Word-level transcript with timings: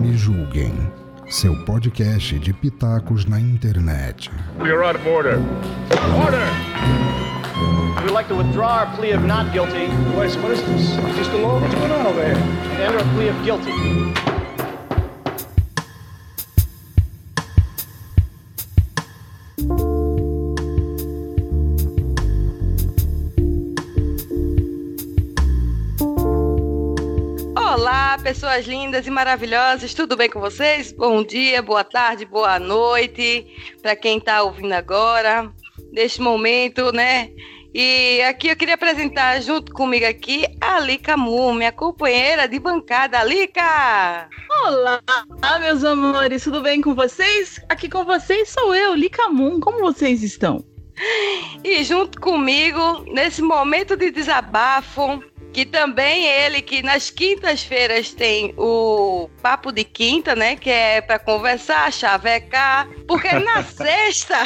Me 0.00 0.12
julguem. 0.16 0.92
Seu 1.28 1.56
podcast 1.64 2.38
de 2.38 2.52
pitacos 2.52 3.24
na 3.24 3.40
internet. 3.40 4.30
You're 4.58 4.84
out 4.84 4.96
of 4.96 5.06
order. 5.06 5.38
Order! 6.22 6.46
We'd 8.02 8.12
like 8.12 8.28
to 8.28 8.34
withdraw 8.34 8.80
our 8.80 8.96
plea 8.96 9.12
of 9.12 9.24
not 9.24 9.50
guilty 9.52 9.88
Wait, 10.14 10.36
what 10.42 10.52
is 10.52 10.62
this? 10.62 10.96
Mr. 11.16 11.40
Law, 11.40 11.58
what's 11.58 11.74
going 11.74 11.90
on 11.90 12.06
over 12.06 12.22
here? 12.22 12.34
and 12.36 12.82
enter 12.82 12.98
a 12.98 13.14
plea 13.14 13.28
of 13.28 13.44
guilty. 13.44 13.72
Pessoas 28.54 28.66
lindas 28.66 29.06
e 29.06 29.10
maravilhosas, 29.10 29.94
tudo 29.94 30.16
bem 30.16 30.30
com 30.30 30.38
vocês? 30.38 30.92
Bom 30.92 31.24
dia, 31.24 31.60
boa 31.60 31.82
tarde, 31.82 32.24
boa 32.24 32.58
noite 32.58 33.46
para 33.82 33.96
quem 33.96 34.18
está 34.18 34.42
ouvindo 34.42 34.72
agora, 34.72 35.52
neste 35.92 36.20
momento, 36.20 36.92
né? 36.92 37.30
E 37.74 38.22
aqui 38.22 38.48
eu 38.48 38.56
queria 38.56 38.74
apresentar 38.74 39.40
junto 39.40 39.72
comigo 39.72 40.06
aqui 40.06 40.46
a 40.60 40.78
Lica 40.78 41.16
Mu, 41.16 41.52
minha 41.52 41.72
companheira 41.72 42.46
de 42.46 42.60
bancada. 42.60 43.24
Lica! 43.24 44.28
Olá, 44.64 45.02
meus 45.58 45.82
amores, 45.82 46.44
tudo 46.44 46.60
bem 46.60 46.80
com 46.80 46.94
vocês? 46.94 47.60
Aqui 47.68 47.88
com 47.88 48.04
vocês 48.04 48.50
sou 48.50 48.72
eu, 48.72 48.94
Lica 48.94 49.28
Moon. 49.30 49.58
Como 49.58 49.80
vocês 49.80 50.22
estão? 50.22 50.64
E 51.64 51.82
junto 51.82 52.20
comigo, 52.20 53.04
nesse 53.12 53.42
momento 53.42 53.96
de 53.96 54.12
desabafo, 54.12 55.20
que 55.54 55.64
também 55.64 56.26
ele, 56.26 56.60
que 56.60 56.82
nas 56.82 57.10
quintas-feiras 57.10 58.12
tem 58.12 58.52
o 58.58 59.30
Papo 59.40 59.70
de 59.70 59.84
Quinta, 59.84 60.34
né? 60.34 60.56
Que 60.56 60.68
é 60.68 61.00
para 61.00 61.16
conversar, 61.20 61.92
chavecar, 61.92 62.88
porque 63.06 63.32
na 63.32 63.62
sexta 63.62 64.36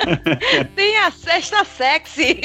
tem 0.74 0.96
a 0.96 1.10
sexta 1.10 1.64
sexy. 1.66 2.40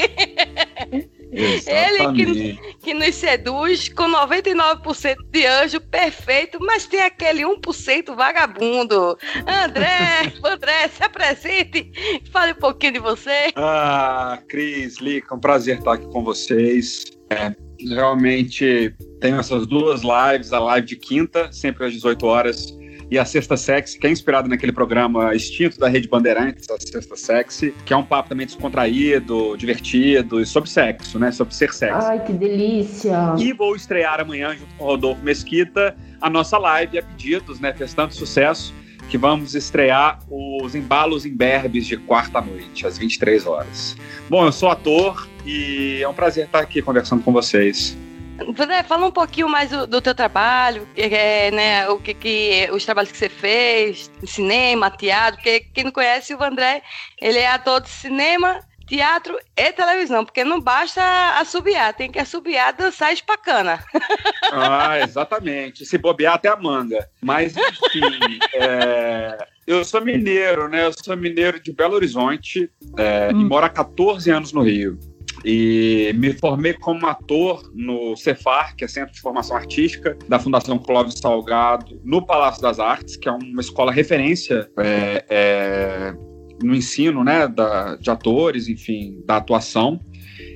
Ele 1.32 2.12
que, 2.14 2.76
que 2.78 2.94
nos 2.94 3.14
seduz 3.14 3.88
com 3.88 4.04
99% 4.04 5.16
de 5.30 5.46
anjo 5.46 5.80
perfeito, 5.80 6.58
mas 6.60 6.86
tem 6.86 7.00
aquele 7.00 7.42
1% 7.42 8.14
vagabundo. 8.14 9.18
André, 9.46 10.32
André, 10.44 10.88
se 10.88 11.02
apresente, 11.02 11.90
fale 12.30 12.52
um 12.52 12.56
pouquinho 12.56 12.92
de 12.92 12.98
você. 12.98 13.50
Ah, 13.56 14.38
Cris, 14.46 14.98
Lica, 14.98 15.34
um 15.34 15.40
prazer 15.40 15.78
estar 15.78 15.94
aqui 15.94 16.06
com 16.08 16.22
vocês. 16.22 17.15
É, 17.30 17.54
realmente 17.88 18.94
tenho 19.20 19.38
essas 19.38 19.66
duas 19.66 20.02
lives, 20.02 20.52
a 20.52 20.60
live 20.60 20.86
de 20.86 20.96
quinta, 20.96 21.50
sempre 21.52 21.86
às 21.86 21.92
18 21.92 22.26
horas, 22.26 22.76
e 23.10 23.18
a 23.18 23.24
Sexta 23.24 23.56
Sexy, 23.56 23.98
que 23.98 24.06
é 24.06 24.10
inspirado 24.10 24.48
naquele 24.48 24.72
programa 24.72 25.34
extinto 25.34 25.78
da 25.78 25.88
Rede 25.88 26.08
Bandeirantes, 26.08 26.68
a 26.68 26.76
Sexta 26.78 27.16
Sexy, 27.16 27.72
que 27.84 27.92
é 27.92 27.96
um 27.96 28.04
papo 28.04 28.28
também 28.28 28.46
descontraído, 28.46 29.56
divertido 29.56 30.40
e 30.40 30.46
sobre 30.46 30.68
sexo, 30.68 31.18
né? 31.18 31.30
Sobre 31.30 31.54
ser 31.54 31.72
sexy. 31.72 32.04
Ai, 32.04 32.24
que 32.24 32.32
delícia! 32.32 33.34
E 33.38 33.52
vou 33.52 33.76
estrear 33.76 34.20
amanhã, 34.20 34.56
junto 34.56 34.74
com 34.74 34.84
o 34.84 34.86
Rodolfo 34.88 35.22
Mesquita, 35.22 35.96
a 36.20 36.28
nossa 36.28 36.58
live 36.58 36.98
a 36.98 37.02
pedidos, 37.02 37.60
né? 37.60 37.72
Fez 37.72 37.94
tanto 37.94 38.14
sucesso 38.14 38.74
que 39.08 39.16
vamos 39.16 39.54
estrear 39.54 40.18
os 40.28 40.74
Embalos 40.74 41.24
Imberbes 41.24 41.86
de 41.86 41.96
quarta-noite, 41.96 42.86
às 42.86 42.98
23 42.98 43.46
horas. 43.46 43.96
Bom, 44.28 44.44
eu 44.44 44.52
sou 44.52 44.68
ator 44.68 45.28
e 45.44 46.00
é 46.02 46.08
um 46.08 46.14
prazer 46.14 46.46
estar 46.46 46.60
aqui 46.60 46.82
conversando 46.82 47.22
com 47.22 47.32
vocês. 47.32 47.96
André, 48.38 48.82
fala 48.82 49.06
um 49.06 49.10
pouquinho 49.10 49.48
mais 49.48 49.70
do, 49.70 49.86
do 49.86 50.00
teu 50.00 50.14
trabalho, 50.14 50.86
é, 50.94 51.50
né, 51.50 51.88
o 51.88 51.98
que, 51.98 52.12
que 52.12 52.68
os 52.70 52.84
trabalhos 52.84 53.10
que 53.10 53.16
você 53.16 53.30
fez, 53.30 54.10
cinema, 54.24 54.90
teatro, 54.90 55.36
porque 55.36 55.60
quem 55.72 55.84
não 55.84 55.92
conhece 55.92 56.34
o 56.34 56.42
André, 56.42 56.82
ele 57.20 57.38
é 57.38 57.48
ator 57.48 57.80
de 57.80 57.88
cinema, 57.88 58.60
teatro 58.86 59.36
e 59.56 59.72
televisão, 59.72 60.24
porque 60.24 60.44
não 60.44 60.60
basta 60.60 61.02
assobiar, 61.38 61.94
tem 61.94 62.10
que 62.10 62.18
assobiar, 62.18 62.74
dançar 62.74 63.12
espacana. 63.12 63.82
Ah, 64.52 65.00
exatamente. 65.00 65.84
Se 65.84 65.98
bobear 65.98 66.34
até 66.34 66.48
a 66.48 66.56
manga. 66.56 67.08
Mas, 67.20 67.56
enfim, 67.56 68.38
é, 68.54 69.36
eu 69.66 69.84
sou 69.84 70.00
mineiro, 70.00 70.68
né? 70.68 70.86
Eu 70.86 70.92
sou 70.92 71.16
mineiro 71.16 71.60
de 71.60 71.72
Belo 71.72 71.94
Horizonte 71.94 72.70
é, 72.96 73.30
e 73.32 73.34
moro 73.34 73.66
há 73.66 73.68
14 73.68 74.30
anos 74.30 74.52
no 74.52 74.62
Rio. 74.62 74.98
E 75.44 76.12
me 76.16 76.32
formei 76.32 76.74
como 76.74 77.06
ator 77.06 77.70
no 77.74 78.16
Cefar, 78.16 78.74
que 78.76 78.84
é 78.84 78.88
Centro 78.88 79.14
de 79.14 79.20
Formação 79.20 79.56
Artística, 79.56 80.16
da 80.28 80.38
Fundação 80.38 80.78
Clóvis 80.78 81.14
Salgado, 81.14 82.00
no 82.04 82.24
Palácio 82.24 82.62
das 82.62 82.78
Artes, 82.78 83.16
que 83.16 83.28
é 83.28 83.32
uma 83.32 83.60
escola 83.60 83.92
referência 83.92 84.70
é, 84.78 85.24
é, 85.28 86.14
no 86.62 86.74
ensino 86.74 87.22
né, 87.22 87.46
da, 87.46 87.96
de 87.96 88.10
atores, 88.10 88.68
enfim, 88.68 89.22
da 89.26 89.36
atuação. 89.36 90.00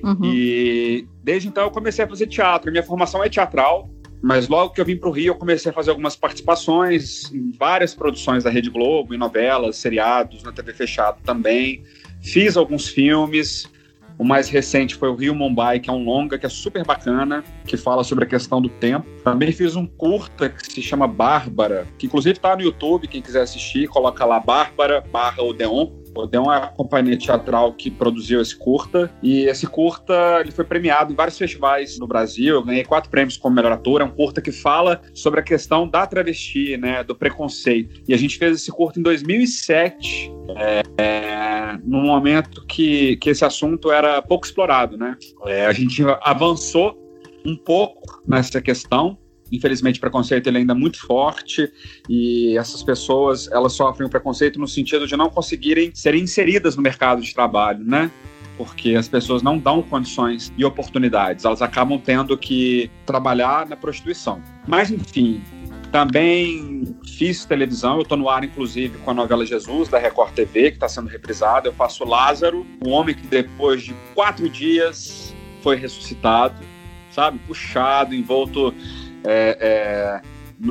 Uhum. 0.03 0.19
E 0.25 1.07
desde 1.23 1.49
então 1.49 1.65
eu 1.65 1.71
comecei 1.71 2.05
a 2.05 2.09
fazer 2.09 2.27
teatro. 2.27 2.71
Minha 2.71 2.83
formação 2.83 3.23
é 3.23 3.29
teatral, 3.29 3.91
mas 4.23 4.49
logo 4.49 4.75
que 4.75 4.81
eu 4.81 4.85
vim 4.85 4.97
para 4.97 5.09
o 5.09 5.13
Rio, 5.13 5.29
eu 5.29 5.35
comecei 5.35 5.71
a 5.71 5.75
fazer 5.75 5.91
algumas 5.91 6.17
participações 6.17 7.33
em 7.33 7.53
várias 7.53 7.95
produções 7.95 8.45
da 8.45 8.51
Rede 8.51 8.71
Globo, 8.71 9.15
em 9.15 9.19
novelas, 9.19 9.77
seriados, 9.77 10.43
na 10.43 10.53
TV 10.53 10.73
fechada 10.73 11.19
também. 11.25 11.83
Fiz 12.23 12.57
alguns 12.57 12.89
filmes. 12.89 13.69
O 14.21 14.25
mais 14.25 14.51
recente 14.51 14.97
foi 14.97 15.09
o 15.09 15.15
Rio 15.15 15.35
Mumbai, 15.35 15.81
que 15.81 15.89
é 15.89 15.93
um 15.95 16.05
longa, 16.05 16.39
que 16.39 16.45
é 16.45 16.49
super 16.51 16.85
bacana, 16.85 17.43
que 17.65 17.75
fala 17.75 18.05
sobre 18.05 18.25
a 18.25 18.27
questão 18.27 18.61
do 18.61 18.69
tempo. 18.69 19.09
Também 19.25 19.51
fiz 19.51 19.77
um 19.77 19.87
curta 19.87 20.51
que 20.51 20.71
se 20.71 20.83
chama 20.83 21.09
Bárbara, 21.09 21.87
que 21.97 22.05
inclusive 22.05 22.37
está 22.37 22.55
no 22.55 22.61
YouTube, 22.61 23.09
quem 23.09 23.23
quiser 23.23 23.41
assistir, 23.41 23.89
coloca 23.89 24.23
lá 24.27 24.39
Bárbara 24.39 25.03
barra 25.11 25.43
Odeon. 25.43 26.00
Odeon 26.15 26.53
é 26.53 26.57
a 26.57 26.67
companhia 26.67 27.17
teatral 27.17 27.73
que 27.73 27.91
produziu 27.91 28.41
esse 28.41 28.57
curta. 28.57 29.11
E 29.23 29.45
esse 29.45 29.67
curta 29.67 30.41
ele 30.41 30.51
foi 30.51 30.65
premiado 30.65 31.13
em 31.13 31.17
vários 31.17 31.39
festivais 31.39 31.99
no 31.99 32.07
Brasil. 32.07 32.55
Eu 32.55 32.65
ganhei 32.65 32.85
quatro 32.85 33.11
prêmios 33.11 33.37
como 33.37 33.55
melhor 33.55 33.73
ator. 33.73 34.01
É 34.01 34.05
um 34.05 34.11
curta 34.11 34.41
que 34.41 34.53
fala 34.53 35.01
sobre 35.15 35.41
a 35.41 35.43
questão 35.43 35.89
da 35.89 36.07
travesti, 36.07 36.77
né, 36.77 37.05
do 37.05 37.15
preconceito. 37.15 38.03
E 38.09 38.15
a 38.15 38.17
gente 38.17 38.39
fez 38.39 38.57
esse 38.57 38.71
curta 38.71 38.99
em 38.99 39.03
2007, 39.03 40.33
é, 40.57 40.83
é, 40.99 41.79
num 41.85 42.03
momento 42.03 42.65
que, 42.67 43.17
que 43.17 43.31
esse 43.31 43.45
assunto 43.45 43.91
era 43.91 44.21
pouco 44.23 44.47
explorado, 44.47 44.97
né? 44.97 45.17
É, 45.47 45.67
a 45.67 45.73
gente 45.73 46.03
avançou 46.23 46.99
um 47.45 47.57
pouco 47.57 48.23
nessa 48.27 48.61
questão. 48.61 49.19
Infelizmente, 49.51 49.99
o 49.99 50.01
preconceito 50.01 50.47
ele 50.47 50.59
ainda 50.59 50.73
é 50.73 50.77
muito 50.77 51.01
forte 51.01 51.71
e 52.09 52.57
essas 52.57 52.83
pessoas 52.83 53.51
elas 53.51 53.73
sofrem 53.73 54.07
o 54.07 54.11
preconceito 54.11 54.59
no 54.59 54.69
sentido 54.69 55.07
de 55.07 55.17
não 55.17 55.29
conseguirem 55.29 55.91
ser 55.95 56.15
inseridas 56.15 56.77
no 56.77 56.83
mercado 56.83 57.23
de 57.23 57.35
trabalho, 57.35 57.85
né? 57.85 58.11
Porque 58.57 58.95
as 58.95 59.09
pessoas 59.09 59.43
não 59.43 59.59
dão 59.59 59.83
condições 59.83 60.53
e 60.57 60.65
oportunidades, 60.65 61.45
elas 61.45 61.63
acabam 61.63 61.99
tendo 61.99 62.37
que 62.37 62.91
trabalhar 63.07 63.67
na 63.67 63.77
prostituição. 63.77 64.43
Mas, 64.69 64.91
enfim, 64.91 65.43
também 65.91 66.97
fiz 67.05 67.45
televisão, 67.45 67.97
eu 67.97 68.03
estou 68.03 68.17
no 68.17 68.29
ar, 68.29 68.45
inclusive, 68.45 68.99
com 68.99 69.11
a 69.11 69.15
novela 69.15 69.45
Jesus, 69.45 69.89
da 69.89 69.99
Record 69.99 70.33
TV, 70.33 70.71
que 70.71 70.77
está 70.77 70.89
sendo 70.89 71.09
reprisada. 71.09 71.69
Eu 71.69 71.73
faço 71.73 72.05
Lázaro, 72.05 72.65
um 72.85 72.91
homem 72.91 73.15
que 73.15 73.27
depois 73.27 73.83
de 73.83 73.95
quatro 74.15 74.49
dias 74.49 75.35
foi 75.63 75.77
ressuscitado, 75.77 76.55
sabe? 77.11 77.41
Puxado, 77.41 78.15
envolto 78.15 78.73
é, 79.25 79.59
é, 79.61 80.23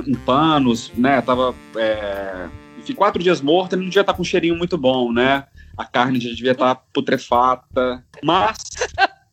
em 0.08 0.16
panos, 0.16 0.92
né? 0.96 1.22
Tava, 1.22 1.56
é, 1.76 2.48
enfim, 2.78 2.94
quatro 2.94 3.22
dias 3.22 3.42
morto, 3.42 3.74
ele 3.74 3.82
não 3.82 3.90
devia 3.90 4.02
estar 4.02 4.14
com 4.14 4.22
um 4.22 4.26
cheirinho 4.26 4.56
muito 4.56 4.78
bom, 4.78 5.12
né? 5.12 5.46
A 5.78 5.86
carne 5.86 6.20
já 6.20 6.30
devia 6.30 6.52
estar 6.52 6.76
putrefata. 6.94 8.04
Mas 8.24 8.58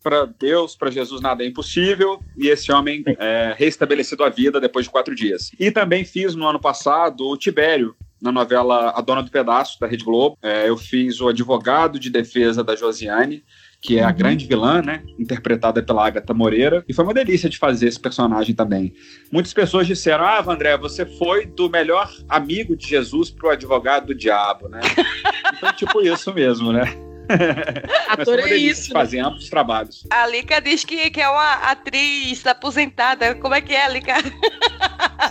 para 0.07 0.25
Deus, 0.25 0.77
para 0.77 0.89
Jesus, 0.89 1.21
nada 1.21 1.43
é 1.43 1.49
impossível, 1.49 2.23
e 2.37 2.47
esse 2.47 2.71
homem 2.71 3.03
é 3.19 3.57
restabelecido 3.59 4.23
a 4.23 4.29
vida 4.29 4.61
depois 4.61 4.85
de 4.85 4.91
quatro 4.93 5.13
dias. 5.17 5.51
E 5.59 5.69
também 5.73 6.05
fiz 6.05 6.37
no 6.37 6.47
ano 6.47 6.61
passado 6.61 7.27
o 7.27 7.37
Tibério, 7.37 7.97
na 8.23 8.31
novela 8.31 8.91
A 8.97 9.01
Dona 9.01 9.23
do 9.23 9.33
Pedaço, 9.33 9.81
da 9.81 9.87
Rede 9.89 10.05
Globo. 10.05 10.39
É, 10.41 10.69
eu 10.69 10.77
fiz 10.77 11.21
o 11.21 11.27
advogado 11.27 11.99
de 11.99 12.09
defesa 12.09 12.63
da 12.63 12.77
Josiane, 12.77 13.43
que 13.87 14.01
é 14.01 14.03
a 14.03 14.11
grande 14.11 14.47
vilã, 14.47 14.83
né? 14.83 15.05
Interpretada 15.17 15.81
pela 15.81 16.05
Agatha 16.05 16.35
Moreira. 16.35 16.85
E 16.89 16.93
foi 16.93 17.05
uma 17.05 17.15
delícia 17.15 17.49
de 17.49 17.57
fazer 17.57 17.87
esse 17.87 18.01
personagem 18.01 18.53
também. 18.53 18.93
Muitas 19.31 19.55
pessoas 19.55 19.87
disseram: 19.87 20.25
Ah, 20.25 20.41
Vandré, 20.41 20.77
você 20.77 21.07
foi 21.07 21.47
do 21.47 21.71
melhor 21.71 22.13
amigo 22.29 22.77
de 22.77 22.85
Jesus 22.89 23.31
pro 23.31 23.49
advogado 23.49 24.07
do 24.07 24.15
diabo, 24.15 24.69
né? 24.69 24.81
então, 25.57 25.73
tipo 25.73 26.01
isso 26.01 26.35
mesmo, 26.35 26.73
né? 26.73 26.83
Ator 28.09 28.41
é 28.41 28.57
isso, 28.57 28.89
de 28.89 28.95
né? 28.95 29.01
fazer 29.01 29.19
ambos 29.21 29.45
os 29.45 29.51
trabalhos. 29.51 30.05
A 30.11 30.27
Lica 30.27 30.61
diz 30.61 30.85
que, 30.85 31.09
que 31.11 31.21
é 31.21 31.29
uma 31.29 31.55
atriz 31.71 32.45
aposentada. 32.45 33.37
Como 33.37 33.55
é 33.55 33.61
que 33.61 33.73
é, 33.73 33.89
Lica? 33.89 34.15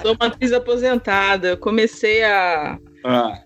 Sou 0.02 0.16
uma 0.20 0.28
atriz 0.28 0.54
aposentada. 0.54 1.50
Eu 1.50 1.58
comecei 1.58 2.24
a, 2.24 2.78
Ah, 3.04 3.38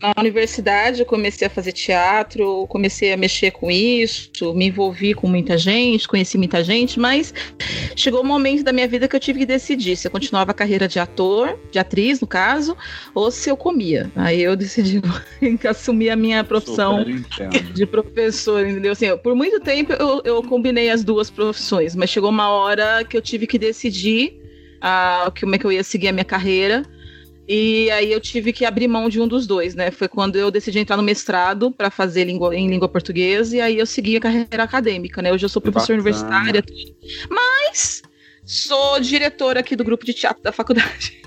na 0.00 0.12
universidade 0.18 1.00
eu 1.00 1.06
comecei 1.06 1.46
a 1.46 1.50
fazer 1.50 1.72
teatro, 1.72 2.66
comecei 2.68 3.12
a 3.12 3.16
mexer 3.16 3.50
com 3.50 3.70
isso, 3.70 4.54
me 4.54 4.66
envolvi 4.66 5.14
com 5.14 5.28
muita 5.28 5.56
gente, 5.56 6.06
conheci 6.06 6.36
muita 6.36 6.62
gente, 6.62 6.98
mas 6.98 7.32
chegou 7.94 8.22
um 8.22 8.26
momento 8.26 8.62
da 8.62 8.72
minha 8.72 8.86
vida 8.86 9.08
que 9.08 9.16
eu 9.16 9.20
tive 9.20 9.40
que 9.40 9.46
decidir 9.46 9.96
se 9.96 10.06
eu 10.06 10.10
continuava 10.10 10.50
a 10.50 10.54
carreira 10.54 10.86
de 10.86 10.98
ator, 10.98 11.58
de 11.70 11.78
atriz 11.78 12.20
no 12.20 12.26
caso, 12.26 12.76
ou 13.14 13.30
se 13.30 13.50
eu 13.50 13.56
comia. 13.56 14.10
Aí 14.14 14.42
eu 14.42 14.54
decidi 14.54 15.00
assumir 15.68 16.10
a 16.10 16.16
minha 16.16 16.44
profissão 16.44 17.04
de 17.74 17.86
professor, 17.86 18.66
entendeu? 18.66 18.92
Assim, 18.92 19.16
por 19.18 19.34
muito 19.34 19.60
tempo 19.60 19.92
eu, 19.92 20.22
eu 20.24 20.42
combinei 20.42 20.90
as 20.90 21.02
duas 21.02 21.30
profissões, 21.30 21.94
mas 21.94 22.10
chegou 22.10 22.30
uma 22.30 22.50
hora 22.50 23.04
que 23.04 23.16
eu 23.16 23.22
tive 23.22 23.46
que 23.46 23.58
decidir 23.58 24.38
uh, 24.76 25.32
como 25.38 25.54
é 25.54 25.58
que 25.58 25.64
eu 25.64 25.72
ia 25.72 25.84
seguir 25.84 26.08
a 26.08 26.12
minha 26.12 26.24
carreira. 26.24 26.82
E 27.48 27.88
aí 27.92 28.10
eu 28.12 28.20
tive 28.20 28.52
que 28.52 28.64
abrir 28.64 28.88
mão 28.88 29.08
de 29.08 29.20
um 29.20 29.28
dos 29.28 29.46
dois, 29.46 29.74
né? 29.74 29.90
Foi 29.92 30.08
quando 30.08 30.36
eu 30.36 30.50
decidi 30.50 30.80
entrar 30.80 30.96
no 30.96 31.02
mestrado 31.02 31.70
para 31.70 31.90
fazer 31.90 32.24
língua, 32.24 32.54
em 32.56 32.68
língua 32.68 32.88
portuguesa 32.88 33.56
e 33.56 33.60
aí 33.60 33.78
eu 33.78 33.86
segui 33.86 34.16
a 34.16 34.20
carreira 34.20 34.64
acadêmica, 34.64 35.22
né? 35.22 35.32
Hoje 35.32 35.44
eu 35.44 35.48
sou 35.48 35.62
professora 35.62 35.94
universitária, 35.94 36.62
mas 37.30 38.02
sou 38.44 38.98
diretora 38.98 39.60
aqui 39.60 39.76
do 39.76 39.84
grupo 39.84 40.04
de 40.04 40.12
teatro 40.12 40.42
da 40.42 40.52
faculdade. 40.52 41.22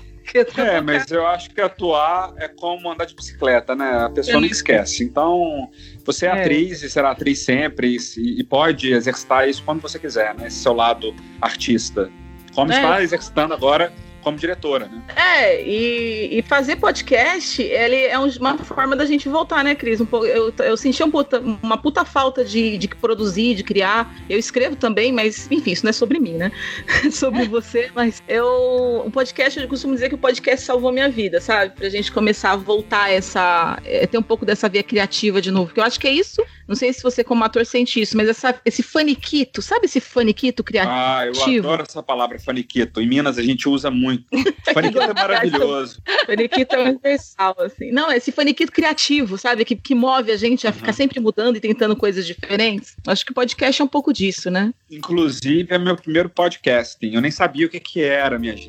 É, 0.56 0.80
mas 0.80 1.10
eu 1.10 1.26
acho 1.26 1.50
que 1.50 1.60
atuar 1.60 2.32
é 2.36 2.46
como 2.46 2.88
andar 2.88 3.04
de 3.04 3.16
bicicleta, 3.16 3.74
né? 3.74 4.04
A 4.04 4.10
pessoa 4.10 4.40
não 4.40 4.46
esquece. 4.46 5.02
Então, 5.02 5.68
você 6.04 6.24
é, 6.24 6.28
é, 6.28 6.32
atriz 6.40 6.84
e 6.84 6.88
será 6.88 7.10
atriz 7.10 7.40
sempre 7.40 7.96
e, 8.16 8.40
e, 8.40 8.44
pode 8.44 8.92
exercitar 8.92 9.48
isso 9.48 9.60
quando 9.64 9.80
você 9.80 9.98
quiser, 9.98 10.32
né? 10.36 10.46
Esse 10.46 10.58
seu 10.58 10.72
lado 10.72 11.12
artista. 11.40 12.08
Como 12.54 12.72
é. 12.72 12.76
está 12.76 13.02
exercitando 13.02 13.54
agora 13.54 13.92
como 14.22 14.36
diretora, 14.36 14.86
né? 14.86 15.02
É, 15.16 15.62
e, 15.62 16.38
e 16.38 16.42
fazer 16.42 16.76
podcast, 16.76 17.62
ele 17.62 17.96
é 17.96 18.18
uma 18.18 18.58
forma 18.58 18.94
da 18.94 19.04
gente 19.04 19.28
voltar, 19.28 19.64
né, 19.64 19.74
Cris? 19.74 20.00
Um 20.00 20.06
pouco, 20.06 20.26
eu, 20.26 20.52
eu 20.58 20.76
senti 20.76 21.02
um 21.02 21.10
puta, 21.10 21.40
uma 21.40 21.78
puta 21.78 22.04
falta 22.04 22.44
de, 22.44 22.78
de 22.78 22.88
produzir, 22.88 23.54
de 23.54 23.64
criar. 23.64 24.14
Eu 24.28 24.38
escrevo 24.38 24.76
também, 24.76 25.12
mas, 25.12 25.50
enfim, 25.50 25.72
isso 25.72 25.84
não 25.84 25.90
é 25.90 25.92
sobre 25.92 26.18
mim, 26.18 26.34
né? 26.34 26.50
Sobre 27.10 27.46
você, 27.46 27.90
mas 27.94 28.22
eu. 28.28 29.02
O 29.06 29.10
podcast, 29.10 29.58
eu 29.58 29.68
costumo 29.68 29.94
dizer 29.94 30.08
que 30.08 30.14
o 30.14 30.18
podcast 30.18 30.64
salvou 30.64 30.92
minha 30.92 31.08
vida, 31.08 31.40
sabe? 31.40 31.74
Pra 31.74 31.88
gente 31.88 32.12
começar 32.12 32.52
a 32.52 32.56
voltar 32.56 33.10
essa. 33.10 33.78
É, 33.84 34.06
ter 34.06 34.18
um 34.18 34.22
pouco 34.22 34.44
dessa 34.44 34.68
via 34.68 34.82
criativa 34.82 35.40
de 35.40 35.50
novo. 35.50 35.66
Porque 35.66 35.80
eu 35.80 35.84
acho 35.84 35.98
que 35.98 36.06
é 36.06 36.12
isso. 36.12 36.42
Não 36.70 36.76
sei 36.76 36.92
se 36.92 37.02
você, 37.02 37.24
como 37.24 37.42
ator, 37.42 37.66
sente 37.66 38.00
isso, 38.00 38.16
mas 38.16 38.28
essa, 38.28 38.54
esse 38.64 38.80
faniquito, 38.80 39.60
sabe 39.60 39.86
esse 39.86 39.98
faniquito 39.98 40.62
criativo? 40.62 40.94
Ah, 40.94 41.26
eu 41.26 41.58
adoro 41.58 41.82
essa 41.82 42.00
palavra 42.00 42.38
faniquito. 42.38 43.00
Em 43.00 43.08
Minas 43.08 43.38
a 43.38 43.42
gente 43.42 43.68
usa 43.68 43.90
muito. 43.90 44.24
Faniquito 44.72 45.02
é 45.02 45.12
maravilhoso. 45.12 46.00
Faniquito 46.26 46.76
é 46.76 46.90
universal, 46.90 47.56
assim. 47.58 47.90
Não, 47.90 48.12
esse 48.12 48.30
faniquito 48.30 48.70
criativo, 48.70 49.36
sabe? 49.36 49.64
Que, 49.64 49.74
que 49.74 49.96
move 49.96 50.30
a 50.30 50.36
gente 50.36 50.64
a 50.64 50.70
uhum. 50.70 50.76
ficar 50.76 50.92
sempre 50.92 51.18
mudando 51.18 51.56
e 51.56 51.60
tentando 51.60 51.96
coisas 51.96 52.24
diferentes. 52.24 52.94
Acho 53.04 53.26
que 53.26 53.32
o 53.32 53.34
podcast 53.34 53.82
é 53.82 53.84
um 53.84 53.88
pouco 53.88 54.12
disso, 54.12 54.48
né? 54.48 54.72
Inclusive, 54.88 55.74
é 55.74 55.78
meu 55.78 55.96
primeiro 55.96 56.30
podcasting. 56.30 57.14
Eu 57.14 57.20
nem 57.20 57.32
sabia 57.32 57.66
o 57.66 57.68
que, 57.68 57.80
que 57.80 58.00
era, 58.00 58.38
minha 58.38 58.56
gente. 58.56 58.68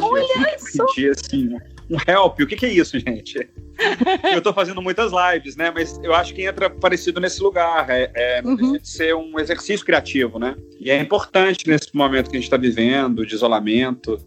Olha 0.00 0.58
só! 0.58 0.84
assim, 1.10 1.58
um 1.90 1.96
help. 2.06 2.38
O 2.40 2.46
que, 2.46 2.56
que 2.56 2.66
é 2.66 2.72
isso, 2.72 2.98
gente? 2.98 3.48
eu 4.32 4.38
estou 4.38 4.52
fazendo 4.52 4.80
muitas 4.80 5.10
lives, 5.12 5.56
né? 5.56 5.70
Mas 5.74 5.98
eu 6.02 6.14
acho 6.14 6.32
que 6.32 6.42
entra 6.42 6.70
parecido 6.70 7.20
nesse 7.20 7.42
lugar. 7.42 7.90
É, 7.90 8.10
é 8.14 8.42
uhum. 8.44 8.78
de 8.78 8.88
ser 8.88 9.14
um 9.14 9.38
exercício 9.38 9.84
criativo, 9.84 10.38
né? 10.38 10.54
E 10.78 10.90
é 10.90 11.00
importante 11.00 11.68
nesse 11.68 11.94
momento 11.94 12.30
que 12.30 12.36
a 12.36 12.40
gente 12.40 12.46
está 12.46 12.56
vivendo, 12.56 13.26
de 13.26 13.34
isolamento. 13.34 14.18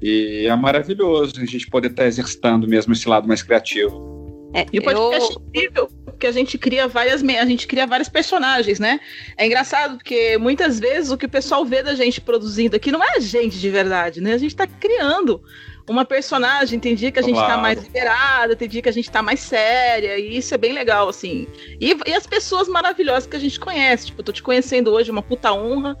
E 0.00 0.46
é 0.46 0.56
maravilhoso 0.56 1.34
a 1.40 1.44
gente 1.44 1.68
poder 1.68 1.90
estar 1.90 2.04
tá 2.04 2.08
exercitando 2.08 2.66
mesmo 2.66 2.94
esse 2.94 3.06
lado 3.06 3.28
mais 3.28 3.42
criativo. 3.42 4.08
É, 4.52 4.66
e 4.72 4.78
o 4.80 4.82
podcast 4.82 5.32
eu... 5.32 5.40
é 5.40 5.48
incrível, 5.48 5.88
porque 6.04 6.26
a 6.26 6.32
gente 6.32 6.58
cria 6.58 6.88
várias 6.88 7.22
a 7.22 7.44
gente 7.44 7.66
cria 7.68 7.86
vários 7.86 8.08
personagens, 8.08 8.80
né? 8.80 8.98
É 9.36 9.46
engraçado 9.46 9.96
porque 9.96 10.36
muitas 10.38 10.80
vezes 10.80 11.10
o 11.12 11.18
que 11.18 11.26
o 11.26 11.28
pessoal 11.28 11.64
vê 11.64 11.82
da 11.82 11.94
gente 11.94 12.20
produzindo 12.20 12.74
aqui 12.74 12.90
não 12.90 13.02
é 13.02 13.16
a 13.16 13.20
gente 13.20 13.58
de 13.58 13.70
verdade, 13.70 14.20
né? 14.20 14.32
A 14.32 14.38
gente 14.38 14.50
está 14.50 14.66
criando 14.66 15.40
uma 15.90 16.04
personagem, 16.04 16.78
tem 16.78 16.94
dia 16.94 17.10
que 17.10 17.18
a 17.18 17.22
gente 17.22 17.36
tá 17.36 17.56
mais 17.56 17.82
liberada, 17.82 18.54
tem 18.54 18.68
dia 18.68 18.80
que 18.80 18.88
a 18.88 18.92
gente 18.92 19.10
tá 19.10 19.20
mais 19.20 19.40
séria, 19.40 20.16
e 20.18 20.36
isso 20.36 20.54
é 20.54 20.58
bem 20.58 20.72
legal, 20.72 21.08
assim. 21.08 21.48
E, 21.80 21.96
e 22.06 22.14
as 22.14 22.28
pessoas 22.28 22.68
maravilhosas 22.68 23.26
que 23.26 23.34
a 23.34 23.40
gente 23.40 23.58
conhece, 23.58 24.06
tipo, 24.06 24.20
eu 24.20 24.24
tô 24.24 24.32
te 24.32 24.40
conhecendo 24.40 24.92
hoje, 24.92 25.10
uma 25.10 25.22
puta 25.22 25.52
honra. 25.52 25.98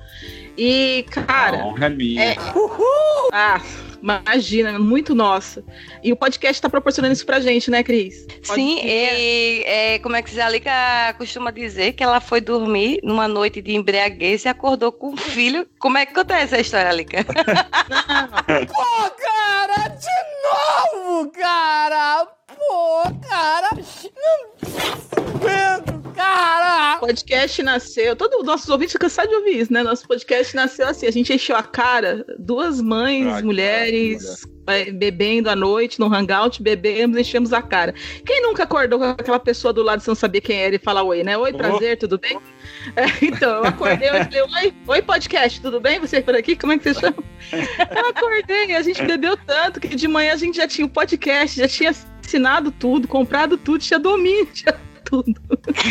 E, 0.56 1.04
cara. 1.10 1.62
A 1.62 1.66
honra 1.66 1.86
é 1.86 1.88
minha. 1.88 2.22
É... 2.22 2.36
Uhul! 2.54 3.30
Ah, 3.32 3.60
imagina, 4.00 4.78
muito 4.78 5.12
nossa. 5.12 5.64
E 6.04 6.12
o 6.12 6.16
podcast 6.16 6.62
tá 6.62 6.68
proporcionando 6.68 7.12
isso 7.12 7.26
pra 7.26 7.40
gente, 7.40 7.68
né, 7.68 7.82
Cris? 7.82 8.26
Pode 8.46 8.60
Sim, 8.60 8.80
e 8.84 9.62
é, 9.64 9.98
como 9.98 10.14
é 10.14 10.22
que 10.22 10.38
a 10.38 10.46
Alica 10.46 11.14
costuma 11.18 11.50
dizer 11.50 11.94
que 11.94 12.02
ela 12.04 12.20
foi 12.20 12.40
dormir 12.40 13.00
numa 13.02 13.26
noite 13.26 13.60
de 13.60 13.74
embriaguez 13.74 14.44
e 14.44 14.48
acordou 14.48 14.92
com 14.92 15.14
um 15.14 15.16
filho. 15.16 15.66
Como 15.78 15.98
é 15.98 16.06
que 16.06 16.12
acontece 16.12 16.54
essa 16.54 16.60
história, 16.60 16.90
Alica? 16.90 17.24
Pô, 17.24 17.32
cara, 19.18 19.29
de 20.40 20.96
novo, 20.96 21.30
cara! 21.32 22.26
Pô, 22.56 23.02
cara! 23.28 23.70
Não 23.74 25.20
cara! 26.20 26.96
O 26.96 27.00
podcast 27.00 27.62
nasceu. 27.62 28.14
Todos 28.14 28.40
os 28.40 28.44
nossos 28.44 28.68
ouvintes 28.68 28.96
cansados 28.96 29.30
de 29.30 29.36
ouvir 29.36 29.60
isso, 29.60 29.72
né? 29.72 29.82
Nosso 29.82 30.06
podcast 30.06 30.54
nasceu 30.54 30.86
assim. 30.86 31.06
A 31.06 31.10
gente 31.10 31.32
encheu 31.32 31.56
a 31.56 31.62
cara. 31.62 32.24
Duas 32.38 32.80
mães, 32.80 33.26
ah, 33.26 33.42
mulheres. 33.42 34.46
Bebendo 34.94 35.50
à 35.50 35.56
noite 35.56 35.98
no 35.98 36.06
hangout, 36.06 36.62
bebemos, 36.62 37.18
enchemos 37.18 37.52
a 37.52 37.60
cara. 37.60 37.92
Quem 38.24 38.40
nunca 38.42 38.62
acordou 38.62 39.00
com 39.00 39.06
aquela 39.06 39.40
pessoa 39.40 39.72
do 39.72 39.82
lado 39.82 40.00
sem 40.00 40.14
saber 40.14 40.42
quem 40.42 40.58
era 40.58 40.76
e 40.76 40.78
falar 40.78 41.02
oi, 41.02 41.24
né? 41.24 41.36
Oi, 41.36 41.52
prazer, 41.52 41.98
tudo 41.98 42.18
bem? 42.18 42.38
É, 42.96 43.24
então, 43.24 43.56
eu 43.58 43.64
acordei 43.64 44.08
e 44.08 44.24
falei, 44.24 44.42
oi, 44.42 44.74
oi, 44.86 45.02
podcast, 45.02 45.60
tudo 45.60 45.80
bem? 45.80 46.00
Você 46.00 46.20
por 46.20 46.34
aqui? 46.34 46.56
Como 46.56 46.72
é 46.72 46.78
que 46.78 46.84
você 46.84 47.00
chama? 47.00 47.16
Eu 47.52 48.08
acordei, 48.08 48.74
a 48.74 48.82
gente 48.82 49.02
bebeu 49.04 49.36
tanto 49.36 49.80
que 49.80 49.94
de 49.94 50.08
manhã 50.08 50.32
a 50.32 50.36
gente 50.36 50.56
já 50.56 50.66
tinha 50.66 50.86
o 50.86 50.90
podcast, 50.90 51.58
já 51.58 51.68
tinha 51.68 51.90
assinado 51.90 52.70
tudo, 52.70 53.06
comprado 53.06 53.56
tudo, 53.56 53.78
tinha 53.80 53.98
domínio, 53.98 54.46
tinha 54.52 54.74
tudo. 55.04 55.34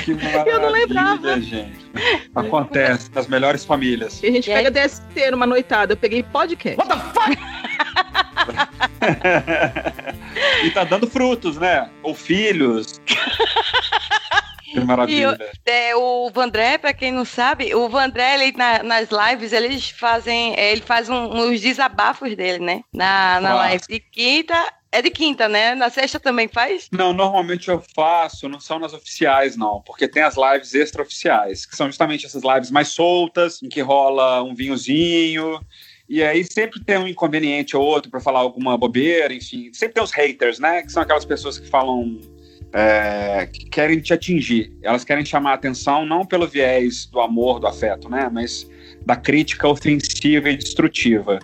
Que 0.03 0.12
eu 0.50 0.59
não 0.62 0.69
lembrava. 0.69 1.39
gente. 1.39 1.91
Acontece 2.33 3.12
nas 3.13 3.27
melhores 3.27 3.65
famílias. 3.65 4.21
E 4.24 4.27
a 4.27 4.31
gente 4.31 4.50
e 4.50 4.53
pega 4.53 4.69
aí? 4.69 4.88
DST 4.88 5.31
numa 5.31 5.45
noitada. 5.45 5.94
Eu 5.94 5.97
peguei 5.97 6.24
podcast. 6.24 6.80
What 6.80 6.89
the 6.89 7.00
fuck? 7.13 7.38
e 10.65 10.71
tá 10.71 10.83
dando 10.85 11.07
frutos, 11.07 11.57
né? 11.57 11.89
Ou 12.01 12.15
filhos. 12.15 13.00
Que 14.71 14.80
maravilha. 14.80 15.38
E, 15.66 15.69
é, 15.69 15.95
o 15.95 16.30
Vandré, 16.30 16.78
para 16.78 16.94
quem 16.94 17.11
não 17.11 17.26
sabe, 17.26 17.73
o 17.73 17.90
Vandré, 17.90 18.35
ele, 18.35 18.57
na, 18.57 18.83
nas 18.83 19.09
lives, 19.09 19.54
eles 19.54 19.90
fazem. 19.90 20.54
É, 20.56 20.71
ele 20.71 20.81
faz 20.81 21.09
um, 21.09 21.16
uns 21.16 21.61
desabafos 21.61 22.35
dele, 22.35 22.59
né? 22.59 22.81
Na, 22.94 23.40
na 23.42 23.56
live 23.56 23.83
de 23.88 23.99
quinta 23.99 24.56
é 24.92 25.02
de 25.02 25.09
quinta, 25.11 25.47
né? 25.47 25.76
Na 25.76 25.90
sexta 25.90 26.19
também 26.19 26.47
faz? 26.47 26.88
Não, 26.92 27.14
normalmente 27.14 27.69
eu 27.69 27.83
faço, 27.95 28.49
não 28.49 28.59
são 28.59 28.80
nas 28.80 28.94
oficiais, 28.94 29.56
não, 29.56 29.81
porque 29.81 30.07
tem 30.07 30.23
as 30.23 30.35
lives 30.35 30.73
extraoficiais, 30.73 31.66
que 31.66 31.76
são 31.76 31.88
justamente 31.88 32.26
essas 32.26 32.44
lives 32.44 32.71
mais 32.71 32.90
soltas, 32.90 33.61
em 33.61 33.69
que 33.69 33.81
rola 33.81 34.42
um 34.44 34.56
vinhozinho. 34.56 35.59
E 36.07 36.23
aí 36.23 36.44
sempre 36.44 36.83
tem 36.83 36.97
um 36.97 37.07
inconveniente 37.07 37.78
ou 37.78 37.83
outro 37.83 38.09
para 38.09 38.19
falar 38.19 38.40
alguma 38.40 38.76
bobeira, 38.76 39.31
enfim. 39.31 39.71
Sempre 39.73 39.94
tem 39.95 40.04
os 40.04 40.11
haters, 40.11 40.57
né? 40.57 40.81
Que 40.81 40.92
são 40.92 41.04
aquelas 41.04 41.26
pessoas 41.26 41.59
que 41.59 41.69
falam. 41.69 42.19
É, 42.71 43.47
que 43.52 43.66
querem 43.66 43.99
te 43.99 44.14
atingir. 44.14 44.71
Elas 44.83 45.04
querem 45.04 45.26
chamar 45.26 45.52
a 45.52 45.54
atenção 45.56 46.06
não 46.06 46.26
pelo 46.26 46.47
viés 46.47 47.07
do 47.07 47.19
amor, 47.19 47.59
do 47.59 47.68
afeto, 47.68 48.07
né? 48.09 48.30
Mas 48.31 48.69
da 49.06 49.16
crítica 49.16 49.68
ofensiva 49.68 50.49
e 50.49 50.56
destrutiva. 50.56 51.40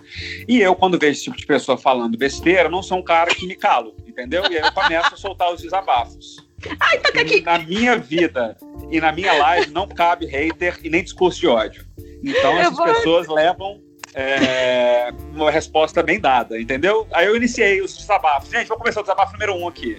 E 0.46 0.60
eu, 0.60 0.74
quando 0.74 0.98
vejo 0.98 1.12
esse 1.12 1.24
tipo 1.24 1.36
de 1.36 1.46
pessoa 1.46 1.76
falando 1.76 2.16
besteira, 2.16 2.68
não 2.68 2.82
sou 2.82 2.98
um 2.98 3.02
cara 3.02 3.34
que 3.34 3.46
me 3.46 3.56
calo, 3.56 3.94
entendeu? 4.06 4.44
E 4.50 4.56
aí 4.56 4.62
eu 4.62 4.72
começo 4.72 5.14
a 5.14 5.16
soltar 5.16 5.52
os 5.52 5.62
desabafos. 5.62 6.46
Ai, 6.80 6.98
tá 6.98 7.08
aqui. 7.08 7.40
Na 7.42 7.58
minha 7.58 7.96
vida 7.96 8.56
e 8.90 9.00
na 9.00 9.12
minha 9.12 9.32
live 9.32 9.72
não 9.72 9.86
cabe 9.88 10.26
hater 10.26 10.78
e 10.82 10.90
nem 10.90 11.02
discurso 11.02 11.40
de 11.40 11.46
ódio. 11.46 11.84
Então 12.22 12.58
essas 12.58 12.76
vou... 12.76 12.86
pessoas 12.86 13.28
levam 13.28 13.80
é, 14.14 15.10
uma 15.34 15.50
resposta 15.50 16.02
bem 16.02 16.18
dada, 16.18 16.58
entendeu? 16.60 17.06
Aí 17.12 17.26
eu 17.26 17.36
iniciei 17.36 17.82
os 17.82 17.96
desabafos. 17.96 18.50
Gente, 18.50 18.68
vou 18.68 18.78
começar 18.78 19.00
o 19.00 19.02
desabafo 19.02 19.32
número 19.32 19.54
um 19.54 19.68
aqui. 19.68 19.96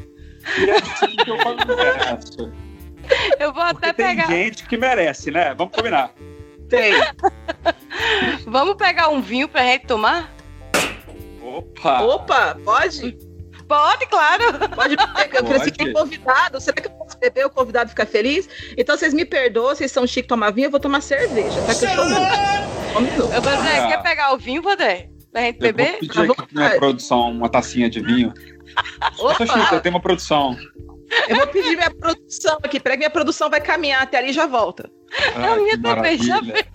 Que 0.55 1.31
eu 3.39 3.53
vou 3.53 3.63
até 3.63 3.87
Porque 3.87 4.03
pegar. 4.03 4.27
Tem 4.27 4.45
gente 4.45 4.65
que 4.65 4.77
merece, 4.77 5.31
né? 5.31 5.53
Vamos 5.53 5.75
combinar. 5.75 6.11
Tem. 6.69 6.93
Vamos 8.45 8.75
pegar 8.75 9.09
um 9.09 9.21
vinho 9.21 9.47
pra 9.47 9.63
gente 9.63 9.87
tomar? 9.87 10.33
Opa! 11.41 12.01
Opa, 12.01 12.57
pode? 12.63 13.17
Pode, 13.67 14.05
claro. 14.07 14.43
Pode 14.73 14.95
beber, 14.95 15.29
eu 15.33 15.43
cresci 15.43 15.71
com 15.71 15.91
convidado. 15.93 16.59
Será 16.61 16.81
que 16.81 16.87
eu 16.87 16.91
posso 16.91 17.17
beber 17.19 17.45
o 17.45 17.49
convidado 17.49 17.89
ficar 17.89 18.05
feliz? 18.05 18.47
Então 18.77 18.97
vocês 18.97 19.13
me 19.13 19.25
perdoam, 19.25 19.75
vocês 19.75 19.91
são 19.91 20.07
chique 20.07 20.27
tomar 20.27 20.51
vinho, 20.51 20.67
eu 20.67 20.71
vou 20.71 20.79
tomar 20.79 21.01
cerveja, 21.01 21.61
tá? 21.61 21.75
Que 21.75 21.85
eu 21.85 21.89
sou 21.89 22.05
muito. 22.05 23.29
Ah. 23.33 23.87
quer 23.89 24.01
pegar 24.03 24.33
o 24.33 24.37
vinho, 24.37 24.61
Vandé? 24.61 25.09
Pra 25.31 25.41
gente 25.41 25.57
Eu 25.57 25.61
vou 25.61 25.73
beber? 25.73 25.99
pedir 25.99 26.19
aqui 26.19 26.35
pra 26.35 26.47
minha 26.51 26.77
produção 26.77 27.31
uma 27.31 27.49
tacinha 27.49 27.89
de 27.89 28.01
vinho. 28.01 28.33
Chique, 29.37 29.73
eu 29.75 29.81
tenho 29.81 29.95
uma 29.95 30.01
produção. 30.01 30.57
Eu 31.27 31.37
vou 31.37 31.47
pedir 31.47 31.75
minha 31.77 31.89
produção 31.91 32.57
aqui. 32.63 32.79
Peraí, 32.79 32.97
minha 32.97 33.09
produção 33.09 33.49
vai 33.49 33.61
caminhar 33.61 34.01
até 34.03 34.17
ali 34.17 34.29
e 34.29 34.33
já 34.33 34.45
volta. 34.45 34.89
Ah, 35.35 35.55
minha 35.55 35.77
que 35.77 35.81
também, 35.81 36.17
já 36.17 36.41
maravilha. 36.41 36.67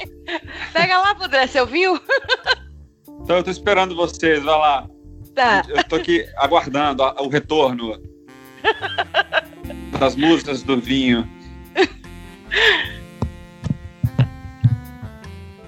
Pega 0.72 0.98
lá, 0.98 1.14
André, 1.20 1.46
seu 1.46 1.66
vinho. 1.66 2.00
Então 3.22 3.36
eu 3.36 3.42
tô 3.44 3.50
esperando 3.50 3.94
vocês, 3.94 4.42
vai 4.42 4.58
lá. 4.58 4.88
Tá. 5.34 5.62
Eu 5.68 5.84
tô 5.84 5.96
aqui 5.96 6.26
aguardando 6.36 7.02
a- 7.02 7.14
o 7.22 7.28
retorno 7.28 8.00
das 9.98 10.16
músicas 10.16 10.62
do 10.62 10.78
vinho. 10.80 11.28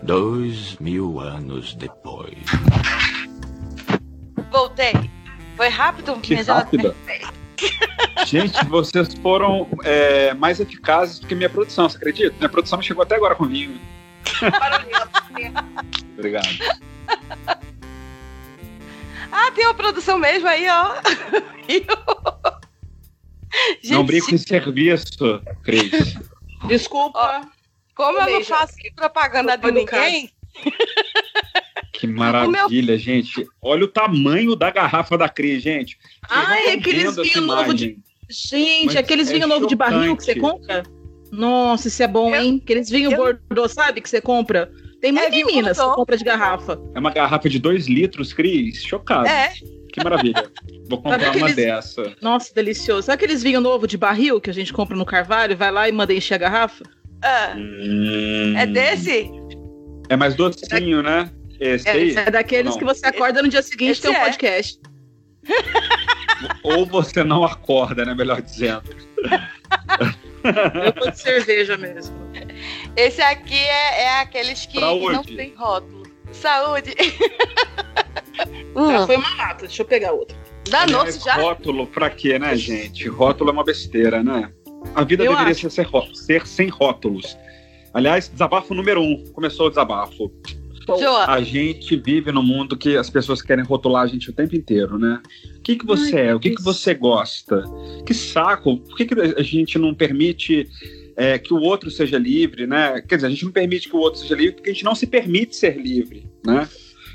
Dois 0.02 0.76
mil 0.78 1.18
anos 1.20 1.74
depois. 1.74 2.36
Voltei. 4.50 4.92
Foi 5.56 5.68
rápido? 5.68 6.18
Que 6.20 6.36
geladeira- 6.42 6.94
rápida. 6.94 6.94
Gente, 8.26 8.64
vocês 8.66 9.14
foram 9.14 9.68
é, 9.84 10.34
mais 10.34 10.58
eficazes 10.60 11.18
do 11.18 11.26
que 11.26 11.34
minha 11.34 11.48
produção, 11.50 11.88
você 11.88 11.96
acredita? 11.96 12.34
Minha 12.38 12.48
produção 12.48 12.80
chegou 12.82 13.02
até 13.02 13.14
agora 13.16 13.34
com 13.34 13.46
vinho. 13.46 13.78
Obrigado. 16.16 16.48
Ah, 19.30 19.50
tem 19.52 19.66
uma 19.66 19.74
produção 19.74 20.18
mesmo 20.18 20.48
aí, 20.48 20.66
ó. 20.68 20.94
Gente, 23.82 23.92
Não 23.92 24.04
brinco 24.04 24.34
em 24.34 24.38
serviço, 24.38 25.40
Cris. 25.62 26.16
Desculpa. 26.66 27.42
como 27.94 28.18
eu 28.20 28.30
não 28.32 28.44
faço 28.44 28.74
propaganda 28.96 29.56
de 29.56 29.62
Foi 29.62 29.72
do 29.72 29.78
ninguém, 29.78 30.30
Que 31.94 32.06
maravilha, 32.08 32.98
gente. 32.98 33.46
Olha 33.62 33.84
o 33.84 33.88
tamanho 33.88 34.56
da 34.56 34.70
garrafa 34.70 35.16
da 35.16 35.28
Cris, 35.28 35.62
gente. 35.62 35.96
Vocês 36.28 36.46
Ai, 36.48 36.72
aqueles 36.74 37.16
vinho 37.16 37.40
novo 37.42 37.72
de. 37.72 37.96
Gente, 38.28 38.86
Mas 38.86 38.96
aqueles 38.96 39.30
é 39.30 39.34
vinho 39.34 39.46
novo 39.46 39.66
de 39.66 39.76
barril 39.76 40.16
que 40.16 40.24
você 40.24 40.34
compra. 40.34 40.82
Nossa, 41.30 41.88
isso 41.88 42.02
é 42.02 42.08
bom, 42.08 42.34
Eu- 42.34 42.42
hein? 42.42 42.60
Aqueles 42.62 42.90
vinho 42.90 43.12
eu- 43.12 43.16
Bordeaux, 43.16 43.72
sabe? 43.72 44.00
Que 44.00 44.08
você 44.08 44.20
compra. 44.20 44.70
Tem 45.00 45.12
muito 45.12 45.30
vinho 45.30 45.48
em 45.50 45.56
Minas 45.56 45.78
que 45.78 45.94
compra 45.94 46.16
de 46.16 46.24
garrafa. 46.24 46.80
É 46.94 46.98
uma 46.98 47.10
garrafa 47.10 47.48
de 47.48 47.58
2 47.58 47.86
litros, 47.86 48.32
Cris. 48.32 48.82
Chocado. 48.84 49.26
é. 49.28 49.52
Que 49.92 50.02
maravilha. 50.02 50.50
Vou 50.88 50.98
comprar 51.00 51.20
Sabe 51.20 51.38
uma 51.38 51.46
aqueles- 51.46 51.54
dessa. 51.56 52.16
Nossa, 52.20 52.52
delicioso. 52.52 53.02
Sabe 53.06 53.14
aqueles 53.24 53.42
vinho 53.44 53.60
novo 53.60 53.86
de 53.86 53.96
barril 53.96 54.40
que 54.40 54.50
a 54.50 54.52
gente 54.54 54.72
compra 54.72 54.96
no 54.96 55.04
Carvalho? 55.06 55.56
Vai 55.56 55.70
lá 55.70 55.88
e 55.88 55.92
manda 55.92 56.12
encher 56.12 56.34
a 56.34 56.38
garrafa? 56.38 56.82
Ah, 57.22 57.54
Hum. 57.56 58.54
é 58.56 58.66
desse? 58.66 59.30
É 60.08 60.16
mais 60.16 60.34
docinho, 60.34 61.00
né? 61.02 61.30
Esse 61.60 61.88
aí. 61.88 62.16
É, 62.16 62.20
é 62.20 62.30
daqueles 62.30 62.76
que 62.76 62.84
você 62.84 63.06
acorda 63.06 63.42
no 63.42 63.48
dia 63.48 63.62
seguinte 63.62 63.92
Esse 63.92 64.02
tem 64.02 64.10
um 64.10 64.14
é. 64.14 64.24
podcast. 64.24 64.80
Ou 66.62 66.86
você 66.86 67.22
não 67.22 67.44
acorda, 67.44 68.04
né? 68.04 68.14
Melhor 68.14 68.42
dizendo. 68.42 68.82
Eu 70.84 70.92
tô 70.92 71.10
de 71.10 71.18
cerveja 71.18 71.76
mesmo. 71.76 72.16
Esse 72.96 73.22
aqui 73.22 73.54
é, 73.54 74.02
é 74.02 74.20
aqueles 74.20 74.66
que, 74.66 74.80
não 74.80 75.22
tem 75.22 75.54
rótulo. 75.54 76.04
Saúde. 76.32 76.94
Já 78.74 78.80
hum, 79.02 79.06
foi 79.06 79.16
uma 79.16 79.36
lata. 79.36 79.66
Deixa 79.66 79.82
eu 79.82 79.86
pegar 79.86 80.12
outra. 80.12 80.36
danou-se 80.68 81.18
Aliás, 81.18 81.22
já? 81.22 81.34
Rótulo 81.36 81.86
pra 81.86 82.10
quê, 82.10 82.38
né, 82.38 82.56
gente? 82.56 83.08
Rótulo 83.08 83.50
é 83.50 83.52
uma 83.52 83.64
besteira, 83.64 84.22
né? 84.22 84.52
A 84.94 85.04
vida 85.04 85.24
Eu 85.24 85.32
deveria 85.32 85.54
ser, 85.54 85.70
ser, 85.70 85.88
ser 86.14 86.46
sem 86.46 86.68
rótulos. 86.68 87.38
Aliás, 87.92 88.28
desabafo 88.28 88.74
número 88.74 89.00
um. 89.00 89.24
Começou 89.32 89.66
o 89.66 89.70
desabafo. 89.70 90.30
A 91.28 91.40
gente 91.42 91.96
vive 91.96 92.30
num 92.32 92.42
mundo 92.42 92.76
que 92.76 92.96
as 92.96 93.08
pessoas 93.10 93.40
querem 93.42 93.64
rotular 93.64 94.02
a 94.02 94.06
gente 94.06 94.30
o 94.30 94.32
tempo 94.32 94.54
inteiro, 94.54 94.98
né? 94.98 95.20
O 95.56 95.60
que, 95.60 95.76
que 95.76 95.86
você 95.86 96.16
Ai, 96.16 96.28
é? 96.28 96.34
O 96.34 96.40
que, 96.40 96.50
que 96.50 96.62
você 96.62 96.94
gosta? 96.94 97.62
Que 98.06 98.12
saco! 98.14 98.78
Por 98.78 98.96
que, 98.96 99.06
que 99.06 99.20
a 99.20 99.42
gente 99.42 99.78
não 99.78 99.94
permite 99.94 100.68
é, 101.16 101.38
que 101.38 101.54
o 101.54 101.60
outro 101.60 101.90
seja 101.90 102.18
livre, 102.18 102.66
né? 102.66 103.00
Quer 103.00 103.16
dizer, 103.16 103.26
a 103.28 103.30
gente 103.30 103.44
não 103.44 103.52
permite 103.52 103.88
que 103.88 103.96
o 103.96 104.00
outro 104.00 104.20
seja 104.20 104.34
livre 104.34 104.56
porque 104.56 104.70
a 104.70 104.72
gente 104.72 104.84
não 104.84 104.94
se 104.94 105.06
permite 105.06 105.56
ser 105.56 105.76
livre, 105.80 106.26
né? 106.44 106.68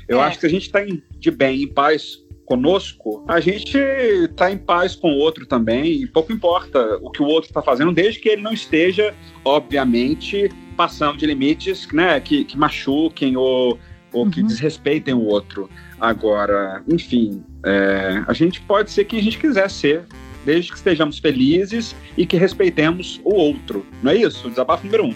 Eu 0.08 0.20
É. 0.20 0.24
acho 0.24 0.40
que 0.40 0.46
a 0.46 0.50
gente 0.50 0.62
está 0.62 0.80
de 1.18 1.30
bem, 1.30 1.62
em 1.62 1.68
paz 1.68 2.18
conosco, 2.44 3.24
a 3.28 3.38
gente 3.38 3.78
está 3.78 4.50
em 4.50 4.58
paz 4.58 4.96
com 4.96 5.12
o 5.12 5.18
outro 5.18 5.46
também, 5.46 6.02
e 6.02 6.06
pouco 6.08 6.32
importa 6.32 6.98
o 7.00 7.08
que 7.08 7.22
o 7.22 7.26
outro 7.26 7.48
está 7.48 7.62
fazendo, 7.62 7.92
desde 7.92 8.18
que 8.18 8.28
ele 8.28 8.42
não 8.42 8.52
esteja, 8.52 9.14
obviamente, 9.44 10.48
passando 10.80 11.18
de 11.18 11.26
limites 11.26 11.86
né, 11.92 12.18
que, 12.20 12.42
que 12.42 12.56
machuquem 12.56 13.36
ou, 13.36 13.78
ou 14.14 14.30
que 14.30 14.40
Uhum. 14.40 14.46
desrespeitem 14.46 15.12
o 15.12 15.22
outro. 15.26 15.68
Agora, 16.00 16.82
enfim, 16.88 17.44
é, 17.66 18.24
a 18.26 18.32
gente 18.32 18.62
pode 18.62 18.90
ser 18.90 19.04
quem 19.04 19.18
a 19.18 19.22
gente 19.22 19.36
quiser 19.36 19.68
ser, 19.68 20.04
desde 20.42 20.70
que 20.70 20.78
estejamos 20.78 21.18
felizes 21.18 21.94
e 22.16 22.24
que 22.24 22.38
respeitemos 22.38 23.20
o 23.22 23.34
outro. 23.34 23.84
Não 24.02 24.10
é 24.10 24.16
isso? 24.16 24.48
Desabafo 24.48 24.86
número 24.86 25.04
um. 25.08 25.14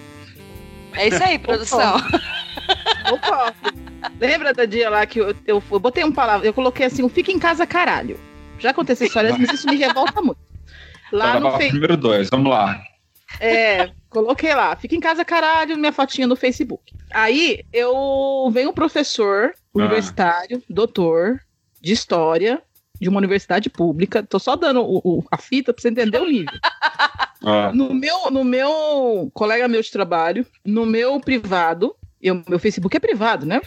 é 0.92 1.08
isso 1.08 1.24
aí, 1.24 1.38
produção. 1.40 1.96
Opa! 3.10 3.54
Lembra 4.20 4.52
da 4.52 4.66
dia 4.66 4.90
lá 4.90 5.06
que 5.06 5.18
eu, 5.18 5.34
eu, 5.46 5.62
eu 5.70 5.80
botei 5.80 6.04
um 6.04 6.12
palavra, 6.12 6.46
eu 6.46 6.52
coloquei 6.52 6.84
assim, 6.84 7.02
um 7.02 7.08
fica 7.08 7.32
em 7.32 7.38
casa 7.38 7.66
caralho. 7.66 8.20
Já 8.58 8.68
aconteceu 8.68 9.06
histórias, 9.06 9.38
mas 9.38 9.50
isso 9.50 9.66
me 9.66 9.76
revolta 9.76 10.20
muito. 10.20 10.38
Lá 11.10 11.28
no 11.28 11.32
Desabafo 11.32 11.56
Facebook. 11.56 11.74
número 11.74 11.96
dois, 11.96 12.28
vamos 12.30 12.50
lá. 12.50 12.78
É, 13.40 13.90
coloquei 14.08 14.54
lá, 14.54 14.74
fica 14.76 14.94
em 14.94 15.00
casa 15.00 15.24
caralho, 15.24 15.76
minha 15.76 15.92
fotinha 15.92 16.26
no 16.26 16.36
Facebook. 16.36 16.92
Aí 17.12 17.64
eu 17.72 18.48
venho 18.52 18.70
um 18.70 18.74
professor 18.74 19.52
universitário, 19.74 20.62
doutor 20.68 21.40
de 21.80 21.92
história 21.92 22.62
de 23.00 23.08
uma 23.08 23.18
universidade 23.18 23.68
pública. 23.68 24.22
Tô 24.22 24.38
só 24.38 24.54
dando 24.56 24.80
o- 24.82 25.00
o- 25.04 25.24
a 25.30 25.36
fita 25.36 25.72
pra 25.72 25.82
você 25.82 25.88
entender 25.88 26.18
o 26.20 26.26
nível. 26.26 26.54
Ah, 27.44 27.72
No 27.74 27.92
meu, 27.92 28.30
no 28.30 28.42
meu 28.44 29.30
colega 29.34 29.68
meu 29.68 29.82
de 29.82 29.90
trabalho, 29.90 30.46
no 30.64 30.86
meu 30.86 31.20
privado, 31.20 31.94
eu, 32.24 32.42
meu 32.48 32.58
Facebook 32.58 32.96
é 32.96 33.00
privado, 33.00 33.44
né? 33.44 33.60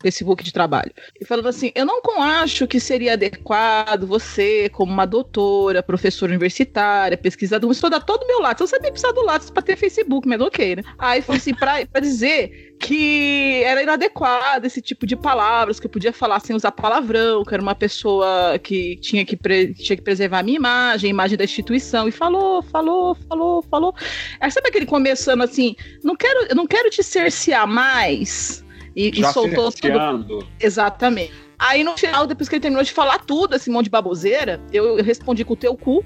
Facebook 0.00 0.44
de 0.44 0.52
trabalho. 0.52 0.92
E 1.20 1.24
falando 1.24 1.48
assim: 1.48 1.72
eu 1.74 1.84
não 1.84 2.00
acho 2.22 2.64
que 2.68 2.78
seria 2.78 3.14
adequado 3.14 4.06
você, 4.06 4.68
como 4.68 4.92
uma 4.92 5.04
doutora, 5.04 5.82
professora 5.82 6.30
universitária, 6.30 7.18
pesquisadora, 7.18 7.72
estudar 7.72 8.00
todo 8.00 8.22
o 8.22 8.26
meu 8.28 8.40
Lattes. 8.40 8.60
Eu 8.60 8.68
sabia 8.68 8.92
precisar 8.92 9.10
do 9.10 9.24
Lattes 9.24 9.50
para 9.50 9.62
ter 9.62 9.76
Facebook, 9.76 10.28
mas 10.28 10.40
ok, 10.40 10.76
né? 10.76 10.82
Aí 10.96 11.20
falou 11.22 11.38
assim: 11.38 11.54
pra 11.54 11.82
dizer 12.00 12.72
que 12.82 13.62
era 13.64 13.80
inadequado 13.80 14.66
esse 14.66 14.82
tipo 14.82 15.06
de 15.06 15.14
palavras, 15.14 15.78
que 15.78 15.86
eu 15.86 15.90
podia 15.90 16.12
falar 16.12 16.40
sem 16.40 16.54
usar 16.54 16.72
palavrão, 16.72 17.44
que 17.44 17.54
era 17.54 17.62
uma 17.62 17.76
pessoa 17.76 18.58
que 18.58 18.96
tinha 18.96 19.24
que, 19.24 19.36
tinha 19.36 19.96
que 19.96 20.02
preservar 20.02 20.40
a 20.40 20.42
minha 20.42 20.56
imagem, 20.56 21.08
a 21.08 21.10
imagem 21.10 21.38
da 21.38 21.44
instituição, 21.44 22.08
e 22.08 22.10
falou, 22.10 22.60
falou, 22.60 23.16
falou, 23.28 23.62
falou. 23.62 23.94
Aí 24.40 24.50
sabe 24.50 24.68
aquele 24.68 24.84
começando 24.84 25.42
assim, 25.42 25.76
não 26.02 26.16
quero, 26.16 26.54
não 26.56 26.66
quero 26.66 26.90
te 26.90 27.04
cercear 27.04 27.68
mais. 27.72 28.64
E, 28.94 29.20
e 29.20 29.24
soltou 29.32 29.72
tudo. 29.72 30.46
Exatamente. 30.60 31.32
Aí 31.58 31.82
no 31.82 31.96
final, 31.96 32.26
depois 32.26 32.48
que 32.48 32.56
ele 32.56 32.60
terminou 32.62 32.84
de 32.84 32.92
falar 32.92 33.18
tudo, 33.20 33.56
esse 33.56 33.70
monte 33.70 33.84
de 33.84 33.90
baboseira, 33.90 34.60
eu, 34.72 34.98
eu 34.98 35.04
respondi 35.04 35.44
com 35.44 35.54
o 35.54 35.56
teu 35.56 35.76
cu. 35.76 36.04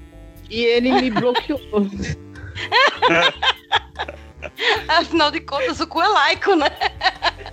E 0.49 0.63
ele 0.63 0.91
me 0.93 1.09
bloqueou. 1.11 1.59
Afinal 4.87 5.31
de 5.31 5.41
contas, 5.41 5.79
o 5.79 5.87
cu 5.87 6.01
é 6.01 6.07
laico, 6.07 6.55
né? 6.55 6.69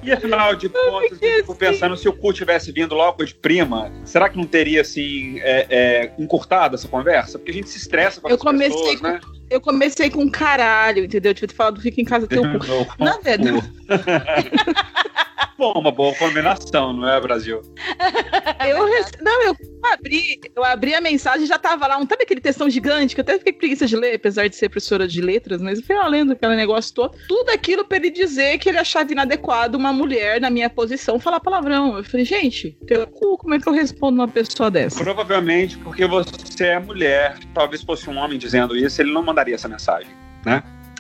E 0.03 0.13
afinal 0.13 0.55
de 0.55 0.69
contas, 0.69 1.19
eu 1.21 1.37
fico 1.39 1.55
pensando, 1.57 1.97
se 1.97 2.09
o 2.09 2.13
cu 2.13 2.33
tivesse 2.33 2.71
vindo 2.71 2.95
logo 2.95 3.25
de 3.25 3.35
prima, 3.35 3.91
será 4.05 4.29
que 4.29 4.37
não 4.37 4.45
teria, 4.47 4.83
assim, 4.83 5.39
é, 5.41 5.67
é, 5.71 6.13
encurtado 6.19 6.75
essa 6.75 6.87
conversa? 6.87 7.39
Porque 7.39 7.51
a 7.51 7.55
gente 7.55 7.69
se 7.71 7.79
estressa 7.79 8.21
com 8.21 8.29
Eu 8.29 8.37
as 8.37 8.41
comecei 8.41 8.77
pessoas, 8.77 9.01
com- 9.01 9.07
né? 9.09 9.21
Eu 9.55 9.61
comecei 9.61 10.11
com 10.11 10.29
caralho, 10.29 11.05
entendeu? 11.05 11.31
Eu 11.31 11.35
tive 11.35 11.47
que 11.49 11.55
falar 11.55 11.71
do 11.71 11.81
fica 11.81 12.01
em 12.01 12.05
casa 12.05 12.27
teu 12.27 12.43
cu. 12.43 12.59
Terminou 12.59 12.85
com 12.87 13.05
Na 13.05 13.17
o 13.17 13.23
verdade- 13.23 13.53
cu. 13.53 13.65
Bom, 15.57 15.73
uma 15.73 15.93
boa 15.93 16.15
combinação, 16.15 16.93
não 16.93 17.09
é, 17.09 17.21
Brasil? 17.21 17.63
Eu, 18.67 18.89
não, 19.23 19.43
eu 19.43 19.57
abri, 19.93 20.41
eu 20.57 20.65
abri 20.65 20.95
a 20.95 21.01
mensagem 21.01 21.45
e 21.45 21.47
já 21.47 21.59
tava 21.59 21.87
lá, 21.87 21.99
um, 21.99 22.07
sabe 22.07 22.23
aquele 22.23 22.41
textão 22.41 22.69
gigante 22.71 23.15
que 23.15 23.21
eu 23.21 23.23
até 23.23 23.39
fiquei 23.39 23.53
preguiça 23.53 23.87
de 23.87 23.95
ler, 23.95 24.15
apesar 24.15 24.49
de 24.49 24.57
ser 24.57 24.71
professora 24.71 25.07
de 25.07 25.21
letras, 25.21 25.61
mas 25.61 25.79
eu 25.79 25.85
fui 25.85 25.95
lá 25.95 26.07
lendo 26.07 26.33
aquele 26.33 26.57
negócio 26.57 26.95
todo. 26.95 27.17
Tudo 27.29 27.51
aquilo 27.51 27.85
pra 27.85 27.99
ele 27.99 28.11
dizer 28.11 28.59
que 28.59 28.69
ele 28.69 28.79
achava 28.79 29.13
inadequado 29.13 29.77
uma 29.77 29.93
mulher 29.93 30.41
na 30.41 30.49
minha 30.49 30.71
posição 30.71 31.19
falar 31.21 31.41
palavrão. 31.41 31.99
Eu 31.99 32.05
falei, 32.05 32.25
gente, 32.25 32.77
teu 32.87 33.07
cu, 33.07 33.37
como 33.37 33.55
é 33.55 33.61
que 33.61 33.69
eu 33.69 33.73
respondo 33.73 34.15
uma 34.15 34.29
pessoa 34.29 34.71
dessa? 34.71 35.03
Provavelmente 35.03 35.77
porque 35.79 36.07
você 36.07 36.65
é 36.65 36.79
mulher. 36.79 37.39
Talvez 37.53 37.83
fosse 37.83 38.09
um 38.09 38.17
homem 38.17 38.39
dizendo 38.39 38.77
isso, 38.77 39.01
ele 39.03 39.13
não 39.13 39.23
mandaria 39.23 39.55
essa 39.55 39.69
mensagem. 39.69 40.11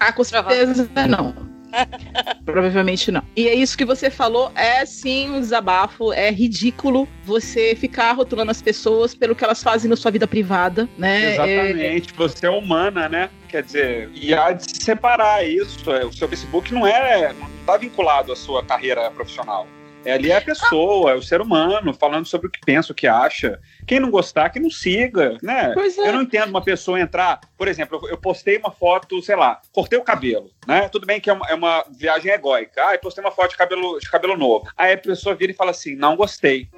Ah, 0.01 0.13
com 0.13 0.25
certeza 0.25 0.89
não. 1.09 1.54
Provavelmente 2.45 3.11
não. 3.11 3.23
E 3.37 3.49
é 3.49 3.55
isso 3.55 3.77
que 3.77 3.85
você 3.85 4.11
falou, 4.11 4.53
é 4.55 4.85
sim 4.85 5.31
um 5.31 5.41
desabafo, 5.41 6.13
é 6.13 6.31
ridículo 6.31 7.09
você 7.25 7.75
ficar 7.75 8.13
rotulando 8.13 8.51
as 8.51 8.61
pessoas 8.61 9.15
pelo 9.15 9.35
que 9.35 9.45
elas 9.45 9.63
fazem 9.63 9.89
na 9.89 9.97
sua 9.97 10.11
vida 10.11 10.27
privada, 10.27 10.89
né? 10.97 11.25
É, 11.25 11.35
Exatamente, 11.35 12.13
você 12.15 12.47
é 12.47 12.51
humana, 12.51 13.09
né? 13.09 13.31
Quer 13.49 13.63
dizer, 13.63 14.11
e 14.15 14.35
há 14.35 14.53
de 14.53 14.65
se 14.65 14.85
separar 14.85 15.47
isso. 15.47 15.91
é, 15.93 16.05
O 16.05 16.13
seu 16.13 16.29
Facebook 16.29 16.73
não 16.75 16.87
é. 16.87 17.33
não 17.33 17.49
está 17.61 17.77
vinculado 17.77 18.33
à 18.33 18.37
sua 18.37 18.65
carreira 18.65 19.11
profissional. 19.11 19.67
É, 20.05 20.13
ali 20.13 20.31
é 20.31 20.37
a 20.37 20.41
pessoa, 20.41 21.13
é 21.13 21.15
o 21.15 21.23
ser 21.23 21.41
humano, 21.41 21.93
falando 21.95 22.27
sobre 22.27 22.49
o 22.49 22.51
que 22.51 22.61
pensa, 22.61 22.93
o 22.93 22.95
que 22.95 23.07
acha. 23.07 23.59
Quem 23.87 23.99
não 24.01 24.11
gostar, 24.11 24.51
que 24.51 24.61
não 24.61 24.71
siga, 24.71 25.37
né? 25.43 25.73
É. 26.03 26.09
Eu 26.09 26.13
não 26.15 26.23
entendo 26.23 26.51
uma 26.51 26.63
pessoa 26.63 27.01
entrar, 27.01 27.41
por 27.57 27.69
exemplo, 27.69 27.99
eu- 28.03 28.11
eu 28.11 28.19
postei 28.19 28.57
uma 28.59 28.71
foto, 28.71 29.21
sei 29.23 29.37
lá, 29.37 29.61
cortei 29.73 29.99
o 29.99 30.03
cabelo, 30.05 30.51
né? 30.67 30.89
Tudo 30.89 31.07
bem 31.07 31.21
que 31.21 31.31
é 31.31 31.33
uma, 31.33 31.47
é 31.49 31.55
uma 31.55 31.85
viagem 31.97 32.31
egóica. 32.33 32.87
Ah, 32.89 32.95
eu 32.95 32.99
postei 32.99 33.23
uma 33.25 33.31
foto 33.33 33.51
de 33.51 33.57
cabelo, 33.57 33.99
de 33.99 34.11
cabelo 34.11 34.37
novo. 34.37 34.69
Aí 34.77 34.93
a 34.93 34.99
pessoa 34.99 35.35
vira 35.35 35.53
e 35.53 35.55
fala 35.55 35.71
assim: 35.71 35.95
não 35.97 36.17
gostei. 36.17 36.69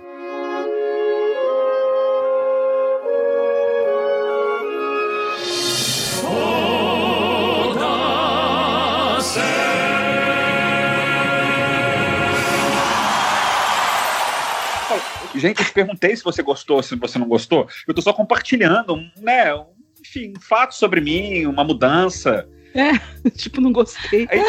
Gente, 15.36 15.60
eu 15.60 15.66
te 15.66 15.72
perguntei 15.72 16.16
se 16.16 16.24
você 16.24 16.42
gostou, 16.42 16.82
se 16.82 16.94
você 16.96 17.18
não 17.18 17.28
gostou. 17.28 17.68
Eu 17.86 17.94
tô 17.94 18.00
só 18.02 18.12
compartilhando, 18.12 18.96
né? 19.18 19.54
um- 19.54 19.66
Enfim, 20.00 20.32
um 20.36 20.40
fato 20.40 20.74
sobre 20.74 21.00
mim, 21.00 21.46
uma 21.46 21.64
mudança. 21.64 22.48
tipo, 23.36 23.60
não 23.60 23.72
gostei. 23.72 24.26
Aí- 24.30 24.40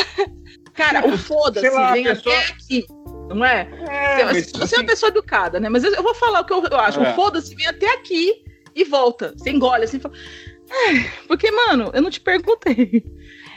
Cara, 0.73 1.07
o 1.07 1.17
foda-se 1.17 1.67
lá, 1.71 1.89
a 1.89 1.93
vem 1.93 2.03
pessoa- 2.03 2.35
até 2.37 2.47
aqui, 2.51 2.85
não 3.29 3.43
é? 3.43 3.67
É, 3.89 4.23
mas, 4.25 4.51
você 4.51 4.59
é 4.59 4.63
assim, 4.63 4.75
uma 4.75 4.85
pessoa 4.85 5.09
educada, 5.09 5.59
né? 5.59 5.69
Mas 5.69 5.83
eu, 5.83 5.91
eu 5.93 6.03
vou 6.03 6.13
falar 6.13 6.41
o 6.41 6.45
que 6.45 6.53
eu, 6.53 6.63
eu 6.69 6.79
acho. 6.79 6.99
É. 6.99 7.11
O 7.11 7.15
foda-se 7.15 7.55
vem 7.55 7.65
até 7.65 7.91
aqui 7.95 8.43
e 8.75 8.83
volta. 8.83 9.33
Você 9.35 9.49
engole 9.49 9.85
assim 9.85 9.99
fala. 9.99 10.13
"Ai, 10.69 11.09
Porque, 11.27 11.49
mano, 11.49 11.89
eu 11.95 12.01
não 12.01 12.11
te 12.11 12.19
perguntei. 12.21 13.03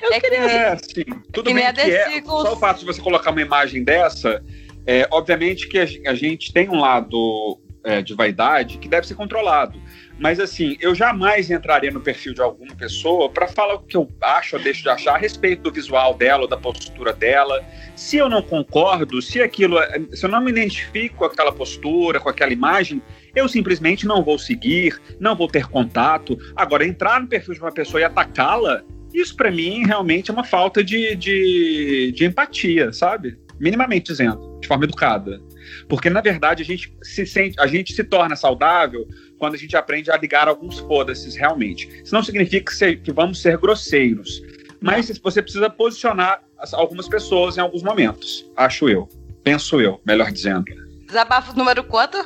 Eu 0.03 0.13
É 0.13 0.15
que- 0.15 0.31
queria. 0.31 0.39
É, 0.51 0.69
assim, 0.73 1.05
tudo 1.31 1.49
que 1.49 1.53
nem 1.55 1.65
bem 1.65 1.75
que 1.75 1.81
é. 1.91 2.23
Só 2.25 2.55
o 2.55 2.57
fato 2.57 2.79
de 2.81 2.87
você 2.87 3.03
colocar 3.03 3.31
uma 3.33 3.43
imagem 3.43 3.85
dessa, 3.85 4.43
é, 4.87 5.07
obviamente 5.11 5.69
que 5.69 5.79
a, 5.79 5.87
gen- 5.87 6.07
a 6.07 6.15
gente 6.15 6.53
tem 6.53 6.69
um 6.69 6.81
lado 6.81 7.59
é, 7.85 8.03
de 8.03 8.15
vaidade 8.15 8.79
que 8.79 8.89
deve 8.89 9.07
ser 9.07 9.15
controlado. 9.15 9.81
Mas 10.19 10.39
assim, 10.39 10.77
eu 10.83 10.95
jamais 10.95 11.51
entraria 11.51 11.91
no 11.91 12.01
perfil 12.01 12.35
de 12.35 12.43
alguma 12.43 12.75
pessoa 12.75 13.31
para 13.31 13.49
falar 13.49 13.77
o 13.77 13.79
que 13.81 13.97
eu 13.97 14.07
acho 14.21 14.57
ou 14.57 14.63
deixo 14.63 14.83
de 14.83 14.91
achar 14.91 15.15
a 15.15 15.19
respeito 15.19 15.63
do 15.63 15.73
visual 15.73 16.13
dela 16.15 16.43
ou 16.43 16.49
da 16.49 16.59
postura 16.59 17.13
dela. 17.15 17.65
Se 17.97 18.19
eu 18.19 18.29
não 18.29 18.43
concordo, 18.43 19.23
se 19.23 19.41
aquilo, 19.41 19.79
é- 19.79 19.99
se 20.13 20.27
eu 20.27 20.29
não 20.31 20.43
me 20.43 20.51
identifico 20.51 21.17
com 21.17 21.25
aquela 21.25 21.53
postura, 21.53 22.21
com 22.21 22.29
aquela 22.29 22.53
imagem, 22.53 23.01
eu 23.35 23.49
simplesmente 23.49 24.07
não 24.07 24.23
vou 24.23 24.39
seguir, 24.39 25.01
não 25.19 25.35
vou 25.35 25.49
ter 25.49 25.67
contato. 25.69 26.37
Agora, 26.55 26.85
entrar 26.87 27.19
no 27.21 27.27
perfil 27.29 27.55
de 27.55 27.61
uma 27.61 27.73
pessoa 27.73 28.01
e 28.01 28.05
atacá-la, 28.05 28.83
isso 29.15 29.35
para 29.35 29.51
mim 29.51 29.87
realmente 29.87 30.31
é 30.31 30.35
uma 30.35 30.45
falta 30.45 30.85
de, 30.85 31.17
de, 31.17 32.13
de 32.15 32.25
empatia, 32.27 32.93
sabe? 32.93 33.39
Minimamente 33.61 34.07
dizendo, 34.11 34.59
de 34.61 34.67
forma 34.67 34.85
educada. 34.85 35.40
Porque, 35.88 36.09
na 36.09 36.21
verdade, 36.23 36.62
a 36.62 36.67
gente 36.67 36.93
se 37.02 37.26
sente, 37.26 37.61
a 37.61 37.67
gente 37.67 37.93
se 37.93 38.02
torna 38.02 38.35
saudável 38.35 39.07
quando 39.38 39.55
a 39.55 39.59
gente 39.59 39.76
aprende 39.76 40.11
a 40.11 40.17
ligar 40.17 40.49
alguns 40.49 40.79
foda-se 40.81 41.38
realmente. 41.38 41.87
Isso 42.02 42.14
não 42.14 42.23
significa 42.23 42.64
que, 42.71 42.75
se- 42.76 42.97
que 42.97 43.12
vamos 43.12 43.40
ser 43.43 43.59
grosseiros. 43.59 44.43
Mas 44.81 45.19
você 45.23 45.43
precisa 45.43 45.69
posicionar 45.69 46.43
as- 46.59 46.73
algumas 46.73 47.07
pessoas 47.07 47.59
em 47.59 47.61
alguns 47.61 47.83
momentos, 47.83 48.50
acho 48.57 48.88
eu. 48.88 49.07
Penso 49.45 49.81
eu, 49.81 50.00
melhor 50.07 50.33
dizendo. 50.33 50.64
Desabafo 51.07 51.57
número 51.57 51.85
quanto? 51.85 52.17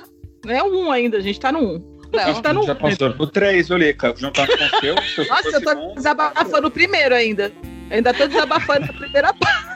É 0.46 0.62
um 0.62 0.90
ainda, 0.92 1.16
a 1.18 1.20
gente 1.20 1.40
tá 1.40 1.50
no 1.50 1.58
um. 1.58 1.94
A 2.12 2.16
Não. 2.16 2.26
gente 2.26 2.42
tá 2.42 2.52
no 2.52 2.62
Já 2.64 2.74
um. 2.74 2.76
passou 2.76 3.12
pro 3.12 3.26
três, 3.26 3.66
viu, 3.68 3.76
Lica? 3.76 4.14
Juntando 4.16 4.52
com 4.56 4.64
o 4.64 4.80
seu. 4.80 4.94
Nossa, 5.28 5.48
eu 5.48 5.60
tô 5.62 5.70
segundo. 5.70 5.94
desabafando 5.96 6.68
o 6.68 6.70
primeiro 6.70 7.12
ainda. 7.14 7.50
Ainda 7.90 8.14
tô 8.14 8.26
desabafando 8.28 8.84
a 8.84 8.92
primeira 8.92 9.32
parte. 9.34 9.73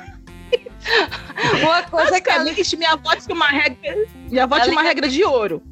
Uma 1.63 1.83
coisa 1.85 2.21
que 2.21 2.31
a, 2.31 2.39
Basicamente, 2.39 2.77
minha 2.77 2.93
avó 2.93 3.15
tinha 3.17 3.35
uma 3.35 3.47
regra. 3.47 3.97
Minha 4.31 4.45
avó 4.45 4.61
tinha 4.61 4.73
uma 4.73 4.83
regra 4.83 5.09
de 5.09 5.25
ouro. 5.25 5.63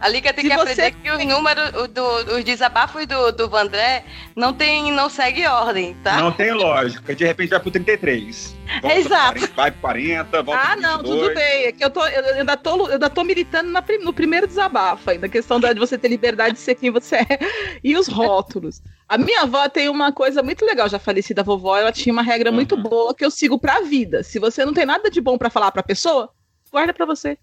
A 0.00 0.08
Liga 0.08 0.32
tem 0.32 0.44
Se 0.44 0.50
que 0.50 0.56
você- 0.56 0.72
aprender 0.82 0.90
que 1.02 1.10
o 1.10 1.86
do, 1.88 2.36
os 2.36 2.44
desabafos 2.44 3.06
do, 3.06 3.32
do 3.32 3.48
Vandré 3.48 4.04
não, 4.36 4.52
tem, 4.52 4.92
não 4.92 5.08
segue 5.08 5.46
ordem, 5.46 5.94
tá? 6.02 6.16
Não 6.18 6.30
tem 6.30 6.52
lógica. 6.52 7.14
De 7.14 7.24
repente 7.24 7.50
vai 7.50 7.60
pro 7.60 7.70
33. 7.70 8.54
Volta 8.82 8.88
pro 8.88 8.90
Exato. 8.98 9.32
40, 9.34 9.54
vai 9.54 9.70
pro 9.70 9.80
40, 9.80 10.42
volta 10.42 10.60
Ah, 10.62 10.72
pro 10.72 10.80
não, 10.82 10.96
22. 10.98 11.20
tudo 11.22 11.34
bem. 11.34 11.64
É 11.64 11.72
que 11.72 11.84
eu, 11.84 11.90
tô, 11.90 12.06
eu, 12.06 12.22
eu 12.22 12.34
ainda, 12.40 12.56
tô, 12.56 12.86
eu 12.88 12.92
ainda 12.92 13.08
tô 13.10 13.24
militando 13.24 13.70
na 13.70 13.82
no 14.02 14.12
primeiro 14.12 14.46
desabafo 14.46 15.08
ainda, 15.10 15.26
a 15.26 15.30
questão 15.30 15.58
da- 15.58 15.72
de 15.72 15.78
você 15.80 15.96
ter 15.96 16.08
liberdade 16.08 16.54
de 16.56 16.60
ser 16.60 16.74
quem 16.74 16.90
você 16.90 17.16
é 17.16 17.38
e 17.82 17.96
os 17.96 18.06
rótulos. 18.06 18.82
A 19.08 19.16
minha 19.16 19.42
avó 19.42 19.68
tem 19.68 19.88
uma 19.88 20.12
coisa 20.12 20.42
muito 20.42 20.64
legal, 20.66 20.88
já 20.88 20.98
falecida 20.98 21.42
vovó, 21.42 21.76
ela 21.78 21.92
tinha 21.92 22.12
uma 22.12 22.22
regra 22.22 22.50
muito 22.52 22.74
Uhum. 22.74 22.82
boa 22.82 23.14
que 23.14 23.24
eu 23.24 23.30
sigo 23.30 23.58
pra 23.58 23.80
vida. 23.80 24.22
Se 24.22 24.38
você 24.38 24.64
não 24.64 24.74
tem 24.74 24.84
nada 24.84 25.08
de 25.10 25.20
bom 25.20 25.38
pra 25.38 25.48
falar 25.48 25.70
pra 25.72 25.82
pessoa, 25.82 26.28
guarda 26.70 26.92
pra 26.92 27.06
você. 27.06 27.38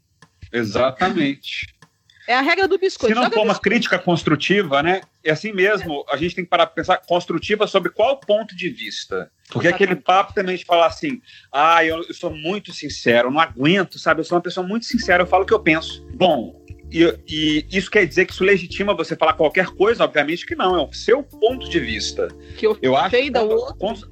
Exatamente. 0.51 1.73
É 2.27 2.35
a 2.35 2.41
regra 2.41 2.67
do 2.67 2.77
biscoito. 2.77 3.13
Se 3.13 3.15
não 3.15 3.23
Joga 3.23 3.35
for 3.35 3.41
uma 3.41 3.53
biscoito. 3.53 3.69
crítica 3.69 3.99
construtiva, 3.99 4.81
né? 4.81 5.01
É 5.23 5.31
assim 5.31 5.51
mesmo, 5.51 6.05
a 6.09 6.15
gente 6.17 6.35
tem 6.35 6.43
que 6.43 6.49
parar 6.49 6.65
para 6.67 6.75
pensar 6.75 6.97
construtiva 6.97 7.67
sobre 7.67 7.89
qual 7.91 8.17
ponto 8.19 8.55
de 8.55 8.69
vista. 8.69 9.29
Porque 9.49 9.67
Exatamente. 9.67 9.73
aquele 9.91 9.95
papo 10.01 10.33
também 10.33 10.55
de 10.55 10.63
falar 10.65 10.87
assim, 10.87 11.21
ah, 11.51 11.83
eu, 11.83 11.97
eu 12.03 12.13
sou 12.13 12.29
muito 12.29 12.71
sincero, 12.71 13.27
eu 13.27 13.31
não 13.31 13.39
aguento, 13.39 13.99
sabe? 13.99 14.21
Eu 14.21 14.25
sou 14.25 14.37
uma 14.37 14.41
pessoa 14.41 14.65
muito 14.65 14.85
sincera, 14.85 15.23
eu 15.23 15.27
falo 15.27 15.43
o 15.43 15.45
que 15.45 15.53
eu 15.53 15.59
penso. 15.59 16.05
Bom, 16.13 16.63
e, 16.91 17.03
e 17.27 17.65
isso 17.71 17.89
quer 17.91 18.05
dizer 18.05 18.25
que 18.25 18.33
isso 18.33 18.43
legitima 18.43 18.93
você 18.93 19.15
falar 19.15 19.33
qualquer 19.33 19.67
coisa? 19.67 20.03
Obviamente 20.03 20.45
que 20.45 20.55
não, 20.55 20.77
é 20.79 20.81
o 20.83 20.93
seu 20.93 21.23
ponto 21.23 21.69
de 21.69 21.79
vista. 21.79 22.27
que 22.57 22.65
eu, 22.67 22.77
Eu 22.81 22.95
acho 22.95 23.09
que 23.09 23.29
o 23.29 23.31
quando, 23.33 23.75
cons- 23.77 24.09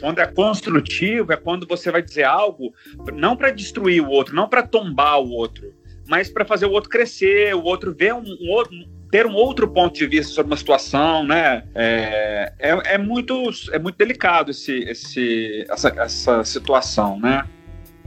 quando 0.00 0.18
é 0.18 0.26
construtivo, 0.26 1.32
é 1.32 1.36
quando 1.36 1.66
você 1.66 1.90
vai 1.90 2.02
dizer 2.02 2.24
algo 2.24 2.74
não 3.12 3.36
para 3.36 3.50
destruir 3.50 4.02
o 4.02 4.08
outro, 4.08 4.34
não 4.34 4.48
para 4.48 4.62
tombar 4.66 5.20
o 5.20 5.30
outro, 5.30 5.72
mas 6.08 6.30
para 6.30 6.44
fazer 6.44 6.66
o 6.66 6.70
outro 6.70 6.88
crescer, 6.88 7.54
o 7.54 7.62
outro 7.62 7.94
ver 7.94 8.14
um, 8.14 8.24
um 8.40 8.50
outro 8.50 8.74
ter 9.10 9.26
um 9.26 9.34
outro 9.34 9.66
ponto 9.68 9.94
de 9.94 10.06
vista 10.06 10.32
sobre 10.34 10.52
uma 10.52 10.56
situação, 10.56 11.24
né? 11.24 11.64
É, 11.74 12.52
é, 12.58 12.94
é 12.94 12.98
muito 12.98 13.50
é 13.72 13.78
muito 13.78 13.96
delicado 13.96 14.50
esse, 14.50 14.80
esse 14.80 15.64
essa, 15.68 15.88
essa 15.96 16.44
situação, 16.44 17.18
né? 17.18 17.44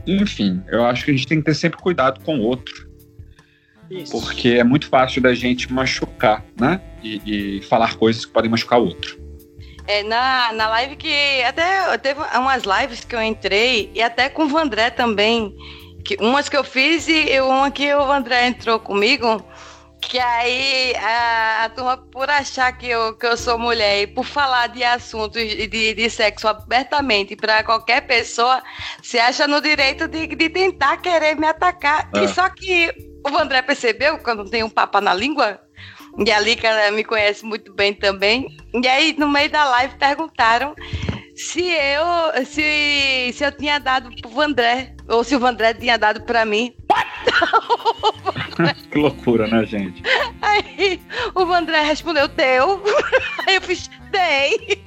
Enfim, 0.06 0.62
eu 0.68 0.84
acho 0.84 1.04
que 1.04 1.10
a 1.10 1.14
gente 1.14 1.26
tem 1.26 1.38
que 1.38 1.44
ter 1.44 1.54
sempre 1.54 1.80
cuidado 1.80 2.20
com 2.24 2.38
o 2.38 2.42
outro, 2.42 2.88
Isso. 3.90 4.12
porque 4.12 4.50
é 4.50 4.64
muito 4.64 4.88
fácil 4.88 5.22
da 5.22 5.34
gente 5.34 5.72
machucar, 5.72 6.44
né? 6.58 6.80
E, 7.02 7.58
e 7.58 7.62
falar 7.62 7.96
coisas 7.96 8.24
que 8.24 8.32
podem 8.32 8.50
machucar 8.50 8.80
o 8.80 8.86
outro. 8.86 9.20
É, 9.86 10.02
na, 10.04 10.52
na 10.52 10.68
live 10.68 10.96
que. 10.96 11.42
Até 11.42 11.98
teve 11.98 12.20
umas 12.36 12.62
lives 12.62 13.04
que 13.04 13.14
eu 13.14 13.22
entrei, 13.22 13.90
e 13.94 14.00
até 14.00 14.28
com 14.28 14.44
o 14.44 14.48
Vandré 14.48 14.90
também. 14.90 15.54
Que, 16.04 16.16
umas 16.20 16.48
que 16.48 16.56
eu 16.56 16.64
fiz 16.64 17.06
e 17.08 17.40
uma 17.40 17.70
que 17.70 17.94
o 17.94 18.06
Vandré 18.06 18.46
entrou 18.46 18.78
comigo. 18.80 19.44
Que 20.00 20.18
aí 20.18 20.94
a, 20.96 21.64
a 21.64 21.68
turma, 21.68 21.96
por 21.96 22.28
achar 22.28 22.72
que 22.76 22.88
eu, 22.88 23.16
que 23.16 23.24
eu 23.24 23.36
sou 23.36 23.56
mulher 23.56 24.02
e 24.02 24.06
por 24.06 24.24
falar 24.24 24.66
de 24.66 24.82
assuntos 24.82 25.40
de, 25.40 25.94
de 25.94 26.10
sexo 26.10 26.48
abertamente 26.48 27.36
para 27.36 27.62
qualquer 27.62 28.00
pessoa, 28.02 28.62
se 29.00 29.18
acha 29.18 29.46
no 29.46 29.60
direito 29.60 30.08
de, 30.08 30.26
de 30.26 30.48
tentar 30.48 30.96
querer 30.96 31.36
me 31.36 31.46
atacar. 31.46 32.10
É. 32.16 32.24
E 32.24 32.28
só 32.28 32.48
que 32.48 32.92
o 33.24 33.30
Vandré 33.30 33.62
percebeu, 33.62 34.18
quando 34.18 34.50
tem 34.50 34.64
um 34.64 34.70
papa 34.70 35.00
na 35.00 35.14
língua, 35.14 35.60
e 36.18 36.30
a 36.30 36.38
Lica 36.40 36.90
me 36.90 37.04
conhece 37.04 37.44
muito 37.44 37.72
bem 37.72 37.94
também. 37.94 38.54
E 38.74 38.86
aí, 38.86 39.14
no 39.16 39.28
meio 39.28 39.50
da 39.50 39.64
live, 39.64 39.94
perguntaram 39.96 40.74
se 41.46 41.62
eu, 41.70 42.44
se, 42.44 43.30
se 43.32 43.44
eu 43.44 43.52
tinha 43.52 43.78
dado 43.78 44.10
pro 44.20 44.30
Vandré, 44.30 44.94
ou 45.08 45.22
se 45.24 45.34
o 45.36 45.40
Vandré 45.40 45.74
tinha 45.74 45.96
dado 45.98 46.22
pra 46.22 46.44
mim. 46.44 46.74
Que 48.90 48.98
loucura, 48.98 49.46
né, 49.46 49.64
gente? 49.64 50.02
Aí 50.42 51.00
o 51.34 51.46
Vandré 51.46 51.80
respondeu, 51.82 52.28
deu. 52.28 52.82
Aí 53.46 53.54
eu 53.56 53.62
fiz, 53.62 53.88
dei. 54.10 54.82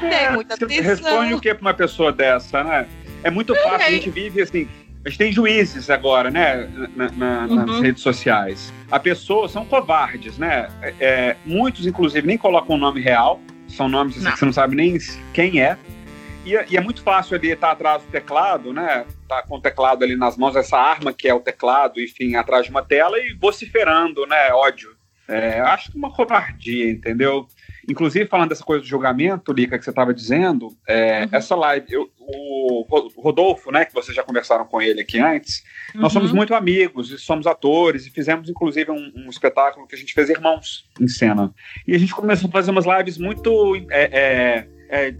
Dei 0.00 0.30
muita 0.30 0.56
Você 0.56 0.64
atenção. 0.64 0.84
responde 0.84 1.34
o 1.34 1.40
que 1.40 1.52
pra 1.54 1.62
uma 1.62 1.74
pessoa 1.74 2.12
dessa, 2.12 2.62
né? 2.62 2.86
É 3.24 3.30
muito 3.30 3.54
fácil, 3.56 3.86
a 3.86 3.90
gente 3.90 4.10
vive 4.10 4.42
assim. 4.42 4.68
A 5.04 5.08
gente 5.08 5.18
tem 5.18 5.32
juízes 5.32 5.90
agora, 5.90 6.30
né? 6.30 6.68
na- 6.94 7.10
na- 7.10 7.46
nas 7.48 7.70
Uhum. 7.70 7.80
redes 7.80 8.02
sociais. 8.02 8.72
A 8.90 9.00
pessoa 9.00 9.48
são 9.48 9.64
covardes, 9.64 10.38
né? 10.38 10.68
É, 10.80 10.94
é, 11.00 11.36
muitos, 11.44 11.86
inclusive, 11.86 12.24
nem 12.24 12.38
colocam 12.38 12.76
o 12.76 12.78
nome 12.78 13.00
real. 13.00 13.40
São 13.72 13.88
nomes 13.88 14.16
assim, 14.16 14.24
Não. 14.24 14.32
que 14.32 14.38
você 14.38 14.44
não 14.44 14.52
sabe 14.52 14.76
nem 14.76 14.98
quem 15.32 15.60
é. 15.60 15.76
E, 16.44 16.56
é- 16.56 16.66
e 16.70 16.76
é 16.76 16.80
muito 16.80 17.02
fácil 17.02 17.36
ali 17.36 17.50
estar 17.52 17.70
atrás 17.70 18.02
do 18.02 18.08
teclado, 18.10 18.72
né? 18.72 19.04
Tá 19.28 19.42
com 19.42 19.56
o 19.56 19.60
teclado 19.60 20.02
ali 20.04 20.16
nas 20.16 20.36
mãos, 20.36 20.56
essa 20.56 20.76
arma 20.76 21.12
que 21.12 21.28
é 21.28 21.34
o 21.34 21.40
teclado, 21.40 22.00
enfim, 22.00 22.34
atrás 22.34 22.64
de 22.64 22.70
uma 22.70 22.82
tela 22.82 23.18
e 23.18 23.32
vociferando, 23.40 24.26
né? 24.26 24.52
Ódio. 24.52 24.90
É, 25.28 25.60
acho 25.60 25.90
que 25.92 25.96
uma 25.96 26.12
covardia, 26.12 26.90
entendeu? 26.90 27.46
Inclusive, 27.88 28.26
falando 28.28 28.50
dessa 28.50 28.64
coisa 28.64 28.82
do 28.82 28.88
julgamento, 28.88 29.52
Lica, 29.52 29.78
que 29.78 29.84
você 29.84 29.90
estava 29.90 30.14
dizendo, 30.14 30.68
é, 30.88 31.22
Uhum. 31.22 31.28
essa 31.32 31.54
live, 31.56 31.86
eu- 31.92 32.08
o 32.18 32.86
Ro- 32.88 33.12
Rodolfo, 33.16 33.70
né, 33.72 33.84
que 33.84 33.92
vocês 33.92 34.14
já 34.16 34.22
conversaram 34.22 34.64
com 34.64 34.80
ele 34.80 35.00
aqui 35.00 35.18
antes, 35.18 35.62
nós 35.94 36.04
Uhum. 36.04 36.10
somos 36.20 36.32
muito 36.32 36.54
amigos 36.54 37.10
e 37.10 37.18
somos 37.18 37.46
atores 37.46 38.06
e 38.06 38.10
fizemos, 38.10 38.48
inclusive, 38.48 38.90
um, 38.90 39.12
um 39.16 39.28
espetáculo 39.28 39.86
que 39.86 39.94
a 39.94 39.98
gente 39.98 40.14
fez 40.14 40.28
Irmãos 40.30 40.88
em 41.00 41.08
cena. 41.08 41.52
E 41.86 41.94
a 41.94 41.98
gente 41.98 42.14
começou 42.14 42.48
a 42.48 42.52
fazer 42.52 42.70
umas 42.70 42.86
lives 42.86 43.18
muito 43.18 43.76
é, 43.90 44.08
é, 44.12 44.68
é, 44.88 45.10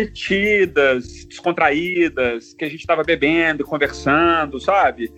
descomprometidas, 0.00 1.24
descontraídas, 1.26 2.54
que 2.54 2.64
a 2.64 2.68
gente 2.68 2.80
estava 2.80 3.02
bebendo, 3.02 3.64
conversando, 3.64 4.60
sabe? 4.60 5.10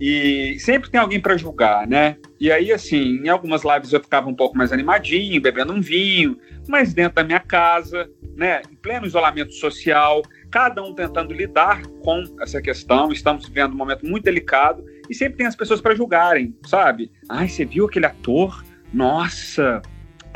E 0.00 0.56
sempre 0.58 0.88
tem 0.88 0.98
alguém 0.98 1.20
para 1.20 1.36
julgar, 1.36 1.86
né? 1.86 2.16
E 2.40 2.50
aí, 2.50 2.72
assim, 2.72 3.20
em 3.22 3.28
algumas 3.28 3.62
lives 3.62 3.92
eu 3.92 4.00
ficava 4.00 4.30
um 4.30 4.34
pouco 4.34 4.56
mais 4.56 4.72
animadinho, 4.72 5.42
bebendo 5.42 5.74
um 5.74 5.80
vinho, 5.80 6.38
mas 6.66 6.94
dentro 6.94 7.16
da 7.16 7.24
minha 7.24 7.38
casa, 7.38 8.08
né? 8.34 8.62
Em 8.70 8.76
pleno 8.76 9.06
isolamento 9.06 9.52
social, 9.52 10.22
cada 10.50 10.82
um 10.82 10.94
tentando 10.94 11.34
lidar 11.34 11.82
com 12.02 12.24
essa 12.40 12.62
questão. 12.62 13.12
Estamos 13.12 13.46
vivendo 13.46 13.74
um 13.74 13.76
momento 13.76 14.06
muito 14.06 14.24
delicado 14.24 14.82
e 15.10 15.14
sempre 15.14 15.36
tem 15.36 15.46
as 15.46 15.54
pessoas 15.54 15.82
para 15.82 15.94
julgarem, 15.94 16.56
sabe? 16.64 17.10
Ai, 17.28 17.46
você 17.46 17.66
viu 17.66 17.84
aquele 17.84 18.06
ator? 18.06 18.64
Nossa, 18.94 19.82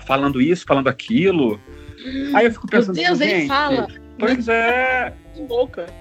falando 0.06 0.42
isso, 0.42 0.66
falando 0.66 0.88
aquilo. 0.88 1.58
Aí 2.34 2.44
eu 2.44 2.52
fico 2.52 2.68
pensando, 2.68 2.96
Meu 2.96 3.06
Deus, 3.06 3.20
ele 3.22 3.46
fala. 3.46 3.88
Pois 4.18 4.46
é, 4.46 5.14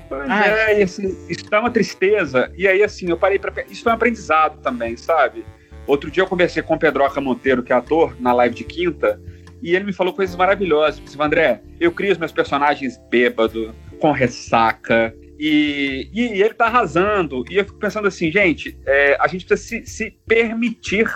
Pois 0.09 0.29
Ai. 0.29 0.73
é, 0.73 0.79
e 0.79 0.83
assim, 0.83 1.15
isso 1.29 1.49
dá 1.49 1.59
uma 1.59 1.71
tristeza. 1.71 2.51
E 2.55 2.67
aí, 2.67 2.83
assim, 2.83 3.09
eu 3.09 3.17
parei 3.17 3.39
para 3.39 3.63
Isso 3.69 3.83
foi 3.83 3.91
um 3.91 3.95
aprendizado 3.95 4.61
também, 4.61 4.95
sabe? 4.95 5.45
Outro 5.85 6.09
dia 6.09 6.23
eu 6.23 6.27
conversei 6.27 6.63
com 6.63 6.75
o 6.75 6.79
Pedroca 6.79 7.19
Monteiro, 7.19 7.63
que 7.63 7.73
é 7.73 7.75
ator, 7.75 8.15
na 8.19 8.33
live 8.33 8.55
de 8.55 8.63
quinta, 8.63 9.19
e 9.61 9.75
ele 9.75 9.85
me 9.85 9.93
falou 9.93 10.13
coisas 10.13 10.35
maravilhosas. 10.35 10.97
Ele 10.97 11.05
disse, 11.05 11.21
André, 11.21 11.61
eu 11.79 11.91
crio 11.91 12.11
os 12.11 12.17
meus 12.17 12.31
personagens 12.31 12.97
bêbado, 13.09 13.73
com 13.99 14.11
ressaca, 14.11 15.13
e, 15.39 16.09
e, 16.13 16.21
e 16.35 16.41
ele 16.41 16.53
tá 16.53 16.65
arrasando. 16.65 17.43
E 17.49 17.57
eu 17.57 17.65
fico 17.65 17.79
pensando 17.79 18.07
assim, 18.07 18.31
gente, 18.31 18.77
é, 18.85 19.17
a 19.19 19.27
gente 19.27 19.45
precisa 19.45 19.85
se, 19.85 19.91
se 19.91 20.17
permitir 20.25 21.07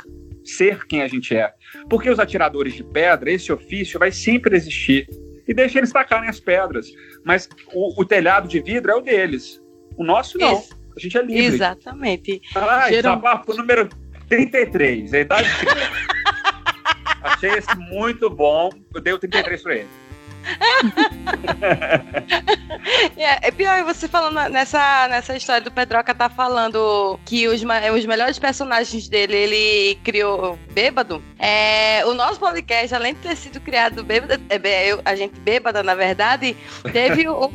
ser 0.44 0.86
quem 0.86 1.02
a 1.02 1.08
gente 1.08 1.36
é. 1.36 1.54
Porque 1.90 2.10
os 2.10 2.20
atiradores 2.20 2.74
de 2.74 2.84
pedra, 2.84 3.32
esse 3.32 3.52
ofício 3.52 4.00
vai 4.00 4.12
sempre 4.12 4.56
existir. 4.56 5.08
E 5.48 5.54
deixa 5.54 5.80
eles 5.80 5.92
tacarem 5.92 6.30
as 6.30 6.40
pedras. 6.40 6.88
Mas 7.24 7.48
o, 7.74 8.02
o 8.02 8.06
telhado 8.06 8.48
de 8.48 8.60
vidro 8.60 8.92
é 8.92 8.96
o 8.96 9.02
deles. 9.02 9.62
O 9.96 10.04
nosso 10.04 10.38
não. 10.38 10.60
Isso. 10.60 10.78
A 10.96 11.00
gente 11.00 11.18
é 11.18 11.22
livre. 11.22 11.56
Exatamente. 11.56 12.42
Ah, 12.56 12.90
Geral- 12.90 13.16
desabafo 13.18 13.54
número 13.54 13.88
33, 14.28 15.14
a 15.14 15.20
idade. 15.20 15.50
Achei 17.22 17.52
esse 17.52 17.76
muito 17.78 18.30
bom. 18.30 18.70
Eu 18.94 19.02
dei 19.02 19.14
o 19.14 19.20
33 19.20 19.62
pra 19.62 19.76
ele. 19.76 19.88
É, 23.18 23.48
é 23.48 23.52
pior 23.52 23.84
você 23.84 24.08
falando 24.08 24.50
nessa, 24.50 25.08
nessa 25.10 25.36
história 25.36 25.62
do 25.62 25.72
Pedroca 25.72 26.14
tá 26.16 26.30
falando 26.30 27.20
que 27.26 27.48
os, 27.48 27.62
os 27.62 28.06
melhores 28.06 28.40
personagens 28.40 29.10
dele 29.10 29.36
ele 29.36 29.96
criou 30.04 30.58
bêbado. 30.72 31.22
É, 31.38 32.06
o 32.06 32.14
nosso 32.14 32.40
podcast, 32.40 32.94
além 32.96 33.14
de 33.14 33.20
ter 33.22 33.36
sido 33.36 33.60
criado 33.60 34.04
bêbado, 34.04 34.42
é, 34.50 34.58
bem, 34.58 34.88
eu- 34.88 35.02
a 35.04 35.16
gente 35.16 35.38
bêbada, 35.40 35.84
na 35.84 35.96
verdade, 35.96 36.56
teve 36.94 37.28
um, 37.30 37.52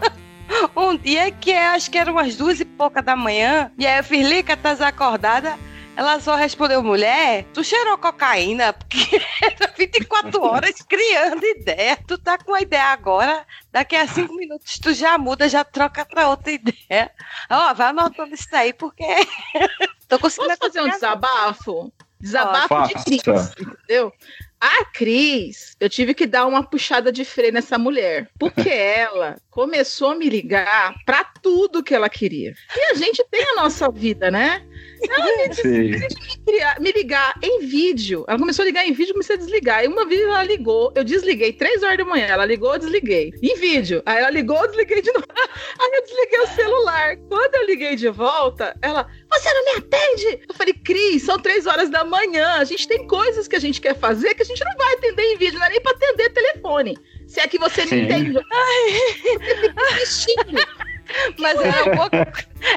um 0.76 0.96
dia 0.96 1.30
que 1.30 1.52
é, 1.52 1.66
acho 1.68 1.90
que 1.90 1.98
eram 1.98 2.12
umas 2.14 2.36
duas 2.36 2.60
e 2.60 2.64
pouca 2.64 3.02
da 3.02 3.14
manhã, 3.14 3.70
e 3.78 3.86
aí 3.86 3.98
eu 3.98 4.04
fiz, 4.04 4.26
Lica, 4.26 4.56
tá 4.56 4.72
acordada? 4.86 5.54
Ela 5.96 6.20
só 6.20 6.36
respondeu, 6.36 6.82
mulher, 6.82 7.44
tu 7.54 7.64
cheirou 7.64 7.96
cocaína? 7.96 8.74
Porque 8.74 8.98
era 9.42 9.72
24 9.76 10.42
horas 10.42 10.82
criando 10.82 11.42
ideia. 11.42 11.98
Tu 12.06 12.18
tá 12.18 12.36
com 12.36 12.54
a 12.54 12.60
ideia 12.60 12.84
agora, 12.92 13.46
daqui 13.72 13.96
a 13.96 14.06
cinco 14.06 14.36
minutos 14.36 14.78
tu 14.78 14.92
já 14.92 15.16
muda, 15.16 15.48
já 15.48 15.64
troca 15.64 16.04
pra 16.04 16.28
outra 16.28 16.52
ideia. 16.52 17.10
Ó, 17.50 17.72
vai 17.72 17.88
anotando 17.88 18.34
isso 18.34 18.48
aí, 18.52 18.74
porque 18.74 19.04
tô 20.06 20.18
conseguindo 20.18 20.56
Posso 20.58 20.72
fazer 20.72 20.82
um 20.82 20.90
desabafo? 20.90 21.92
Desabafo 22.20 22.88
de 22.88 23.04
Cris, 23.04 23.22
Faça. 23.22 23.54
entendeu? 23.60 24.12
A 24.60 24.84
Cris, 24.86 25.76
eu 25.78 25.88
tive 25.88 26.14
que 26.14 26.26
dar 26.26 26.46
uma 26.46 26.62
puxada 26.62 27.12
de 27.12 27.24
freio 27.24 27.52
nessa 27.52 27.78
mulher, 27.78 28.30
porque 28.38 28.68
ela 28.70 29.36
começou 29.50 30.10
a 30.10 30.14
me 30.14 30.28
ligar 30.28 30.94
pra 31.04 31.24
tudo 31.42 31.82
que 31.82 31.94
ela 31.94 32.08
queria. 32.08 32.54
E 32.74 32.92
a 32.92 32.94
gente 32.94 33.24
tem 33.30 33.42
a 33.50 33.62
nossa 33.62 33.90
vida, 33.90 34.30
né? 34.30 34.66
Ela 35.08 35.48
me 35.48 35.54
Sim. 35.54 36.08
queria 36.44 36.76
me 36.80 36.92
ligar 36.92 37.34
em 37.42 37.66
vídeo. 37.66 38.24
Ela 38.28 38.38
começou 38.38 38.62
a 38.62 38.66
ligar 38.66 38.86
em 38.86 38.92
vídeo, 38.92 39.12
comecei 39.12 39.36
a 39.36 39.38
desligar. 39.38 39.84
E 39.84 39.88
uma 39.88 40.04
vez 40.06 40.20
ela 40.20 40.42
ligou, 40.42 40.92
eu 40.94 41.04
desliguei, 41.04 41.52
três 41.52 41.82
horas 41.82 41.98
da 41.98 42.04
manhã. 42.04 42.26
Ela 42.26 42.44
ligou, 42.44 42.72
eu 42.72 42.78
desliguei. 42.78 43.32
Em 43.42 43.56
vídeo. 43.56 44.02
Aí 44.06 44.18
ela 44.18 44.30
ligou, 44.30 44.56
eu 44.56 44.68
desliguei 44.68 45.02
de 45.02 45.12
novo. 45.12 45.26
Aí 45.36 45.90
eu 45.94 46.02
desliguei 46.02 46.40
o 46.40 46.46
celular. 46.48 47.16
Quando 47.28 47.54
eu 47.54 47.66
liguei 47.66 47.96
de 47.96 48.08
volta, 48.08 48.76
ela, 48.82 49.06
você 49.30 49.52
não 49.52 49.64
me 49.64 49.78
atende? 49.78 50.40
Eu 50.48 50.54
falei, 50.54 50.74
Cris, 50.74 51.22
são 51.22 51.38
três 51.38 51.66
horas 51.66 51.90
da 51.90 52.04
manhã. 52.04 52.54
A 52.54 52.64
gente 52.64 52.86
tem 52.88 53.06
coisas 53.06 53.46
que 53.48 53.56
a 53.56 53.60
gente 53.60 53.80
quer 53.80 53.96
fazer 53.96 54.34
que 54.34 54.42
a 54.42 54.46
gente 54.46 54.64
não 54.64 54.76
vai 54.76 54.94
atender 54.94 55.22
em 55.22 55.36
vídeo, 55.36 55.58
não 55.58 55.66
é 55.66 55.70
nem 55.70 55.80
pra 55.80 55.92
atender 55.92 56.30
telefone. 56.30 56.96
Se 57.26 57.40
é 57.40 57.48
que 57.48 57.58
você 57.58 57.82
me 57.82 57.88
Sim. 57.88 58.02
entende. 58.02 58.38
Ai, 58.52 60.00
você 60.06 60.34
fica. 60.44 60.95
Mas 61.38 61.60
era 61.60 61.78
alguma, 61.80 62.10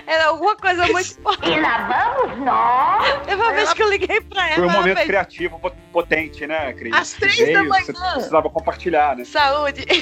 era 0.05 0.25
alguma 0.27 0.55
coisa 0.55 0.87
muito 0.87 1.11
importante. 1.19 1.49
E 1.57 1.59
lá 1.61 2.15
vamos 2.15 2.45
nós. 2.45 3.25
Teve 3.25 3.41
uma 3.41 3.53
vez 3.53 3.73
que 3.73 3.81
eu 3.83 3.89
liguei 3.89 4.21
pra 4.21 4.47
ela, 4.47 4.55
Foi 4.55 4.67
um 4.67 4.71
momento 4.71 4.95
fez 4.97 5.07
criativo 5.07 5.59
pot- 5.59 5.75
potente, 5.91 6.45
né, 6.45 6.73
Cris? 6.73 6.93
Às 6.93 7.13
três 7.13 7.37
Veio, 7.37 7.53
da 7.53 7.63
manhã. 7.63 7.85
Você 7.85 7.93
precisava 7.93 8.49
compartilhar, 8.49 9.15
né? 9.15 9.23
saúde. 9.25 9.85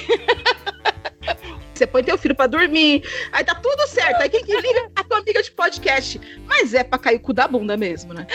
Você 1.73 1.85
põe 1.85 2.03
teu 2.03 2.17
filho 2.17 2.33
pra 2.33 2.47
dormir. 2.47 3.03
Aí 3.31 3.43
tá 3.43 3.53
tudo 3.53 3.87
certo. 3.87 4.19
Aí 4.21 4.29
quem 4.29 4.43
que 4.43 4.55
liga 4.55 4.79
é 4.79 4.89
a 4.95 5.03
tua 5.03 5.19
amiga 5.19 5.43
de 5.43 5.51
podcast. 5.51 6.19
Mas 6.47 6.73
é 6.73 6.83
pra 6.83 6.97
cair 6.97 7.17
o 7.17 7.19
cu 7.19 7.33
da 7.33 7.47
bunda 7.47 7.77
mesmo, 7.77 8.13
né? 8.15 8.25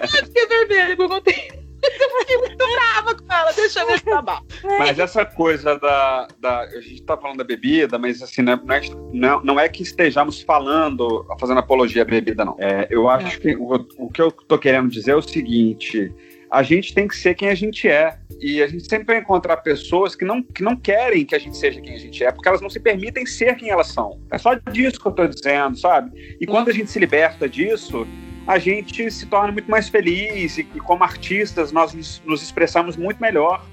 Ai, 0.00 0.24
fiquei 0.24 0.46
vermelha, 0.46 0.94
eu 0.96 1.08
contei. 1.08 1.59
Eu 1.82 2.18
fiquei 2.20 2.36
muito 2.38 2.56
brava 2.56 3.14
com 3.14 3.32
ela. 3.32 3.52
Deixa 3.52 3.80
eu 3.80 3.98
se 3.98 4.04
tá. 4.04 4.42
Mas 4.78 4.98
essa 4.98 5.24
coisa 5.24 5.78
da, 5.78 6.28
da. 6.38 6.60
A 6.60 6.80
gente 6.80 7.02
tá 7.02 7.16
falando 7.16 7.38
da 7.38 7.44
bebida, 7.44 7.98
mas 7.98 8.22
assim, 8.22 8.42
não 8.42 8.52
é, 8.52 8.80
não, 9.12 9.42
não 9.42 9.60
é 9.60 9.68
que 9.68 9.82
estejamos 9.82 10.42
falando, 10.42 11.26
fazendo 11.38 11.60
apologia 11.60 12.02
à 12.02 12.04
bebida, 12.04 12.44
não. 12.44 12.56
É, 12.58 12.86
eu 12.90 13.08
acho 13.08 13.40
que 13.40 13.56
o, 13.56 13.86
o 13.98 14.10
que 14.10 14.20
eu 14.20 14.30
tô 14.30 14.58
querendo 14.58 14.88
dizer 14.88 15.12
é 15.12 15.16
o 15.16 15.22
seguinte: 15.22 16.12
a 16.50 16.62
gente 16.62 16.92
tem 16.92 17.06
que 17.06 17.16
ser 17.16 17.34
quem 17.34 17.48
a 17.48 17.54
gente 17.54 17.88
é. 17.88 18.18
E 18.40 18.62
a 18.62 18.66
gente 18.66 18.88
sempre 18.88 19.06
vai 19.06 19.18
encontrar 19.18 19.58
pessoas 19.58 20.16
que 20.16 20.24
não, 20.24 20.42
que 20.42 20.62
não 20.62 20.74
querem 20.74 21.26
que 21.26 21.34
a 21.34 21.38
gente 21.38 21.56
seja 21.56 21.78
quem 21.78 21.94
a 21.94 21.98
gente 21.98 22.24
é, 22.24 22.32
porque 22.32 22.48
elas 22.48 22.62
não 22.62 22.70
se 22.70 22.80
permitem 22.80 23.26
ser 23.26 23.54
quem 23.56 23.68
elas 23.68 23.88
são. 23.88 24.18
É 24.30 24.38
só 24.38 24.54
disso 24.54 24.98
que 24.98 25.06
eu 25.06 25.12
tô 25.12 25.26
dizendo, 25.26 25.78
sabe? 25.78 26.36
E 26.40 26.46
quando 26.46 26.70
a 26.70 26.72
gente 26.72 26.90
se 26.90 26.98
liberta 26.98 27.46
disso, 27.46 28.06
a 28.46 28.58
gente 28.58 29.10
se 29.10 29.26
torna 29.26 29.52
muito 29.52 29.70
mais 29.70 29.88
feliz 29.88 30.58
e, 30.58 30.62
e 30.74 30.80
como 30.80 31.04
artistas 31.04 31.72
nós 31.72 31.92
nos, 31.94 32.20
nos 32.24 32.42
expressamos 32.42 32.96
muito 32.96 33.20
melhor, 33.20 33.64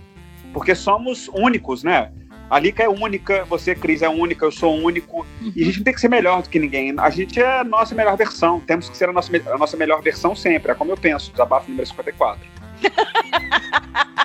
porque 0.54 0.76
somos 0.76 1.30
únicos, 1.34 1.84
né? 1.84 2.12
A 2.50 2.60
Lica 2.60 2.82
é 2.82 2.88
única, 2.88 3.44
você, 3.46 3.76
Cris, 3.76 4.02
é 4.02 4.08
única, 4.08 4.46
eu 4.46 4.52
sou 4.52 4.74
único. 4.74 5.26
E 5.54 5.64
a 5.64 5.66
gente 5.66 5.78
não 5.80 5.84
tem 5.84 5.94
que 5.94 6.00
ser 6.00 6.08
melhor 6.08 6.42
do 6.42 6.50
que 6.50 6.58
ninguém. 6.58 6.94
A 6.98 7.10
gente 7.10 7.42
é 7.42 7.60
a 7.60 7.64
nossa 7.64 7.94
melhor 7.94 8.16
versão. 8.16 8.62
Temos 8.62 8.90
que 8.90 8.96
ser 8.96 9.10
a 9.10 9.12
nossa, 9.12 9.30
a 9.54 9.58
nossa 9.58 9.76
melhor 9.76 10.02
versão 10.02 10.34
sempre. 10.34 10.72
É 10.72 10.76
como 10.76 10.92
eu 10.92 10.98
penso. 10.98 11.30
Desabafo 11.32 11.70
número 11.70 11.86
54. 11.86 12.40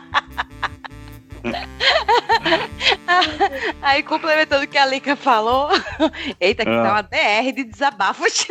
Aí, 3.82 4.02
complementando 4.02 4.64
o 4.64 4.68
que 4.68 4.78
a 4.78 4.86
Lica 4.86 5.16
falou, 5.16 5.68
eita, 6.40 6.64
que 6.64 6.70
Ah. 6.70 6.82
tá 6.82 6.92
uma 6.92 7.02
DR 7.02 7.52
de 7.54 7.64
desabafos. 7.64 8.46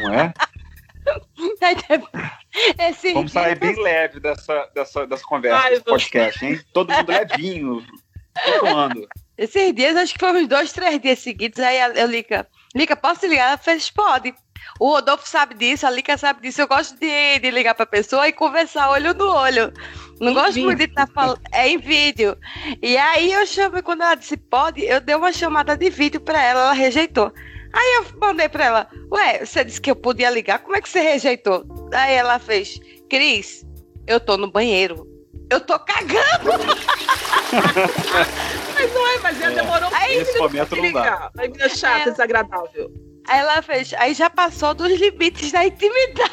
Não 0.00 0.12
é? 0.12 0.32
Esse 2.78 3.12
Vamos 3.12 3.32
sair 3.32 3.58
bem 3.58 3.74
leve 3.82 4.20
dessa, 4.20 4.68
dessa, 4.74 5.06
dessa 5.06 5.24
conversa, 5.24 5.58
Ai, 5.64 5.70
desse 5.70 5.84
podcast, 5.84 6.44
hein? 6.44 6.60
Todo 6.72 6.92
mundo 6.92 7.08
levinho, 7.08 7.84
todo 8.44 9.08
Esses 9.38 9.74
dias, 9.74 9.96
acho 9.96 10.14
que 10.14 10.20
foram 10.20 10.40
uns 10.40 10.48
dois, 10.48 10.72
três 10.72 11.00
dias 11.00 11.18
seguidos, 11.18 11.60
aí 11.60 11.80
a- 11.80 11.88
eu 11.90 12.06
Lica, 12.06 12.46
Lica, 12.74 12.96
posso 12.96 13.20
te 13.20 13.28
ligar? 13.28 13.48
Ela 13.48 13.58
fez, 13.58 13.90
pode. 13.90 14.34
O 14.80 14.90
Rodolfo 14.90 15.28
sabe 15.28 15.54
disso, 15.54 15.86
a 15.86 15.90
Lica 15.90 16.16
sabe 16.18 16.40
disso. 16.42 16.60
Eu 16.60 16.66
gosto 16.66 16.98
de, 16.98 17.38
de 17.38 17.50
ligar 17.50 17.74
pra 17.74 17.86
pessoa 17.86 18.26
e 18.28 18.32
conversar 18.32 18.90
olho 18.90 19.14
no 19.14 19.28
olho. 19.30 19.72
Não 20.20 20.30
Em 20.32 20.34
gosto 20.34 20.54
vídeo. 20.54 20.64
muito 20.64 20.78
de 20.78 20.84
estar 20.86 21.06
falando. 21.08 21.40
É 21.52 21.68
em 21.68 21.78
vídeo. 21.78 22.36
E 22.82 22.96
aí 22.96 23.32
eu 23.32 23.46
chamei, 23.46 23.80
quando 23.82 24.02
ela 24.02 24.14
disse 24.14 24.36
pode, 24.36 24.82
eu 24.84 25.00
dei 25.00 25.14
uma 25.14 25.32
chamada 25.32 25.76
de 25.76 25.88
vídeo 25.88 26.20
pra 26.20 26.42
ela, 26.42 26.60
ela 26.62 26.72
rejeitou. 26.72 27.32
Aí 27.76 27.94
eu 27.96 28.06
mandei 28.18 28.48
pra 28.48 28.64
ela, 28.64 28.88
ué, 29.12 29.44
você 29.44 29.62
disse 29.64 29.80
que 29.80 29.90
eu 29.90 29.96
podia 29.96 30.30
ligar, 30.30 30.60
como 30.60 30.74
é 30.76 30.80
que 30.80 30.88
você 30.88 31.00
rejeitou? 31.00 31.64
Aí 31.92 32.14
ela 32.14 32.38
fez, 32.38 32.80
Cris, 33.10 33.64
eu 34.06 34.18
tô 34.18 34.36
no 34.38 34.50
banheiro. 34.50 35.06
Eu 35.50 35.60
tô 35.60 35.78
cagando. 35.78 36.50
Mas 38.74 38.92
não 38.94 39.08
é, 39.08 39.18
mas 39.20 39.40
ela 39.40 39.54
demorou 39.54 39.88
Aí, 39.92 40.18
Nesse 40.18 40.38
momento 40.38 40.68
pra 40.68 40.76
não 40.82 40.92
dá. 40.92 41.00
ligar. 41.02 41.30
Aí 41.38 41.48
menina 41.48 41.68
chata, 41.68 42.08
É. 42.08 42.10
desagradável. 42.12 42.90
Aí 43.28 43.38
ela 43.40 43.62
fez, 43.62 43.94
aí 43.94 44.12
já 44.14 44.28
passou 44.28 44.74
dos 44.74 44.92
limites 44.98 45.52
da 45.52 45.64
intimidade. 45.64 46.30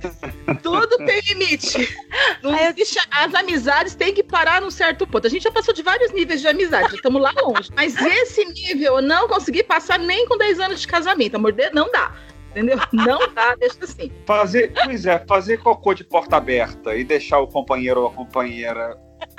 Tudo 0.62 0.96
tem 0.98 1.20
limite. 1.28 1.88
Não 2.42 2.56
existe, 2.58 2.98
as 3.10 3.34
amizades 3.34 3.94
têm 3.94 4.12
que 4.14 4.22
parar 4.22 4.60
num 4.60 4.70
certo 4.70 5.06
ponto. 5.06 5.26
A 5.26 5.30
gente 5.30 5.42
já 5.42 5.50
passou 5.50 5.72
de 5.74 5.82
vários 5.82 6.12
níveis 6.12 6.40
de 6.40 6.48
amizade, 6.48 6.88
já 6.90 6.96
estamos 6.96 7.20
lá 7.20 7.32
longe. 7.42 7.70
Mas 7.74 7.94
esse 8.00 8.44
nível 8.46 8.96
eu 8.96 9.02
não 9.02 9.28
consegui 9.28 9.62
passar 9.62 9.98
nem 9.98 10.26
com 10.26 10.36
10 10.36 10.60
anos 10.60 10.80
de 10.80 10.88
casamento. 10.88 11.34
Amor, 11.36 11.52
de- 11.52 11.70
não 11.70 11.90
dá. 11.90 12.14
Entendeu? 12.50 12.78
Não 12.92 13.32
dá, 13.32 13.54
deixa 13.54 13.76
assim. 13.82 14.10
Fazer, 14.26 14.72
pois 14.84 15.06
é, 15.06 15.24
fazer 15.28 15.58
cocô 15.58 15.94
de 15.94 16.02
porta 16.02 16.36
aberta 16.36 16.96
e 16.96 17.04
deixar 17.04 17.38
o 17.38 17.46
companheiro 17.46 18.00
ou 18.02 18.08
a 18.08 18.12
companheira 18.12 18.98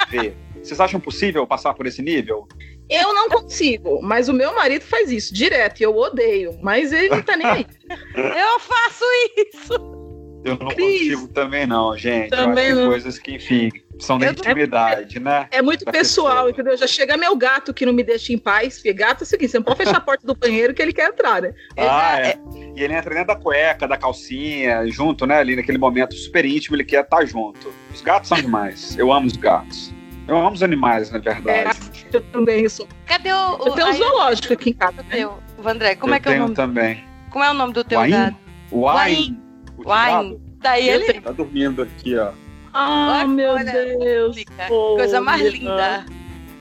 ver. 0.09 0.35
Vocês 0.63 0.79
acham 0.79 0.99
possível 0.99 1.45
passar 1.45 1.73
por 1.73 1.85
esse 1.87 2.01
nível? 2.01 2.47
Eu 2.89 3.13
não 3.13 3.29
consigo, 3.29 4.01
mas 4.01 4.29
o 4.29 4.33
meu 4.33 4.53
marido 4.53 4.83
faz 4.83 5.11
isso 5.11 5.33
direto 5.33 5.79
e 5.79 5.83
eu 5.83 5.95
odeio, 5.95 6.57
mas 6.61 6.91
ele 6.93 7.09
não 7.09 7.21
tá 7.21 7.35
nem 7.35 7.47
aí. 7.47 7.65
Eu 8.15 8.59
faço 8.59 9.03
isso. 9.37 10.00
Eu 10.43 10.57
não 10.57 10.67
Cris. 10.69 10.99
consigo 11.15 11.27
também, 11.27 11.67
não, 11.67 11.95
gente. 11.97 12.29
Também 12.31 12.65
eu 12.65 12.71
acho 12.71 12.75
que 12.75 12.81
não. 12.81 12.89
coisas 12.89 13.19
que, 13.19 13.35
enfim, 13.35 13.69
são 13.99 14.17
da 14.17 14.25
Eu- 14.25 14.31
intimidade, 14.31 15.19
né? 15.19 15.47
É 15.51 15.61
muito 15.61 15.85
Da 15.85 15.91
pessoal, 15.91 16.29
pessoa. 16.45 16.49
entendeu? 16.49 16.75
Já 16.77 16.87
chega 16.87 17.15
meu 17.15 17.35
gato 17.35 17.71
que 17.73 17.85
não 17.85 17.93
me 17.93 18.03
deixa 18.03 18.33
em 18.33 18.37
paz. 18.39 18.75
Porque 18.77 18.91
gato 18.93 19.21
é 19.21 19.23
o 19.23 19.27
seguinte: 19.27 19.51
você 19.51 19.57
não 19.59 19.63
pode 19.63 19.77
fechar 19.77 19.97
a 19.97 20.01
porta 20.01 20.25
do 20.25 20.33
banheiro 20.35 20.73
que 20.73 20.81
ele 20.81 20.93
quer 20.93 21.09
entrar, 21.09 21.41
né? 21.43 21.53
Ah, 21.77 22.19
é. 22.19 22.39
E 22.75 22.81
ele 22.83 22.93
entra 22.95 23.11
dentro 23.13 23.27
da 23.27 23.35
cueca, 23.35 23.87
da 23.87 23.97
calcinha, 23.97 24.85
junto, 24.87 25.27
né? 25.27 25.37
Ali 25.37 25.55
naquele 25.55 25.77
momento 25.77 26.15
super 26.15 26.43
íntimo, 26.43 26.75
ele 26.75 26.85
quer 26.85 27.03
estar 27.03 27.23
junto. 27.25 27.71
Os 27.93 28.01
gatos 28.01 28.29
são 28.29 28.39
demais. 28.41 28.97
Eu 28.97 29.11
amo 29.13 29.27
os 29.27 29.35
gatos. 29.37 29.93
Eu 30.27 30.37
amo 30.37 30.51
os 30.51 30.63
animais, 30.63 31.11
na 31.11 31.19
verdade. 31.19 31.77
Eu 32.11 32.21
também 32.31 32.67
sou. 32.69 32.87
Cadê 33.05 33.31
o. 33.31 33.57
o 33.63 33.67
Eu 33.67 33.71
tenho 33.73 33.87
um 33.89 33.93
zoológico 33.93 34.53
aqui 34.53 34.69
em 34.71 34.73
casa. 34.73 35.03
né? 35.03 35.07
teu, 35.11 35.37
Vandré, 35.59 35.95
como 35.95 36.13
eu 36.13 36.17
é 36.17 36.19
que 36.19 36.27
é 36.27 36.31
o 36.31 36.33
tenho 36.33 36.43
nome? 36.45 36.55
também. 36.55 37.03
Como 37.29 37.43
é 37.45 37.51
o 37.51 37.53
nome 37.53 37.73
do 37.73 37.83
teu 37.83 37.99
Wine? 37.99 38.11
gato? 38.13 38.35
Wine. 38.71 39.40
Tigado 39.83 40.41
Daí 40.59 40.87
Eu 40.89 40.95
ele 40.95 41.05
tenho. 41.05 41.21
Tá 41.23 41.31
dormindo 41.31 41.81
aqui, 41.81 42.15
ó. 42.17 42.31
Ah, 42.73 43.17
Olha, 43.19 43.27
meu 43.27 43.51
olha, 43.51 43.97
Deus. 43.97 44.37
Pô, 44.67 44.95
Coisa 44.95 45.19
mais 45.19 45.41
linda. 45.41 46.05
Ó 46.07 46.11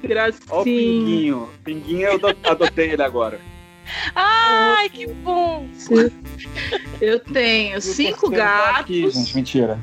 o 0.03 0.09
Gracinha. 0.09 0.65
Pinguinho. 0.65 1.49
Pinguinho 1.63 2.09
eu 2.09 2.15
ado- 2.15 2.37
adotei 2.45 2.93
ele 2.93 3.03
agora. 3.03 3.39
Ai, 4.15 4.89
que 4.89 5.07
bom. 5.07 5.69
Eu 7.01 7.21
tenho 7.21 7.75
E 7.75 7.79
o 7.79 7.81
cinco 7.83 8.31
tá 8.31 8.37
gatos. 8.37 8.81
Aqui, 8.81 9.11
gente, 9.11 9.35
mentira. 9.37 9.79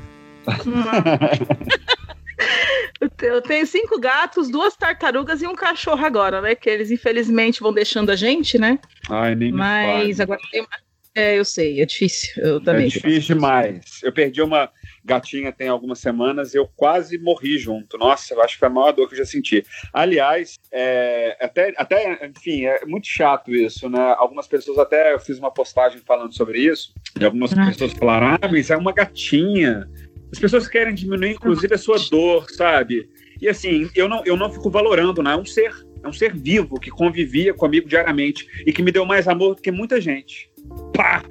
Eu 3.00 3.10
te- 3.10 3.26
Eu 3.26 3.42
tenho 3.42 3.66
cinco 3.68 4.00
gatos, 4.00 4.50
duas 4.50 4.76
tartarugas 4.76 5.42
e 5.42 5.48
um 5.48 5.56
cachorro 5.56 6.04
agora, 6.06 6.42
né? 6.42 6.56
Que 6.56 6.70
eles 6.70 6.90
infelizmente 6.92 7.60
vão 7.62 7.72
deixando 7.74 8.10
a 8.12 8.16
gente, 8.16 8.58
né? 8.58 8.80
Ai, 9.10 9.36
nem 9.36 9.52
me 9.52 9.58
Mas 9.58 10.18
fale. 10.18 10.22
agora 10.24 10.40
tem 10.52 10.62
mais. 10.62 10.87
É, 11.18 11.36
eu 11.36 11.44
sei, 11.44 11.82
é 11.82 11.86
difícil. 11.86 12.44
Eu 12.44 12.62
também. 12.62 12.86
É 12.86 12.90
difícil 12.90 13.36
demais. 13.36 14.02
Eu 14.04 14.14
perdi 14.14 14.40
uma 14.40 14.70
gatinha 15.04 15.52
tem 15.52 15.68
algumas 15.68 16.00
semanas 16.00 16.54
eu 16.54 16.68
quase 16.76 17.18
morri 17.18 17.58
junto. 17.58 17.98
Nossa, 17.98 18.36
eu 18.36 18.42
acho 18.44 18.54
que 18.54 18.60
foi 18.60 18.68
a 18.68 18.72
maior 18.72 18.92
dor 18.92 19.08
que 19.08 19.16
eu 19.16 19.20
já 19.20 19.26
senti. 19.26 19.66
Aliás, 19.92 20.60
é, 20.72 21.36
até, 21.42 21.74
até, 21.76 22.28
enfim, 22.28 22.66
é 22.66 22.86
muito 22.86 23.08
chato 23.08 23.56
isso, 23.56 23.90
né? 23.90 24.14
Algumas 24.18 24.46
pessoas 24.46 24.78
até 24.78 25.12
eu 25.12 25.20
fiz 25.20 25.40
uma 25.40 25.50
postagem 25.50 26.00
falando 26.06 26.36
sobre 26.36 26.60
isso, 26.60 26.94
e 27.20 27.26
algumas 27.26 27.52
Ah. 27.58 27.66
pessoas 27.66 27.94
falaram: 27.94 28.28
ah, 28.28 28.50
mas 28.52 28.70
é 28.70 28.78
uma 28.78 28.92
gatinha. 28.92 29.90
As 30.32 30.38
pessoas 30.38 30.68
querem 30.68 30.94
diminuir, 30.94 31.32
inclusive, 31.32 31.74
a 31.74 31.78
sua 31.80 31.98
dor, 32.12 32.46
sabe? 32.52 33.10
E 33.42 33.48
assim, 33.48 33.90
eu 33.96 34.08
não, 34.08 34.24
eu 34.24 34.38
não 34.38 34.52
fico 34.52 34.70
valorando, 34.70 35.24
né? 35.24 35.32
É 35.32 35.36
um 35.38 35.46
ser, 35.46 35.72
é 36.04 36.08
um 36.08 36.14
ser 36.14 36.36
vivo 36.36 36.80
que 36.80 36.92
convivia 36.92 37.54
comigo 37.54 37.88
diariamente 37.88 38.46
e 38.68 38.74
que 38.74 38.84
me 38.84 38.92
deu 38.92 39.06
mais 39.06 39.28
amor 39.28 39.56
do 39.56 39.62
que 39.62 39.72
muita 39.72 40.00
gente. 40.02 40.50
Pá! 40.94 41.24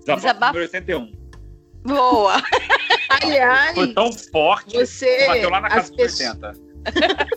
Desabafo 0.00 0.20
Desabafo. 0.22 0.52
número 0.54 0.72
81. 0.72 1.12
Boa. 1.84 2.42
Aliás, 3.22 3.74
Foi 3.74 3.92
tão 3.94 4.12
forte 4.12 4.74
você. 4.76 5.16
que 5.18 5.26
bateu 5.26 5.50
lá 5.50 5.60
na 5.60 5.68
as 5.68 5.74
casa 5.74 5.88
dos 5.90 5.96
pessoas- 5.96 6.34
80. 6.34 6.52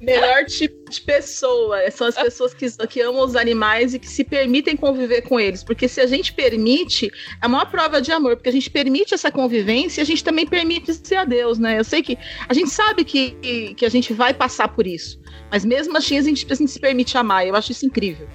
melhor 0.00 0.44
tipo 0.44 0.88
de 0.88 1.00
pessoa 1.00 1.90
são 1.90 2.06
as 2.06 2.14
pessoas 2.14 2.54
que, 2.54 2.70
que 2.86 3.00
amam 3.00 3.24
os 3.24 3.34
animais 3.34 3.94
e 3.94 3.98
que 3.98 4.06
se 4.08 4.22
permitem 4.22 4.76
conviver 4.76 5.22
com 5.22 5.40
eles. 5.40 5.64
Porque 5.64 5.88
se 5.88 6.00
a 6.00 6.06
gente 6.06 6.32
permite, 6.32 7.06
é 7.06 7.10
a 7.42 7.48
maior 7.48 7.66
prova 7.68 8.00
de 8.00 8.12
amor, 8.12 8.36
porque 8.36 8.48
a 8.48 8.52
gente 8.52 8.70
permite 8.70 9.12
essa 9.14 9.30
convivência 9.30 10.00
e 10.00 10.02
a 10.02 10.06
gente 10.06 10.22
também 10.22 10.46
permite 10.46 10.94
ser 10.94 11.16
a 11.16 11.24
Deus, 11.24 11.58
né? 11.58 11.78
Eu 11.80 11.84
sei 11.84 12.00
que 12.02 12.16
a 12.48 12.54
gente 12.54 12.70
sabe 12.70 13.04
que, 13.04 13.74
que 13.76 13.84
a 13.84 13.88
gente 13.88 14.12
vai 14.12 14.32
passar 14.32 14.68
por 14.68 14.86
isso, 14.86 15.20
mas 15.50 15.64
mesmo 15.64 15.96
assim 15.96 16.16
a 16.16 16.22
gente, 16.22 16.46
a 16.48 16.54
gente 16.54 16.70
se 16.70 16.78
permite 16.78 17.18
amar. 17.18 17.44
Eu 17.46 17.56
acho 17.56 17.72
isso 17.72 17.84
incrível. 17.84 18.28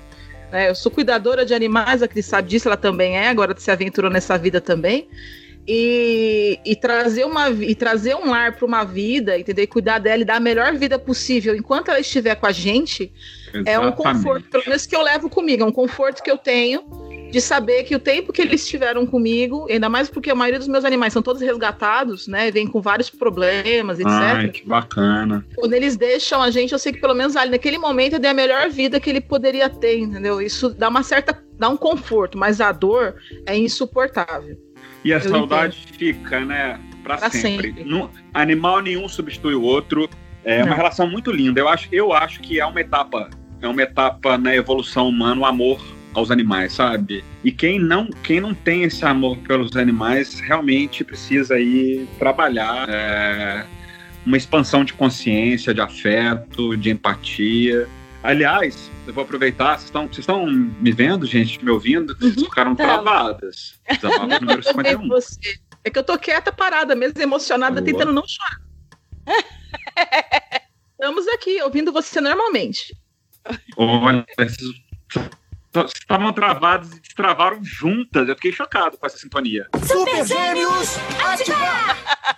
Né? 0.54 0.70
Eu 0.70 0.76
sou 0.76 0.92
cuidadora 0.92 1.44
de 1.44 1.52
animais, 1.52 2.04
a 2.04 2.08
Cris 2.08 2.28
sabe 2.28 2.48
disso, 2.48 2.68
ela 2.68 2.78
também 2.78 3.18
é, 3.18 3.28
agora 3.28 3.56
se 3.58 3.72
aventurou 3.72 4.12
nessa 4.12 4.38
vida 4.38 4.62
também. 4.62 5.08
E, 5.68 6.60
e 6.66 6.76
trazer 6.76 7.26
uma 7.26 7.50
e 7.50 7.74
trazer 7.74 8.16
um 8.16 8.30
lar 8.30 8.56
para 8.56 8.66
uma 8.66 8.84
vida, 8.84 9.40
entendeu? 9.40 9.64
E 9.64 9.68
cuidar 9.68 9.98
dela 9.98 10.22
e 10.22 10.26
dar 10.26 10.36
a 10.36 10.40
melhor 10.40 10.74
vida 10.76 11.00
possível 11.00 11.56
enquanto 11.56 11.90
ela 11.90 12.02
estiver 12.02 12.36
com 12.36 12.46
a 12.46 12.52
gente, 12.52 13.12
é 13.66 13.80
um 13.80 13.92
conforto, 13.94 14.50
pelo 14.50 14.66
menos 14.66 14.86
que 14.86 14.96
eu 14.96 15.02
levo 15.02 15.30
comigo, 15.30 15.64
é 15.64 15.66
um 15.66 15.72
conforto 15.72 16.22
que 16.22 16.30
eu 16.30 16.38
tenho 16.38 16.84
de 17.34 17.42
saber 17.42 17.82
que 17.84 17.96
o 17.96 18.00
tempo 18.00 18.32
que 18.32 18.44
eles 18.44 18.62
estiveram 18.62 19.08
comigo, 19.08 19.66
ainda 19.68 19.90
mais 19.90 20.08
porque 20.08 20.30
a 20.30 20.36
maioria 20.36 20.60
dos 20.60 20.68
meus 20.68 20.86
animais 20.86 21.12
são 21.12 21.22
todos 21.24 21.42
resgatados, 21.42 22.28
né? 22.28 22.52
Vêm 22.52 22.68
com 22.68 22.80
vários 22.80 23.10
problemas, 23.10 24.00
etc. 24.00 24.12
Ai, 24.12 24.50
que 24.50 24.64
bacana. 24.68 25.44
Quando 25.56 25.74
eles 25.74 25.98
deixam 25.98 26.44
a 26.44 26.52
gente, 26.52 26.74
eu 26.74 26.78
sei 26.78 26.94
que 26.94 27.02
pelo 27.02 27.16
menos 27.16 27.36
ali 27.36 27.50
naquele 27.50 27.80
momento 27.80 28.14
eu 28.14 28.20
dei 28.20 28.30
a 28.30 28.36
melhor 28.36 28.70
vida 28.70 29.00
que 29.00 29.10
ele 29.10 29.20
poderia 29.20 29.68
ter, 29.68 29.98
entendeu? 29.98 30.40
Isso 30.40 30.70
dá 30.70 30.90
uma 30.90 31.02
certa. 31.02 31.44
dá 31.58 31.70
um 31.70 31.76
conforto, 31.78 32.38
mas 32.38 32.62
a 32.62 32.72
dor 32.72 33.16
é 33.48 33.58
insuportável. 33.58 34.56
E 35.04 35.12
a 35.12 35.18
Eu 35.18 35.22
saudade 35.30 35.86
fica, 35.98 36.40
né? 36.42 36.80
Pra, 37.04 37.18
Pra 37.18 37.32
sempre. 37.32 37.74
sempre. 37.74 38.10
Animal 38.32 38.82
nenhum 38.82 39.10
substitui 39.10 39.56
o 39.56 39.64
outro. 39.64 40.08
É 40.46 40.58
uma 40.58 40.68
Não. 40.68 40.76
relação 40.76 41.10
muito 41.10 41.32
linda. 41.32 41.60
Eu 41.60 41.68
acho, 41.68 41.88
eu 41.92 42.14
acho 42.14 42.42
que 42.42 42.60
é 42.60 42.66
uma 42.66 42.80
etapa, 42.80 43.30
é 43.60 43.68
uma 43.68 43.82
etapa 43.82 44.38
na 44.38 44.56
evolução 44.56 45.10
humana, 45.10 45.42
o 45.42 45.46
amor 45.46 45.82
aos 46.14 46.32
animais, 46.32 46.74
sabe? 46.74 47.24
E 47.44 47.52
quem 47.52 47.80
não, 47.80 48.08
quem 48.24 48.40
não 48.40 48.54
tem 48.54 48.84
esse 48.84 49.04
amor 49.06 49.38
pelos 49.40 49.76
animais 49.76 50.40
realmente 50.40 51.04
precisa 51.04 51.56
aí 51.56 52.08
trabalhar 52.20 52.88
é, 52.90 53.66
uma 54.26 54.38
expansão 54.38 54.84
de 54.84 54.94
consciência, 54.94 55.74
de 55.74 55.82
afeto, 55.82 56.76
de 56.78 56.90
empatia. 56.92 57.88
Aliás, 58.22 58.90
eu 59.06 59.14
vou 59.14 59.24
aproveitar, 59.24 59.72
vocês 59.78 59.86
estão, 59.86 60.04
vocês 60.08 60.20
estão 60.20 60.46
me 60.46 60.92
vendo, 60.92 61.26
gente, 61.26 61.64
me 61.64 61.72
ouvindo? 61.72 62.16
Vocês 62.18 62.36
ficaram 62.36 62.76
Tá. 62.76 62.84
travadas. 62.86 63.80
Número 64.42 64.64
51. 64.64 65.08
você. 65.08 65.60
É 65.84 65.90
que 65.90 66.00
eu 66.00 66.04
tô 66.04 66.18
quieta, 66.18 66.50
parada, 66.52 66.96
mesmo 66.96 67.22
emocionada, 67.22 67.82
Boa. 67.82 67.86
tentando 67.86 68.14
não 68.14 68.24
chorar. 68.26 68.62
Estamos 70.94 71.28
aqui, 71.28 71.62
ouvindo 71.62 71.92
você 71.92 72.22
normalmente. 72.22 72.96
Olha, 73.76 74.26
estavam 75.96 76.32
travadas 76.34 76.92
e 76.94 77.00
destravaram 77.00 77.64
juntas. 77.64 78.28
Eu 78.28 78.36
fiquei 78.36 78.52
chocado 78.52 78.98
com 78.98 79.06
essa 79.06 79.18
sintonia. 79.18 79.68
Super 79.86 80.26
Gêmeos, 80.26 80.98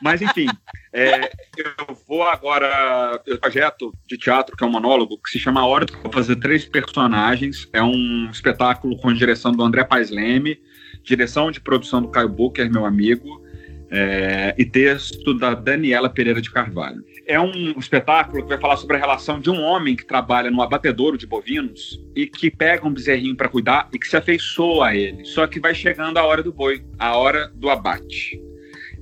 Mas, 0.01 0.21
enfim, 0.21 0.47
é, 0.93 1.31
eu 1.57 1.97
vou 2.07 2.23
agora. 2.23 3.21
Eu 3.25 3.37
projeto 3.37 3.93
de 4.07 4.17
teatro, 4.17 4.55
que 4.55 4.63
é 4.63 4.67
um 4.67 4.71
monólogo, 4.71 5.17
que 5.17 5.29
se 5.29 5.39
chama 5.39 5.61
A 5.61 5.65
Hora. 5.65 5.85
Vou 6.01 6.11
fazer 6.11 6.37
três 6.37 6.65
personagens. 6.65 7.67
É 7.73 7.83
um 7.83 8.29
espetáculo 8.31 8.97
com 8.97 9.13
direção 9.13 9.51
do 9.51 9.63
André 9.63 9.83
Paes 9.83 10.09
Leme, 10.09 10.59
direção 11.03 11.51
de 11.51 11.59
produção 11.59 12.01
do 12.01 12.07
Caio 12.09 12.29
Booker, 12.29 12.69
meu 12.71 12.85
amigo, 12.85 13.43
é, 13.91 14.55
e 14.57 14.65
texto 14.65 15.33
da 15.33 15.53
Daniela 15.53 16.09
Pereira 16.09 16.41
de 16.41 16.51
Carvalho. 16.51 17.03
É 17.27 17.39
um 17.39 17.71
espetáculo 17.79 18.43
que 18.43 18.49
vai 18.49 18.59
falar 18.59 18.77
sobre 18.77 18.97
a 18.97 18.99
relação 18.99 19.39
de 19.39 19.49
um 19.49 19.59
homem 19.59 19.95
que 19.95 20.05
trabalha 20.05 20.51
no 20.51 20.61
abatedouro 20.61 21.17
de 21.17 21.25
bovinos 21.25 21.99
e 22.15 22.27
que 22.27 22.51
pega 22.51 22.87
um 22.87 22.93
bezerrinho 22.93 23.35
para 23.35 23.49
cuidar 23.49 23.89
e 23.91 23.97
que 23.97 24.07
se 24.07 24.15
afeiçoa 24.15 24.89
a 24.89 24.95
ele. 24.95 25.25
Só 25.25 25.47
que 25.47 25.59
vai 25.59 25.73
chegando 25.73 26.17
a 26.17 26.23
hora 26.23 26.43
do 26.43 26.53
boi, 26.53 26.85
a 26.99 27.15
hora 27.15 27.51
do 27.55 27.69
abate. 27.69 28.39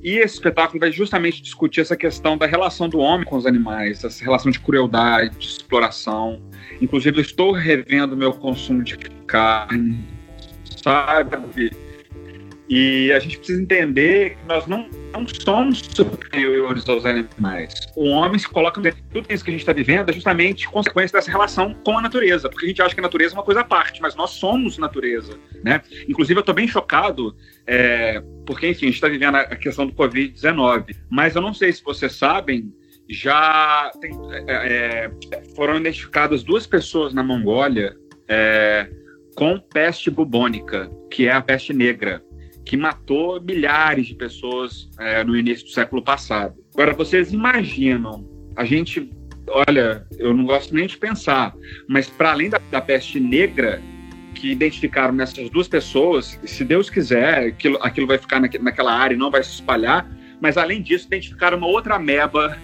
E 0.02 0.18
esse 0.18 0.36
espetáculo 0.36 0.80
vai 0.80 0.92
justamente 0.92 1.42
discutir 1.42 1.82
essa 1.82 1.96
questão 1.96 2.38
da 2.38 2.46
relação 2.46 2.90
do 2.90 3.00
homem 3.00 3.26
com 3.26 3.38
os 3.38 3.46
animais, 3.46 4.04
essa 4.04 4.24
relação 4.24 4.52
de 4.52 4.60
crueldade, 4.60 5.38
de 5.38 5.48
exploração. 5.48 6.42
Inclusive, 6.82 7.18
eu 7.18 7.22
estou 7.22 7.52
revendo 7.52 8.16
meu 8.16 8.34
consumo 8.34 8.84
de 8.84 8.98
carne, 9.26 10.04
sabe? 10.82 11.72
E 12.70 13.12
a 13.12 13.20
gente 13.20 13.38
precisa 13.38 13.62
entender 13.62 14.38
que 14.38 14.48
nós 14.48 14.66
não, 14.68 14.88
não 15.12 15.28
somos 15.28 15.80
superiores 15.80 16.88
aos 16.88 17.06
animais. 17.06 17.74
O 17.96 18.08
homem 18.10 18.40
se 18.40 18.48
coloca 18.48 18.80
dentro 18.80 19.02
de 19.02 19.10
tudo 19.10 19.28
isso 19.32 19.44
que 19.44 19.50
a 19.50 19.54
gente 19.54 19.62
está 19.62 19.74
vivendo 19.74 20.10
é 20.10 20.14
justamente 20.14 20.68
consequência 20.70 21.18
dessa 21.18 21.30
relação 21.30 21.74
com 21.86 21.98
a 21.98 22.02
natureza, 22.02 22.50
porque 22.50 22.66
a 22.66 22.70
gente 22.70 22.82
acha 22.82 22.94
que 22.96 23.02
a 23.02 23.04
natureza 23.04 23.34
é 23.34 23.38
uma 23.38 23.44
coisa 23.44 23.62
à 23.62 23.64
parte, 23.64 24.02
mas 24.02 24.16
nós 24.16 24.32
somos 24.32 24.78
natureza, 24.78 25.38
né? 25.64 25.82
Inclusive, 26.08 26.38
eu 26.38 26.42
estou 26.42 26.56
bem 26.56 26.68
chocado, 26.68 27.36
é, 27.68 28.24
porque, 28.46 28.70
enfim, 28.70 28.86
a 28.86 28.88
gente 28.88 28.96
está 28.96 29.10
vivendo 29.10 29.36
a 29.36 29.56
questão 29.56 29.86
do 29.86 29.94
Covid-19, 29.94 30.96
mas 31.10 31.36
eu 31.36 31.42
não 31.42 31.54
sei 31.54 31.72
se 31.74 31.84
vocês 31.84 32.14
sabem, 32.14 32.74
já 33.10 33.92
tem, 34.00 34.12
é, 34.48 35.12
é, 35.32 35.44
foram 35.56 35.76
identificadas 35.78 36.44
duas 36.44 36.66
pessoas 36.66 37.14
na 37.14 37.24
Mongólia 37.24 37.96
é, 38.28 38.90
com 39.36 39.60
peste 39.60 40.10
bubônica, 40.10 40.90
que 41.12 41.28
é 41.28 41.34
a 41.34 41.42
peste 41.42 41.74
negra 41.74 42.24
que 42.66 42.78
matou 42.78 43.42
milhares 43.42 44.08
de 44.08 44.16
pessoas 44.16 44.90
é, 45.00 45.24
no 45.24 45.36
início 45.36 45.66
do 45.66 45.72
século 45.72 46.02
passado. 46.02 46.56
Agora, 46.74 46.94
vocês 46.94 47.32
imaginam, 47.34 48.28
a 48.56 48.66
gente, 48.66 49.10
olha, 49.48 50.06
eu 50.18 50.34
não 50.34 50.46
gosto 50.46 50.74
nem 50.74 50.88
de 50.88 50.98
pensar, 50.98 51.54
mas 51.88 52.10
para 52.10 52.32
além 52.32 52.50
da, 52.50 52.60
da, 52.72 52.82
peste 52.82 53.20
negra 53.20 53.82
que 54.34 54.52
identificaram 54.52 55.14
nessas 55.14 55.50
duas 55.50 55.68
pessoas, 55.68 56.40
se 56.44 56.64
Deus 56.64 56.90
quiser, 56.90 57.48
aquilo, 57.48 57.78
aquilo 57.82 58.08
vai 58.08 58.18
ficar 58.18 58.40
naque, 58.40 58.58
naquela 58.58 58.94
área 58.94 59.14
e 59.14 59.18
não 59.18 59.30
vai 59.30 59.44
se 59.44 59.52
espalhar, 59.52 60.10
mas 60.42 60.58
além 60.58 60.82
disso, 60.82 61.08
identificaram 61.08 61.58
uma 61.58 61.68
outra 61.68 61.96
ameba 61.96 62.58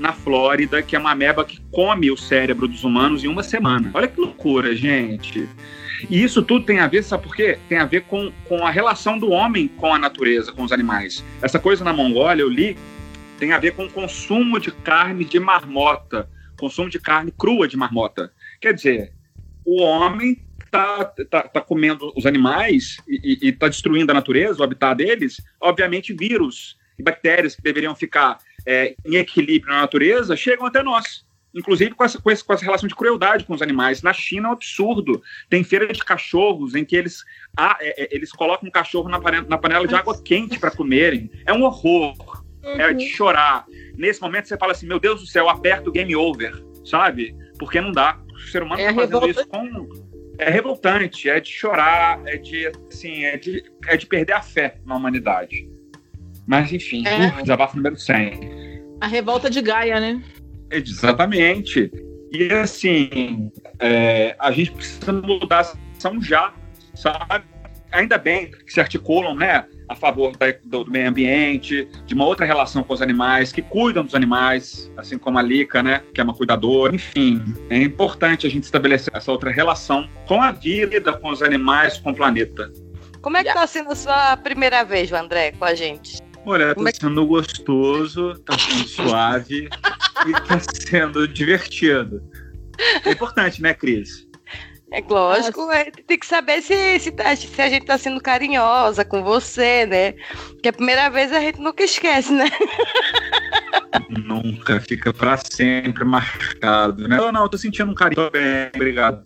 na 0.00 0.12
Flórida, 0.12 0.82
que 0.82 0.96
é 0.96 0.98
uma 0.98 1.12
ameba 1.12 1.44
que 1.44 1.60
come 1.70 2.10
o 2.10 2.16
cérebro 2.16 2.66
dos 2.66 2.82
humanos 2.82 3.22
em 3.22 3.28
uma 3.28 3.42
semana. 3.42 3.90
Olha 3.92 4.08
que 4.08 4.18
loucura, 4.18 4.74
gente. 4.74 5.46
E 6.08 6.22
isso 6.22 6.42
tudo 6.42 6.64
tem 6.64 6.78
a 6.78 6.86
ver, 6.86 7.02
sabe 7.02 7.24
por 7.24 7.34
quê? 7.34 7.58
Tem 7.68 7.78
a 7.78 7.84
ver 7.84 8.02
com, 8.02 8.32
com 8.48 8.66
a 8.66 8.70
relação 8.70 9.18
do 9.18 9.30
homem 9.30 9.68
com 9.68 9.92
a 9.92 9.98
natureza, 9.98 10.52
com 10.52 10.62
os 10.62 10.72
animais. 10.72 11.24
Essa 11.42 11.58
coisa 11.58 11.84
na 11.84 11.92
Mongólia, 11.92 12.42
eu 12.42 12.48
li, 12.48 12.76
tem 13.38 13.52
a 13.52 13.58
ver 13.58 13.74
com 13.74 13.84
o 13.84 13.90
consumo 13.90 14.60
de 14.60 14.70
carne 14.70 15.24
de 15.24 15.40
marmota, 15.40 16.28
consumo 16.58 16.88
de 16.88 16.98
carne 16.98 17.32
crua 17.36 17.66
de 17.66 17.76
marmota. 17.76 18.32
Quer 18.60 18.74
dizer, 18.74 19.12
o 19.64 19.82
homem 19.82 20.40
está 20.64 21.04
tá, 21.04 21.42
tá 21.42 21.60
comendo 21.60 22.12
os 22.16 22.26
animais 22.26 22.98
e 23.08 23.48
está 23.48 23.66
destruindo 23.68 24.12
a 24.12 24.14
natureza, 24.14 24.60
o 24.60 24.62
habitat 24.62 24.96
deles, 24.96 25.42
obviamente 25.60 26.12
vírus 26.12 26.78
e 26.98 27.02
bactérias 27.02 27.56
que 27.56 27.62
deveriam 27.62 27.94
ficar 27.94 28.38
é, 28.66 28.94
em 29.04 29.16
equilíbrio 29.16 29.72
na 29.72 29.80
natureza 29.80 30.36
chegam 30.36 30.66
até 30.66 30.82
nós. 30.82 31.24
Inclusive 31.54 31.94
com 31.94 32.04
essa, 32.04 32.20
com, 32.20 32.30
essa, 32.30 32.44
com 32.44 32.52
essa 32.52 32.64
relação 32.64 32.88
de 32.88 32.94
crueldade 32.94 33.44
com 33.44 33.54
os 33.54 33.62
animais. 33.62 34.02
Na 34.02 34.12
China 34.12 34.48
é 34.48 34.50
um 34.50 34.52
absurdo. 34.52 35.22
Tem 35.48 35.64
feira 35.64 35.92
de 35.92 36.04
cachorros 36.04 36.74
em 36.74 36.84
que 36.84 36.94
eles, 36.94 37.24
ah, 37.56 37.76
é, 37.80 38.04
é, 38.04 38.08
eles 38.14 38.30
colocam 38.30 38.68
um 38.68 38.72
cachorro 38.72 39.08
na 39.08 39.20
panela, 39.20 39.46
na 39.48 39.58
panela 39.58 39.86
de 39.86 39.94
água 39.94 40.20
quente 40.22 40.58
para 40.58 40.70
comerem. 40.70 41.30
É 41.44 41.52
um 41.52 41.64
horror. 41.64 42.14
Uhum. 42.62 42.80
É 42.80 42.92
de 42.92 43.08
chorar. 43.08 43.64
Nesse 43.96 44.20
momento 44.20 44.46
você 44.46 44.56
fala 44.56 44.72
assim: 44.72 44.86
meu 44.86 45.00
Deus 45.00 45.20
do 45.20 45.26
céu, 45.26 45.48
aperta 45.48 45.88
o 45.88 45.92
game 45.92 46.14
over, 46.14 46.52
sabe? 46.84 47.34
Porque 47.58 47.80
não 47.80 47.90
dá. 47.90 48.20
O 48.34 48.38
ser 48.38 48.62
humano 48.62 48.80
é 48.80 48.92
fazendo 48.92 49.20
revolta... 49.20 49.30
isso 49.30 49.48
com 49.48 50.10
é 50.40 50.48
revoltante, 50.48 51.28
é 51.28 51.38
de 51.38 51.50
chorar, 51.50 52.18
é 52.26 52.38
de 52.38 52.72
assim, 52.90 53.24
é 53.24 53.36
de, 53.36 53.62
é 53.86 53.96
de 53.96 54.06
perder 54.06 54.32
a 54.32 54.40
fé 54.40 54.76
na 54.86 54.96
humanidade. 54.96 55.68
Mas 56.46 56.72
enfim, 56.72 57.06
é. 57.06 57.28
uh, 57.28 57.42
desabafo 57.42 57.76
número 57.76 57.96
100. 57.96 58.80
A 59.00 59.06
revolta 59.06 59.50
de 59.50 59.60
Gaia, 59.60 60.00
né? 60.00 60.22
Exatamente. 60.70 61.90
E 62.32 62.52
assim, 62.52 63.50
é, 63.78 64.36
a 64.38 64.52
gente 64.52 64.72
precisa 64.72 65.12
mudar 65.12 65.60
a 65.60 65.64
situação 65.64 66.22
já, 66.22 66.52
sabe? 66.94 67.44
Ainda 67.92 68.16
bem 68.18 68.50
que 68.50 68.72
se 68.72 68.80
articulam, 68.80 69.34
né? 69.34 69.66
a 69.90 69.96
favor 69.96 70.36
da, 70.36 70.46
do, 70.62 70.84
do, 70.84 70.90
meio 70.90 71.08
ambiente, 71.08 71.88
de 72.06 72.14
uma 72.14 72.24
outra 72.24 72.46
relação 72.46 72.84
com 72.84 72.94
os 72.94 73.02
animais, 73.02 73.50
que 73.50 73.60
cuidam 73.60 74.04
dos 74.04 74.14
animais, 74.14 74.88
assim 74.96 75.18
como 75.18 75.36
a 75.36 75.42
Lica, 75.42 75.82
né, 75.82 76.00
que 76.14 76.20
é 76.20 76.24
uma 76.24 76.32
cuidadora. 76.32 76.94
Enfim, 76.94 77.42
é 77.68 77.78
importante 77.78 78.46
a 78.46 78.50
gente 78.50 78.62
estabelecer 78.62 79.12
essa 79.12 79.32
outra 79.32 79.50
relação 79.50 80.08
com 80.28 80.40
a 80.40 80.52
vida, 80.52 81.12
com 81.14 81.30
os 81.30 81.42
animais, 81.42 81.98
com 81.98 82.12
o 82.12 82.14
planeta. 82.14 82.70
Como 83.20 83.36
é 83.36 83.42
que 83.42 83.48
está 83.48 83.66
sendo 83.66 83.90
a 83.90 83.96
sua 83.96 84.36
primeira 84.36 84.84
vez, 84.84 85.12
André, 85.12 85.50
com 85.50 85.64
a 85.64 85.74
gente? 85.74 86.18
Olha, 86.46 86.72
está 86.72 86.88
é 86.88 86.92
que... 86.92 86.98
sendo 86.98 87.26
gostoso, 87.26 88.32
está 88.32 88.58
sendo 88.58 88.88
suave 88.88 89.68
e 90.26 90.30
está 90.30 90.58
sendo 90.88 91.28
divertido. 91.28 92.22
É 93.04 93.10
importante, 93.10 93.60
né, 93.60 93.74
Cris? 93.74 94.28
É 94.92 95.00
lógico, 95.08 95.70
é, 95.70 95.84
tem 95.84 96.18
que 96.18 96.26
saber 96.26 96.62
se, 96.62 96.98
se, 96.98 97.12
tá, 97.12 97.36
se, 97.36 97.62
a 97.62 97.68
gente 97.68 97.86
tá 97.86 97.96
sendo 97.96 98.20
carinhosa 98.20 99.04
com 99.04 99.22
você, 99.22 99.86
né? 99.86 100.14
Que 100.60 100.68
a 100.68 100.72
primeira 100.72 101.08
vez 101.08 101.32
a 101.32 101.38
gente 101.38 101.60
nunca 101.60 101.84
esquece, 101.84 102.32
né? 102.32 102.50
Nunca, 104.08 104.80
fica 104.80 105.12
pra 105.12 105.36
sempre 105.36 106.04
marcado, 106.04 107.06
né? 107.06 107.16
Não, 107.16 107.30
não, 107.30 107.42
eu 107.42 107.48
tô 107.48 107.56
sentindo 107.56 107.92
um 107.92 107.94
carinho. 107.94 108.16
Tô 108.16 108.30
bem, 108.30 108.70
obrigado. 108.74 109.22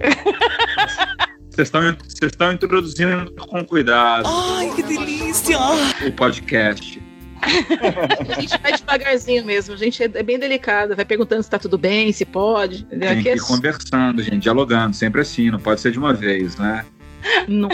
Vocês 1.56 1.72
estão 2.20 2.52
introduzindo 2.52 3.32
com 3.32 3.64
cuidado. 3.64 4.28
Ai, 4.28 4.70
que 4.74 4.82
delícia! 4.82 5.56
O 6.06 6.12
podcast. 6.12 7.02
a 7.40 8.40
gente 8.40 8.60
vai 8.60 8.72
devagarzinho 8.72 9.42
mesmo, 9.42 9.72
a 9.72 9.76
gente 9.78 10.02
é 10.02 10.22
bem 10.22 10.38
delicado, 10.38 10.94
vai 10.94 11.04
perguntando 11.06 11.42
se 11.42 11.48
tá 11.48 11.58
tudo 11.58 11.78
bem, 11.78 12.12
se 12.12 12.26
pode. 12.26 12.84
Tem 12.84 13.08
Aqui 13.08 13.22
que 13.22 13.28
ir 13.30 13.38
é... 13.38 13.40
conversando, 13.40 14.22
gente, 14.22 14.42
dialogando, 14.42 14.94
sempre 14.94 15.22
assim, 15.22 15.50
não 15.50 15.58
pode 15.58 15.80
ser 15.80 15.92
de 15.92 15.98
uma 15.98 16.12
vez, 16.12 16.56
né? 16.56 16.84
Não. 17.48 17.70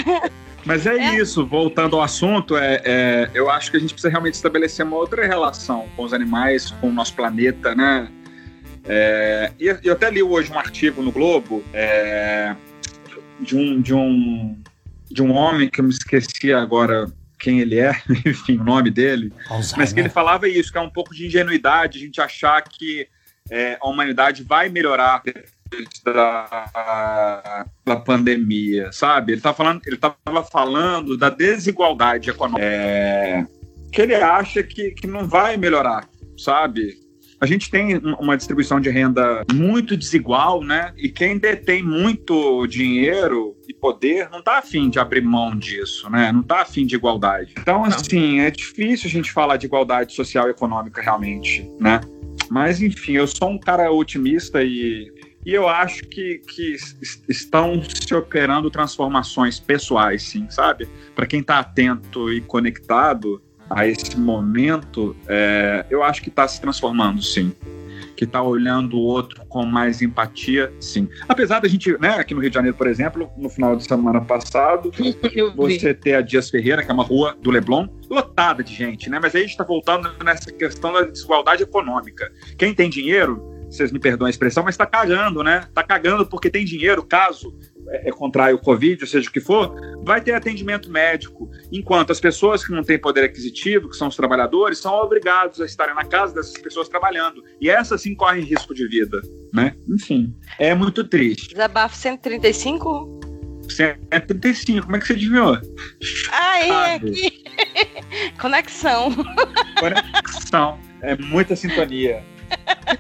Mas 0.65 0.87
é, 0.87 0.97
é, 0.97 1.17
isso, 1.17 1.45
voltando 1.45 1.97
ao 1.97 2.03
assunto, 2.03 2.57
é, 2.57 2.81
é, 2.85 3.31
eu 3.35 3.51
acho 3.51 3.69
que 3.69 3.79
a 3.79 3.81
gente 3.81 3.95
precisa 3.95 4.11
realmente 4.11 4.35
estabelecer 4.35 4.87
uma 4.87 4.97
outra 4.97 5.27
relação 5.27 5.89
com 5.97 6.05
os 6.05 6.13
animais, 6.13 6.71
com 6.71 6.89
o 6.89 6.93
nosso 6.93 7.15
planeta, 7.15 7.75
né? 7.75 8.09
É, 8.85 9.51
e 9.59 9.67
eu 9.83 9.93
até 9.93 10.09
li 10.09 10.23
hoje 10.23 10.53
um 10.53 10.59
artigo 10.59 11.03
no 11.03 11.11
Globo 11.11 11.65
é, 11.73 12.55
de, 13.43 13.57
um, 13.57 13.81
de, 13.81 13.95
um, 13.95 14.63
de 15.11 15.23
um 15.23 15.33
homem 15.33 15.69
que 15.69 15.81
eu 15.81 15.85
me 15.85 15.91
esqueci 15.91 16.53
agora 16.53 17.13
quem 17.39 17.61
ele 17.61 17.79
é, 17.79 17.93
enfim, 18.25 18.59
o 18.59 18.65
nome 18.65 18.91
dele, 18.91 19.33
Alzheimer. 19.49 19.79
mas 19.79 19.93
que 19.93 20.01
ele 20.01 20.09
falava 20.09 20.49
isso, 20.49 20.71
que 20.71 20.79
é 20.79 20.81
um 20.81 20.91
pouco 20.91 21.15
de 21.15 21.27
ingenuidade 21.27 21.99
a 21.99 22.01
gente 22.01 22.21
achar 22.21 22.63
que 22.63 23.09
é, 23.51 23.77
a 23.81 23.89
humanidade 23.89 24.45
vai 24.45 24.69
melhorar 24.69 25.23
da, 26.05 27.67
da 27.85 27.97
pandemia, 27.97 28.93
sabe? 28.93 29.33
Ele 29.33 29.39
estava 29.39 29.57
falando, 29.57 29.83
ele 29.85 29.97
estava 29.97 30.45
falando 30.45 31.17
da 31.17 31.31
desigualdade 31.31 32.31
econômica, 32.31 32.65
é, 32.65 33.45
que 33.91 34.03
ele 34.03 34.15
acha 34.15 34.63
que, 34.63 34.93
que 34.93 35.07
não 35.07 35.27
vai 35.27 35.57
melhorar, 35.57 36.09
sabe? 36.39 37.02
A 37.43 37.47
gente 37.47 37.69
tem 37.69 37.97
uma 38.21 38.37
distribuição 38.37 38.81
de 38.81 38.89
renda 38.89 39.45
muito 39.53 39.97
desigual, 39.97 40.63
né? 40.63 40.93
E 40.97 41.09
quem 41.09 41.39
detém 41.39 41.83
muito 41.83 42.65
dinheiro 42.69 43.57
e 43.69 43.75
poder 43.75 44.31
não 44.31 44.39
está 44.39 44.59
afim 44.59 44.89
de 44.89 45.01
abrir 45.01 45.23
mão 45.23 45.59
disso, 45.59 46.09
né? 46.09 46.31
Não 46.31 46.43
está 46.43 46.63
afim 46.63 46.87
de 46.87 46.95
igualdade. 46.95 47.53
Então, 47.59 47.85
assim, 47.85 48.39
é 48.39 48.49
difícil 48.49 49.09
a 49.09 49.11
gente 49.11 49.33
falar 49.33 49.57
de 49.57 49.67
igualdade 49.67 50.15
social 50.15 50.47
e 50.47 50.53
econômica 50.53 51.03
realmente, 51.03 51.69
né? 51.81 52.01
Mas, 52.49 52.81
enfim, 52.81 53.15
eu 53.15 53.27
sou 53.27 53.51
um 53.51 53.59
cara 53.59 53.91
otimista 53.91 54.63
e 54.63 55.13
e 55.45 55.53
eu 55.53 55.69
acho 55.69 56.05
que, 56.05 56.39
que 56.39 56.77
estão 57.29 57.83
se 57.83 58.15
operando 58.15 58.71
transformações 58.71 59.59
pessoais, 59.59 60.23
sim, 60.23 60.47
sabe? 60.49 60.89
Para 61.17 61.27
quem 61.27 61.41
está 61.41 61.59
atento 61.59 62.33
e 62.33 62.41
conectado, 62.41 63.43
a 63.71 63.87
esse 63.87 64.19
momento, 64.19 65.17
é, 65.27 65.87
eu 65.91 66.03
acho 66.03 66.23
que 66.23 66.29
está 66.29 66.47
se 66.47 66.61
transformando, 66.61 67.23
sim. 67.23 67.53
Que 68.17 68.25
está 68.25 68.43
olhando 68.43 68.97
o 68.97 69.01
outro 69.01 69.45
com 69.47 69.65
mais 69.65 70.03
empatia, 70.03 70.73
sim. 70.79 71.09
Apesar 71.29 71.61
da 71.61 71.69
gente, 71.69 71.99
né, 71.99 72.11
aqui 72.11 72.35
no 72.35 72.41
Rio 72.41 72.51
de 72.51 72.55
Janeiro, 72.55 72.77
por 72.77 72.87
exemplo, 72.87 73.31
no 73.37 73.49
final 73.49 73.75
de 73.75 73.85
semana 73.85 74.21
passado, 74.21 74.91
você 75.57 75.95
ter 75.95 76.15
a 76.15 76.21
Dias 76.21 76.51
Ferreira, 76.51 76.83
que 76.85 76.91
é 76.91 76.95
uma 76.95 77.05
rua 77.05 77.37
do 77.41 77.51
Leblon, 77.51 77.89
lotada 78.11 78.63
de 78.63 78.75
gente, 78.75 79.09
né? 79.09 79.19
Mas 79.21 79.35
aí 79.35 79.41
a 79.41 79.45
gente 79.45 79.53
está 79.53 79.65
voltando 79.65 80.11
nessa 80.23 80.53
questão 80.53 80.93
da 80.93 81.03
desigualdade 81.03 81.63
econômica. 81.63 82.31
Quem 82.59 82.75
tem 82.75 82.91
dinheiro, 82.91 83.43
vocês 83.71 83.91
me 83.91 83.99
perdoam 83.99 84.27
a 84.27 84.31
expressão, 84.31 84.63
mas 84.63 84.75
está 84.75 84.85
cagando, 84.85 85.43
né? 85.43 85.65
Está 85.67 85.83
cagando 85.83 86.27
porque 86.27 86.51
tem 86.51 86.65
dinheiro, 86.65 87.03
caso 87.03 87.57
é, 87.89 88.09
é, 88.09 88.13
contrai 88.13 88.53
o 88.53 88.59
Covid, 88.59 89.03
ou 89.03 89.09
seja 89.09 89.29
o 89.29 89.33
que 89.33 89.41
for, 89.41 89.75
vai 90.05 90.21
ter 90.21 90.33
atendimento 90.33 90.91
médico. 90.91 91.51
Enquanto 91.71 92.11
as 92.11 92.21
pessoas 92.21 92.65
que 92.65 92.73
não 92.73 92.83
têm 92.83 92.99
poder 92.99 93.25
aquisitivo, 93.25 93.89
que 93.89 93.97
são 93.97 94.09
os 94.09 94.17
trabalhadores, 94.17 94.79
são 94.79 94.93
obrigados 94.95 95.61
a 95.61 95.67
estarem 95.67 95.95
na 95.95 96.05
casa 96.05 96.35
dessas 96.35 96.57
pessoas 96.59 96.89
trabalhando. 96.89 97.43
E 97.61 97.69
essas 97.69 98.03
sim 98.03 98.15
correm 98.15 98.43
risco 98.43 98.75
de 98.75 98.87
vida, 98.89 99.21
né? 99.53 99.75
Enfim, 99.89 100.35
é 100.59 100.75
muito 100.75 101.05
triste. 101.05 101.49
Desabafo 101.49 101.97
135? 101.97 103.21
135, 103.69 104.83
como 104.85 104.97
é 104.97 105.01
que 105.01 105.07
você 105.07 105.13
adivinhou? 105.13 105.59
Ah, 106.31 106.59
é 106.59 106.95
aqui. 106.95 107.45
Conexão. 108.41 109.11
Conexão. 109.79 110.79
É 111.01 111.17
muita 111.17 111.57
sintonia. 111.57 112.23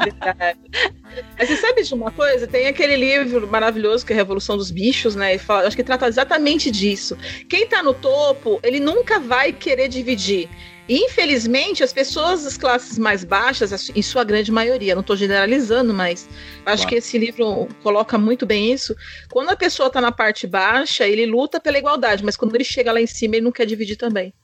Mas 1.38 1.48
você 1.48 1.56
sabe 1.56 1.82
de 1.82 1.94
uma 1.94 2.10
coisa? 2.10 2.46
Tem 2.46 2.66
aquele 2.66 2.96
livro 2.96 3.46
maravilhoso 3.48 4.04
que 4.04 4.12
é 4.12 4.16
a 4.16 4.18
Revolução 4.18 4.56
dos 4.56 4.70
Bichos, 4.70 5.14
né? 5.14 5.34
E 5.34 5.38
fala, 5.38 5.66
acho 5.66 5.76
que 5.76 5.84
trata 5.84 6.06
exatamente 6.06 6.70
disso. 6.70 7.16
Quem 7.48 7.66
tá 7.66 7.82
no 7.82 7.94
topo, 7.94 8.60
ele 8.62 8.80
nunca 8.80 9.18
vai 9.18 9.52
querer 9.52 9.88
dividir. 9.88 10.48
E, 10.88 11.04
infelizmente, 11.04 11.84
as 11.84 11.92
pessoas 11.92 12.42
das 12.42 12.56
classes 12.56 12.98
mais 12.98 13.22
baixas, 13.22 13.90
em 13.94 14.02
sua 14.02 14.24
grande 14.24 14.50
maioria, 14.50 14.94
não 14.94 15.02
estou 15.02 15.16
generalizando, 15.16 15.94
mas 15.94 16.28
acho 16.66 16.82
claro. 16.82 16.88
que 16.88 16.94
esse 16.96 17.16
livro 17.16 17.68
coloca 17.80 18.18
muito 18.18 18.44
bem 18.44 18.72
isso. 18.72 18.96
Quando 19.30 19.50
a 19.50 19.56
pessoa 19.56 19.86
está 19.86 20.00
na 20.00 20.10
parte 20.10 20.48
baixa, 20.48 21.06
ele 21.06 21.26
luta 21.26 21.60
pela 21.60 21.78
igualdade, 21.78 22.24
mas 22.24 22.36
quando 22.36 22.56
ele 22.56 22.64
chega 22.64 22.90
lá 22.90 23.00
em 23.00 23.06
cima, 23.06 23.36
ele 23.36 23.44
não 23.44 23.52
quer 23.52 23.66
dividir 23.66 23.96
também. 23.96 24.34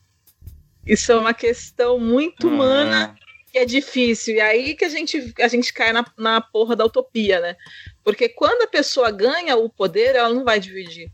Isso 0.86 1.10
é 1.10 1.16
uma 1.16 1.34
questão 1.34 1.98
muito 1.98 2.46
humana 2.46 3.16
que 3.56 3.60
é 3.60 3.64
difícil. 3.64 4.34
E 4.34 4.40
aí 4.40 4.74
que 4.74 4.84
a 4.84 4.88
gente, 4.90 5.32
a 5.40 5.48
gente 5.48 5.72
cai 5.72 5.90
na, 5.90 6.04
na 6.18 6.42
porra 6.42 6.76
da 6.76 6.84
utopia, 6.84 7.40
né? 7.40 7.56
Porque 8.04 8.28
quando 8.28 8.62
a 8.62 8.66
pessoa 8.66 9.10
ganha 9.10 9.56
o 9.56 9.70
poder, 9.70 10.14
ela 10.14 10.28
não 10.28 10.44
vai 10.44 10.60
dividir. 10.60 11.10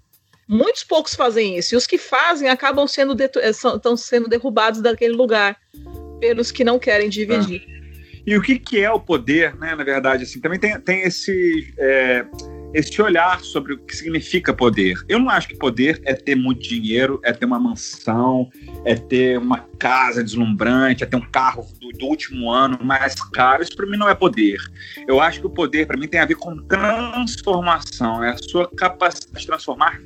Muitos 0.48 0.82
poucos 0.82 1.14
fazem 1.14 1.56
isso. 1.56 1.72
E 1.72 1.76
os 1.76 1.86
que 1.86 1.96
fazem 1.96 2.48
acabam 2.48 2.86
sendo, 2.88 3.16
estão 3.16 3.96
sendo 3.96 4.28
derrubados 4.28 4.80
daquele 4.80 5.14
lugar 5.14 5.56
pelos 6.18 6.50
que 6.50 6.64
não 6.64 6.80
querem 6.80 7.08
dividir. 7.08 7.64
Ah. 7.64 7.72
E 8.26 8.36
o 8.36 8.42
que, 8.42 8.58
que 8.58 8.80
é 8.80 8.90
o 8.90 8.98
poder, 8.98 9.54
né? 9.56 9.76
Na 9.76 9.84
verdade, 9.84 10.24
assim, 10.24 10.40
também 10.40 10.58
tem, 10.58 10.78
tem 10.80 11.02
esse. 11.02 11.72
É, 11.78 12.26
esse 12.74 13.00
olhar 13.00 13.40
sobre 13.40 13.74
o 13.74 13.78
que 13.78 13.96
significa 13.96 14.52
poder. 14.52 14.96
Eu 15.08 15.18
não 15.18 15.28
acho 15.28 15.48
que 15.48 15.56
poder 15.56 16.00
é 16.04 16.14
ter 16.14 16.34
muito 16.34 16.62
dinheiro, 16.62 17.20
é 17.24 17.32
ter 17.32 17.44
uma 17.44 17.58
mansão, 17.58 18.48
é 18.84 18.94
ter 18.94 19.38
uma 19.38 19.60
casa 19.78 20.22
deslumbrante, 20.22 21.02
é 21.02 21.06
ter 21.06 21.16
um 21.16 21.30
carro 21.30 21.66
do, 21.80 21.90
do 21.90 22.06
último 22.06 22.50
ano 22.50 22.78
mais 22.82 23.14
caro. 23.32 23.62
Isso 23.62 23.76
para 23.76 23.86
mim 23.86 23.96
não 23.96 24.08
é 24.08 24.14
poder. 24.14 24.58
Eu 25.06 25.20
acho 25.20 25.40
que 25.40 25.46
o 25.46 25.50
poder 25.50 25.86
para 25.86 25.96
mim 25.96 26.08
tem 26.08 26.20
a 26.20 26.26
ver 26.26 26.36
com 26.36 26.56
transformação, 26.66 28.22
é 28.22 28.30
a 28.30 28.38
sua 28.38 28.70
capacidade 28.70 29.40
de 29.40 29.46
transformar. 29.46 30.00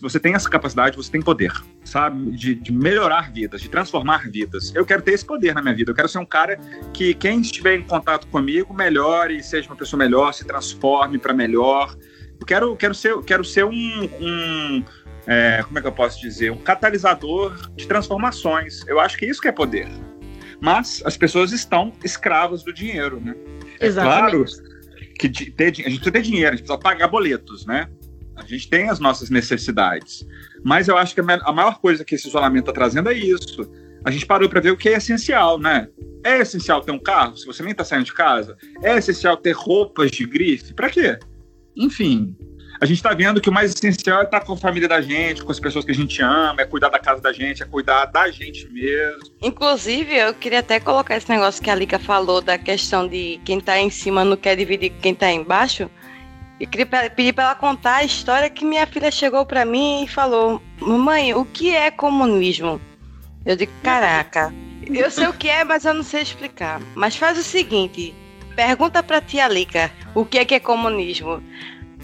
Se 0.00 0.02
você 0.02 0.18
tem 0.18 0.32
essa 0.32 0.48
capacidade, 0.48 0.96
você 0.96 1.12
tem 1.12 1.20
poder, 1.20 1.52
sabe? 1.84 2.30
De, 2.30 2.54
de 2.54 2.72
melhorar 2.72 3.30
vidas, 3.30 3.60
de 3.60 3.68
transformar 3.68 4.30
vidas. 4.30 4.74
Eu 4.74 4.86
quero 4.86 5.02
ter 5.02 5.12
esse 5.12 5.26
poder 5.26 5.54
na 5.54 5.60
minha 5.60 5.74
vida. 5.74 5.90
Eu 5.90 5.94
quero 5.94 6.08
ser 6.08 6.16
um 6.16 6.24
cara 6.24 6.58
que 6.94 7.12
quem 7.12 7.42
estiver 7.42 7.76
em 7.76 7.82
contato 7.82 8.26
comigo 8.28 8.72
melhore, 8.72 9.42
seja 9.42 9.68
uma 9.68 9.76
pessoa 9.76 9.98
melhor, 9.98 10.32
se 10.32 10.42
transforme 10.46 11.18
para 11.18 11.34
melhor. 11.34 11.94
Eu 12.40 12.46
quero, 12.46 12.74
quero 12.76 12.94
ser, 12.94 13.14
quero 13.24 13.44
ser 13.44 13.66
um, 13.66 14.04
um 14.22 14.82
é, 15.26 15.62
como 15.64 15.78
é 15.78 15.82
que 15.82 15.88
eu 15.88 15.92
posso 15.92 16.18
dizer, 16.18 16.50
um 16.50 16.56
catalisador 16.56 17.70
de 17.76 17.86
transformações. 17.86 18.82
Eu 18.88 18.98
acho 18.98 19.18
que 19.18 19.26
isso 19.26 19.38
que 19.38 19.48
é 19.48 19.52
poder. 19.52 19.86
Mas 20.62 21.02
as 21.04 21.18
pessoas 21.18 21.52
estão 21.52 21.92
escravas 22.02 22.62
do 22.62 22.72
dinheiro, 22.72 23.20
né? 23.20 23.34
Exatamente. 23.78 24.16
É 24.16 24.30
claro 24.30 24.46
que 25.18 25.50
ter, 25.50 25.64
a 25.64 25.66
gente 25.66 25.84
precisa 25.84 26.10
ter 26.10 26.22
dinheiro, 26.22 26.48
a 26.48 26.56
gente 26.56 26.62
precisa 26.62 26.78
pagar 26.78 27.08
boletos, 27.08 27.66
né? 27.66 27.86
A 28.42 28.46
gente 28.46 28.68
tem 28.68 28.88
as 28.88 28.98
nossas 28.98 29.30
necessidades. 29.30 30.26
Mas 30.64 30.88
eu 30.88 30.96
acho 30.96 31.14
que 31.14 31.20
a 31.20 31.52
maior 31.52 31.78
coisa 31.78 32.04
que 32.04 32.14
esse 32.14 32.28
isolamento 32.28 32.70
está 32.70 32.72
trazendo 32.72 33.10
é 33.10 33.14
isso. 33.14 33.70
A 34.04 34.10
gente 34.10 34.26
parou 34.26 34.48
para 34.48 34.60
ver 34.60 34.70
o 34.70 34.76
que 34.76 34.88
é 34.88 34.92
essencial, 34.96 35.58
né? 35.58 35.88
É 36.24 36.38
essencial 36.38 36.80
ter 36.80 36.92
um 36.92 36.98
carro, 36.98 37.36
se 37.36 37.46
você 37.46 37.62
nem 37.62 37.72
está 37.72 37.84
saindo 37.84 38.06
de 38.06 38.14
casa? 38.14 38.56
É 38.82 38.96
essencial 38.96 39.36
ter 39.36 39.52
roupas 39.52 40.10
de 40.10 40.26
grife? 40.26 40.72
Para 40.74 40.90
quê? 40.90 41.18
Enfim, 41.76 42.34
a 42.80 42.86
gente 42.86 42.96
está 42.96 43.12
vendo 43.12 43.42
que 43.42 43.50
o 43.50 43.52
mais 43.52 43.74
essencial 43.74 44.22
é 44.22 44.24
estar 44.24 44.40
com 44.40 44.54
a 44.54 44.56
família 44.56 44.88
da 44.88 45.02
gente, 45.02 45.44
com 45.44 45.52
as 45.52 45.60
pessoas 45.60 45.84
que 45.84 45.90
a 45.90 45.94
gente 45.94 46.22
ama, 46.22 46.62
é 46.62 46.64
cuidar 46.64 46.88
da 46.88 46.98
casa 46.98 47.20
da 47.20 47.30
gente, 47.30 47.62
é 47.62 47.66
cuidar 47.66 48.06
da 48.06 48.30
gente 48.30 48.66
mesmo. 48.70 49.20
Inclusive, 49.42 50.16
eu 50.16 50.32
queria 50.32 50.60
até 50.60 50.80
colocar 50.80 51.16
esse 51.16 51.28
negócio 51.28 51.62
que 51.62 51.68
a 51.68 51.74
Lica 51.74 51.98
falou 51.98 52.40
da 52.40 52.56
questão 52.56 53.06
de 53.06 53.38
quem 53.44 53.58
está 53.58 53.78
em 53.78 53.90
cima 53.90 54.24
não 54.24 54.36
quer 54.36 54.56
dividir 54.56 54.90
com 54.90 55.00
quem 55.00 55.12
está 55.12 55.30
embaixo. 55.30 55.90
E 56.60 56.66
queria 56.66 56.86
pedir 57.08 57.32
para 57.32 57.44
ela 57.44 57.54
contar 57.54 57.96
a 57.96 58.04
história 58.04 58.50
que 58.50 58.66
minha 58.66 58.86
filha 58.86 59.10
chegou 59.10 59.46
para 59.46 59.64
mim 59.64 60.04
e 60.04 60.08
falou: 60.08 60.60
Mamãe, 60.78 61.32
o 61.32 61.46
que 61.46 61.74
é 61.74 61.90
comunismo? 61.90 62.78
Eu 63.46 63.56
digo: 63.56 63.72
Caraca, 63.82 64.52
eu 64.86 65.10
sei 65.10 65.26
o 65.26 65.32
que 65.32 65.48
é, 65.48 65.64
mas 65.64 65.86
eu 65.86 65.94
não 65.94 66.02
sei 66.02 66.20
explicar. 66.20 66.78
Mas 66.94 67.16
faz 67.16 67.38
o 67.38 67.42
seguinte: 67.42 68.14
pergunta 68.54 69.02
para 69.02 69.22
tia 69.22 69.48
Lica 69.48 69.90
o 70.14 70.26
que 70.26 70.38
é 70.38 70.44
que 70.44 70.54
é 70.54 70.60
comunismo. 70.60 71.42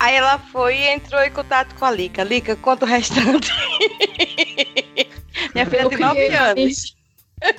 Aí 0.00 0.14
ela 0.14 0.38
foi 0.38 0.76
e 0.76 0.88
entrou 0.88 1.22
em 1.22 1.30
contato 1.30 1.74
com 1.74 1.84
a 1.84 1.90
Lica. 1.90 2.24
Lica, 2.24 2.56
conta 2.56 2.86
o 2.86 2.88
restante. 2.88 3.52
Minha 5.54 5.66
filha 5.66 5.82
Eu 5.82 5.90
tem 5.90 5.98
9 5.98 6.14
criei 6.14 6.30
uma 6.30 6.40
anos. 6.40 6.96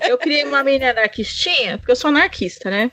Eu 0.01 0.17
criei 0.17 0.43
uma 0.43 0.63
menina 0.63 0.91
anarquistinha, 0.91 1.77
porque 1.77 1.91
eu 1.91 1.95
sou 1.95 2.09
anarquista, 2.09 2.71
né? 2.71 2.91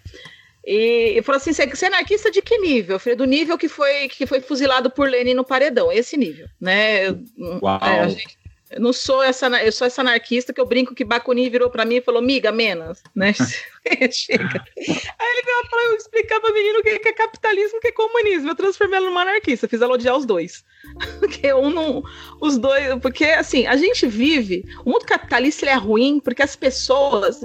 E 0.66 1.12
eu 1.16 1.22
falou 1.22 1.36
assim: 1.36 1.52
você 1.52 1.84
é 1.84 1.88
anarquista 1.88 2.30
de 2.30 2.40
que 2.40 2.58
nível? 2.58 2.96
Eu 2.96 3.00
falei, 3.00 3.16
do 3.16 3.24
nível 3.24 3.58
que 3.58 3.68
foi, 3.68 4.08
que 4.08 4.26
foi 4.26 4.40
fuzilado 4.40 4.90
por 4.90 5.08
Lenin 5.08 5.34
no 5.34 5.44
paredão, 5.44 5.92
esse 5.92 6.16
nível, 6.16 6.46
né? 6.60 7.08
Eu, 7.08 7.20
Uau. 7.62 7.78
é, 7.82 8.08
gente- 8.08 8.38
eu 8.70 8.80
não 8.80 8.92
sou 8.92 9.22
essa, 9.22 9.46
eu 9.62 9.70
sou 9.70 9.86
essa 9.86 10.00
anarquista 10.00 10.52
que 10.52 10.60
eu 10.60 10.66
brinco 10.66 10.94
que 10.94 11.04
Bakunin 11.04 11.50
virou 11.50 11.70
pra 11.70 11.84
mim 11.84 11.96
e 11.96 12.00
falou, 12.02 12.22
miga, 12.22 12.50
menos, 12.50 13.02
né? 13.14 13.32
Chega. 14.10 14.64
Aí 14.76 15.28
ele 15.30 15.42
veio 15.44 15.70
falar, 15.70 15.84
eu 15.84 15.96
explicar 15.96 16.40
pra 16.40 16.52
menino 16.52 16.78
o 16.78 16.82
que 16.82 16.88
é 16.90 17.12
capitalismo, 17.12 17.78
o 17.78 17.80
que 17.80 17.88
é 17.88 17.92
comunismo. 17.92 18.50
Eu 18.50 18.54
transformei 18.54 18.96
ela 18.96 19.08
numa 19.08 19.22
anarquista, 19.22 19.68
fiz 19.68 19.80
ela 19.82 19.94
odiar 19.94 20.16
os 20.16 20.24
dois. 20.24 20.64
Porque 21.20 21.52
um 21.52 21.70
não. 21.70 22.02
Os 22.40 22.58
dois. 22.58 22.98
Porque, 23.00 23.24
assim, 23.24 23.66
a 23.66 23.76
gente 23.76 24.06
vive. 24.06 24.64
O 24.84 24.90
mundo 24.90 25.04
capitalista 25.04 25.66
é 25.66 25.74
ruim 25.74 26.20
porque 26.20 26.42
as 26.42 26.56
pessoas. 26.56 27.40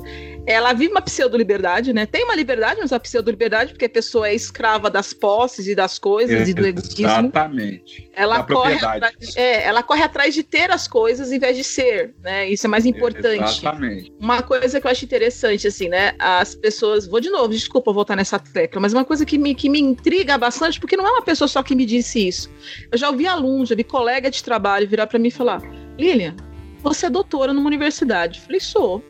Ela 0.45 0.73
vive 0.73 0.91
uma 0.91 1.01
pseudo-liberdade, 1.01 1.93
né? 1.93 2.05
Tem 2.05 2.23
uma 2.23 2.35
liberdade, 2.35 2.79
mas 2.81 2.91
uma 2.91 2.99
pseudo-liberdade, 2.99 3.71
porque 3.71 3.85
a 3.85 3.89
pessoa 3.89 4.27
é 4.27 4.33
escrava 4.33 4.89
das 4.89 5.13
posses 5.13 5.67
e 5.67 5.75
das 5.75 5.99
coisas 5.99 6.47
e 6.47 6.53
do 6.53 6.65
egoísmo. 6.65 7.05
Exatamente. 7.05 8.09
Ela 8.13 8.43
corre, 8.43 8.75
atrás, 8.75 9.35
é, 9.35 9.63
ela 9.63 9.83
corre 9.83 10.03
atrás 10.03 10.33
de 10.33 10.43
ter 10.43 10.71
as 10.71 10.87
coisas 10.87 11.31
em 11.31 11.39
vez 11.39 11.55
de 11.55 11.63
ser, 11.63 12.15
né? 12.21 12.49
Isso 12.49 12.65
é 12.65 12.69
mais 12.69 12.85
importante. 12.85 13.59
Exatamente. 13.59 14.11
Uma 14.19 14.41
coisa 14.41 14.81
que 14.81 14.87
eu 14.87 14.91
acho 14.91 15.05
interessante, 15.05 15.67
assim, 15.67 15.87
né? 15.87 16.13
As 16.37 16.53
pessoas. 16.53 17.07
Vou 17.07 17.19
de 17.19 17.29
novo, 17.29 17.49
desculpa 17.49 17.91
voltar 17.91 18.15
nessa 18.15 18.37
tecla, 18.37 18.79
mas 18.79 18.93
uma 18.93 19.03
coisa 19.03 19.25
que 19.25 19.37
me, 19.37 19.55
que 19.55 19.69
me 19.69 19.79
intriga 19.79 20.37
bastante, 20.37 20.79
porque 20.79 20.95
não 20.95 21.07
é 21.07 21.11
uma 21.11 21.21
pessoa 21.23 21.47
só 21.47 21.63
que 21.63 21.75
me 21.75 21.85
disse 21.85 22.27
isso. 22.27 22.49
Eu 22.91 22.97
já 22.97 23.09
ouvi 23.09 23.25
aluno, 23.25 23.65
já 23.65 23.75
vi 23.75 23.83
colega 23.83 24.29
de 24.29 24.43
trabalho 24.43 24.87
virar 24.87 25.07
pra 25.07 25.17
mim 25.17 25.29
e 25.29 25.31
falar: 25.31 25.61
Lilian, 25.97 26.35
você 26.81 27.07
é 27.07 27.09
doutora 27.09 27.53
numa 27.53 27.67
universidade. 27.67 28.39
Eu 28.39 28.45
falei: 28.45 28.59
sou. 28.59 29.03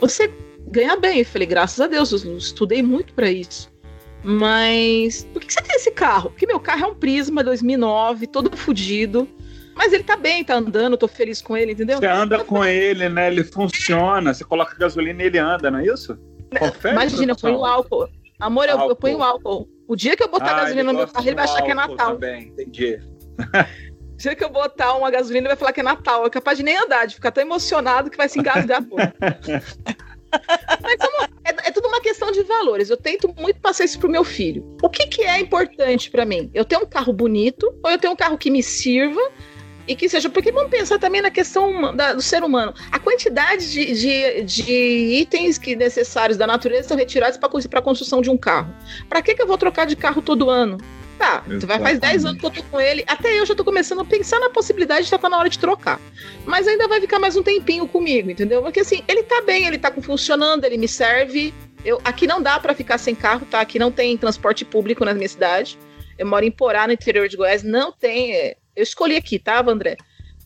Você 0.00 0.32
ganha 0.68 0.96
bem. 0.96 1.18
Eu 1.18 1.26
falei: 1.26 1.46
graças 1.46 1.80
a 1.80 1.86
Deus, 1.86 2.12
eu 2.12 2.36
estudei 2.36 2.82
muito 2.82 3.12
pra 3.14 3.30
isso. 3.30 3.70
Mas 4.22 5.24
por 5.32 5.42
que 5.42 5.52
você 5.52 5.62
tem 5.62 5.76
esse 5.76 5.90
carro? 5.90 6.30
Porque 6.30 6.46
meu 6.46 6.60
carro 6.60 6.84
é 6.84 6.86
um 6.88 6.94
Prisma 6.94 7.42
2009, 7.42 8.26
todo 8.26 8.56
fodido. 8.56 9.28
Mas 9.74 9.92
ele 9.92 10.04
tá 10.04 10.16
bem, 10.16 10.44
tá 10.44 10.56
andando, 10.56 10.96
tô 10.96 11.08
feliz 11.08 11.40
com 11.40 11.56
ele, 11.56 11.72
entendeu? 11.72 11.98
Você 11.98 12.06
anda 12.06 12.44
com 12.44 12.64
ele, 12.64 13.08
né? 13.08 13.28
Ele 13.28 13.44
funciona. 13.44 14.34
Você 14.34 14.44
coloca 14.44 14.76
gasolina 14.76 15.22
e 15.22 15.26
ele 15.26 15.38
anda, 15.38 15.70
não 15.70 15.78
é 15.78 15.86
isso? 15.86 16.18
Confere, 16.58 16.94
Imagina, 16.94 17.32
eu 17.32 17.36
ponho 17.36 17.64
álcool. 17.64 18.08
Amor, 18.38 18.64
eu, 18.64 18.70
eu 18.74 18.80
Álcool. 18.80 18.96
ponho 18.96 19.22
álcool. 19.22 19.68
O 19.86 19.94
dia 19.94 20.16
que 20.16 20.22
eu 20.22 20.28
botar 20.28 20.52
Ah, 20.52 20.60
gasolina 20.62 20.92
no 20.92 20.98
meu 20.98 21.08
carro, 21.08 21.26
ele 21.26 21.34
vai 21.36 21.44
achar 21.44 21.62
que 21.62 21.70
é 21.70 21.74
álcool 21.74 21.94
Natal. 21.96 22.12
Também, 22.14 22.48
entendi. 22.48 22.98
O 24.12 24.22
dia 24.22 24.36
que 24.36 24.44
eu 24.44 24.50
botar 24.50 24.92
uma 24.96 25.10
gasolina, 25.10 25.46
ele 25.46 25.48
vai 25.48 25.56
falar 25.56 25.72
que 25.72 25.80
é 25.80 25.82
Natal. 25.82 26.26
É 26.26 26.30
capaz 26.30 26.58
de 26.58 26.62
nem 26.62 26.76
andar, 26.76 27.06
de 27.06 27.14
ficar 27.14 27.30
tão 27.30 27.42
emocionado 27.42 28.10
que 28.10 28.18
vai 28.18 28.28
se 28.28 28.38
engasgar. 28.38 28.82
pô. 28.84 28.96
Mas 30.82 31.00
é, 31.44 31.68
é 31.68 31.70
tudo 31.72 31.88
uma 31.88 32.02
questão 32.02 32.30
de 32.30 32.42
valores. 32.42 32.90
Eu 32.90 32.98
tento 32.98 33.34
muito 33.38 33.58
passar 33.60 33.84
isso 33.84 33.98
pro 33.98 34.10
meu 34.10 34.22
filho. 34.22 34.76
O 34.82 34.90
que, 34.90 35.06
que 35.06 35.22
é 35.22 35.40
importante 35.40 36.10
pra 36.10 36.26
mim? 36.26 36.50
Eu 36.52 36.66
tenho 36.66 36.82
um 36.82 36.86
carro 36.86 37.12
bonito 37.14 37.74
ou 37.82 37.90
eu 37.90 37.98
tenho 37.98 38.12
um 38.12 38.16
carro 38.16 38.36
que 38.36 38.50
me 38.50 38.62
sirva 38.62 39.20
e 39.90 39.96
que 39.96 40.08
seja. 40.08 40.28
Porque 40.30 40.52
vamos 40.52 40.70
pensar 40.70 40.98
também 40.98 41.20
na 41.20 41.30
questão 41.30 41.94
da- 41.94 42.12
do 42.14 42.22
ser 42.22 42.42
humano. 42.42 42.72
A 42.92 42.98
quantidade 42.98 43.70
de, 43.70 43.92
de, 43.94 44.42
de 44.44 44.72
itens 45.20 45.58
que 45.58 45.74
necessários 45.76 46.38
da 46.38 46.46
natureza 46.46 46.88
são 46.88 46.96
retirados 46.96 47.36
para 47.38 47.78
a 47.78 47.82
construção 47.82 48.20
de 48.20 48.30
um 48.30 48.36
carro. 48.36 48.74
Para 49.08 49.20
que, 49.22 49.34
que 49.34 49.42
eu 49.42 49.46
vou 49.46 49.58
trocar 49.58 49.86
de 49.86 49.96
carro 49.96 50.22
todo 50.22 50.48
ano? 50.48 50.78
Tá, 51.18 51.44
tu 51.60 51.66
vai 51.66 51.78
faz 51.78 51.98
10 51.98 52.24
anos 52.24 52.40
que 52.40 52.46
eu 52.46 52.50
tô 52.50 52.62
com 52.62 52.80
ele, 52.80 53.04
até 53.06 53.38
eu 53.38 53.44
já 53.44 53.54
tô 53.54 53.62
começando 53.62 54.00
a 54.00 54.04
pensar 54.06 54.40
na 54.40 54.48
possibilidade 54.48 55.04
de 55.04 55.10
já 55.10 55.18
tá 55.18 55.28
na 55.28 55.36
hora 55.38 55.50
de 55.50 55.58
trocar. 55.58 56.00
Mas 56.46 56.66
ainda 56.66 56.88
vai 56.88 56.98
ficar 56.98 57.18
mais 57.18 57.36
um 57.36 57.42
tempinho 57.42 57.86
comigo, 57.86 58.30
entendeu? 58.30 58.62
Porque 58.62 58.80
assim, 58.80 59.02
ele 59.06 59.22
tá 59.24 59.42
bem, 59.42 59.66
ele 59.66 59.76
tá 59.76 59.92
funcionando, 60.00 60.64
ele 60.64 60.78
me 60.78 60.88
serve. 60.88 61.52
Eu, 61.84 62.00
aqui 62.04 62.26
não 62.26 62.40
dá 62.40 62.58
para 62.58 62.74
ficar 62.74 62.96
sem 62.96 63.14
carro, 63.14 63.44
tá? 63.50 63.60
Aqui 63.60 63.78
não 63.78 63.92
tem 63.92 64.16
transporte 64.16 64.64
público 64.64 65.04
na 65.04 65.12
minha 65.12 65.28
cidade. 65.28 65.78
Eu 66.18 66.26
moro 66.26 66.42
em 66.44 66.50
Porá, 66.50 66.86
no 66.86 66.92
interior 66.94 67.28
de 67.28 67.36
Goiás, 67.36 67.62
não 67.62 67.92
tem. 67.92 68.34
é, 68.34 68.56
eu 68.80 68.84
escolhi 68.84 69.16
aqui, 69.16 69.38
tá, 69.38 69.60
André? 69.66 69.96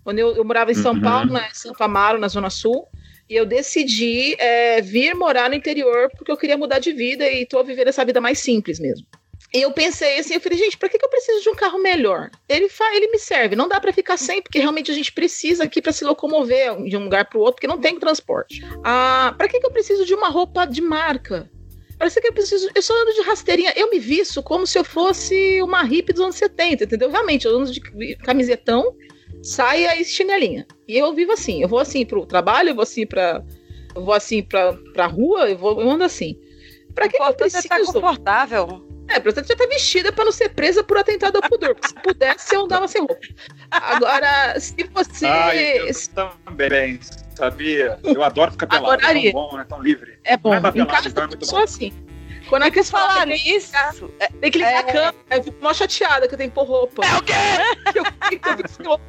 Quando 0.02 0.18
eu, 0.18 0.36
eu 0.36 0.44
morava 0.44 0.70
em 0.70 0.74
São 0.74 0.94
Uhum. 0.94 1.00
Paulo, 1.00 1.32
na 1.32 1.48
Santo 1.52 1.82
Amaro, 1.82 2.18
na 2.18 2.28
Zona 2.28 2.50
Sul, 2.50 2.86
e 3.28 3.34
eu 3.34 3.46
decidi 3.46 4.36
é, 4.38 4.80
vir 4.82 5.14
morar 5.14 5.48
no 5.48 5.54
interior 5.54 6.10
porque 6.16 6.30
eu 6.30 6.36
queria 6.36 6.58
mudar 6.58 6.78
de 6.78 6.92
vida 6.92 7.26
e 7.26 7.46
tô 7.46 7.62
vivendo 7.64 7.88
essa 7.88 8.04
vida 8.04 8.20
mais 8.20 8.38
simples 8.38 8.78
mesmo. 8.78 9.06
E 9.52 9.62
eu 9.62 9.70
pensei 9.70 10.18
assim, 10.18 10.34
eu 10.34 10.40
falei, 10.40 10.58
gente, 10.58 10.76
pra 10.76 10.88
que, 10.88 10.98
que 10.98 11.04
eu 11.04 11.08
preciso 11.08 11.40
de 11.40 11.48
um 11.48 11.54
carro 11.54 11.80
melhor? 11.80 12.28
Ele, 12.48 12.68
fa 12.68 12.84
ele 12.92 13.08
me 13.08 13.18
serve, 13.20 13.54
não 13.54 13.68
dá 13.68 13.80
pra 13.80 13.92
ficar 13.92 14.16
sem, 14.16 14.42
porque 14.42 14.58
realmente 14.58 14.90
a 14.90 14.94
gente 14.94 15.12
precisa 15.12 15.62
aqui 15.62 15.80
pra 15.80 15.92
se 15.92 16.04
locomover 16.04 16.82
de 16.82 16.96
um 16.96 17.04
lugar 17.04 17.28
pro 17.28 17.38
outro, 17.38 17.54
porque 17.54 17.66
não 17.68 17.80
tem 17.80 17.98
transporte. 17.98 18.60
Ah, 18.82 19.32
pra 19.38 19.46
que, 19.46 19.60
que 19.60 19.66
eu 19.66 19.70
preciso 19.70 20.04
de 20.04 20.12
uma 20.12 20.28
roupa 20.28 20.66
de 20.66 20.82
marca? 20.82 21.48
Parece 22.04 22.20
que 22.20 22.28
eu 22.28 22.34
preciso. 22.34 22.68
Eu 22.74 22.82
só 22.82 22.92
ando 23.00 23.14
de 23.14 23.22
rasteirinha. 23.22 23.72
Eu 23.74 23.88
me 23.88 23.98
visto 23.98 24.42
como 24.42 24.66
se 24.66 24.78
eu 24.78 24.84
fosse 24.84 25.62
uma 25.62 25.82
hippie 25.82 26.12
dos 26.12 26.20
anos 26.20 26.36
70, 26.36 26.84
entendeu? 26.84 27.10
Realmente, 27.10 27.46
eu 27.46 27.56
ando 27.56 27.72
de 27.72 27.80
camisetão, 28.16 28.94
saia 29.42 29.98
e 29.98 30.04
chinelinha. 30.04 30.66
E 30.86 30.98
eu 30.98 31.14
vivo 31.14 31.32
assim. 31.32 31.62
Eu 31.62 31.68
vou 31.68 31.78
assim 31.78 32.04
pro 32.04 32.26
trabalho, 32.26 32.68
eu 32.68 32.74
vou 32.74 32.82
assim 32.82 33.06
pra. 33.06 33.42
Eu 33.94 34.04
vou 34.04 34.12
assim 34.12 34.42
pra, 34.42 34.74
pra 34.92 35.06
rua, 35.06 35.48
eu, 35.48 35.56
vou, 35.56 35.80
eu 35.80 35.90
ando 35.90 36.04
assim. 36.04 36.38
Pra 36.94 37.08
que, 37.08 37.16
que 37.16 37.22
eu 37.22 37.48
Você 37.48 37.66
tá 37.66 37.80
confortável. 37.80 38.86
É, 39.08 39.18
pra 39.18 39.32
já 39.32 39.56
tá 39.56 39.66
vestida 39.66 40.12
pra 40.12 40.26
não 40.26 40.32
ser 40.32 40.50
presa 40.50 40.84
por 40.84 40.98
atentado 40.98 41.36
ao 41.36 41.48
pudor. 41.48 41.74
Se 41.86 41.94
pudesse, 41.94 42.54
eu 42.54 42.64
andava 42.64 42.86
sem 42.86 43.00
roupa. 43.00 43.26
Agora, 43.70 44.60
se 44.60 44.74
você. 44.92 45.24
Ai, 45.24 45.78
eu 45.88 45.94
também, 46.14 47.00
sabia? 47.36 47.98
Eu 48.02 48.22
adoro 48.22 48.52
ficar 48.52 48.66
pelado. 48.66 48.86
É 48.92 48.94
Adoraria. 48.94 49.32
tão 49.32 49.48
bom, 49.48 49.56
né? 49.56 49.64
Tão 49.68 49.82
livre. 49.82 50.18
É 50.24 50.36
bom, 50.36 50.50
Não 50.50 50.56
é 50.56 50.58
em 50.58 50.72
pelada, 50.72 50.92
casa 50.92 51.08
então 51.08 51.58
é 51.58 51.62
assim. 51.64 51.92
Quando 52.48 52.64
a 52.64 52.66
E 52.68 52.70
por 52.70 52.78
quis 52.78 52.90
falar 52.90 53.08
falar 53.14 53.26
tem 53.26 53.38
que 53.38 53.52
nisso, 53.52 54.10
é, 54.20 54.26
Tem 54.28 54.50
que 54.50 54.58
ligar 54.58 54.72
É. 54.72 54.76
a 54.76 54.82
câmera. 54.82 55.14
Eu 55.30 55.42
fico 55.44 55.62
mó 55.62 55.72
chateada 55.72 56.28
que 56.28 56.34
eu 56.34 56.38
tenho 56.38 56.50
que 56.50 56.54
pôr 56.54 56.64
roupa. 56.64 57.02
É 57.04 57.16
o 57.16 57.22
quê? 57.22 57.32
eu 57.94 58.04
fico, 58.28 58.48
eu 58.48 58.56
fico 58.58 58.68
sem 58.68 58.86
roupa. 58.86 59.04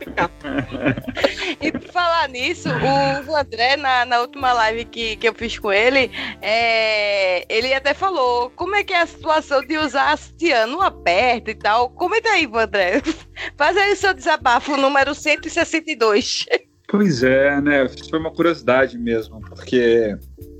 E 1.61 1.71
por 1.71 1.81
falar 1.91 2.29
nisso, 2.29 2.69
o 2.69 3.35
André, 3.35 3.75
na, 3.75 4.05
na 4.05 4.21
última 4.21 4.53
live 4.53 4.85
que, 4.85 5.17
que 5.17 5.27
eu 5.27 5.33
fiz 5.33 5.59
com 5.59 5.71
ele, 5.71 6.09
é, 6.41 7.45
ele 7.53 7.73
até 7.73 7.93
falou 7.93 8.49
como 8.51 8.75
é 8.75 8.83
que 8.83 8.93
é 8.93 9.01
a 9.01 9.05
situação 9.07 9.61
de 9.61 9.77
usar 9.77 10.11
a 10.13 10.17
sutiã 10.17 10.65
no 10.65 10.81
aperto 10.81 11.51
e 11.51 11.55
tal. 11.55 11.89
Comenta 11.89 12.29
aí, 12.29 12.49
André. 12.53 13.01
Faz 13.57 13.75
aí 13.75 13.91
o 13.91 13.97
seu 13.97 14.13
desabafo, 14.13 14.77
número 14.77 15.13
162. 15.13 16.45
Pois 16.87 17.23
é, 17.23 17.59
né? 17.61 17.85
Isso 17.85 18.09
foi 18.09 18.19
uma 18.19 18.31
curiosidade 18.31 18.97
mesmo, 18.97 19.41
porque 19.41 20.15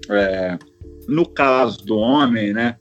é, 0.09 0.57
no 1.07 1.26
caso 1.28 1.86
do 1.86 1.97
homem, 1.97 2.51
né, 2.53 2.76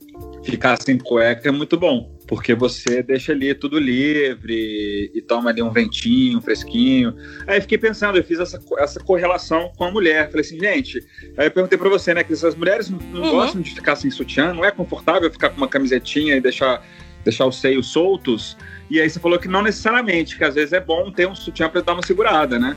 ficar 0.44 0.80
sem 0.80 0.98
cueca 0.98 1.48
é 1.48 1.52
muito 1.52 1.76
bom, 1.76 2.14
porque 2.26 2.54
você 2.54 3.02
deixa 3.02 3.32
ali 3.32 3.54
tudo 3.54 3.78
livre 3.78 5.10
e 5.14 5.20
toma 5.22 5.50
ali 5.50 5.62
um 5.62 5.70
ventinho, 5.70 6.38
um 6.38 6.40
fresquinho. 6.40 7.14
Aí 7.46 7.60
fiquei 7.60 7.76
pensando, 7.78 8.16
eu 8.16 8.24
fiz 8.24 8.38
essa, 8.40 8.58
essa 8.78 8.98
correlação 9.00 9.70
com 9.76 9.84
a 9.84 9.90
mulher. 9.90 10.28
Falei 10.30 10.40
assim, 10.40 10.58
gente, 10.58 10.98
aí 11.36 11.46
eu 11.46 11.50
perguntei 11.50 11.76
pra 11.78 11.88
você, 11.90 12.14
né, 12.14 12.24
que 12.24 12.32
as 12.32 12.54
mulheres 12.54 12.88
não, 12.88 12.98
não 12.98 13.22
Uhum. 13.24 13.30
gostam 13.30 13.60
de 13.60 13.70
ficar 13.74 13.96
sem 13.96 14.10
sutiã, 14.10 14.54
não 14.54 14.64
é 14.64 14.70
confortável 14.70 15.30
ficar 15.30 15.50
com 15.50 15.58
uma 15.58 15.68
camisetinha 15.68 16.34
e 16.36 16.40
deixar, 16.40 16.82
deixar 17.24 17.46
os 17.46 17.60
seios 17.60 17.88
soltos. 17.88 18.56
E 18.90 19.00
aí 19.00 19.08
você 19.08 19.20
falou 19.20 19.38
que 19.38 19.48
não 19.48 19.62
necessariamente, 19.62 20.36
que 20.38 20.44
às 20.44 20.54
vezes 20.54 20.72
é 20.72 20.80
bom 20.80 21.10
ter 21.10 21.28
um 21.28 21.34
sutiã 21.34 21.68
pra 21.68 21.80
dar 21.82 21.92
uma 21.92 22.02
segurada, 22.04 22.58
né? 22.58 22.74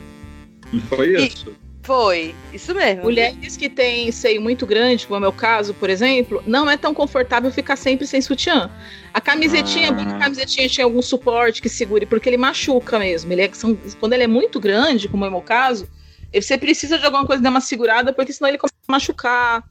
Não 0.72 0.82
foi 0.82 1.16
E- 1.16 1.28
isso? 1.28 1.56
Foi, 1.84 2.36
isso 2.52 2.76
mesmo. 2.76 3.04
Mulheres 3.04 3.56
que 3.56 3.70
têm 3.70 4.12
seio 4.12 4.42
muito 4.42 4.66
grande, 4.66 5.06
como 5.08 5.16
é 5.16 5.20
o 5.20 5.22
meu 5.22 5.32
caso, 5.32 5.74
por 5.74 5.90
exemplo, 5.90 6.44
não 6.46 6.70
é 6.70 6.76
tão 6.76 6.94
confortável 6.94 7.50
ficar 7.50 7.78
sempre 7.78 8.06
sem 8.06 8.22
sutiã. 8.22 8.70
A 9.14 9.22
camisetinha, 9.22 9.86
Ah. 9.86 9.92
é 9.92 9.92
bom 9.94 10.06
que 10.06 10.12
a 10.12 10.20
camisetinha 10.20 10.68
tinha 10.68 10.84
algum 10.84 11.02
suporte 11.02 11.62
que 11.62 11.70
segure, 11.70 12.06
porque 12.06 12.28
ele 12.28 12.36
machuca 12.36 13.00
mesmo. 13.00 13.32
Ele 13.32 13.42
é, 13.44 13.50
são- 13.54 13.78
quando 14.02 14.12
ele 14.12 14.24
é 14.24 14.28
muito 14.28 14.60
grande, 14.60 15.08
como 15.08 15.24
é 15.24 15.30
o 15.30 15.32
meu 15.32 15.42
caso, 15.42 15.88
você 16.34 16.58
precisa 16.58 16.98
de 17.00 17.06
alguma 17.06 17.26
coisa 17.26 17.42
dê 17.42 17.48
uma 17.48 17.62
segurada, 17.62 18.12
porque 18.12 18.34
senão 18.34 18.50
ele 18.50 18.58
começa 18.58 18.76
a 18.86 18.92
machucar 18.92 19.64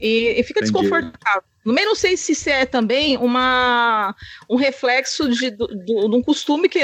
e, 0.00 0.36
e 0.38 0.42
fica 0.44 0.60
Entendi. 0.60 0.72
desconfortável. 0.72 1.42
No 1.66 1.72
meio 1.74 1.88
não 1.88 1.94
sei 1.96 2.16
se 2.16 2.30
isso 2.32 2.48
é 2.48 2.64
também 2.64 3.16
uma, 3.18 4.14
um 4.48 4.54
reflexo 4.56 5.28
de, 5.28 5.50
do- 5.50 5.66
de 5.66 5.92
um 6.16 6.22
costume 6.22 6.68
que 6.68 6.80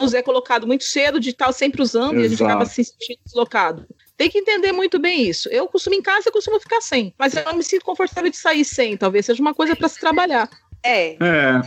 nos 0.00 0.14
é 0.14 0.22
colocado 0.22 0.66
muito 0.66 0.84
cedo, 0.84 1.18
de 1.18 1.30
estar 1.30 1.52
sempre 1.52 1.82
usando 1.82 2.14
e 2.14 2.20
a 2.20 2.28
gente 2.28 2.34
Exato. 2.34 2.44
acaba 2.50 2.64
se 2.64 2.84
sentindo 2.84 3.18
deslocado. 3.26 3.86
Tem 4.16 4.30
que 4.30 4.38
entender 4.38 4.70
muito 4.70 4.98
bem 4.98 5.26
isso. 5.28 5.48
Eu 5.48 5.66
costumo 5.66 5.96
em 5.96 6.02
casa, 6.02 6.28
eu 6.28 6.32
costumo 6.32 6.60
ficar 6.60 6.80
sem, 6.80 7.12
mas 7.18 7.34
eu 7.34 7.44
não 7.44 7.54
me 7.54 7.64
sinto 7.64 7.84
confortável 7.84 8.30
de 8.30 8.36
sair 8.36 8.64
sem. 8.64 8.96
Talvez 8.96 9.26
seja 9.26 9.42
uma 9.42 9.52
coisa 9.54 9.74
para 9.74 9.88
se 9.88 9.98
trabalhar. 9.98 10.48
É. 10.82 11.12
É. 11.14 11.60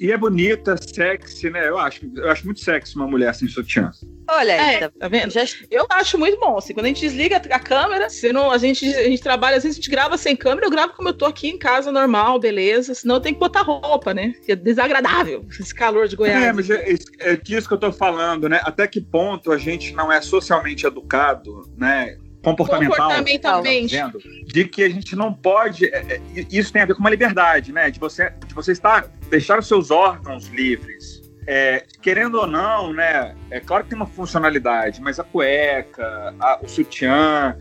E 0.00 0.10
é 0.10 0.16
bonita, 0.16 0.76
sexy, 0.78 1.50
né? 1.50 1.68
Eu 1.68 1.78
acho, 1.78 2.10
eu 2.16 2.30
acho 2.30 2.46
muito 2.46 2.58
sexy 2.60 2.96
uma 2.96 3.06
mulher 3.06 3.34
sem 3.34 3.46
sutiã. 3.46 3.90
Olha 4.30 4.54
aí, 4.54 4.74
É, 4.76 4.78
tá- 4.78 4.92
tá 4.98 5.08
vendo? 5.08 5.30
já 5.30 5.44
Eu 5.70 5.86
acho 5.90 6.16
muito 6.16 6.40
bom. 6.40 6.56
Assim, 6.56 6.72
quando 6.72 6.86
a 6.86 6.88
gente 6.88 7.02
desliga 7.02 7.36
a 7.36 7.58
câmera, 7.58 8.08
se 8.08 8.32
não, 8.32 8.50
a, 8.50 8.56
gente, 8.56 8.86
a 8.86 9.04
gente 9.04 9.20
trabalha, 9.22 9.58
às 9.58 9.62
vezes 9.64 9.76
a 9.76 9.80
gente 9.82 9.90
grava 9.90 10.16
sem 10.16 10.34
câmera, 10.34 10.66
eu 10.66 10.70
gravo 10.70 10.94
como 10.94 11.10
eu 11.10 11.12
tô 11.12 11.26
aqui 11.26 11.48
em 11.48 11.58
casa, 11.58 11.92
normal, 11.92 12.40
beleza. 12.40 12.94
Senão 12.94 13.16
eu 13.16 13.20
tenho 13.20 13.34
que 13.34 13.40
botar 13.40 13.60
roupa, 13.60 14.14
né? 14.14 14.32
Que 14.46 14.52
é 14.52 14.56
desagradável 14.56 15.44
esse 15.60 15.74
calor 15.74 16.08
de 16.08 16.16
Goiás. 16.16 16.44
É, 16.44 16.52
mas 16.52 16.70
é, 16.70 16.94
é 17.18 17.36
disso 17.36 17.68
que 17.68 17.74
eu 17.74 17.78
tô 17.78 17.92
falando, 17.92 18.48
né? 18.48 18.58
Até 18.64 18.86
que 18.86 19.02
ponto 19.02 19.52
a 19.52 19.58
gente 19.58 19.92
não 19.92 20.10
é 20.10 20.22
socialmente 20.22 20.86
educado, 20.86 21.70
né? 21.76 22.16
Comportamental. 22.42 22.96
Comportamentalmente. 22.96 23.96
tá 23.98 24.12
de 24.46 24.64
que 24.64 24.82
a 24.82 24.88
gente 24.88 25.14
não 25.14 25.32
pode. 25.32 25.86
é, 25.86 26.14
é, 26.14 26.20
isso 26.50 26.72
tem 26.72 26.82
a 26.82 26.86
ver 26.86 26.94
com 26.94 27.00
uma 27.00 27.10
liberdade, 27.10 27.72
né? 27.72 27.90
De 27.90 28.00
você, 28.00 28.32
de 28.46 28.54
você 28.54 28.72
estar, 28.72 29.06
deixar 29.28 29.58
os 29.58 29.68
seus 29.68 29.90
órgãos 29.90 30.48
livres. 30.48 31.20
É, 31.46 31.84
querendo 32.00 32.36
ou 32.36 32.46
não, 32.46 32.92
né? 32.92 33.34
É 33.50 33.60
claro 33.60 33.84
que 33.84 33.90
tem 33.90 33.96
uma 33.96 34.06
funcionalidade, 34.06 35.00
mas 35.00 35.18
a 35.18 35.24
cueca, 35.24 36.34
a- 36.38 36.60
o 36.62 36.68
sutiã, 36.68 37.56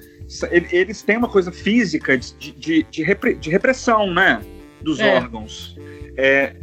eles 0.72 1.02
têm 1.02 1.18
uma 1.18 1.30
coisa 1.30 1.52
física 1.52 2.18
de, 2.18 2.52
de, 2.54 2.84
de, 2.84 3.04
repre- 3.04 3.36
de 3.36 3.50
repressão, 3.50 4.14
né? 4.14 4.42
Dos 4.82 5.00
É. 5.00 5.16
órgãos. 5.16 5.76
É, 6.18 6.54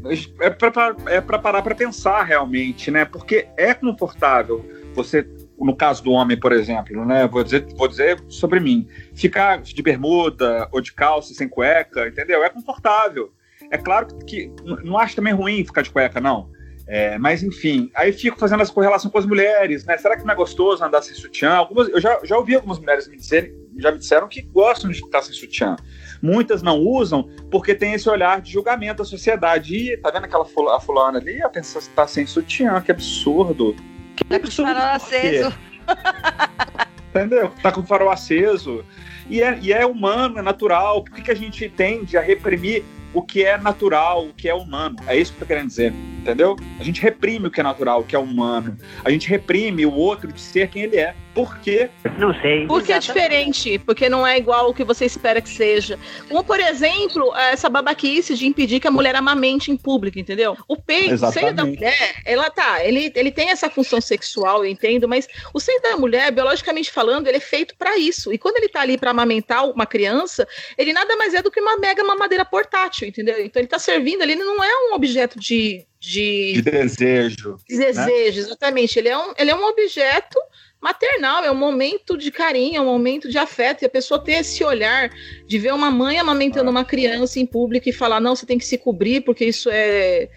é 0.40 0.50
para 0.50 0.94
é 1.06 1.20
parar 1.20 1.62
para 1.62 1.74
pensar 1.74 2.22
realmente, 2.22 2.90
né? 2.90 3.04
Porque 3.04 3.46
é 3.56 3.72
confortável 3.74 4.64
você, 4.94 5.26
no 5.58 5.74
caso 5.74 6.02
do 6.02 6.12
homem, 6.12 6.38
por 6.38 6.52
exemplo, 6.52 7.04
né? 7.04 7.26
Vou 7.26 7.42
dizer, 7.42 7.66
vou 7.74 7.88
dizer 7.88 8.22
sobre 8.28 8.60
mim, 8.60 8.86
ficar 9.14 9.60
de 9.60 9.82
bermuda 9.82 10.68
ou 10.72 10.80
de 10.80 10.92
calça 10.92 11.34
sem 11.34 11.48
cueca, 11.48 12.08
entendeu? 12.08 12.44
É 12.44 12.50
confortável. 12.50 13.32
É 13.70 13.78
claro 13.78 14.06
que 14.26 14.50
não 14.84 14.98
acho 14.98 15.16
também 15.16 15.32
ruim 15.32 15.64
ficar 15.64 15.82
de 15.82 15.90
cueca, 15.90 16.20
não. 16.20 16.50
É, 16.88 17.18
mas 17.18 17.42
enfim, 17.42 17.90
aí 17.96 18.12
fico 18.12 18.38
fazendo 18.38 18.62
essa 18.62 18.72
correlação 18.72 19.10
com 19.10 19.18
as 19.18 19.26
mulheres, 19.26 19.84
né? 19.84 19.98
Será 19.98 20.16
que 20.16 20.24
não 20.24 20.32
é 20.32 20.36
gostoso 20.36 20.84
andar 20.84 21.02
sem 21.02 21.14
sutiã? 21.14 21.50
Algumas, 21.50 21.88
eu 21.88 22.00
já, 22.00 22.20
já 22.22 22.36
ouvi 22.38 22.54
algumas 22.54 22.78
mulheres 22.78 23.08
me 23.08 23.16
dizerem, 23.16 23.52
já 23.76 23.90
me 23.90 23.98
disseram 23.98 24.28
que 24.28 24.42
gostam 24.42 24.88
de 24.88 24.98
ficar 24.98 25.22
sem 25.22 25.34
sutiã. 25.34 25.74
Muitas 26.22 26.62
não 26.62 26.78
usam 26.78 27.28
porque 27.50 27.74
tem 27.74 27.94
esse 27.94 28.08
olhar 28.08 28.40
de 28.40 28.52
julgamento 28.52 28.98
da 28.98 29.04
sociedade. 29.04 29.74
Ih, 29.74 29.96
tá 29.96 30.12
vendo 30.12 30.24
aquela 30.24 30.44
fulana 30.44 31.18
ali? 31.18 31.42
A 31.42 31.48
pessoa 31.48 31.82
tá 31.96 32.06
sem 32.06 32.24
sutiã, 32.24 32.80
que 32.80 32.92
absurdo. 32.92 33.74
Que 34.16 34.24
tá 34.24 34.40
com 34.40 34.48
o 34.48 34.50
farol 34.50 34.82
aceso. 34.82 35.54
Entendeu? 37.10 37.52
Tá 37.62 37.72
com 37.72 37.80
o 37.80 37.86
farol 37.86 38.10
aceso. 38.10 38.84
E 39.28 39.42
é, 39.42 39.58
e 39.60 39.72
é 39.72 39.84
humano, 39.84 40.38
é 40.38 40.42
natural. 40.42 41.02
Por 41.02 41.14
que, 41.14 41.22
que 41.22 41.30
a 41.30 41.36
gente 41.36 41.68
tende 41.68 42.16
a 42.16 42.20
reprimir 42.20 42.84
o 43.12 43.22
que 43.22 43.44
é 43.44 43.56
natural, 43.58 44.26
o 44.26 44.34
que 44.34 44.48
é 44.48 44.54
humano? 44.54 44.96
É 45.06 45.16
isso 45.16 45.32
que 45.32 45.36
eu 45.36 45.40
tô 45.40 45.46
querendo 45.46 45.68
dizer. 45.68 45.92
Entendeu? 46.26 46.56
A 46.80 46.82
gente 46.82 47.00
reprime 47.00 47.46
o 47.46 47.50
que 47.52 47.60
é 47.60 47.62
natural, 47.62 48.00
o 48.00 48.04
que 48.04 48.16
é 48.16 48.18
humano. 48.18 48.76
A 49.04 49.10
gente 49.10 49.28
reprime 49.28 49.86
o 49.86 49.94
outro 49.94 50.32
de 50.32 50.40
ser 50.40 50.68
quem 50.68 50.82
ele 50.82 50.96
é. 50.96 51.14
Por 51.32 51.58
quê? 51.58 51.88
Não 52.18 52.34
sei. 52.40 52.66
Porque 52.66 52.92
é 52.92 52.98
diferente, 52.98 53.78
porque 53.78 54.08
não 54.08 54.26
é 54.26 54.36
igual 54.36 54.70
o 54.70 54.74
que 54.74 54.82
você 54.82 55.04
espera 55.04 55.40
que 55.40 55.48
seja. 55.48 55.96
Como, 56.28 56.42
por 56.42 56.58
exemplo, 56.58 57.32
essa 57.36 57.68
babaquice 57.68 58.34
de 58.34 58.44
impedir 58.46 58.80
que 58.80 58.88
a 58.88 58.90
mulher 58.90 59.14
amamente 59.14 59.70
em 59.70 59.76
público, 59.76 60.18
entendeu? 60.18 60.56
O 60.66 60.76
peito, 60.76 61.14
o 61.14 61.30
seio 61.30 61.54
da 61.54 61.64
mulher, 61.64 62.22
ela 62.24 62.50
tá, 62.50 62.84
ele, 62.84 63.12
ele 63.14 63.30
tem 63.30 63.50
essa 63.50 63.70
função 63.70 64.00
sexual, 64.00 64.64
eu 64.64 64.70
entendo, 64.70 65.06
mas 65.06 65.28
o 65.54 65.60
seio 65.60 65.80
da 65.82 65.96
mulher, 65.96 66.32
biologicamente 66.32 66.90
falando, 66.90 67.28
ele 67.28 67.36
é 67.36 67.40
feito 67.40 67.76
para 67.76 67.96
isso. 67.96 68.32
E 68.32 68.38
quando 68.38 68.56
ele 68.56 68.68
tá 68.68 68.80
ali 68.80 68.98
para 68.98 69.12
amamentar 69.12 69.68
uma 69.68 69.86
criança, 69.86 70.48
ele 70.76 70.92
nada 70.92 71.14
mais 71.16 71.34
é 71.34 71.42
do 71.42 71.50
que 71.52 71.60
uma 71.60 71.76
mega 71.76 72.02
mamadeira 72.02 72.44
portátil, 72.44 73.06
entendeu? 73.06 73.44
Então 73.44 73.60
ele 73.60 73.68
tá 73.68 73.78
servindo 73.78 74.22
ali, 74.22 74.32
ele 74.32 74.42
não 74.42 74.64
é 74.64 74.90
um 74.90 74.94
objeto 74.94 75.38
de, 75.38 75.86
De 76.00 76.52
de 76.54 76.62
desejo. 76.62 77.56
desejo, 77.68 78.38
exatamente. 78.40 78.98
Ele 78.98 79.08
é, 79.08 79.16
um, 79.18 79.32
ele 79.38 79.50
é 79.50 79.56
um 79.56 79.64
objeto 79.64 80.38
maternal, 80.80 81.42
é 81.42 81.50
um 81.50 81.54
momento 81.56 82.16
de 82.16 82.30
carinho, 82.30 82.76
é 82.76 82.80
um 82.80 82.84
momento 82.84 83.28
de 83.30 83.38
afeto, 83.38 83.82
e 83.82 83.86
a 83.86 83.88
pessoa 83.88 84.22
ter 84.22 84.32
esse 84.34 84.62
olhar 84.62 85.10
de 85.46 85.58
ver 85.58 85.72
uma 85.72 85.90
mãe 85.90 86.18
amamentando 86.18 86.68
Ah. 86.68 86.70
uma 86.70 86.84
criança 86.84 87.40
em 87.40 87.46
público 87.46 87.88
e 87.88 87.92
falar, 87.92 88.20
não, 88.20 88.36
você 88.36 88.44
tem 88.46 88.58
que 88.58 88.64
se 88.64 88.76
cobrir 88.78 89.22
porque 89.22 89.46
isso 89.46 89.68
é, 89.72 90.28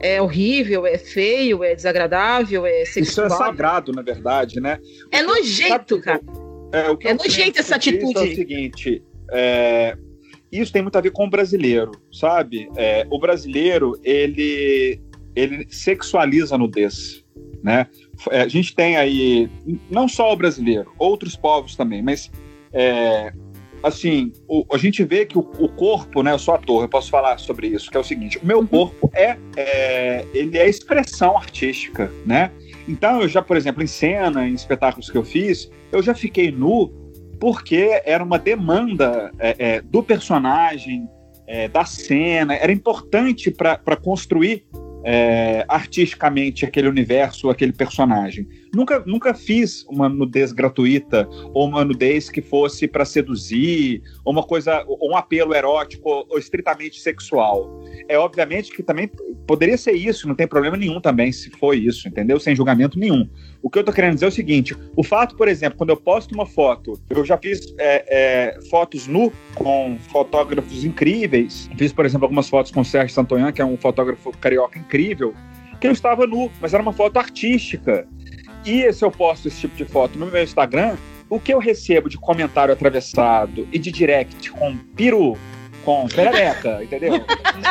é 0.00 0.22
horrível, 0.22 0.86
é 0.86 0.96
feio, 0.96 1.62
é 1.64 1.74
desagradável, 1.74 2.64
é 2.64 2.82
Isso 2.84 3.00
é 3.00 3.04
sexual. 3.04 3.30
sagrado, 3.30 3.92
na 3.92 4.02
verdade, 4.02 4.60
né? 4.60 4.78
É 5.10 5.20
nojento, 5.20 5.96
Sabe, 5.96 6.02
cara. 6.02 6.20
É, 6.72 6.90
o 6.90 6.96
que 6.96 7.08
É 7.08 7.14
nojento 7.14 7.58
essa 7.58 7.76
disso 7.76 7.96
É 7.96 7.98
atitude. 7.98 8.32
o 8.32 8.34
seguinte, 8.36 9.02
é, 9.32 9.96
isso 10.50 10.72
tem 10.72 10.80
muito 10.80 10.96
a 10.96 11.00
ver 11.00 11.10
com 11.10 11.26
o 11.26 11.30
brasileiro, 11.30 11.90
sabe? 12.12 12.68
É, 12.76 13.06
o 13.10 13.18
brasileiro, 13.18 13.98
ele, 14.02 14.98
ele 15.38 15.66
sexualiza 15.70 16.54
a 16.54 16.58
nudez, 16.58 17.24
né? 17.62 17.86
É, 18.30 18.42
a 18.42 18.48
gente 18.48 18.74
tem 18.74 18.96
aí, 18.96 19.48
não 19.90 20.08
só 20.08 20.32
o 20.32 20.36
brasileiro, 20.36 20.92
outros 20.98 21.36
povos 21.36 21.76
também, 21.76 22.02
mas 22.02 22.30
é, 22.72 23.32
assim, 23.82 24.32
o- 24.48 24.64
a 24.72 24.78
gente 24.78 25.04
vê 25.04 25.24
que 25.24 25.38
o, 25.38 25.40
o 25.40 25.68
corpo, 25.68 26.22
né? 26.22 26.32
Eu 26.32 26.38
sou 26.38 26.54
ator, 26.54 26.82
eu 26.82 26.88
posso 26.88 27.10
falar 27.10 27.38
sobre 27.38 27.68
isso, 27.68 27.90
que 27.90 27.96
é 27.96 28.00
o 28.00 28.04
seguinte: 28.04 28.38
o 28.38 28.46
meu 28.46 28.66
corpo 28.66 29.10
é, 29.14 29.36
é 29.56 30.26
ele 30.34 30.58
é 30.58 30.68
expressão 30.68 31.36
artística, 31.36 32.10
né? 32.26 32.50
Então, 32.88 33.20
eu 33.20 33.28
já, 33.28 33.42
por 33.42 33.56
exemplo, 33.56 33.82
em 33.82 33.86
cena, 33.86 34.48
em 34.48 34.54
espetáculos 34.54 35.10
que 35.10 35.18
eu 35.18 35.24
fiz, 35.24 35.70
eu 35.92 36.02
já 36.02 36.14
fiquei 36.14 36.50
nu 36.50 36.90
porque 37.38 38.00
era 38.04 38.24
uma 38.24 38.38
demanda 38.38 39.30
é, 39.38 39.56
é, 39.58 39.80
do 39.80 40.02
personagem, 40.02 41.08
é, 41.46 41.68
da 41.68 41.84
cena, 41.84 42.54
era 42.54 42.72
importante 42.72 43.50
para 43.50 43.96
construir 43.96 44.66
é, 45.10 45.64
artisticamente 45.66 46.66
aquele 46.66 46.86
universo, 46.86 47.48
aquele 47.48 47.72
personagem. 47.72 48.46
Nunca, 48.74 49.02
nunca 49.06 49.34
fiz 49.34 49.84
uma 49.88 50.08
nudez 50.08 50.52
gratuita 50.52 51.28
ou 51.54 51.66
uma 51.66 51.84
nudez 51.84 52.28
que 52.28 52.42
fosse 52.42 52.86
para 52.86 53.04
seduzir, 53.04 54.02
ou 54.24 54.32
uma 54.32 54.42
coisa, 54.42 54.84
ou 54.86 55.10
um 55.12 55.16
apelo 55.16 55.54
erótico 55.54 56.26
ou, 56.28 56.38
estritamente 56.38 57.00
sexual. 57.00 57.82
É 58.08 58.18
obviamente 58.18 58.70
que 58.70 58.82
também 58.82 59.10
poderia 59.46 59.76
ser 59.76 59.92
isso, 59.92 60.28
não 60.28 60.34
tem 60.34 60.46
problema 60.46 60.76
nenhum 60.76 61.00
também 61.00 61.32
se 61.32 61.50
foi 61.50 61.78
isso, 61.78 62.06
entendeu? 62.06 62.38
Sem 62.38 62.54
julgamento 62.54 62.98
nenhum. 62.98 63.28
O 63.62 63.70
que 63.70 63.78
eu 63.78 63.84
tô 63.84 63.92
querendo 63.92 64.14
dizer 64.14 64.26
é 64.26 64.28
o 64.28 64.32
seguinte: 64.32 64.76
o 64.96 65.02
fato, 65.02 65.36
por 65.36 65.48
exemplo, 65.48 65.78
quando 65.78 65.90
eu 65.90 65.96
posto 65.96 66.34
uma 66.34 66.46
foto, 66.46 67.00
eu 67.10 67.24
já 67.24 67.36
fiz 67.38 67.74
é, 67.78 68.04
é, 68.56 68.60
fotos 68.68 69.06
nu 69.06 69.32
com 69.54 69.96
fotógrafos 70.10 70.84
incríveis. 70.84 71.68
Fiz, 71.76 71.92
por 71.92 72.04
exemplo, 72.04 72.26
algumas 72.26 72.48
fotos 72.48 72.70
com 72.70 72.80
o 72.80 72.84
Sérgio 72.84 73.14
Santonhan, 73.14 73.52
que 73.52 73.62
é 73.62 73.64
um 73.64 73.76
fotógrafo 73.76 74.30
carioca 74.38 74.78
incrível, 74.78 75.34
que 75.80 75.86
eu 75.86 75.92
estava 75.92 76.26
nu, 76.26 76.50
mas 76.60 76.74
era 76.74 76.82
uma 76.82 76.92
foto 76.92 77.18
artística. 77.18 78.06
E 78.70 78.92
se 78.92 79.04
eu 79.04 79.10
posto 79.10 79.48
esse 79.48 79.60
tipo 79.60 79.74
de 79.76 79.84
foto 79.84 80.18
no 80.18 80.26
meu 80.26 80.42
Instagram, 80.42 80.96
o 81.30 81.40
que 81.40 81.52
eu 81.52 81.58
recebo 81.58 82.08
de 82.08 82.16
comentário 82.18 82.72
atravessado 82.72 83.66
e 83.72 83.78
de 83.78 83.90
direct 83.90 84.50
com 84.50 84.76
piru, 84.96 85.38
com 85.84 86.06
perereca, 86.08 86.82
entendeu? 86.84 87.14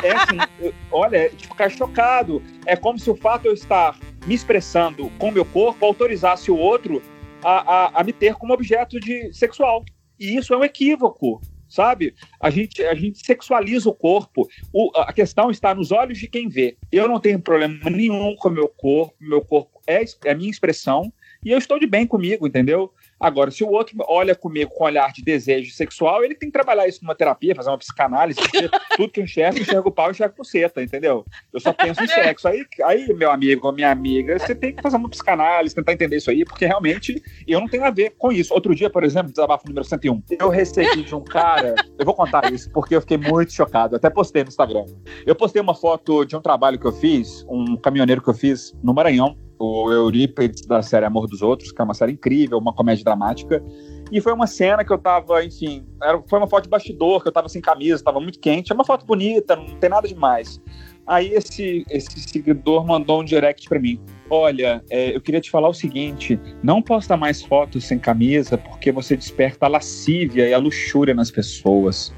É 0.03 0.11
assim, 0.11 0.37
eu- 0.59 0.73
olha, 0.91 1.17
é 1.17 1.29
de 1.29 1.45
ficar 1.47 1.69
chocado. 1.69 2.41
É 2.65 2.75
como 2.75 2.97
se 2.97 3.09
o 3.09 3.15
fato 3.15 3.43
de 3.43 3.47
eu 3.49 3.53
estar 3.53 3.97
me 4.25 4.33
expressando 4.33 5.09
com 5.19 5.29
o 5.29 5.31
meu 5.31 5.45
corpo 5.45 5.85
autorizasse 5.85 6.49
o 6.49 6.57
outro 6.57 7.01
a, 7.43 7.73
a, 7.97 8.01
a 8.01 8.03
me 8.03 8.11
ter 8.13 8.33
como 8.35 8.53
objeto 8.53 8.99
de 8.99 9.31
sexual. 9.33 9.83
E 10.19 10.35
isso 10.35 10.51
é 10.53 10.57
um 10.57 10.63
equívoco, 10.63 11.39
sabe? 11.69 12.15
A 12.41 12.49
gente, 12.49 12.81
a 12.83 12.95
gente 12.95 13.23
sexualiza 13.23 13.87
o 13.87 13.93
corpo. 13.93 14.47
O- 14.73 14.89
a 14.95 15.13
questão 15.13 15.51
está 15.51 15.75
nos 15.75 15.91
olhos 15.91 16.17
de 16.17 16.27
quem 16.27 16.49
vê. 16.49 16.75
Eu 16.91 17.07
não 17.07 17.19
tenho 17.19 17.39
problema 17.39 17.87
nenhum 17.89 18.35
com 18.35 18.49
o 18.49 18.51
meu 18.51 18.67
corpo. 18.67 19.13
Meu 19.19 19.41
corpo 19.41 19.76
é, 19.87 20.03
é 20.25 20.31
a 20.31 20.35
minha 20.35 20.51
expressão. 20.51 21.11
E 21.43 21.51
eu 21.51 21.57
estou 21.57 21.79
de 21.79 21.87
bem 21.87 22.05
comigo, 22.05 22.45
entendeu? 22.45 22.91
Agora, 23.19 23.49
se 23.49 23.63
o 23.63 23.69
outro 23.69 23.95
olha 24.07 24.35
comigo 24.35 24.71
com 24.71 24.83
olhar 24.83 25.11
de 25.11 25.23
desejo 25.23 25.73
sexual, 25.73 26.23
ele 26.23 26.35
tem 26.35 26.49
que 26.49 26.53
trabalhar 26.53 26.87
isso 26.87 26.99
numa 27.01 27.15
terapia, 27.15 27.55
fazer 27.55 27.69
uma 27.69 27.77
psicanálise, 27.77 28.39
tudo 28.95 29.11
que 29.11 29.19
eu 29.19 29.23
enxergo, 29.23 29.57
eu 29.57 29.63
enxergo 29.63 29.89
o 29.89 29.91
pau 29.91 30.09
e 30.09 30.11
enxergo 30.11 30.35
buceta, 30.35 30.83
entendeu? 30.83 31.25
Eu 31.51 31.59
só 31.59 31.73
penso 31.73 32.03
em 32.03 32.07
sexo. 32.07 32.47
Aí, 32.47 32.65
aí, 32.83 33.13
meu 33.13 33.31
amigo 33.31 33.65
ou 33.65 33.73
minha 33.73 33.89
amiga, 33.89 34.37
você 34.37 34.53
tem 34.53 34.75
que 34.75 34.81
fazer 34.81 34.97
uma 34.97 35.09
psicanálise, 35.09 35.73
tentar 35.73 35.93
entender 35.93 36.17
isso 36.17 36.29
aí, 36.29 36.45
porque 36.45 36.65
realmente 36.65 37.21
eu 37.47 37.59
não 37.59 37.67
tenho 37.67 37.85
a 37.85 37.91
ver 37.91 38.13
com 38.17 38.31
isso. 38.31 38.53
Outro 38.53 38.75
dia, 38.75 38.89
por 38.89 39.03
exemplo, 39.03 39.31
desabafo 39.31 39.67
número 39.67 39.85
101, 39.85 40.23
eu 40.39 40.49
recebi 40.49 41.03
de 41.03 41.15
um 41.15 41.23
cara, 41.23 41.73
eu 41.97 42.05
vou 42.05 42.13
contar 42.13 42.51
isso, 42.51 42.69
porque 42.71 42.95
eu 42.95 43.01
fiquei 43.01 43.17
muito 43.17 43.51
chocado, 43.51 43.95
até 43.95 44.09
postei 44.09 44.43
no 44.43 44.49
Instagram. 44.49 44.85
Eu 45.25 45.35
postei 45.35 45.61
uma 45.61 45.73
foto 45.73 46.23
de 46.23 46.35
um 46.35 46.41
trabalho 46.41 46.77
que 46.77 46.85
eu 46.85 46.91
fiz, 46.91 47.43
um 47.49 47.77
caminhoneiro 47.77 48.21
que 48.21 48.29
eu 48.29 48.33
fiz 48.33 48.75
no 48.83 48.93
Maranhão, 48.93 49.35
o 49.59 49.91
Eurípides 49.91 50.65
da 50.65 50.81
série 50.81 51.05
Amor 51.05 51.27
dos 51.27 51.41
Outros, 51.41 51.71
que 51.71 51.81
é 51.81 51.83
uma 51.83 51.93
série 51.93 52.13
incrível, 52.13 52.57
uma 52.57 52.73
comédia 52.73 53.03
dramática. 53.03 53.63
E 54.11 54.21
foi 54.21 54.31
uma 54.33 54.47
cena 54.47 54.85
que 54.85 54.91
eu 54.91 54.97
tava, 54.97 55.43
enfim, 55.43 55.85
era, 56.01 56.21
foi 56.27 56.39
uma 56.39 56.47
foto 56.47 56.63
de 56.63 56.69
bastidor, 56.69 57.21
que 57.21 57.27
eu 57.27 57.31
tava 57.31 57.49
sem 57.49 57.61
camisa, 57.61 58.03
tava 58.03 58.19
muito 58.19 58.39
quente. 58.39 58.71
É 58.71 58.75
uma 58.75 58.85
foto 58.85 59.05
bonita, 59.05 59.55
não 59.55 59.65
tem 59.77 59.89
nada 59.89 60.07
demais. 60.07 60.61
Aí 61.05 61.33
esse, 61.33 61.85
esse 61.89 62.19
seguidor 62.19 62.85
mandou 62.85 63.21
um 63.21 63.23
direct 63.23 63.67
pra 63.67 63.79
mim. 63.79 63.99
Olha, 64.29 64.83
é, 64.89 65.15
eu 65.15 65.21
queria 65.21 65.39
te 65.39 65.49
falar 65.49 65.69
o 65.69 65.73
seguinte: 65.73 66.39
não 66.61 66.81
posta 66.81 67.15
mais 67.15 67.41
fotos 67.41 67.85
sem 67.85 67.97
camisa, 67.97 68.57
porque 68.57 68.91
você 68.91 69.15
desperta 69.15 69.65
a 69.65 69.69
lascívia 69.69 70.47
e 70.47 70.53
a 70.53 70.57
luxúria 70.57 71.13
nas 71.13 71.31
pessoas. 71.31 72.13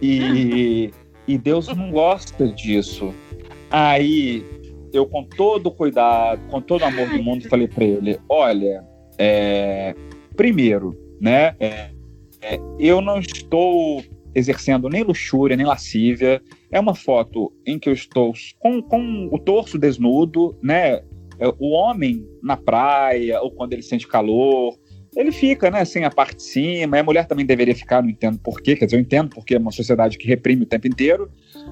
E, 0.00 0.90
e 1.28 1.38
Deus 1.38 1.68
não 1.68 1.90
gosta 1.90 2.48
disso. 2.48 3.14
Aí 3.70 4.44
eu, 4.92 5.06
com 5.06 5.24
todo 5.24 5.70
cuidado, 5.70 6.40
com 6.48 6.60
todo 6.60 6.84
amor 6.84 7.08
do 7.08 7.22
mundo, 7.22 7.48
falei 7.48 7.68
pra 7.68 7.84
ele: 7.84 8.20
olha, 8.28 8.84
é, 9.18 9.94
primeiro, 10.36 10.96
né, 11.20 11.54
é, 11.58 11.90
é, 12.40 12.58
eu 12.78 13.00
não 13.00 13.18
estou 13.18 14.02
exercendo 14.34 14.88
nem 14.88 15.02
luxúria, 15.02 15.56
nem 15.56 15.66
lascívia. 15.66 16.42
É 16.70 16.80
uma 16.80 16.94
foto 16.94 17.52
em 17.66 17.78
que 17.78 17.88
eu 17.88 17.92
estou 17.92 18.32
com, 18.58 18.82
com 18.82 19.28
o 19.30 19.38
torso 19.38 19.78
desnudo, 19.78 20.56
né? 20.62 21.02
É, 21.38 21.48
O 21.58 21.70
homem 21.70 22.26
na 22.42 22.56
praia, 22.56 23.40
ou 23.40 23.50
quando 23.50 23.72
ele 23.72 23.82
sente 23.82 24.08
calor, 24.08 24.76
ele 25.14 25.30
fica, 25.30 25.70
né, 25.70 25.84
sem 25.84 26.04
a 26.04 26.10
parte 26.10 26.36
de 26.36 26.42
cima. 26.42 26.98
A 26.98 27.02
mulher 27.02 27.26
também 27.26 27.44
deveria 27.44 27.74
ficar, 27.74 28.02
não 28.02 28.08
entendo 28.08 28.38
porquê. 28.38 28.74
Quer 28.74 28.86
dizer, 28.86 28.96
eu 28.96 29.00
entendo 29.00 29.30
porque 29.30 29.54
é 29.54 29.58
uma 29.58 29.70
sociedade 29.70 30.16
que 30.16 30.26
reprime 30.26 30.62
o 30.62 30.66
tempo 30.66 30.88
inteiro. 30.88 31.30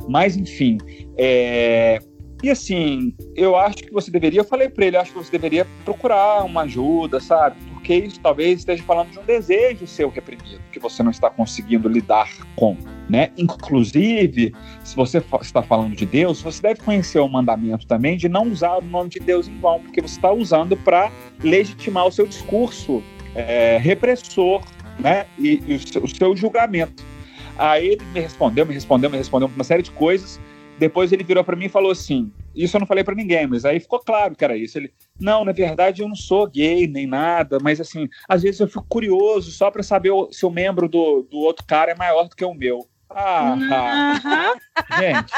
Mas, 0.08 0.36
enfim, 0.36 0.76
é, 1.16 1.98
e 2.42 2.50
assim, 2.50 3.14
eu 3.34 3.54
acho 3.54 3.78
que 3.78 3.92
você 3.92 4.10
deveria, 4.10 4.40
eu 4.40 4.44
falei 4.44 4.68
pra 4.68 4.86
ele, 4.86 4.96
acho 4.96 5.12
que 5.12 5.18
você 5.18 5.30
deveria 5.30 5.66
procurar 5.84 6.44
uma 6.44 6.62
ajuda, 6.62 7.20
sabe? 7.20 7.56
Porque 7.72 7.94
isso 7.94 8.18
talvez 8.20 8.60
esteja 8.60 8.82
falando 8.82 9.10
de 9.10 9.18
um 9.18 9.24
desejo 9.24 9.86
seu 9.86 10.08
reprimido, 10.08 10.60
que 10.72 10.78
você 10.78 11.02
não 11.02 11.10
está 11.10 11.28
conseguindo 11.28 11.88
lidar 11.88 12.30
com, 12.56 12.76
né? 13.08 13.30
Inclusive, 13.36 14.54
se 14.82 14.96
você 14.96 15.22
está 15.42 15.62
falando 15.62 15.94
de 15.94 16.06
Deus, 16.06 16.40
você 16.40 16.62
deve 16.62 16.80
conhecer 16.80 17.18
o 17.18 17.28
mandamento 17.28 17.86
também 17.86 18.16
de 18.16 18.28
não 18.28 18.44
usar 18.44 18.78
o 18.78 18.80
nome 18.80 19.10
de 19.10 19.20
Deus 19.20 19.46
em 19.46 19.58
vão, 19.58 19.80
porque 19.80 20.00
você 20.00 20.16
está 20.16 20.32
usando 20.32 20.76
para 20.78 21.12
legitimar 21.42 22.06
o 22.06 22.12
seu 22.12 22.26
discurso 22.26 23.02
é, 23.34 23.78
repressor, 23.78 24.62
né? 24.98 25.26
E, 25.38 25.62
e 25.66 25.74
o, 25.74 25.88
seu, 25.88 26.04
o 26.04 26.08
seu 26.08 26.36
julgamento. 26.36 27.04
Aí 27.58 27.88
ele 27.88 28.04
me 28.14 28.20
respondeu, 28.20 28.64
me 28.64 28.72
respondeu, 28.72 29.10
me 29.10 29.18
respondeu 29.18 29.50
uma 29.54 29.64
série 29.64 29.82
de 29.82 29.90
coisas. 29.90 30.40
Depois 30.80 31.12
ele 31.12 31.22
virou 31.22 31.44
para 31.44 31.54
mim 31.54 31.66
e 31.66 31.68
falou 31.68 31.90
assim: 31.90 32.32
Isso 32.54 32.74
eu 32.74 32.80
não 32.80 32.86
falei 32.86 33.04
para 33.04 33.14
ninguém, 33.14 33.46
mas 33.46 33.66
aí 33.66 33.78
ficou 33.78 33.98
claro 33.98 34.34
que 34.34 34.42
era 34.42 34.56
isso. 34.56 34.78
Ele, 34.78 34.90
não, 35.20 35.44
na 35.44 35.52
verdade 35.52 36.00
eu 36.00 36.08
não 36.08 36.16
sou 36.16 36.48
gay 36.48 36.86
nem 36.86 37.06
nada, 37.06 37.58
mas 37.60 37.82
assim, 37.82 38.08
às 38.26 38.42
vezes 38.42 38.60
eu 38.60 38.66
fico 38.66 38.86
curioso 38.88 39.50
só 39.50 39.70
para 39.70 39.82
saber 39.82 40.10
se 40.30 40.46
o 40.46 40.50
membro 40.50 40.88
do, 40.88 41.22
do 41.30 41.36
outro 41.36 41.66
cara 41.66 41.92
é 41.92 41.94
maior 41.94 42.30
do 42.30 42.34
que 42.34 42.44
o 42.46 42.54
meu. 42.54 42.88
Ah, 43.10 43.52
Aham. 43.52 44.54
gente, 44.96 45.32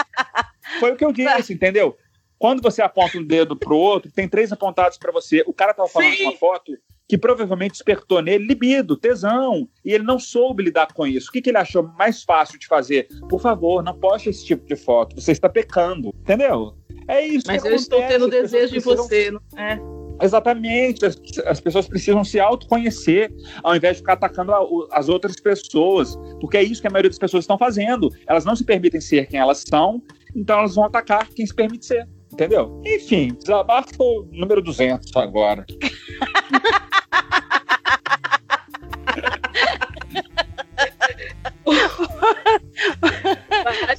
foi 0.78 0.92
o 0.92 0.96
que 0.96 1.04
eu 1.04 1.12
disse, 1.12 1.52
entendeu? 1.52 1.96
Quando 2.38 2.62
você 2.62 2.80
aponta 2.80 3.18
um 3.18 3.24
dedo 3.24 3.56
pro 3.56 3.76
outro, 3.76 4.12
tem 4.12 4.28
três 4.28 4.52
apontados 4.52 4.96
para 4.96 5.10
você. 5.10 5.42
O 5.44 5.52
cara 5.52 5.74
tava 5.74 5.88
falando 5.88 6.14
de 6.14 6.22
uma 6.22 6.36
foto 6.36 6.78
que 7.08 7.18
provavelmente 7.18 7.72
despertou 7.72 8.22
nele 8.22 8.46
libido, 8.46 8.96
tesão, 8.96 9.68
e 9.84 9.92
ele 9.92 10.04
não 10.04 10.18
soube 10.18 10.62
lidar 10.62 10.92
com 10.94 11.06
isso. 11.06 11.28
O 11.28 11.32
que, 11.32 11.42
que 11.42 11.50
ele 11.50 11.58
achou 11.58 11.82
mais 11.98 12.22
fácil 12.22 12.58
de 12.58 12.66
fazer? 12.66 13.06
Por 13.28 13.40
favor, 13.40 13.82
não 13.82 13.98
poste 13.98 14.30
esse 14.30 14.44
tipo 14.46 14.64
de 14.66 14.76
foto, 14.76 15.20
você 15.20 15.32
está 15.32 15.48
pecando, 15.48 16.08
entendeu? 16.20 16.74
É 17.08 17.20
isso 17.26 17.44
Mas 17.46 17.62
que 17.62 17.68
eu 17.68 17.74
estou 17.74 17.98
acontece, 17.98 18.18
tendo 18.20 18.24
as 18.26 18.30
pessoas 18.30 18.50
desejo 18.52 18.72
de 18.72 18.80
você. 18.80 19.30
não 19.30 19.40
é? 19.58 19.80
Exatamente, 20.24 21.04
as, 21.04 21.20
as 21.46 21.58
pessoas 21.60 21.88
precisam 21.88 22.22
se 22.22 22.38
autoconhecer 22.38 23.32
ao 23.62 23.74
invés 23.74 23.96
de 23.96 24.02
ficar 24.02 24.12
atacando 24.12 24.52
a- 24.52 24.64
as 24.92 25.08
outras 25.08 25.34
pessoas, 25.40 26.16
porque 26.40 26.56
é 26.56 26.62
isso 26.62 26.80
que 26.80 26.86
a 26.86 26.90
maioria 26.90 27.10
das 27.10 27.18
pessoas 27.18 27.42
estão 27.42 27.58
fazendo. 27.58 28.08
Elas 28.26 28.44
não 28.44 28.54
se 28.54 28.62
permitem 28.64 29.00
ser 29.00 29.26
quem 29.26 29.40
elas 29.40 29.64
são, 29.68 30.00
então 30.36 30.60
elas 30.60 30.76
vão 30.76 30.84
atacar 30.84 31.28
quem 31.28 31.44
se 31.44 31.52
permite 31.54 31.86
ser, 31.86 32.06
entendeu? 32.32 32.80
Enfim, 32.86 33.34
desabafo 33.36 34.28
número 34.30 34.62
200 34.62 35.10
agora. 35.16 35.66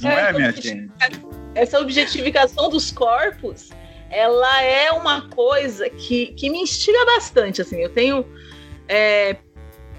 Não 0.00 0.10
é, 0.10 0.32
minha 0.32 0.52
essa 1.54 1.78
objetificação 1.78 2.68
dos 2.68 2.90
corpos, 2.90 3.70
ela 4.10 4.62
é 4.62 4.90
uma 4.90 5.28
coisa 5.30 5.88
que, 5.88 6.28
que 6.34 6.50
me 6.50 6.58
instiga 6.58 7.04
bastante, 7.06 7.62
assim, 7.62 7.80
eu 7.80 7.88
tenho 7.88 8.26
é, 8.88 9.36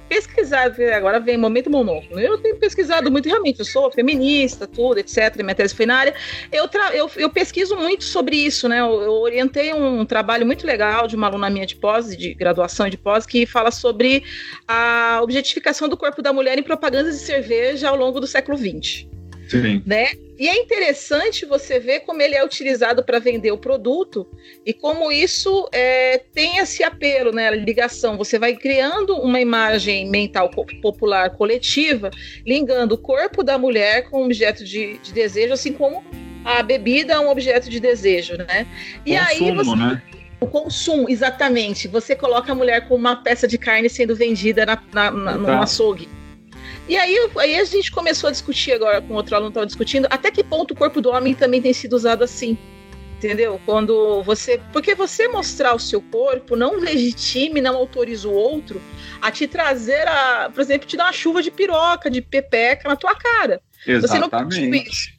pesquisado, 0.07 0.81
agora 0.93 1.19
vem 1.19 1.37
momento 1.37 1.69
monóculo, 1.69 2.19
eu 2.19 2.37
tenho 2.37 2.57
pesquisado 2.57 3.11
muito, 3.11 3.27
realmente, 3.27 3.59
eu 3.59 3.65
sou 3.65 3.91
feminista, 3.91 4.67
tudo, 4.67 4.99
etc, 4.99 5.35
minha 5.41 5.55
tese 5.55 5.75
foi 5.75 5.85
na 5.85 5.97
área, 5.97 6.13
eu, 6.51 6.69
eu, 6.93 7.09
eu 7.15 7.29
pesquiso 7.29 7.75
muito 7.75 8.03
sobre 8.03 8.35
isso, 8.35 8.67
né, 8.69 8.79
eu, 8.79 9.01
eu 9.01 9.13
orientei 9.13 9.73
um 9.73 10.05
trabalho 10.05 10.45
muito 10.45 10.65
legal 10.65 11.07
de 11.07 11.15
uma 11.15 11.27
aluna 11.27 11.49
minha 11.49 11.65
de 11.65 11.75
pós, 11.75 12.15
de 12.15 12.33
graduação 12.33 12.89
de 12.89 12.97
pós, 12.97 13.25
que 13.25 13.45
fala 13.45 13.71
sobre 13.71 14.23
a 14.67 15.19
objetificação 15.21 15.89
do 15.89 15.97
corpo 15.97 16.21
da 16.21 16.31
mulher 16.31 16.57
em 16.57 16.63
propagandas 16.63 17.19
de 17.19 17.25
cerveja 17.25 17.89
ao 17.89 17.95
longo 17.95 18.19
do 18.19 18.27
século 18.27 18.57
XX 18.57 19.14
Sim. 19.47 19.81
né? 19.85 20.09
E 20.37 20.49
é 20.49 20.57
interessante 20.57 21.45
você 21.45 21.79
ver 21.79 22.01
como 22.01 22.21
ele 22.21 22.35
é 22.35 22.43
utilizado 22.43 23.03
para 23.03 23.19
vender 23.19 23.51
o 23.51 23.57
produto 23.57 24.27
e 24.65 24.73
como 24.73 25.09
isso 25.11 25.69
é, 25.71 26.17
tem 26.33 26.57
esse 26.57 26.83
apelo, 26.83 27.31
né? 27.31 27.55
Ligação. 27.55 28.17
Você 28.17 28.37
vai 28.37 28.53
criando 28.55 29.15
uma 29.15 29.39
imagem 29.39 30.09
mental 30.09 30.49
popular 30.81 31.29
coletiva, 31.31 32.11
ligando 32.45 32.93
o 32.93 32.97
corpo 32.97 33.43
da 33.43 33.57
mulher 33.57 34.09
com 34.09 34.21
um 34.21 34.25
objeto 34.25 34.65
de, 34.65 34.97
de 34.97 35.13
desejo, 35.13 35.53
assim 35.53 35.71
como 35.71 36.03
a 36.43 36.61
bebida 36.61 37.13
é 37.13 37.19
um 37.19 37.29
objeto 37.29 37.69
de 37.69 37.79
desejo, 37.79 38.35
né? 38.37 38.67
E 39.05 39.15
aí 39.15 39.39
Consumo, 39.39 39.63
você 39.63 39.75
né? 39.77 40.01
o 40.39 40.47
consumo, 40.47 41.09
exatamente. 41.09 41.87
Você 41.87 42.15
coloca 42.15 42.51
a 42.51 42.55
mulher 42.55 42.87
com 42.87 42.95
uma 42.95 43.15
peça 43.15 43.47
de 43.47 43.57
carne 43.57 43.89
sendo 43.89 44.15
vendida 44.15 44.65
na, 44.65 44.81
na, 44.93 45.11
na, 45.11 45.37
no 45.37 45.45
Tá. 45.45 45.59
açougue. 45.63 46.07
E 46.88 46.95
aí, 46.95 47.17
aí 47.38 47.59
a 47.59 47.63
gente 47.63 47.91
começou 47.91 48.27
a 48.27 48.31
discutir 48.31 48.73
agora 48.73 49.01
com 49.01 49.15
outro 49.15 49.36
aluno 49.36 49.49
estava 49.49 49.65
discutindo 49.65 50.07
até 50.09 50.29
que 50.29 50.43
ponto 50.43 50.71
o 50.71 50.77
corpo 50.77 51.01
do 51.01 51.09
homem 51.09 51.33
também 51.33 51.61
tem 51.61 51.73
sido 51.73 51.93
usado 51.93 52.23
assim. 52.23 52.57
Entendeu? 53.17 53.59
Quando 53.65 54.21
você. 54.23 54.59
Porque 54.71 54.93
você 54.93 55.27
mostrar 55.27 55.73
o 55.73 55.79
seu 55.79 56.01
corpo 56.01 56.55
não 56.55 56.75
legitime, 56.75 57.61
não 57.61 57.75
autoriza 57.75 58.27
o 58.27 58.33
outro 58.33 58.81
a 59.21 59.31
te 59.31 59.47
trazer 59.47 60.07
a. 60.07 60.51
Por 60.53 60.61
exemplo, 60.61 60.88
te 60.88 60.97
dar 60.97 61.05
uma 61.05 61.13
chuva 61.13 61.41
de 61.41 61.49
piroca, 61.49 62.09
de 62.09 62.21
pepeca 62.21 62.88
na 62.88 62.95
tua 62.95 63.15
cara. 63.15 63.61
Você 63.86 64.19
não 64.19 64.29
pode 64.29 64.57
Exatamente. 64.57 65.15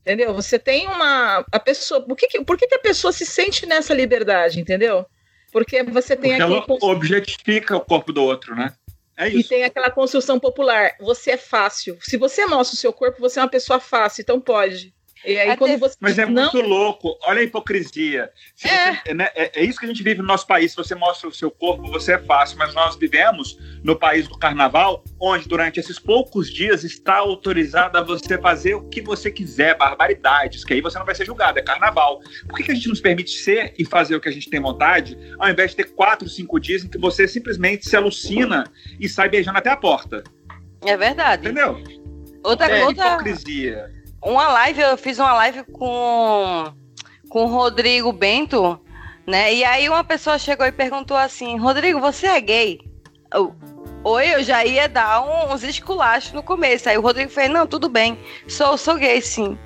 Entendeu? 0.00 0.32
Você 0.32 0.58
tem 0.58 0.86
uma. 0.86 1.44
A 1.52 1.58
pessoa. 1.58 2.00
Por 2.00 2.16
que, 2.16 2.42
por 2.44 2.56
que, 2.56 2.66
que 2.66 2.74
a 2.76 2.80
pessoa 2.80 3.12
se 3.12 3.26
sente 3.26 3.66
nessa 3.66 3.92
liberdade, 3.92 4.60
entendeu? 4.60 5.04
Porque 5.52 5.82
você 5.82 6.16
tem 6.16 6.30
Porque 6.30 6.42
aquele. 6.42 6.78
ela 6.80 6.92
objetifica 6.92 7.76
o 7.76 7.80
corpo 7.80 8.12
do 8.12 8.22
outro, 8.22 8.54
né? 8.54 8.72
É 9.20 9.28
E 9.28 9.40
isso. 9.40 9.48
tem 9.50 9.64
aquela 9.64 9.90
construção 9.90 10.40
popular. 10.40 10.94
Você 10.98 11.32
é 11.32 11.36
fácil. 11.36 11.98
Se 12.00 12.16
você 12.16 12.46
mostra 12.46 12.74
o 12.74 12.78
seu 12.78 12.92
corpo, 12.92 13.20
você 13.20 13.38
é 13.38 13.42
uma 13.42 13.48
pessoa 13.50 13.78
fácil, 13.78 14.22
então 14.22 14.40
pode. 14.40 14.94
E 15.24 15.38
aí, 15.38 15.56
quando 15.56 15.78
você. 15.78 15.96
Mas 16.00 16.18
é 16.18 16.24
não, 16.26 16.42
muito 16.44 16.60
louco. 16.60 17.16
Olha 17.24 17.40
a 17.40 17.42
hipocrisia. 17.42 18.30
Se 18.54 18.68
É. 18.68 18.94
você- 19.04 19.14
né, 19.14 19.28
é, 19.34 19.60
é 19.60 19.64
isso 19.64 19.78
que 19.78 19.84
a 19.84 19.88
gente 19.88 20.02
vive 20.02 20.20
no 20.20 20.26
nosso 20.26 20.46
país. 20.46 20.70
Se 20.72 20.76
você 20.76 20.94
mostra 20.94 21.28
o 21.28 21.32
seu 21.32 21.50
corpo, 21.50 21.86
você 21.90 22.12
é 22.14 22.18
fácil. 22.18 22.56
Mas 22.58 22.74
nós 22.74 22.96
vivemos 22.96 23.58
no 23.84 23.94
país 23.96 24.26
do 24.26 24.38
carnaval, 24.38 25.04
onde 25.20 25.46
durante 25.46 25.78
esses 25.78 25.98
poucos 25.98 26.50
dias 26.52 26.84
está 26.84 27.16
autorizado 27.16 27.98
a 27.98 28.02
você 28.02 28.38
fazer 28.38 28.74
o 28.74 28.88
que 28.88 29.02
você 29.02 29.30
quiser, 29.30 29.76
barbaridades, 29.76 30.64
que 30.64 30.72
aí 30.74 30.80
você 30.80 30.98
não 30.98 31.04
vai 31.06 31.14
ser 31.14 31.26
julgado, 31.26 31.58
é 31.58 31.62
carnaval. 31.62 32.20
Por 32.48 32.56
que, 32.56 32.64
que 32.64 32.72
a 32.72 32.74
gente 32.74 32.88
nos 32.88 33.00
permite 33.00 33.30
ser 33.32 33.74
e 33.78 33.84
fazer 33.84 34.16
o 34.16 34.20
que 34.20 34.28
a 34.28 34.32
gente 34.32 34.48
tem 34.48 34.60
vontade, 34.60 35.18
ao 35.38 35.48
invés 35.50 35.70
de 35.70 35.76
ter 35.76 35.90
quatro, 35.90 36.28
cinco 36.28 36.58
dias 36.58 36.82
em 36.84 36.88
que 36.88 36.98
você 36.98 37.28
simplesmente 37.28 37.88
se 37.88 37.96
alucina 37.96 38.64
e 38.98 39.08
sai 39.08 39.28
beijando 39.28 39.58
até 39.58 39.70
a 39.70 39.76
porta? 39.76 40.24
É 40.84 40.96
verdade. 40.96 41.42
Entendeu? 41.42 41.82
Outra, 42.42 42.66
É 42.68 42.84
outra, 42.84 43.06
hipocrisia. 43.08 43.90
Uma 44.22 44.48
live, 44.48 44.80
eu 44.80 44.96
fiz 44.96 45.18
uma 45.18 45.32
live 45.34 45.64
com, 45.72 46.72
com 47.28 47.44
o 47.44 47.48
Rodrigo 47.48 48.12
Bento, 48.12 48.80
né? 49.26 49.52
E 49.54 49.64
aí 49.64 49.88
uma 49.88 50.04
pessoa 50.04 50.38
chegou 50.38 50.66
e 50.66 50.72
perguntou 50.72 51.16
assim: 51.16 51.56
Rodrigo, 51.58 52.00
você 52.00 52.26
é 52.26 52.40
gay? 52.40 52.80
Eu, 53.32 53.54
Oi, 54.02 54.34
eu 54.34 54.42
já 54.42 54.64
ia 54.64 54.88
dar 54.88 55.20
um- 55.22 55.52
uns 55.52 55.62
esculachos 55.62 56.32
no 56.32 56.42
começo. 56.42 56.88
Aí 56.88 56.96
o 56.96 57.02
Rodrigo 57.02 57.30
fez: 57.30 57.50
Não, 57.50 57.66
tudo 57.66 57.88
bem, 57.88 58.18
sou, 58.48 58.76
sou 58.78 58.96
gay 58.96 59.20
sim. 59.20 59.58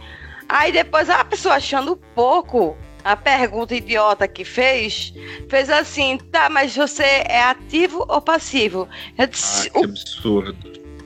Aí 0.49 0.73
depois 0.73 1.09
a 1.09 1.25
pessoa 1.25 1.55
achando 1.55 1.97
pouco 2.15 2.77
a 3.05 3.15
pergunta 3.17 3.75
idiota 3.75 4.27
que 4.27 4.45
fez, 4.45 5.13
fez 5.49 5.71
assim: 5.71 6.19
Tá, 6.33 6.51
mas 6.51 6.75
você 6.77 7.05
é 7.29 7.43
ativo 7.43 8.05
ou 8.09 8.21
passivo? 8.21 8.89
Eu 9.17 9.25
Ah, 9.25 9.27
disse: 9.27 9.71
que 9.71 9.85
absurdo. 9.85 10.57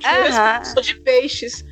Aham. 0.04 0.64
sou 0.64 0.82
de 0.82 0.94
peixes. 1.00 1.64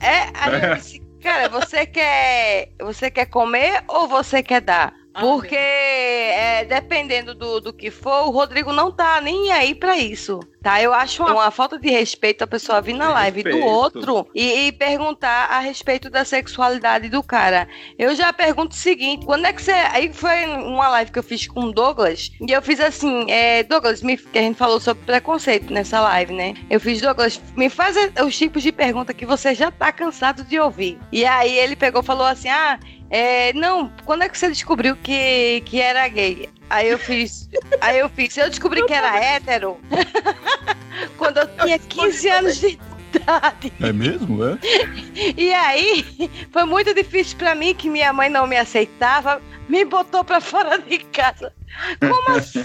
É, 0.00 0.30
aí 0.34 0.70
eu 0.70 0.74
disse, 0.76 1.02
cara, 1.26 1.48
você 1.48 1.84
quer, 1.84 2.68
você 2.80 3.10
quer 3.10 3.26
comer 3.26 3.82
ou 3.88 4.06
você 4.06 4.44
quer 4.44 4.60
dar? 4.60 4.94
Ah, 5.16 5.20
Porque 5.22 5.56
é, 5.56 6.66
dependendo 6.66 7.34
do, 7.34 7.58
do 7.58 7.72
que 7.72 7.90
for, 7.90 8.26
o 8.26 8.30
Rodrigo 8.30 8.70
não 8.70 8.92
tá 8.92 9.18
nem 9.18 9.50
aí 9.50 9.74
pra 9.74 9.96
isso, 9.96 10.40
tá? 10.62 10.82
Eu 10.82 10.92
acho 10.92 11.22
uma, 11.22 11.32
uma 11.32 11.50
falta 11.50 11.78
de 11.78 11.88
respeito 11.90 12.44
a 12.44 12.46
pessoa 12.46 12.82
vir 12.82 12.92
na 12.92 13.08
live 13.10 13.42
do 13.42 13.48
Respeito. 13.48 13.66
outro 13.66 14.28
e, 14.34 14.66
e 14.66 14.72
perguntar 14.72 15.46
a 15.50 15.58
respeito 15.58 16.10
da 16.10 16.22
sexualidade 16.22 17.08
do 17.08 17.22
cara. 17.22 17.66
Eu 17.98 18.14
já 18.14 18.30
pergunto 18.30 18.74
o 18.76 18.78
seguinte, 18.78 19.24
quando 19.24 19.46
é 19.46 19.54
que 19.54 19.62
você... 19.62 19.72
Aí 19.72 20.12
foi 20.12 20.44
uma 20.44 20.88
live 20.88 21.10
que 21.10 21.18
eu 21.18 21.22
fiz 21.22 21.46
com 21.46 21.60
o 21.64 21.72
Douglas, 21.72 22.30
e 22.46 22.52
eu 22.52 22.60
fiz 22.60 22.78
assim, 22.78 23.24
é, 23.30 23.62
Douglas, 23.62 24.02
me, 24.02 24.18
que 24.18 24.38
a 24.38 24.42
gente 24.42 24.58
falou 24.58 24.78
sobre 24.78 25.02
preconceito 25.06 25.72
nessa 25.72 25.98
live, 26.00 26.34
né? 26.34 26.52
Eu 26.68 26.78
fiz, 26.78 27.00
Douglas, 27.00 27.40
me 27.56 27.70
faz 27.70 27.96
os 28.22 28.36
tipos 28.36 28.62
de 28.62 28.70
pergunta 28.70 29.14
que 29.14 29.24
você 29.24 29.54
já 29.54 29.70
tá 29.70 29.90
cansado 29.90 30.44
de 30.44 30.60
ouvir. 30.60 30.98
E 31.10 31.24
aí 31.24 31.56
ele 31.58 31.74
pegou 31.74 32.02
e 32.02 32.04
falou 32.04 32.26
assim, 32.26 32.50
ah, 32.50 32.78
é, 33.10 33.52
não, 33.52 33.90
quando 34.04 34.22
é 34.22 34.28
que 34.28 34.38
você 34.38 34.48
descobriu 34.48 34.96
que, 34.96 35.62
que 35.64 35.80
era 35.80 36.06
gay? 36.08 36.48
Aí 36.68 36.88
eu 36.88 36.98
fiz, 36.98 37.48
aí 37.80 37.98
eu 37.98 38.08
fiz, 38.08 38.36
eu 38.36 38.50
descobri 38.50 38.84
que 38.86 38.92
era 38.92 39.16
hétero 39.16 39.78
quando 41.16 41.38
eu 41.38 41.46
tinha 41.58 41.78
15 41.78 42.28
anos 42.28 42.56
de 42.56 42.78
idade. 43.14 43.72
É 43.80 43.92
mesmo? 43.92 44.44
É? 44.44 44.58
E 45.36 45.52
aí 45.52 46.30
foi 46.50 46.64
muito 46.64 46.92
difícil 46.92 47.38
pra 47.38 47.54
mim 47.54 47.74
que 47.74 47.88
minha 47.88 48.12
mãe 48.12 48.28
não 48.28 48.46
me 48.46 48.56
aceitava, 48.56 49.40
me 49.68 49.84
botou 49.84 50.24
pra 50.24 50.40
fora 50.40 50.78
de 50.78 50.98
casa. 50.98 51.52
Como 52.00 52.36
assim? 52.36 52.64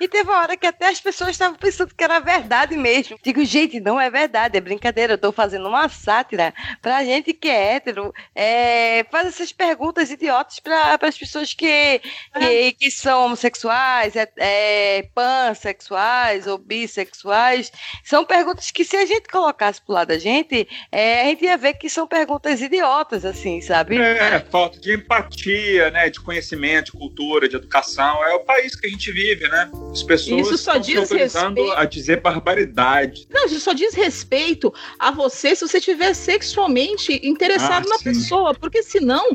E 0.00 0.08
teve 0.08 0.28
uma 0.28 0.40
hora 0.40 0.56
que 0.56 0.66
até 0.66 0.88
as 0.88 1.00
pessoas 1.00 1.30
estavam 1.30 1.56
pensando 1.56 1.94
que 1.94 2.04
era 2.04 2.18
verdade 2.20 2.76
mesmo. 2.76 3.18
Digo, 3.22 3.44
gente, 3.44 3.80
não 3.80 4.00
é 4.00 4.10
verdade, 4.10 4.56
é 4.56 4.60
brincadeira. 4.60 5.14
Eu 5.14 5.18
tô 5.18 5.32
fazendo 5.32 5.68
uma 5.68 5.88
sátira 5.88 6.54
pra 6.80 7.04
gente 7.04 7.32
que 7.32 7.48
é 7.48 7.74
hétero. 7.74 8.12
É, 8.34 9.04
faz 9.10 9.28
essas 9.28 9.52
perguntas 9.52 10.10
idiotas 10.10 10.60
para 10.60 10.98
as 11.00 11.18
pessoas 11.18 11.52
que, 11.54 12.00
que, 12.34 12.72
que 12.72 12.90
são 12.90 13.26
homossexuais, 13.26 14.14
é, 14.16 14.28
é, 14.36 15.02
pansexuais 15.14 16.46
ou 16.46 16.58
bissexuais. 16.58 17.72
São 18.04 18.24
perguntas 18.24 18.70
que, 18.70 18.84
se 18.84 18.96
a 18.96 19.06
gente 19.06 19.28
colocasse 19.28 19.80
pro 19.80 19.94
lado 19.94 20.08
da 20.08 20.18
gente, 20.18 20.68
é, 20.90 21.22
a 21.22 21.24
gente 21.24 21.44
ia 21.44 21.56
ver 21.56 21.74
que 21.74 21.90
são 21.90 22.06
perguntas 22.06 22.60
idiotas, 22.60 23.24
assim, 23.24 23.60
sabe? 23.60 23.98
É, 24.00 24.38
falta 24.40 24.78
de 24.78 24.94
empatia, 24.94 25.90
né? 25.90 26.08
De 26.08 26.20
conhecimento, 26.20 26.92
de 26.92 26.92
cultura, 26.92 27.48
de 27.48 27.56
educação. 27.56 28.24
É 28.24 28.34
o 28.34 28.40
país 28.48 28.74
que 28.74 28.86
a 28.86 28.90
gente 28.90 29.12
vive, 29.12 29.46
né? 29.46 29.70
As 29.92 30.02
pessoas 30.02 30.40
Isso 30.48 30.56
só 30.58 30.72
estão 30.76 30.82
se 30.82 30.90
diz 30.92 30.98
autorizando 31.00 31.56
respeito. 31.60 31.78
a 31.80 31.84
dizer 31.84 32.20
barbaridade. 32.20 33.26
Não, 33.30 33.44
isso 33.46 33.60
só 33.60 33.74
diz 33.74 33.92
respeito 33.94 34.72
a 34.98 35.10
você 35.10 35.54
se 35.54 35.68
você 35.68 35.76
estiver 35.78 36.14
sexualmente 36.14 37.20
interessado 37.22 37.86
Ah, 37.86 37.90
na 37.90 37.98
sim. 37.98 38.04
pessoa, 38.04 38.54
porque 38.54 38.82
senão, 38.82 39.28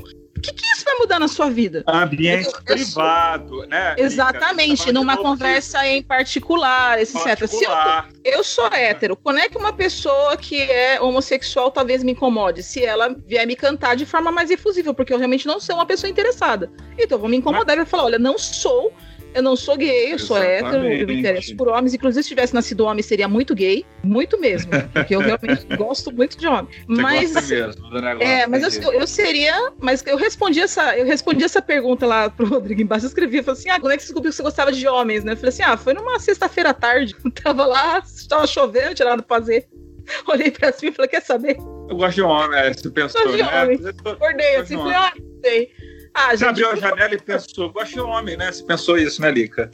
que, 0.44 0.54
que 0.54 0.64
isso 0.76 0.84
vai 0.86 0.96
mudar 0.96 1.20
na 1.20 1.28
sua 1.28 1.50
vida? 1.50 1.84
Ambiente 1.88 2.46
Eu- 2.46 2.52
eu 2.52 2.52
sou- 2.52 2.62
privado, 2.64 3.66
né? 3.68 3.96
Exatamente, 3.98 4.86
tá 4.86 4.92
numa 4.92 5.18
conversa 5.18 5.86
em 5.88 6.04
particular, 6.04 7.00
etc. 7.00 7.14
Se 7.16 7.18
eu, 7.64 7.70
particular. 7.72 8.10
eu 8.24 8.44
sou 8.44 8.68
hétero, 8.68 9.16
quando 9.16 9.40
é 9.40 9.50
que 9.50 9.58
uma 9.58 9.74
pessoa 9.74 10.36
que 10.38 10.62
é 10.62 11.02
homossexual 11.02 11.72
talvez 11.72 12.04
me 12.04 12.12
incomode? 12.12 12.62
Se 12.64 12.84
ela 12.84 13.16
vier 13.26 13.48
me 13.48 13.56
cantar 13.56 13.96
de 13.96 14.06
forma 14.06 14.32
mais 14.32 14.52
efusiva, 14.52 14.94
porque 14.94 15.14
eu 15.14 15.18
realmente 15.18 15.48
não 15.48 15.60
sou 15.60 15.76
uma 15.76 15.86
pessoa 15.86 16.10
interessada. 16.10 16.72
Então 16.98 17.16
eu 17.18 17.20
vou 17.22 17.30
me 17.30 17.38
incomodar 17.38 17.76
e 17.76 17.80
vou 17.80 17.86
falar: 17.88 18.04
olha, 18.06 18.20
não 18.20 18.38
sou. 18.38 18.94
Eu 19.34 19.42
não 19.42 19.56
sou 19.56 19.76
gay, 19.76 20.14
eu 20.14 20.20
sou 20.20 20.38
hétero, 20.38 20.78
eu 20.78 20.82
me 20.82 20.88
Exatamente. 20.96 21.20
interesso 21.20 21.56
por 21.56 21.68
homens. 21.68 21.94
Inclusive, 21.94 22.24
se 22.24 22.30
tivesse 22.30 22.54
nascido 22.54 22.86
homem, 22.86 23.02
seria 23.02 23.28
muito 23.28 23.56
gay. 23.56 23.86
Muito 24.04 24.40
mesmo. 24.40 24.72
Porque 24.94 25.16
eu 25.16 25.20
realmente 25.20 25.66
gosto 25.76 26.12
muito 26.12 26.38
de 26.38 26.48
homem. 26.48 26.68
Você 26.88 27.02
mas. 27.02 27.34
gosta 27.34 27.56
mesmo 27.56 27.90
do 27.90 28.02
negócio. 28.02 28.28
É, 28.28 28.48
mas 28.48 28.78
eu, 28.78 28.94
eu 28.94 29.08
seria. 29.08 29.72
Mas 29.80 30.04
eu 30.06 30.18
respondi 30.18 30.60
essa, 30.60 30.98
eu 30.98 31.06
respondi 31.06 31.44
essa 31.44 31.62
pergunta 31.62 32.06
lá 32.06 32.30
pro 32.30 32.48
Rodrigo 32.48 32.82
embaixo. 32.82 33.06
Eu 33.06 33.10
escrevi, 33.10 33.38
eu 33.38 33.44
falei 33.44 33.60
assim: 33.60 33.70
ah, 33.70 33.80
quando 33.80 33.94
é 33.94 33.98
que 33.98 34.04
você 34.04 34.08
descobriu 34.08 34.32
que 34.32 34.38
você 34.38 34.44
gostava 34.44 34.72
de 34.72 34.88
homens, 34.88 35.24
né? 35.24 35.34
Eu 35.34 35.38
falei 35.38 35.50
assim: 35.50 35.64
ah, 35.64 35.78
foi 35.78 35.94
numa 35.94 36.20
sexta-feira 36.20 36.70
à 36.70 36.74
tarde. 36.74 37.16
Eu 37.24 37.32
tava 37.44 37.66
lá, 37.66 38.04
tava 38.30 38.46
chovendo, 38.46 38.94
tinha 38.94 39.10
nada 39.10 39.24
pra 39.24 39.38
fazer. 39.38 39.68
Olhei 40.28 40.52
pra 40.52 40.72
cima 40.72 40.92
e 40.92 40.96
falei: 40.96 41.10
quer 41.10 41.22
saber? 41.22 41.58
Eu 41.90 41.98
gosto 41.98 42.16
de 42.16 42.22
homem, 42.22 42.60
é, 42.60 42.74
você 42.74 42.90
pensou, 42.90 43.22
Gosto 43.24 43.38
de 43.38 43.44
né? 43.44 43.64
homem. 43.64 43.80
Eu 43.82 44.12
Acordei 44.12 44.56
assim, 44.58 44.76
falei: 44.76 44.96
ah, 44.96 45.14
não 45.18 45.42
sei. 45.44 45.72
Ah, 46.16 46.30
Você 46.30 46.38
gente. 46.38 46.50
abriu 46.50 46.70
a 46.72 46.76
janela 46.76 47.16
e 47.16 47.20
pensou, 47.20 47.72
gosto 47.72 47.94
de 47.94 48.00
homem, 48.00 48.38
né? 48.38 48.52
Você 48.52 48.64
pensou 48.64 48.98
isso, 48.98 49.22
né, 49.22 49.32
Lica? 49.32 49.70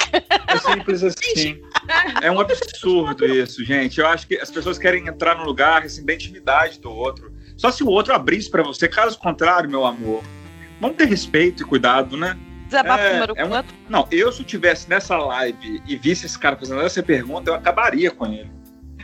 É 0.47 0.57
simples 0.57 1.03
assim. 1.03 1.61
É 2.21 2.29
um 2.31 2.39
absurdo 2.39 3.25
isso, 3.25 3.63
gente. 3.65 3.99
Eu 3.99 4.07
acho 4.07 4.27
que 4.27 4.37
as 4.37 4.51
pessoas 4.51 4.77
querem 4.77 5.07
entrar 5.07 5.35
no 5.35 5.43
lugar 5.43 5.81
assim, 5.83 6.05
da 6.05 6.13
intimidade 6.13 6.79
do 6.79 6.91
outro. 6.91 7.33
Só 7.57 7.71
se 7.71 7.83
o 7.83 7.87
outro 7.87 8.13
abrisse 8.13 8.49
pra 8.49 8.61
você. 8.61 8.87
Caso 8.87 9.17
contrário, 9.17 9.67
meu 9.69 9.85
amor, 9.85 10.23
vamos 10.79 10.95
ter 10.97 11.05
respeito 11.05 11.63
e 11.63 11.65
cuidado, 11.65 12.15
né? 12.15 12.37
Desabafo 12.67 13.03
É, 13.03 13.13
número 13.13 13.33
é 13.35 13.43
um- 13.45 13.49
4. 13.49 13.75
Não, 13.89 14.07
eu 14.11 14.31
se 14.31 14.41
eu 14.41 14.45
tivesse 14.45 14.87
nessa 14.87 15.17
live 15.17 15.81
e 15.87 15.95
visse 15.97 16.27
esse 16.27 16.37
cara 16.37 16.55
fazendo 16.55 16.81
essa 16.81 17.01
pergunta, 17.01 17.49
eu 17.49 17.55
acabaria 17.55 18.11
com 18.11 18.27
ele. 18.27 18.51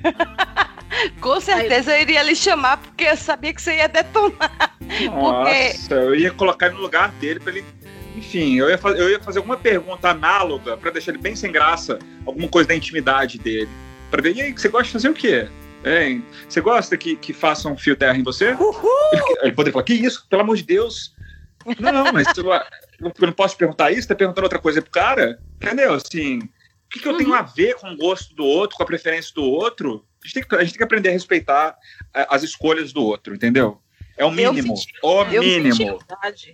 Com 1.20 1.42
certeza 1.42 1.96
eu 1.98 2.02
iria 2.02 2.22
lhe 2.24 2.36
chamar, 2.36 2.78
porque 2.78 3.04
eu 3.06 3.18
sabia 3.18 3.54
que 3.54 3.62
você 3.62 3.76
ia 3.78 3.88
detonar. 3.90 4.75
Nossa, 5.74 5.94
eu 5.96 6.16
ia 6.16 6.32
colocar 6.32 6.68
ele 6.68 6.76
no 6.76 6.82
lugar 6.82 7.12
dele 7.14 7.40
pra 7.40 7.52
ele. 7.52 7.66
Enfim, 8.16 8.56
eu 8.58 8.70
ia, 8.70 8.78
fa- 8.78 8.92
eu 8.92 9.10
ia 9.10 9.20
fazer 9.20 9.40
alguma 9.40 9.58
pergunta 9.58 10.10
análoga 10.10 10.78
pra 10.78 10.90
deixar 10.92 11.12
ele 11.12 11.22
bem 11.22 11.36
sem 11.36 11.52
graça, 11.52 12.00
alguma 12.26 12.48
coisa 12.48 12.70
da 12.70 12.76
intimidade 12.76 13.38
dele. 13.38 13.70
Pra 14.10 14.22
ver, 14.22 14.36
e 14.36 14.42
aí, 14.42 14.54
você 14.54 14.70
gosta 14.70 14.86
de 14.88 14.94
fazer 14.94 15.10
o 15.10 15.14
quê? 15.14 15.48
Hein? 15.84 16.24
Você 16.48 16.62
gosta 16.62 16.96
que, 16.98 17.16
que 17.16 17.34
façam 17.34 17.74
um 17.74 17.78
fio 17.78 17.96
terra 17.96 18.18
em 18.18 18.24
você? 18.24 18.56
Ele, 19.14 19.22
ele 19.44 19.52
poderia 19.52 19.74
falar, 19.74 19.84
que 19.84 19.94
isso? 19.94 20.26
Pelo 20.30 20.42
amor 20.44 20.56
de 20.56 20.64
Deus. 20.64 21.14
Não, 21.80 22.14
mas 22.14 22.28
eu, 22.38 22.46
eu 22.52 23.12
não 23.20 23.34
posso 23.34 23.58
perguntar 23.58 23.92
isso, 23.92 24.08
tá 24.08 24.16
perguntando 24.16 24.46
outra 24.46 24.60
coisa 24.60 24.82
pro 24.82 24.92
cara? 24.92 25.40
Entendeu? 25.62 25.94
Assim, 25.94 26.40
o 26.40 26.50
que, 26.90 27.00
que 27.00 27.08
eu 27.08 27.18
tenho 27.18 27.34
a 27.34 27.42
ver 27.42 27.76
com 27.76 27.92
o 27.92 27.98
gosto 27.98 28.34
do 28.36 28.46
outro, 28.46 28.78
com 28.78 28.84
a 28.84 28.86
preferência 28.86 29.34
do 29.36 29.44
outro? 29.44 30.06
A 30.24 30.28
gente 30.28 30.34
tem 30.36 30.44
que, 30.44 30.56
a 30.56 30.60
gente 30.62 30.70
tem 30.72 30.78
que 30.78 30.84
aprender 30.84 31.10
a 31.10 31.12
respeitar 31.12 31.76
eh, 32.16 32.26
as 32.30 32.44
escolhas 32.44 32.94
do 32.94 33.04
outro, 33.04 33.36
entendeu? 33.36 33.82
É 34.18 34.26
o 34.26 34.32
mínimo. 34.32 34.78
senti- 34.78 34.94
o 35.02 35.24
Eu 35.24 35.44
mínimo. 35.44 36.00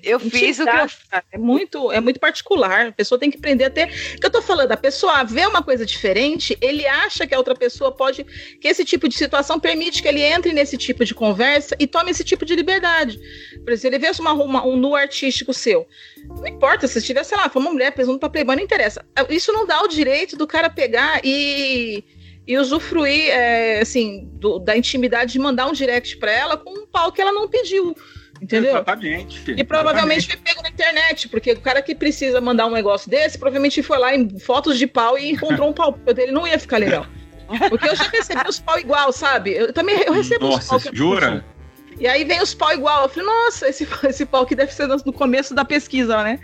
Eu 0.03 0.19
fiz 0.19 0.59
o 0.59 0.63
que 0.63 0.69
eu 0.69 0.89
cara, 1.09 1.23
é 1.31 1.37
muito, 1.37 1.91
é 1.91 1.99
muito 1.99 2.19
particular. 2.19 2.87
A 2.87 2.91
pessoa 2.91 3.19
tem 3.19 3.29
que 3.29 3.37
aprender 3.37 3.65
a 3.65 3.69
ter. 3.69 3.87
O 4.15 4.19
que 4.19 4.25
eu 4.25 4.31
tô 4.31 4.41
falando, 4.41 4.71
a 4.71 4.77
pessoa 4.77 5.23
vê 5.23 5.45
uma 5.45 5.61
coisa 5.61 5.85
diferente, 5.85 6.57
ele 6.59 6.87
acha 6.87 7.27
que 7.27 7.35
a 7.35 7.37
outra 7.37 7.53
pessoa 7.55 7.91
pode. 7.91 8.23
que 8.59 8.67
esse 8.67 8.83
tipo 8.83 9.07
de 9.07 9.15
situação 9.15 9.59
permite 9.59 10.01
que 10.01 10.07
ele 10.07 10.21
entre 10.21 10.53
nesse 10.53 10.77
tipo 10.77 11.05
de 11.05 11.13
conversa 11.13 11.75
e 11.79 11.85
tome 11.85 12.09
esse 12.11 12.23
tipo 12.23 12.45
de 12.45 12.55
liberdade. 12.55 13.19
Por 13.63 13.71
exemplo, 13.71 13.95
ele 13.97 14.05
vê 14.07 14.11
uma, 14.19 14.33
uma- 14.33 14.65
um 14.65 14.75
nu 14.75 14.95
artístico 14.95 15.53
seu. 15.53 15.87
Não 16.27 16.47
importa 16.47 16.87
se 16.87 17.01
tiver, 17.01 17.23
sei 17.23 17.37
lá, 17.37 17.49
foi 17.49 17.61
uma 17.61 17.71
mulher 17.71 17.91
presumindo 17.91 18.19
pra 18.19 18.29
Playboy, 18.29 18.55
não 18.55 18.63
interessa. 18.63 19.05
Isso 19.29 19.51
não 19.53 19.65
dá 19.67 19.81
o 19.83 19.87
direito 19.87 20.35
do 20.35 20.47
cara 20.47 20.69
pegar 20.69 21.21
e. 21.23 22.03
E 22.47 22.57
usufruir, 22.57 23.29
é, 23.29 23.79
assim, 23.81 24.27
do- 24.33 24.59
da 24.59 24.75
intimidade 24.75 25.33
de 25.33 25.39
mandar 25.39 25.67
um 25.67 25.73
direct 25.73 26.17
pra 26.17 26.31
ela 26.31 26.57
com 26.57 26.71
um 26.71 26.87
pau 26.87 27.11
que 27.11 27.21
ela 27.21 27.31
não 27.31 27.47
pediu. 27.47 27.95
Entendeu? 28.41 28.71
Exatamente. 28.71 29.51
E 29.55 29.63
provavelmente 29.63 30.25
foi 30.25 30.35
pego 30.37 30.63
na 30.63 30.69
internet, 30.69 31.29
porque 31.29 31.51
o 31.51 31.61
cara 31.61 31.81
que 31.81 31.93
precisa 31.93 32.41
mandar 32.41 32.65
um 32.65 32.71
negócio 32.71 33.09
desse, 33.09 33.37
provavelmente 33.37 33.83
foi 33.83 33.99
lá 33.99 34.15
em 34.15 34.39
fotos 34.39 34.79
de 34.79 34.87
pau 34.87 35.17
e 35.17 35.31
encontrou 35.31 35.69
um 35.69 35.73
pau. 35.73 35.97
O 36.07 36.13
dele 36.13 36.31
não 36.31 36.47
ia 36.47 36.57
ficar 36.57 36.77
legal. 36.77 37.05
Porque 37.69 37.87
eu 37.87 37.95
já 37.95 38.05
recebi 38.05 38.41
os 38.49 38.59
pau 38.59 38.79
igual, 38.79 39.11
sabe? 39.13 39.51
Eu 39.53 39.71
também 39.71 39.95
eu 40.07 40.13
recebo 40.13 40.47
os 40.47 40.55
Nossa, 40.55 40.69
pau 40.69 40.79
que 40.79 40.97
jura? 40.97 41.45
E 41.99 42.07
aí 42.07 42.23
vem 42.23 42.41
os 42.41 42.55
pau 42.55 42.73
igual. 42.73 43.03
Eu 43.03 43.09
falei, 43.09 43.27
nossa, 43.27 43.69
esse, 43.69 43.87
esse 44.07 44.25
pau 44.25 44.45
que 44.45 44.55
deve 44.55 44.73
ser 44.73 44.87
no 44.87 44.97
no 45.05 45.13
começo 45.13 45.53
da 45.53 45.63
pesquisa, 45.63 46.23
né? 46.23 46.39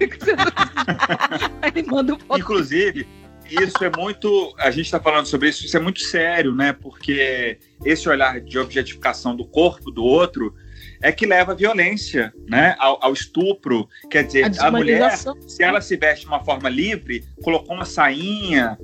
aí 1.62 1.72
ele 1.76 1.86
manda 1.86 2.14
um 2.14 2.18
pau. 2.18 2.38
Inclusive, 2.38 3.06
isso 3.50 3.84
é 3.84 3.90
muito. 3.96 4.54
A 4.58 4.70
gente 4.70 4.86
está 4.86 5.00
falando 5.00 5.26
sobre 5.26 5.48
isso, 5.48 5.64
isso 5.64 5.76
é 5.76 5.80
muito 5.80 6.00
sério, 6.00 6.54
né? 6.54 6.72
Porque 6.72 7.58
esse 7.84 8.08
olhar 8.08 8.40
de 8.40 8.58
objetificação 8.58 9.36
do 9.36 9.44
corpo 9.44 9.90
do 9.90 10.04
outro 10.04 10.54
é 11.02 11.12
que 11.12 11.26
leva 11.26 11.52
à 11.52 11.54
violência, 11.54 12.32
né? 12.48 12.74
Ao, 12.78 12.98
ao 13.04 13.12
estupro. 13.12 13.88
Quer 14.10 14.24
dizer, 14.24 14.44
A 14.58 14.66
a, 14.66 14.70
mulher, 14.70 15.16
se 15.46 15.62
ela 15.62 15.80
se 15.80 15.96
veste 15.96 16.22
de 16.22 16.28
uma 16.28 16.44
forma 16.44 16.68
livre, 16.68 17.24
colocou 17.42 17.74
uma 17.74 17.84
sainha. 17.84 18.78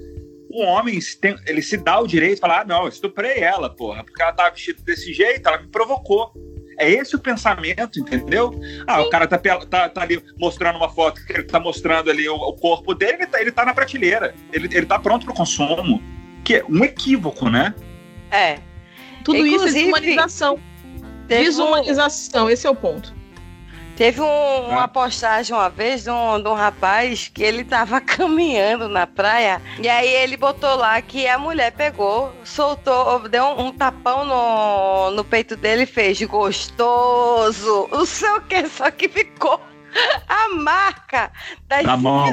O 0.50 0.62
homem 0.62 1.00
se 1.00 1.18
tem- 1.18 1.36
ele 1.46 1.62
se 1.62 1.78
dá 1.78 1.98
o 1.98 2.06
direito 2.06 2.34
de 2.34 2.40
falar: 2.40 2.60
ah, 2.60 2.64
não, 2.64 2.82
eu 2.82 2.88
estuprei 2.88 3.38
ela, 3.38 3.70
porra, 3.70 4.04
porque 4.04 4.20
ela 4.22 4.32
tava 4.32 4.50
vestida 4.50 4.82
desse 4.82 5.12
jeito, 5.12 5.46
ela 5.48 5.58
me 5.58 5.68
provocou. 5.68 6.32
É 6.78 6.90
esse 6.90 7.14
o 7.14 7.18
pensamento, 7.18 7.98
entendeu? 8.00 8.58
Ah, 8.86 9.00
o 9.02 9.10
cara 9.10 9.26
tá, 9.26 9.38
tá- 9.38 9.88
tá 9.88 10.02
ali 10.02 10.22
mostrando 10.38 10.76
uma 10.76 10.88
foto 10.88 11.24
que 11.26 11.32
ele 11.32 11.42
tá 11.44 11.60
mostrando 11.60 12.10
ali 12.10 12.28
o, 12.28 12.34
o 12.34 12.52
corpo 12.54 12.94
dele, 12.94 13.14
ele 13.20 13.26
tá, 13.26 13.40
ele 13.40 13.52
tá 13.52 13.64
na 13.64 13.74
prateleira. 13.74 14.34
Ele, 14.52 14.68
ele 14.74 14.86
tá 14.86 14.98
pronto 14.98 15.24
pro 15.24 15.34
consumo. 15.34 16.02
Que 16.44 16.56
é 16.56 16.64
um 16.68 16.82
equívoco, 16.84 17.48
né? 17.48 17.74
É. 18.30 18.58
Tudo 19.22 19.38
isso 19.46 19.54
é 19.54 19.58
Inclusive, 19.58 19.80
desumanização. 19.92 20.54
Um- 20.56 21.26
Desumanização, 21.28 22.50
esse 22.50 22.66
é 22.66 22.70
o 22.70 22.74
ponto. 22.74 23.14
Teve 24.02 24.20
um- 24.20 24.26
Ah. 24.26 24.68
uma 24.68 24.88
postagem 24.88 25.54
uma 25.54 25.70
vez 25.70 26.02
de 26.02 26.10
um, 26.10 26.42
de 26.42 26.48
um 26.48 26.54
rapaz 26.54 27.28
que 27.32 27.40
ele 27.40 27.62
tava 27.62 28.00
caminhando 28.02 28.88
na 28.88 29.06
praia 29.06 29.62
e 29.80 29.88
aí 29.88 30.08
ele 30.08 30.36
botou 30.36 30.74
lá 30.74 31.00
que 31.00 31.28
a 31.28 31.38
mulher 31.38 31.70
pegou, 31.70 32.34
soltou, 32.42 33.28
deu 33.28 33.44
um, 33.44 33.66
um 33.66 33.72
tapão 33.72 34.24
no, 34.24 35.12
no 35.12 35.22
peito 35.24 35.54
dele 35.54 35.84
e 35.84 35.86
fez 35.86 36.20
gostoso, 36.22 37.88
não 37.92 38.04
sei 38.04 38.28
o 38.30 38.40
que, 38.40 38.66
só 38.68 38.90
que 38.90 39.08
ficou 39.08 39.60
a 40.28 40.48
marca 40.56 41.30
das 41.68 41.84
Da 41.84 41.96
mão. 41.96 42.26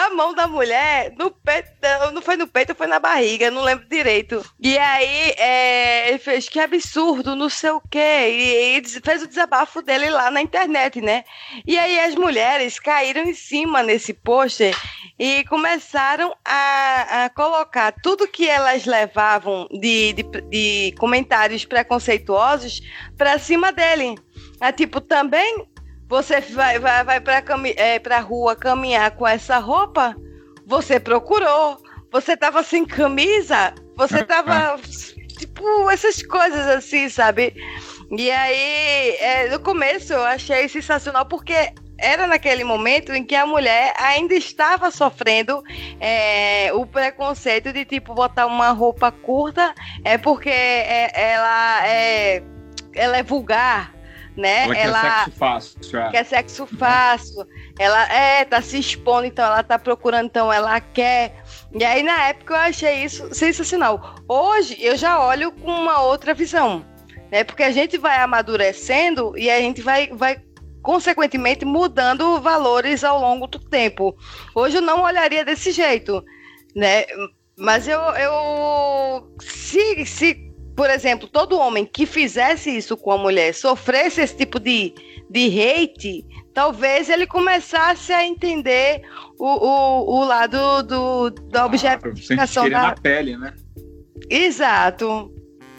Da 0.00 0.08
mão 0.08 0.32
da 0.32 0.46
mulher 0.46 1.12
no 1.18 1.30
peito, 1.30 1.68
não, 2.14 2.22
foi 2.22 2.34
no 2.36 2.46
peito, 2.46 2.74
foi 2.74 2.86
na 2.86 2.98
barriga, 2.98 3.50
não 3.50 3.62
lembro 3.62 3.86
direito. 3.86 4.42
E 4.58 4.78
aí 4.78 5.34
é, 5.36 6.08
ele 6.08 6.18
fez 6.18 6.48
que 6.48 6.58
absurdo, 6.58 7.36
não 7.36 7.50
sei 7.50 7.70
o 7.70 7.82
quê, 7.90 7.98
e, 7.98 8.78
e 8.78 9.00
fez 9.02 9.22
o 9.22 9.26
desabafo 9.26 9.82
dele 9.82 10.08
lá 10.08 10.30
na 10.30 10.40
internet, 10.40 11.02
né? 11.02 11.24
E 11.66 11.78
aí 11.78 12.00
as 12.00 12.14
mulheres 12.14 12.78
caíram 12.78 13.24
em 13.24 13.34
cima 13.34 13.82
nesse 13.82 14.14
pôster 14.14 14.74
e 15.18 15.44
começaram 15.44 16.34
a, 16.42 17.24
a 17.24 17.30
colocar 17.30 17.92
tudo 18.02 18.26
que 18.26 18.48
elas 18.48 18.86
levavam 18.86 19.68
de, 19.70 20.14
de, 20.14 20.22
de 20.22 20.94
comentários 20.98 21.66
preconceituosos 21.66 22.80
pra 23.18 23.38
cima 23.38 23.70
dele. 23.70 24.14
É 24.62 24.72
tipo, 24.72 25.00
também 25.00 25.66
você 26.10 26.40
vai, 26.40 26.78
vai, 26.80 27.04
vai 27.04 27.20
pra, 27.20 27.40
cami 27.40 27.72
é, 27.76 28.00
pra 28.00 28.18
rua 28.18 28.56
caminhar 28.56 29.12
com 29.12 29.26
essa 29.26 29.58
roupa? 29.58 30.16
Você 30.66 30.98
procurou. 30.98 31.80
Você 32.10 32.36
tava 32.36 32.64
sem 32.64 32.84
camisa? 32.84 33.72
Você 33.96 34.24
tava. 34.24 34.76
tipo, 35.38 35.88
essas 35.88 36.20
coisas 36.26 36.66
assim, 36.66 37.08
sabe? 37.08 37.54
E 38.10 38.28
aí, 38.28 39.16
é, 39.20 39.48
no 39.50 39.60
começo 39.60 40.12
eu 40.12 40.24
achei 40.24 40.68
sensacional 40.68 41.24
porque 41.26 41.54
era 41.96 42.26
naquele 42.26 42.64
momento 42.64 43.12
em 43.12 43.22
que 43.22 43.36
a 43.36 43.46
mulher 43.46 43.94
ainda 43.96 44.34
estava 44.34 44.90
sofrendo 44.90 45.62
é, 46.00 46.72
o 46.72 46.84
preconceito 46.84 47.72
de 47.72 47.84
tipo 47.84 48.14
botar 48.14 48.46
uma 48.46 48.70
roupa 48.70 49.12
curta 49.12 49.72
é 50.04 50.18
porque 50.18 50.48
é- 50.50 51.12
ela 51.14 51.86
é 51.86 52.42
ela 52.94 53.16
é 53.18 53.22
vulgar, 53.22 53.94
né? 54.36 54.64
Ela, 54.76 55.00
quer 55.00 55.24
sexo 55.24 55.38
fácil. 55.38 55.82
já. 55.82 56.10
quer 56.10 56.24
sexo 56.24 56.66
fácil. 56.66 57.46
Ela 57.78 58.12
é, 58.12 58.44
tá 58.44 58.62
se 58.62 58.78
expondo, 58.78 59.26
então 59.26 59.44
ela 59.44 59.62
tá 59.62 59.78
procurando, 59.78 60.26
então 60.26 60.52
ela 60.52 60.80
quer. 60.80 61.42
E 61.72 61.84
aí, 61.84 62.02
na 62.02 62.28
época, 62.28 62.54
eu 62.54 62.58
achei 62.58 63.04
isso 63.04 63.34
sensacional. 63.34 64.16
Hoje, 64.28 64.76
eu 64.80 64.96
já 64.96 65.20
olho 65.20 65.52
com 65.52 65.70
uma 65.70 66.00
outra 66.02 66.34
visão, 66.34 66.84
né? 67.30 67.44
Porque 67.44 67.62
a 67.62 67.70
gente 67.70 67.98
vai 67.98 68.18
amadurecendo 68.18 69.36
e 69.36 69.50
a 69.50 69.60
gente 69.60 69.82
vai, 69.82 70.08
vai 70.08 70.40
consequentemente, 70.82 71.64
mudando 71.64 72.40
valores 72.40 73.04
ao 73.04 73.20
longo 73.20 73.46
do 73.46 73.58
tempo. 73.58 74.16
Hoje 74.54 74.78
eu 74.78 74.82
não 74.82 75.02
olharia 75.02 75.44
desse 75.44 75.72
jeito, 75.72 76.24
né? 76.74 77.04
Mas 77.56 77.86
eu, 77.86 78.00
eu 78.00 79.36
se, 79.40 80.06
se, 80.06 80.49
por 80.80 80.88
exemplo, 80.88 81.28
todo 81.28 81.58
homem 81.58 81.84
que 81.84 82.06
fizesse 82.06 82.74
isso 82.74 82.96
com 82.96 83.12
a 83.12 83.18
mulher 83.18 83.52
sofresse 83.52 84.22
esse 84.22 84.34
tipo 84.34 84.58
de, 84.58 84.94
de 85.28 85.60
hate, 85.60 86.24
talvez 86.54 87.10
ele 87.10 87.26
começasse 87.26 88.14
a 88.14 88.24
entender 88.24 89.02
o, 89.38 89.44
o, 89.46 90.20
o 90.20 90.24
lado 90.24 90.82
do, 90.84 91.28
da 91.28 91.66
objetificação 91.66 92.62
Sentir 92.62 92.72
da, 92.74 92.80
na 92.80 92.94
pele, 92.94 93.36
né? 93.36 93.52
Exato. 94.30 95.30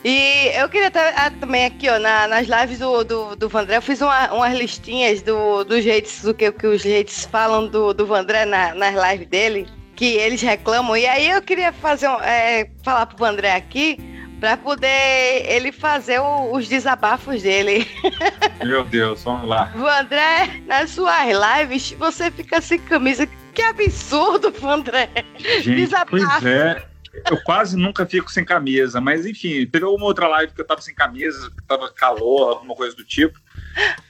E 0.05 0.51
eu 0.53 0.69
queria 0.69 0.91
ah, 1.15 1.31
também 1.31 1.65
aqui, 1.65 1.89
ó, 1.89 1.97
na- 1.97 2.27
nas 2.27 2.45
lives 2.47 2.77
do, 2.77 3.03
do, 3.03 3.35
do 3.35 3.49
Vandré, 3.49 3.77
eu 3.77 3.81
fiz 3.81 4.01
uma- 4.01 4.31
umas 4.31 4.55
listinhas 4.55 5.23
do, 5.23 5.63
dos 5.63 5.83
jeitos, 5.83 6.21
do 6.21 6.31
que, 6.31 6.51
que 6.51 6.67
os 6.67 6.83
jeitos 6.83 7.25
falam 7.25 7.67
do, 7.67 7.91
do 7.91 8.05
Vandré 8.05 8.45
na, 8.45 8.75
nas 8.75 8.93
lives 8.93 9.27
dele, 9.27 9.67
que 9.95 10.13
eles 10.13 10.43
reclamam. 10.43 10.95
E 10.95 11.07
aí 11.07 11.27
eu 11.31 11.41
queria 11.41 11.73
fazer 11.73 12.07
um, 12.07 12.21
é, 12.21 12.69
falar 12.83 13.07
pro 13.07 13.17
Vandré 13.17 13.55
aqui, 13.55 14.10
pra 14.41 14.57
poder 14.57 15.45
ele 15.49 15.71
fazer 15.71 16.19
o- 16.19 16.51
os 16.53 16.67
desabafos 16.67 17.41
dele. 17.43 17.87
Meu 18.65 18.83
Deus, 18.83 19.23
vamos 19.23 19.47
lá. 19.47 19.65
Vandré, 19.75 20.61
nas 20.65 20.89
suas 20.89 21.27
lives, 21.29 21.91
você 21.93 22.29
fica 22.31 22.59
sem 22.59 22.79
camisa. 22.79 23.25
Que 23.53 23.61
absurdo, 23.61 24.51
Vandré. 24.51 25.09
Gente, 25.37 25.75
Desabafo. 25.75 26.11
pois 26.11 26.45
é. 26.45 26.83
Eu 27.29 27.43
quase 27.43 27.75
nunca 27.75 28.05
fico 28.05 28.31
sem 28.31 28.45
camisa, 28.45 29.01
mas 29.01 29.25
enfim, 29.25 29.65
teve 29.65 29.83
uma 29.83 30.05
outra 30.05 30.27
live 30.29 30.53
que 30.53 30.61
eu 30.61 30.65
tava 30.65 30.81
sem 30.81 30.95
camisa, 30.95 31.51
que 31.51 31.61
tava 31.67 31.91
calor, 31.91 32.49
alguma 32.53 32.73
coisa 32.73 32.95
do 32.95 33.03
tipo. 33.03 33.37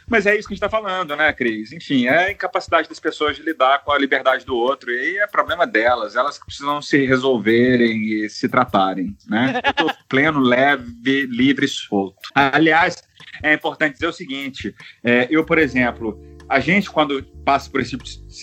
Mas 0.07 0.25
é 0.25 0.37
isso 0.37 0.47
que 0.47 0.53
a 0.53 0.55
gente 0.55 0.61
tá 0.61 0.69
falando, 0.69 1.15
né, 1.15 1.31
Cris? 1.31 1.71
Enfim, 1.71 2.07
é 2.07 2.25
a 2.25 2.31
incapacidade 2.31 2.89
das 2.89 2.99
pessoas 2.99 3.37
de 3.37 3.43
lidar 3.43 3.81
com 3.83 3.93
a 3.93 3.97
liberdade 3.97 4.45
do 4.45 4.55
outro, 4.55 4.91
e 4.91 4.99
aí 4.99 5.17
é 5.17 5.27
problema 5.27 5.65
delas, 5.65 6.17
elas 6.17 6.37
que 6.37 6.45
precisam 6.45 6.81
se 6.81 7.05
resolverem 7.05 8.03
e 8.03 8.29
se 8.29 8.49
tratarem, 8.49 9.15
né? 9.25 9.61
Eu 9.63 9.73
tô 9.73 9.93
pleno, 10.09 10.41
leve, 10.41 11.27
livre 11.27 11.65
e 11.65 11.69
solto. 11.69 12.17
Aliás, 12.35 13.01
é 13.41 13.53
importante 13.53 13.93
dizer 13.93 14.07
o 14.07 14.13
seguinte: 14.13 14.75
é, 15.01 15.27
eu, 15.29 15.45
por 15.45 15.57
exemplo, 15.57 16.19
a 16.51 16.59
gente, 16.59 16.89
quando 16.89 17.23
passa 17.45 17.69
por 17.69 17.79
esse, 17.79 17.97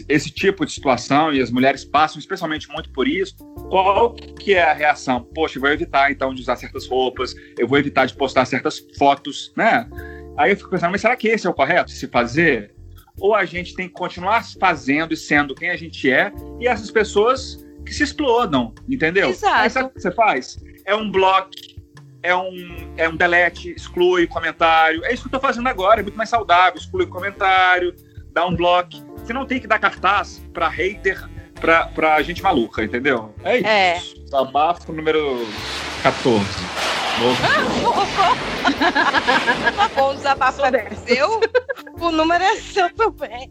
esse 0.09 0.31
tipo 0.31 0.64
de 0.64 0.73
situação, 0.73 1.31
e 1.35 1.43
as 1.43 1.51
mulheres 1.51 1.85
passam 1.85 2.19
especialmente 2.19 2.66
muito 2.69 2.91
por 2.91 3.07
isso, 3.07 3.37
qual 3.69 4.14
que 4.14 4.55
é 4.55 4.62
a 4.62 4.73
reação? 4.73 5.23
Poxa, 5.35 5.59
eu 5.59 5.61
vou 5.61 5.71
evitar 5.71 6.11
então 6.11 6.33
de 6.33 6.41
usar 6.41 6.57
certas 6.57 6.87
roupas, 6.89 7.35
eu 7.59 7.69
vou 7.69 7.77
evitar 7.77 8.07
de 8.07 8.14
postar 8.14 8.47
certas 8.47 8.83
fotos, 8.97 9.53
né? 9.55 9.87
Aí 10.39 10.53
eu 10.53 10.57
fico 10.57 10.70
pensando, 10.70 10.93
mas 10.93 11.01
será 11.01 11.16
que 11.16 11.26
esse 11.26 11.47
é 11.47 11.51
o 11.51 11.55
correto 11.55 11.86
de 11.86 11.99
se 11.99 12.07
fazer? 12.07 12.72
Ou 13.18 13.34
a 13.34 13.45
gente 13.45 13.74
tem 13.74 13.89
que 13.89 13.95
continuar 13.95 14.45
fazendo 14.61 15.12
e 15.12 15.16
sendo 15.16 15.53
quem 15.53 15.70
a 15.70 15.76
gente 15.76 16.09
é, 16.09 16.32
e 16.61 16.68
essas 16.68 16.93
pessoas 16.93 17.66
que 17.84 17.93
se 17.93 18.05
explodam, 18.05 18.72
entendeu? 18.89 19.30
Exato. 19.30 19.57
Aí 19.57 19.70
sabe 19.70 19.89
o 19.89 19.91
que 19.91 20.01
você 20.01 20.12
faz? 20.12 20.59
É 20.84 20.95
um 20.95 21.11
bloco, 21.11 21.51
é 22.22 22.36
um, 22.36 22.93
é 22.97 23.09
um 23.09 23.16
delete, 23.16 23.70
exclui 23.70 24.28
comentário. 24.28 25.05
É 25.05 25.12
isso 25.12 25.22
que 25.22 25.34
eu 25.34 25.41
tô 25.41 25.45
fazendo 25.45 25.66
agora, 25.68 26.01
é 26.01 26.03
muito 26.05 26.16
mais 26.16 26.30
saudável. 26.30 26.78
Exclui 26.78 27.07
comentário, 27.07 27.93
dá 28.30 28.47
um 28.47 28.55
bloco. 28.55 28.91
Você 29.16 29.32
não 29.32 29.45
tem 29.45 29.59
que 29.59 29.66
dar 29.66 29.80
cartaz 29.80 30.41
pra 30.53 30.68
hater, 30.68 31.28
pra, 31.61 31.86
pra 31.86 32.22
gente 32.22 32.43
maluca, 32.43 32.84
entendeu? 32.84 33.34
É 33.43 33.57
isso. 33.57 33.66
É. 33.66 34.36
Abafo 34.36 34.93
número 34.93 35.45
14. 36.05 36.47
Novo. 37.19 37.37
Tá 39.77 39.89
bom, 39.95 40.11
o 40.11 40.14
desabafo 40.14 40.62
é 40.64 40.91
seu, 41.07 41.41
o 41.99 42.11
número 42.11 42.45
é 42.45 42.57
seu 42.57 42.89
também. 42.95 43.51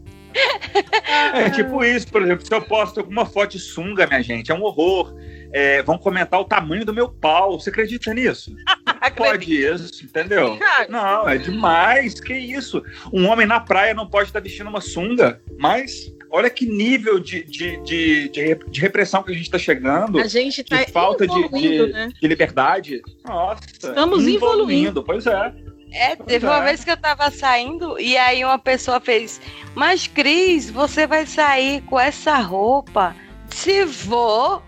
É 1.34 1.50
tipo 1.50 1.84
isso, 1.84 2.08
por 2.08 2.22
exemplo, 2.22 2.46
se 2.46 2.54
eu 2.54 2.62
posto 2.62 3.00
alguma 3.00 3.26
foto 3.26 3.52
de 3.52 3.58
sunga, 3.58 4.06
minha 4.06 4.22
gente, 4.22 4.50
é 4.50 4.54
um 4.54 4.62
horror. 4.62 5.14
É, 5.50 5.82
vão 5.82 5.96
comentar 5.96 6.38
o 6.38 6.44
tamanho 6.44 6.84
do 6.84 6.92
meu 6.92 7.08
pau. 7.08 7.58
Você 7.58 7.70
acredita 7.70 8.12
nisso? 8.12 8.54
pode 9.16 9.54
isso, 9.54 10.04
entendeu? 10.04 10.58
Não, 10.88 11.28
é 11.28 11.38
demais. 11.38 12.20
Que 12.20 12.34
isso? 12.34 12.82
Um 13.12 13.26
homem 13.26 13.46
na 13.46 13.58
praia 13.58 13.94
não 13.94 14.08
pode 14.08 14.28
estar 14.28 14.40
vestindo 14.40 14.68
uma 14.68 14.80
sunga, 14.80 15.40
mas 15.58 16.12
olha 16.30 16.50
que 16.50 16.66
nível 16.66 17.18
de, 17.18 17.42
de, 17.44 17.76
de, 17.82 18.28
de, 18.28 18.54
de 18.54 18.80
repressão 18.80 19.22
que 19.22 19.30
a 19.30 19.34
gente 19.34 19.44
está 19.44 19.58
chegando. 19.58 20.20
A 20.20 20.26
gente 20.26 20.62
tá 20.64 20.84
de 20.84 20.92
falta 20.92 21.26
de, 21.26 21.48
de, 21.48 21.92
né? 21.92 22.08
de 22.20 22.28
liberdade. 22.28 23.00
Nossa. 23.26 23.60
Estamos 23.72 24.26
evoluindo. 24.26 25.02
Pois 25.02 25.26
é. 25.26 25.52
É, 25.90 26.16
teve 26.16 26.46
uma 26.46 26.58
é. 26.58 26.64
vez 26.64 26.84
que 26.84 26.90
eu 26.90 26.96
tava 26.96 27.30
saindo 27.30 27.98
e 27.98 28.16
aí 28.16 28.44
uma 28.44 28.58
pessoa 28.58 29.00
fez: 29.00 29.40
Mas 29.74 30.06
Cris, 30.06 30.70
você 30.70 31.06
vai 31.06 31.26
sair 31.26 31.80
com 31.82 31.98
essa 31.98 32.36
roupa? 32.38 33.14
Se 33.48 33.84
vou. 33.84 34.62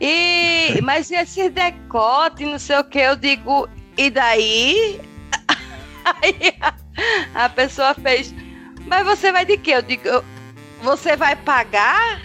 E, 0.00 0.80
mas 0.82 1.10
e 1.10 1.16
esse 1.16 1.48
decote, 1.50 2.44
não 2.44 2.58
sei 2.58 2.78
o 2.78 2.84
que, 2.84 2.98
eu 2.98 3.16
digo, 3.16 3.68
e 3.96 4.10
daí? 4.10 5.00
Aí 6.22 6.54
a, 6.60 7.44
a 7.44 7.48
pessoa 7.48 7.92
fez, 7.94 8.32
mas 8.86 9.04
você 9.04 9.30
vai 9.32 9.44
de 9.44 9.58
quê? 9.58 9.72
Eu 9.72 9.82
digo, 9.82 10.06
"Eu- 10.06 10.24
você 10.82 11.16
vai 11.16 11.36
pagar? 11.36 12.20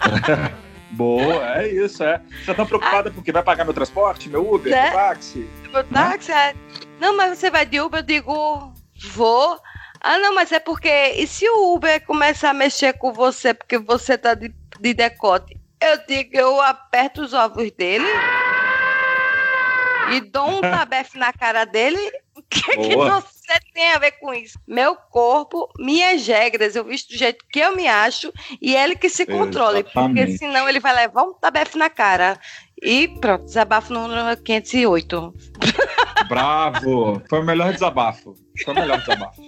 Boa, 0.92 1.58
é 1.60 1.68
isso, 1.68 2.02
é. 2.02 2.20
Você 2.44 2.54
tá 2.54 2.64
preocupada 2.64 3.10
porque 3.10 3.30
vai 3.32 3.42
pagar 3.42 3.64
meu 3.64 3.74
transporte, 3.74 4.28
meu 4.30 4.50
Uber, 4.54 4.72
Né? 4.72 4.82
meu 4.84 4.92
táxi? 4.92 5.50
Meu 5.70 5.84
táxi? 5.84 6.32
é, 6.32 6.54
Não, 6.98 7.14
mas 7.16 7.38
você 7.38 7.50
vai 7.50 7.66
de 7.66 7.80
Uber? 7.80 8.00
Eu 8.00 8.04
digo, 8.04 8.72
vou. 9.10 9.60
Ah, 10.00 10.18
não, 10.18 10.34
mas 10.34 10.52
é 10.52 10.60
porque. 10.60 10.88
E 11.16 11.26
se 11.26 11.46
o 11.48 11.74
Uber 11.74 12.02
começar 12.06 12.50
a 12.50 12.54
mexer 12.54 12.94
com 12.94 13.12
você 13.12 13.52
porque 13.52 13.76
você 13.78 14.16
tá 14.16 14.32
de, 14.34 14.54
de 14.80 14.94
decote? 14.94 15.56
Eu 15.80 15.98
digo, 16.06 16.30
eu 16.34 16.60
aperto 16.62 17.20
os 17.22 17.34
ovos 17.34 17.70
dele 17.72 18.06
e 20.12 20.20
dou 20.20 20.48
um 20.48 20.60
tabefe 20.60 21.18
na 21.18 21.32
cara 21.32 21.64
dele. 21.66 21.98
O 22.46 22.48
que, 22.48 22.76
que 22.76 22.94
Boa. 22.94 23.20
você 23.20 23.60
tem 23.74 23.92
a 23.92 23.98
ver 23.98 24.12
com 24.12 24.32
isso? 24.32 24.58
Meu 24.66 24.94
corpo, 24.94 25.68
minhas 25.78 26.26
regras, 26.26 26.76
eu 26.76 26.84
visto 26.84 27.08
do 27.08 27.18
jeito 27.18 27.44
que 27.50 27.58
eu 27.58 27.74
me 27.74 27.88
acho 27.88 28.32
e 28.62 28.74
ele 28.74 28.94
que 28.94 29.08
se 29.08 29.26
controle, 29.26 29.82
porque 29.82 29.98
Exatamente. 29.98 30.38
senão 30.38 30.68
ele 30.68 30.78
vai 30.80 30.94
levar 30.94 31.24
um 31.24 31.34
tabefe 31.34 31.76
na 31.76 31.90
cara. 31.90 32.38
E 32.82 33.08
pronto, 33.08 33.44
desabafo 33.44 33.92
no 33.92 34.06
número 34.06 34.40
508. 34.42 35.34
Bravo! 36.28 37.22
Foi 37.28 37.40
o 37.40 37.44
melhor 37.44 37.72
desabafo. 37.72 38.34
Foi 38.64 38.74
o 38.74 38.76
melhor 38.76 39.00
desabafo. 39.00 39.40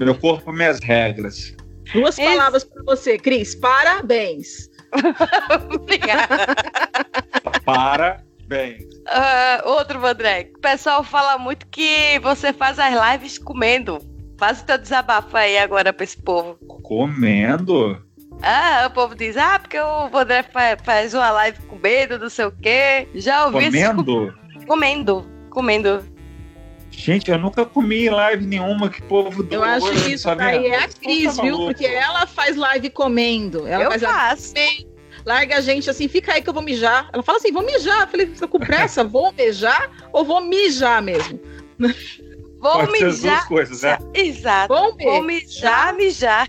Meu 0.00 0.14
corpo, 0.18 0.52
minhas 0.52 0.80
regras. 0.80 1.54
Duas 1.92 2.16
palavras 2.16 2.64
pra 2.64 2.82
você, 2.84 3.18
Cris. 3.18 3.54
Parabéns. 3.54 4.70
Obrigada. 5.74 6.54
Parabéns. 8.50 8.82
Ah, 9.06 9.62
outro, 9.64 10.04
André. 10.04 10.50
O 10.56 10.60
pessoal 10.60 11.04
fala 11.04 11.38
muito 11.38 11.66
que 11.68 12.18
você 12.20 12.52
faz 12.52 12.78
as 12.80 12.92
lives 13.12 13.38
comendo. 13.38 13.98
Faz 14.38 14.60
o 14.60 14.64
teu 14.66 14.76
desabafo 14.76 15.36
aí 15.36 15.56
agora 15.56 15.92
pra 15.92 16.02
esse 16.02 16.16
povo. 16.20 16.58
Comendo? 16.82 18.02
Ah, 18.42 18.86
o 18.86 18.90
povo 18.90 19.14
diz, 19.14 19.36
ah, 19.36 19.58
porque 19.58 19.78
o 19.78 20.16
André 20.16 20.42
fa- 20.42 20.76
faz 20.82 21.14
uma 21.14 21.30
live 21.30 21.58
comendo, 21.68 22.18
não 22.18 22.28
sei 22.30 22.46
o 22.46 22.52
quê. 22.52 23.06
Já 23.14 23.46
ouvi 23.46 23.58
esse- 23.66 23.70
Comendo? 23.70 24.34
Comendo, 24.66 25.26
comendo. 25.50 26.04
Gente, 26.90 27.30
eu 27.30 27.38
nunca 27.38 27.64
comi 27.64 28.08
live 28.10 28.44
nenhuma 28.44 28.88
que 28.88 29.00
povo 29.02 29.46
Eu 29.50 29.62
acho 29.62 29.90
que 29.92 30.12
isso 30.12 30.34
daí 30.34 30.66
é 30.66 30.84
a 30.84 30.88
Cris, 30.88 31.38
viu? 31.38 31.56
Porque 31.58 31.86
ela 31.86 32.26
faz 32.26 32.56
live 32.56 32.90
comendo. 32.90 33.66
Ela 33.68 33.84
Eu 33.84 33.90
faz 33.90 34.02
live 34.02 34.18
faço. 34.18 34.54
comendo. 34.54 34.89
Larga 35.24 35.56
a 35.56 35.60
gente 35.60 35.88
assim, 35.88 36.08
fica 36.08 36.32
aí 36.32 36.42
que 36.42 36.48
eu 36.48 36.54
vou 36.54 36.62
mijar. 36.62 37.08
Ela 37.12 37.22
fala 37.22 37.38
assim, 37.38 37.52
vou 37.52 37.64
mijar. 37.64 38.02
Eu 38.02 38.08
falei, 38.08 38.26
você 38.26 38.40
tá 38.40 38.46
com 38.46 38.58
pressa? 38.58 39.04
Vou 39.04 39.32
mijar 39.32 39.90
ou 40.12 40.24
vou 40.24 40.40
mijar 40.40 41.02
mesmo? 41.02 41.40
Vou 42.60 42.72
Pode 42.72 42.98
ser 42.98 43.06
as 43.06 43.20
duas 43.20 43.32
mijar. 43.32 43.48
coisas, 43.48 43.82
né? 43.82 43.98
Exato. 44.12 44.74
Ver. 44.96 45.04
Vou 45.04 45.22
mijar, 45.22 45.94
mijar. 45.94 46.46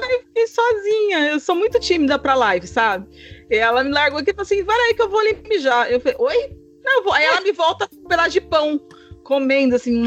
Eu 0.00 0.20
fiquei 0.24 0.46
sozinha. 0.46 1.28
Eu 1.28 1.38
sou 1.38 1.54
muito 1.54 1.78
tímida 1.78 2.18
pra 2.18 2.34
live, 2.34 2.66
sabe? 2.66 3.06
E 3.50 3.56
ela 3.56 3.84
me 3.84 3.90
largou 3.90 4.20
aqui 4.20 4.30
e 4.30 4.32
falou 4.32 4.44
assim: 4.44 4.62
vai 4.62 4.78
aí 4.80 4.94
que 4.94 5.02
eu 5.02 5.10
vou 5.10 5.20
ali 5.20 5.36
mijar. 5.46 5.90
Eu 5.90 6.00
falei, 6.00 6.16
oi? 6.18 6.56
Não, 6.82 7.04
vou. 7.04 7.12
Aí 7.12 7.24
ela 7.24 7.42
me 7.42 7.52
volta 7.52 7.86
com 7.86 7.96
um 7.96 8.04
pedaço 8.04 8.30
de 8.30 8.40
pão, 8.40 8.80
comendo 9.24 9.76
assim. 9.76 10.04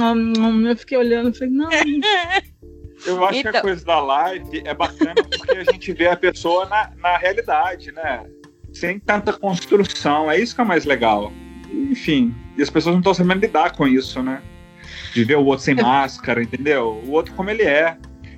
Eu 0.68 0.76
fiquei 0.78 0.98
olhando, 0.98 1.32
falei, 1.38 1.54
não. 1.54 1.70
Eu 3.06 3.24
acho 3.24 3.41
que 3.41 3.47
Então. 3.47 3.60
a 3.60 3.62
coisa 3.62 3.86
da 3.86 3.99
live 3.99 4.62
é 4.66 4.74
bacana 4.74 5.16
porque 5.16 5.58
a 5.58 5.64
gente 5.64 5.93
vê 5.93 6.08
a 6.08 6.16
pessoa 6.16 6.66
na, 6.66 6.91
na 6.97 7.18
realidade, 7.18 7.91
né? 7.91 8.26
Sem 8.74 8.99
tanta 8.99 9.32
construção. 9.34 10.30
É 10.30 10.39
isso 10.39 10.56
que 10.56 10.62
é 10.62 10.64
mais 10.66 10.86
legal. 10.86 11.32
Enfim, 11.72 12.34
e 12.58 12.62
as 12.62 12.70
pessoas 12.70 12.93
não 12.93 12.99
estão 12.99 13.14
sabendo 13.14 13.41
lidar 13.41 13.72
com 13.74 13.88
isso, 13.88 14.22
né? 14.22 14.41
De 15.14 15.24
ver 15.24 15.38
o 15.38 15.45
outro 15.45 15.64
sem 15.64 15.76
máscara, 15.76 16.41
entendeu? 16.41 17.01
O 17.06 17.12
outro 17.12 17.34
como 17.34 17.49
ele 17.49 17.64
é. 17.64 17.97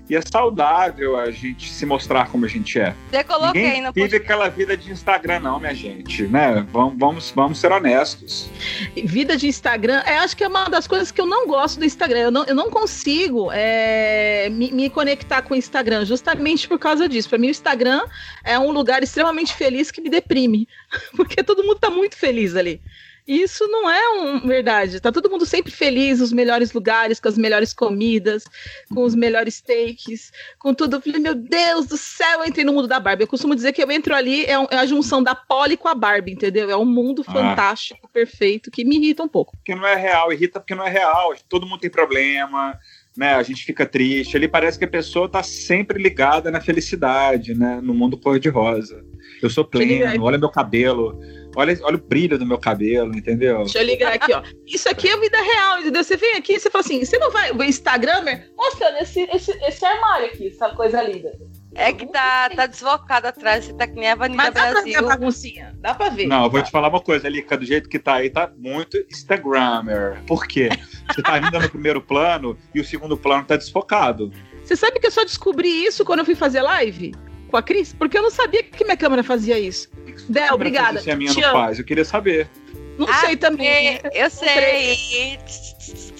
E 0.09 0.15
é 0.15 0.21
saudável 0.21 1.17
a 1.17 1.29
gente 1.31 1.69
se 1.69 1.85
mostrar 1.85 2.29
como 2.29 2.45
a 2.45 2.47
gente 2.47 2.79
é. 2.79 2.95
Eu 3.11 3.25
coloquei 3.25 3.61
Ninguém 3.61 3.81
no 3.81 3.91
vive 3.91 4.17
aquela 4.17 4.47
vida 4.47 4.77
de 4.77 4.91
Instagram, 4.91 5.39
não, 5.39 5.59
minha 5.59 5.73
gente, 5.73 6.23
né? 6.23 6.65
Vamos, 6.71 6.97
vamos, 6.97 7.31
vamos 7.35 7.59
ser 7.59 7.71
honestos. 7.71 8.49
Vida 8.95 9.35
de 9.35 9.47
Instagram, 9.47 10.01
é, 10.05 10.17
acho 10.19 10.35
que 10.35 10.43
é 10.43 10.47
uma 10.47 10.69
das 10.69 10.87
coisas 10.87 11.11
que 11.11 11.19
eu 11.19 11.25
não 11.25 11.45
gosto 11.45 11.79
do 11.79 11.85
Instagram. 11.85 12.19
Eu 12.19 12.31
não, 12.31 12.45
eu 12.45 12.55
não 12.55 12.69
consigo 12.69 13.49
é, 13.51 14.49
me, 14.49 14.71
me 14.71 14.89
conectar 14.89 15.41
com 15.41 15.53
o 15.53 15.57
Instagram, 15.57 16.05
justamente 16.05 16.67
por 16.67 16.79
causa 16.79 17.07
disso. 17.09 17.27
Para 17.27 17.37
mim, 17.37 17.47
o 17.47 17.51
Instagram 17.51 18.01
é 18.43 18.57
um 18.57 18.71
lugar 18.71 19.03
extremamente 19.03 19.53
feliz 19.53 19.91
que 19.91 19.99
me 19.99 20.09
deprime, 20.09 20.67
porque 21.17 21.43
todo 21.43 21.63
mundo 21.63 21.79
tá 21.79 21.89
muito 21.89 22.15
feliz 22.15 22.55
ali. 22.55 22.81
Isso 23.27 23.67
não 23.67 23.89
é 23.89 24.09
um, 24.21 24.39
verdade. 24.47 25.01
Tá 25.01 25.11
todo 25.11 25.29
mundo 25.29 25.45
sempre 25.45 25.71
feliz, 25.71 26.19
nos 26.19 26.31
melhores 26.31 26.71
lugares, 26.71 27.19
com 27.19 27.27
as 27.27 27.37
melhores 27.37 27.73
comidas, 27.73 28.45
com 28.93 29.03
os 29.03 29.13
melhores 29.13 29.59
takes, 29.59 30.31
com 30.57 30.73
tudo. 30.73 30.95
Eu 30.95 31.01
falei, 31.01 31.19
meu 31.19 31.35
Deus 31.35 31.87
do 31.87 31.97
céu, 31.97 32.39
eu 32.39 32.45
entrei 32.45 32.63
no 32.63 32.71
mundo 32.71 32.87
da 32.87 32.99
Barbie. 32.99 33.23
Eu 33.23 33.27
costumo 33.27 33.53
dizer 33.53 33.73
que 33.73 33.83
eu 33.83 33.91
entro 33.91 34.15
ali, 34.15 34.45
é, 34.45 34.53
é 34.53 34.77
a 34.77 34.85
junção 34.85 35.21
da 35.21 35.35
Polly 35.35 35.75
com 35.75 35.89
a 35.89 35.93
Barbie, 35.95 36.31
entendeu? 36.31 36.69
É 36.69 36.77
um 36.77 36.85
mundo 36.85 37.23
Ah. 37.27 37.31
fantástico, 37.33 38.07
perfeito, 38.13 38.71
que 38.71 38.85
me 38.85 38.95
irrita 38.95 39.23
um 39.23 39.27
pouco. 39.27 39.57
Porque 39.57 39.75
não 39.75 39.85
é 39.85 39.95
real, 39.95 40.31
irrita 40.31 40.59
porque 40.59 40.73
não 40.75 40.85
é 40.85 40.89
real. 40.89 41.35
Todo 41.49 41.65
mundo 41.67 41.81
tem 41.81 41.89
problema, 41.89 42.79
né? 43.15 43.33
A 43.35 43.43
gente 43.43 43.65
fica 43.65 43.85
triste. 43.85 44.37
Ali 44.37 44.47
parece 44.47 44.79
que 44.79 44.85
a 44.85 44.89
pessoa 44.89 45.27
tá 45.27 45.43
sempre 45.43 46.01
ligada 46.01 46.49
na 46.49 46.61
felicidade, 46.61 47.53
né? 47.53 47.79
No 47.83 47.93
mundo 47.93 48.17
cor-de-rosa. 48.17 49.03
Eu 49.41 49.49
sou 49.49 49.65
pleno, 49.65 50.23
olha 50.23 50.37
meu 50.37 50.49
cabelo, 50.49 51.19
olha, 51.55 51.77
olha 51.83 51.95
o 51.95 52.01
brilho 52.01 52.37
do 52.37 52.45
meu 52.45 52.57
cabelo, 52.57 53.15
entendeu? 53.15 53.59
Deixa 53.59 53.79
eu 53.79 53.85
ligar 53.85 54.13
aqui, 54.13 54.33
ó. 54.33 54.41
Isso 54.65 54.89
aqui 54.89 55.09
é 55.09 55.17
vida 55.17 55.41
real, 55.41 55.79
entendeu? 55.79 56.03
Você 56.03 56.17
vem 56.17 56.35
aqui 56.35 56.53
e 56.53 56.59
você 56.59 56.69
fala 56.69 56.83
assim: 56.83 57.03
você 57.03 57.17
não 57.17 57.31
vai. 57.31 57.51
O 57.51 57.63
Instagramer 57.63 58.51
mostrando 58.55 58.97
esse, 58.97 59.21
esse, 59.33 59.51
esse 59.51 59.85
armário 59.85 60.27
aqui, 60.27 60.47
essa 60.47 60.69
coisa 60.69 61.01
linda. 61.03 61.31
É 61.75 61.93
que 61.93 62.07
tá, 62.07 62.49
tá 62.49 62.65
desfocado 62.65 63.27
atrás, 63.27 63.65
você 63.65 63.73
tá 63.73 63.85
que 63.85 63.93
nem 63.93 64.09
a 64.09 64.13
Avenida 64.13 64.35
Mas 64.35 64.53
dá 64.53 64.61
pra 64.61 64.81
ver 64.81 64.93
Brasil. 64.93 64.99
a 64.99 65.01
baguncinha? 65.03 65.75
Dá 65.79 65.93
pra 65.93 66.09
ver. 66.09 66.25
Não, 66.25 66.45
eu 66.45 66.49
vou 66.49 66.63
te 66.63 66.71
falar 66.71 66.87
uma 66.87 66.99
coisa, 66.99 67.29
Lica, 67.29 67.55
do 67.55 67.65
jeito 67.65 67.87
que 67.87 67.99
tá 67.99 68.15
aí, 68.15 68.31
tá 68.31 68.51
muito 68.57 68.97
Instagrammer. 69.11 70.23
Por 70.25 70.47
quê? 70.47 70.69
Você 71.13 71.21
tá 71.21 71.33
ainda 71.33 71.59
no 71.59 71.69
primeiro 71.69 72.01
plano 72.01 72.57
e 72.73 72.79
o 72.79 72.83
segundo 72.83 73.15
plano 73.15 73.45
tá 73.45 73.55
desfocado. 73.55 74.31
Você 74.63 74.75
sabe 74.75 74.99
que 74.99 75.05
eu 75.05 75.11
só 75.11 75.23
descobri 75.23 75.85
isso 75.85 76.03
quando 76.03 76.19
eu 76.19 76.25
fui 76.25 76.35
fazer 76.35 76.61
live 76.63 77.13
com 77.47 77.57
a 77.57 77.61
Cris? 77.63 77.93
Porque 77.93 78.17
eu 78.17 78.21
não 78.21 78.29
sabia 78.31 78.63
que 78.63 78.83
minha 78.83 78.97
câmera 78.97 79.23
fazia 79.23 79.57
isso. 79.59 79.89
Del, 80.29 80.53
obrigada. 80.53 80.99
Se 80.99 81.09
a 81.11 81.15
minha 81.15 81.31
Te 81.31 81.41
não 81.41 81.49
amo. 81.49 81.59
faz, 81.59 81.79
eu 81.79 81.85
queria 81.85 82.05
saber. 82.05 82.49
Não 82.97 83.07
Ah, 83.07 83.13
sei 83.21 83.37
também. 83.37 83.99
Eu 84.13 84.29
sei. 84.29 85.39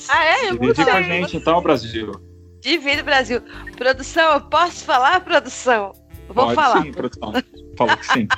Ah, 0.10 0.26
é? 0.26 0.42
Eu 0.50 0.54
não 0.56 0.60
Divide 0.60 0.76
com 0.86 0.90
a 0.90 0.94
sei. 0.94 1.04
gente, 1.04 1.38
então, 1.38 1.62
Brasil. 1.62 2.12
Divide 2.62 3.04
Brasil. 3.04 3.42
Produção, 3.76 4.34
eu 4.34 4.42
posso 4.42 4.84
falar, 4.86 5.20
produção? 5.22 5.94
Vou 6.28 6.46
Pode 6.46 6.56
falar. 6.56 6.82
sim, 6.84 6.92
produção. 6.92 7.34
Falou 7.78 7.98
que 7.98 8.06
sim. 8.08 8.28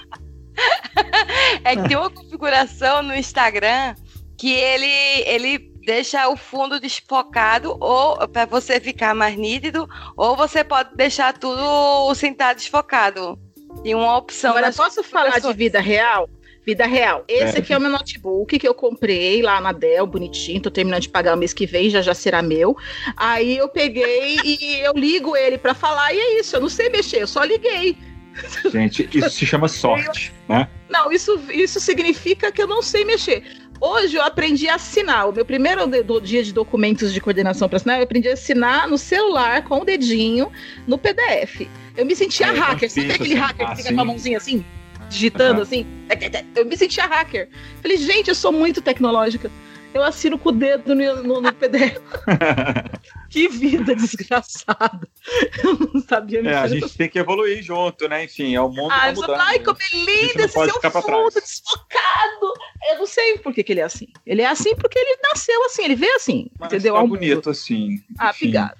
É 1.63 1.75
que 1.75 1.87
tem 1.87 1.97
uma 1.97 2.09
configuração 2.09 3.01
no 3.01 3.15
Instagram 3.15 3.95
que 4.37 4.51
ele, 4.53 4.91
ele 5.25 5.68
deixa 5.85 6.27
o 6.29 6.37
fundo 6.37 6.79
desfocado 6.79 7.77
ou 7.79 8.27
para 8.27 8.45
você 8.45 8.79
ficar 8.79 9.13
mais 9.15 9.35
nítido, 9.35 9.87
ou 10.15 10.35
você 10.35 10.63
pode 10.63 10.95
deixar 10.95 11.37
tudo 11.37 12.11
estar 12.13 12.53
desfocado. 12.53 13.39
Tem 13.83 13.95
uma 13.95 14.17
opção. 14.17 14.51
Agora, 14.51 14.71
posso 14.73 15.03
falar 15.03 15.25
de 15.25 15.41
configurações. 15.41 15.55
vida 15.57 15.79
real? 15.79 16.29
Vida 16.65 16.85
real. 16.85 17.23
Esse 17.27 17.57
É. 17.57 17.59
aqui 17.59 17.73
é 17.73 17.77
o 17.77 17.81
meu 17.81 17.89
notebook 17.89 18.59
que 18.59 18.67
eu 18.67 18.73
comprei 18.73 19.41
lá 19.41 19.59
na 19.61 19.71
Dell, 19.71 20.05
bonitinho. 20.05 20.61
Tô 20.61 20.69
terminando 20.69 21.01
de 21.01 21.09
pagar 21.09 21.35
o 21.35 21.37
mês 21.37 21.53
que 21.53 21.65
vem, 21.65 21.89
já 21.89 22.01
já 22.01 22.13
será 22.13 22.41
meu. 22.41 22.75
Aí 23.15 23.57
eu 23.57 23.69
peguei 23.69 24.37
e 24.43 24.79
eu 24.81 24.93
ligo 24.93 25.35
ele 25.35 25.57
pra 25.57 25.73
falar, 25.73 26.13
e 26.13 26.19
é 26.19 26.39
isso. 26.39 26.55
Eu 26.55 26.61
não 26.61 26.69
sei 26.69 26.89
mexer, 26.89 27.21
eu 27.21 27.27
só 27.27 27.43
liguei. 27.43 27.97
Gente, 28.71 29.09
isso 29.13 29.29
se 29.31 29.45
chama 29.45 29.67
sorte, 29.67 30.33
né? 30.47 30.69
Não, 30.89 31.11
isso, 31.11 31.39
isso 31.51 31.79
significa 31.79 32.51
que 32.51 32.61
eu 32.61 32.67
não 32.67 32.81
sei 32.81 33.03
mexer. 33.03 33.43
Hoje 33.81 34.17
eu 34.17 34.21
aprendi 34.21 34.67
a 34.67 34.75
assinar. 34.75 35.29
O 35.29 35.31
meu 35.31 35.45
primeiro 35.45 35.87
dia 36.21 36.43
de 36.43 36.53
documentos 36.53 37.13
de 37.13 37.21
coordenação 37.21 37.69
para 37.69 37.77
assinar, 37.77 37.97
eu 37.97 38.03
aprendi 38.03 38.27
a 38.27 38.33
assinar 38.33 38.87
no 38.87 38.97
celular 38.97 39.63
com 39.63 39.79
o 39.81 39.85
dedinho 39.85 40.51
no 40.85 40.97
PDF. 40.97 41.67
Eu 41.95 42.05
me 42.05 42.15
sentia 42.15 42.47
É, 42.47 42.49
eu 42.51 42.55
hacker. 42.55 42.89
fiz 42.91 42.93
Sabe 43.03 43.13
aquele 43.13 43.33
assim. 43.33 43.41
hacker 43.41 43.65
Ah, 43.65 43.69
que 43.71 43.77
fica 43.77 43.89
sim. 43.89 43.95
com 43.95 44.01
a 44.01 44.05
mãozinha 44.05 44.37
assim, 44.37 44.65
digitando 45.09 45.53
Aham. 45.53 45.61
assim? 45.61 45.85
Eu 46.55 46.65
me 46.65 46.75
sentia 46.75 47.05
hacker. 47.05 47.47
Falei, 47.81 47.97
gente, 47.97 48.27
eu 48.27 48.35
sou 48.35 48.51
muito 48.51 48.81
tecnológica. 48.81 49.49
Eu 49.93 50.03
assino 50.03 50.37
com 50.37 50.49
o 50.49 50.51
dedo 50.51 50.93
no, 50.93 51.23
no- 51.23 51.41
no 51.41 51.53
PDF. 51.53 51.97
que 53.29 53.47
vida 53.47 53.95
desgraçada. 53.95 55.07
Eu 55.63 55.73
não 55.93 56.01
sabia 56.01 56.41
É, 56.47 56.55
a 56.55 56.67
gente 56.67 56.95
tem 56.95 57.09
que 57.09 57.17
evoluir 57.17 57.63
junto, 57.63 58.07
né? 58.07 58.23
Enfim, 58.25 58.53
é 58.55 58.61
o 58.61 58.69
mundo 58.69 58.91
Ai, 58.91 59.13
tá 59.15 59.21
mudando. 59.21 59.41
ai, 59.41 59.59
como 59.59 59.77
é 59.81 59.95
lindo 59.97 60.43
esse 60.43 60.53
seu 60.53 60.79
fundo 60.91 61.29
desfocado. 61.31 62.53
Eu 62.91 62.99
não 62.99 63.07
sei 63.07 63.37
por 63.39 63.51
que, 63.53 63.63
que 63.63 63.73
ele 63.73 63.79
é 63.81 63.83
assim. 63.83 64.07
Ele 64.25 64.41
é 64.43 64.47
assim 64.47 64.75
porque 64.75 64.97
ele 64.99 65.17
nasceu 65.23 65.65
assim, 65.65 65.83
ele 65.83 65.95
veio 65.95 66.15
assim, 66.15 66.49
Mas 66.59 66.71
entendeu? 66.71 66.93
tá 66.93 67.03
bonito 67.03 67.49
assim. 67.49 67.99
Ah, 68.19 68.29
Enfim. 68.29 68.45
obrigado. 68.45 68.77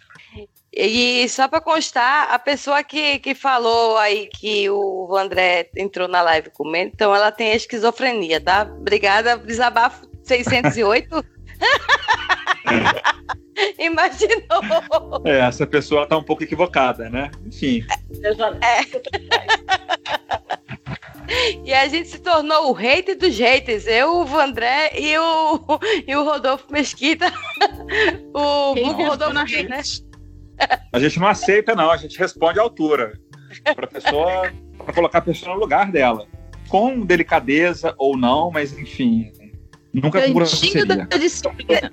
E 0.72 1.28
só 1.30 1.48
pra 1.48 1.60
constar, 1.60 2.32
a 2.32 2.38
pessoa 2.38 2.84
que, 2.84 3.18
que 3.20 3.34
falou 3.34 3.98
aí 3.98 4.28
que 4.28 4.70
o 4.70 5.16
André 5.18 5.70
entrou 5.76 6.08
na 6.08 6.22
live 6.22 6.52
comendo, 6.52 6.92
então 6.94 7.14
ela 7.14 7.32
tem 7.32 7.54
esquizofrenia, 7.54 8.40
tá? 8.40 8.62
Obrigada, 8.80 9.36
desabafo 9.38 10.08
608. 10.30 11.20
Imaginou. 13.78 15.22
É, 15.26 15.40
essa 15.40 15.68
pessoa 15.68 16.08
tá 16.08 16.18
um 16.18 16.24
pouco 16.24 16.44
equivocada, 16.44 17.10
né? 17.10 17.30
Enfim. 17.46 17.84
E 21.64 21.74
a 21.74 21.88
gente 21.88 22.10
se 22.10 22.20
tornou 22.20 22.70
o 22.70 22.74
hater 22.74 23.18
dos 23.18 23.38
haters. 23.38 23.86
Eu, 23.86 24.22
o 24.22 24.26
Vandré 24.26 24.92
e 24.98 25.18
o, 25.18 25.60
e 26.08 26.16
o 26.16 26.24
Rodolfo 26.24 26.72
Mesquita. 26.72 27.32
O 28.34 28.74
Quem 28.74 28.92
Rodolfo, 28.92 29.34
na 29.34 29.44
né? 29.44 29.82
A 30.92 31.00
gente 31.00 31.20
não 31.20 31.28
aceita, 31.28 31.76
não, 31.76 31.92
a 31.92 31.98
gente 31.98 32.18
responde 32.18 32.60
à 32.60 32.64
altura. 32.64 33.14
Pra 33.76 33.88
pessoa, 33.88 34.52
pra 34.78 34.94
colocar 34.94 35.20
a 35.20 35.22
pessoa 35.22 35.54
no 35.54 35.62
lugar 35.62 35.92
dela. 35.92 36.28
Com 36.68 37.02
delicadeza 37.02 37.94
ou 37.98 38.18
não, 38.18 38.52
mas 38.52 38.78
enfim. 38.78 39.32
Nunca 39.94 40.22
Cantinho 40.22 40.86
da 40.86 41.06
disciplina. 41.18 41.92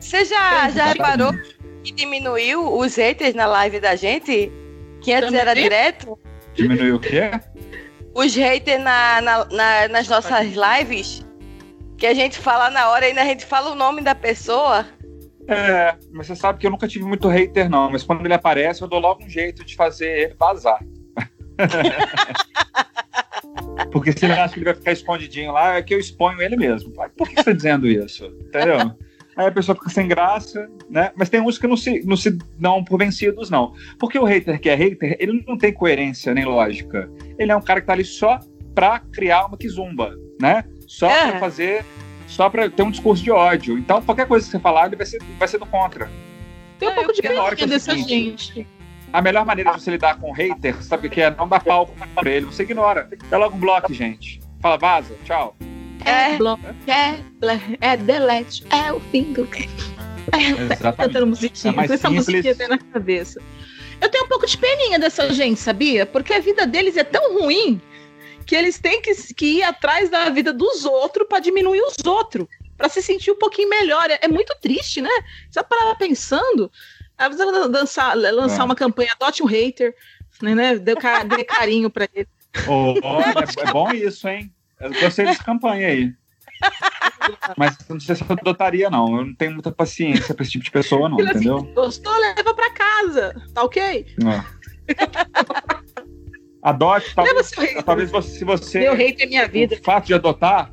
Você 0.00 0.24
já, 0.24 0.70
já 0.70 0.86
reparou 0.86 1.32
que 1.82 1.92
diminuiu 1.92 2.76
os 2.78 2.96
haters 2.96 3.34
na 3.34 3.46
live 3.46 3.80
da 3.80 3.94
gente? 3.96 4.50
Que 5.00 5.12
antes 5.12 5.26
Também? 5.26 5.40
era 5.40 5.54
direto? 5.54 6.18
Diminuiu 6.54 6.96
o 6.96 7.00
quê? 7.00 7.30
Os 8.14 8.34
haters 8.34 8.82
na, 8.82 9.20
na- 9.20 9.44
na- 9.46 9.88
nas 9.88 10.08
nossas 10.08 10.48
lives, 10.54 11.26
que 11.98 12.06
a 12.06 12.14
gente 12.14 12.38
fala 12.38 12.70
na 12.70 12.88
hora 12.90 13.04
e 13.04 13.08
ainda 13.08 13.22
a 13.22 13.26
gente 13.26 13.44
fala 13.44 13.70
o 13.70 13.74
nome 13.74 14.00
da 14.00 14.14
pessoa. 14.14 14.86
É, 15.48 15.94
mas 16.12 16.26
você 16.26 16.34
sabe 16.34 16.58
que 16.58 16.66
eu 16.66 16.70
nunca 16.70 16.88
tive 16.88 17.04
muito 17.04 17.28
hater, 17.28 17.68
não. 17.70 17.90
Mas 17.90 18.02
quando 18.02 18.24
ele 18.24 18.34
aparece, 18.34 18.82
eu 18.82 18.88
dou 18.88 18.98
logo 18.98 19.22
um 19.22 19.28
jeito 19.28 19.64
de 19.64 19.76
fazer 19.76 20.08
ele 20.08 20.34
vazar. 20.34 20.80
Porque 23.92 24.12
se 24.12 24.24
ele 24.24 24.34
acha 24.34 24.52
que 24.54 24.58
ele 24.58 24.64
vai 24.66 24.74
ficar 24.74 24.92
escondidinho 24.92 25.52
lá, 25.52 25.76
é 25.76 25.82
que 25.82 25.94
eu 25.94 25.98
exponho 25.98 26.40
ele 26.42 26.56
mesmo. 26.56 26.92
Por 27.16 27.28
que 27.28 27.34
você 27.34 27.40
está 27.40 27.52
dizendo 27.52 27.86
isso? 27.86 28.26
Entendeu? 28.48 28.92
Aí 29.36 29.46
a 29.46 29.52
pessoa 29.52 29.76
fica 29.76 29.90
sem 29.90 30.08
graça, 30.08 30.66
né? 30.88 31.12
Mas 31.14 31.28
tem 31.28 31.40
uns 31.42 31.58
que 31.58 31.66
não 31.66 31.76
se, 31.76 32.00
não 32.06 32.16
se 32.16 32.30
dão 32.58 32.82
por 32.82 32.98
vencidos, 32.98 33.50
não. 33.50 33.74
Porque 33.98 34.18
o 34.18 34.24
hater 34.24 34.58
que 34.58 34.68
é 34.70 34.74
hater, 34.74 35.14
ele 35.20 35.44
não 35.46 35.58
tem 35.58 35.72
coerência 35.72 36.32
nem 36.32 36.44
lógica. 36.46 37.10
Ele 37.38 37.52
é 37.52 37.56
um 37.56 37.60
cara 37.60 37.80
que 37.82 37.86
tá 37.86 37.92
ali 37.92 38.04
só 38.04 38.40
pra 38.74 38.98
criar 38.98 39.44
uma 39.46 39.58
kizumba, 39.58 40.14
né? 40.40 40.64
Só 40.86 41.10
É. 41.10 41.30
pra 41.32 41.40
fazer. 41.40 41.84
Só 42.26 42.48
pra 42.50 42.68
ter 42.70 42.82
um 42.82 42.90
discurso 42.90 43.22
de 43.22 43.30
ódio. 43.30 43.78
Então, 43.78 44.02
qualquer 44.02 44.26
coisa 44.26 44.44
que 44.46 44.50
você 44.52 44.58
falar, 44.58 44.86
ele 44.86 44.96
vai 44.96 45.06
ser, 45.06 45.22
vai 45.38 45.46
ser 45.46 45.58
do 45.58 45.66
contra. 45.66 46.10
Tem 46.78 46.88
um 46.88 46.92
Ah, 46.92 46.94
pouco 46.94 47.12
de 47.12 47.22
porque 47.22 47.34
na 47.34 47.42
hora 47.42 47.54
que 47.54 47.62
peninha 47.62 47.76
é 47.76 47.78
dessa 47.78 47.96
gente. 47.96 48.66
A 49.12 49.22
melhor 49.22 49.46
maneira 49.46 49.72
de 49.72 49.80
você 49.82 49.90
lidar 49.90 50.18
com 50.18 50.30
o 50.30 50.32
hater, 50.32 50.82
sabe 50.82 51.06
o 51.06 51.10
que 51.10 51.20
é? 51.20 51.30
Não 51.30 51.48
dar 51.48 51.62
palco 51.62 51.92
pra 52.14 52.30
ele. 52.30 52.46
Você 52.46 52.64
ignora. 52.64 53.08
Dá 53.30 53.38
logo 53.38 53.56
um 53.56 53.60
bloco, 53.60 53.92
gente. 53.94 54.40
Fala, 54.60 54.76
vaza, 54.76 55.14
tchau. 55.24 55.56
É, 56.04 56.36
bloco, 56.36 56.62
é, 56.86 57.12
ble- 57.40 57.78
é 57.80 57.96
delete, 57.96 58.64
é 58.70 58.92
o 58.92 59.00
fim 59.00 59.32
do. 59.32 59.48
É, 60.32 60.50
Exatamente. 60.50 60.96
cantando 60.96 61.26
musiquinha, 61.28 61.70
É 61.72 61.74
com 61.74 61.80
essa 61.82 61.96
simples. 61.96 62.26
musiquinha 62.26 62.54
vem 62.54 62.68
na 62.68 62.78
cabeça. 62.78 63.40
Eu 64.00 64.08
tenho 64.10 64.24
um 64.24 64.28
pouco 64.28 64.46
de 64.46 64.58
peninha 64.58 64.98
dessa 64.98 65.32
gente, 65.32 65.58
sabia? 65.58 66.04
Porque 66.04 66.32
a 66.34 66.38
vida 66.40 66.66
deles 66.66 66.96
é 66.96 67.04
tão 67.04 67.40
ruim 67.40 67.80
que 68.44 68.54
eles 68.54 68.78
têm 68.78 69.00
que, 69.00 69.12
que 69.34 69.46
ir 69.58 69.62
atrás 69.62 70.10
da 70.10 70.28
vida 70.30 70.52
dos 70.52 70.84
outros 70.84 71.26
pra 71.28 71.38
diminuir 71.40 71.80
os 71.80 71.96
outros, 72.04 72.46
pra 72.76 72.88
se 72.88 73.00
sentir 73.02 73.30
um 73.30 73.38
pouquinho 73.38 73.68
melhor. 73.70 74.08
É, 74.10 74.18
é 74.22 74.28
muito 74.28 74.54
triste, 74.60 75.00
né? 75.00 75.10
Só 75.50 75.62
para 75.62 75.94
pensando, 75.96 76.70
eu 77.18 77.68
dançar, 77.68 78.16
lançar 78.16 78.62
É. 78.62 78.64
uma 78.64 78.74
campanha, 78.74 79.12
adote 79.12 79.42
um 79.42 79.46
hater, 79.46 79.94
né? 80.42 80.54
né? 80.54 80.76
Dê, 80.76 80.94
dê 80.94 81.44
carinho 81.44 81.90
pra 81.90 82.08
ele. 82.14 82.28
Ô, 82.66 82.94
olha, 83.02 83.44
é 83.58 83.72
bom 83.72 83.90
isso, 83.92 84.28
hein? 84.28 84.52
Eu 84.80 84.90
gostei 84.92 85.24
dessa 85.24 85.42
campanha 85.42 85.88
aí. 85.88 86.12
Mas 87.56 87.76
não 87.88 87.98
sei 88.00 88.14
se 88.14 88.22
eu 88.22 88.26
adotaria, 88.30 88.88
não. 88.88 89.18
Eu 89.18 89.26
não 89.26 89.34
tenho 89.34 89.52
muita 89.52 89.70
paciência 89.72 90.34
pra 90.34 90.42
esse 90.42 90.52
tipo 90.52 90.64
de 90.64 90.70
pessoa, 90.70 91.08
não, 91.08 91.18
assim, 91.20 91.30
entendeu? 91.30 91.62
Gostou? 91.74 92.16
Leva 92.18 92.54
pra 92.54 92.70
casa, 92.70 93.34
tá 93.52 93.62
ok? 93.62 94.06
Não. 94.18 94.44
Adote, 96.62 97.14
talvez, 97.14 97.50
talvez 97.84 98.10
você, 98.10 98.38
se 98.38 98.44
você. 98.44 98.80
Meu 98.80 98.94
hater 98.94 99.26
é 99.26 99.28
minha 99.28 99.46
vida. 99.46 99.76
O 99.80 99.84
fato 99.84 100.06
de 100.06 100.14
adotar 100.14 100.72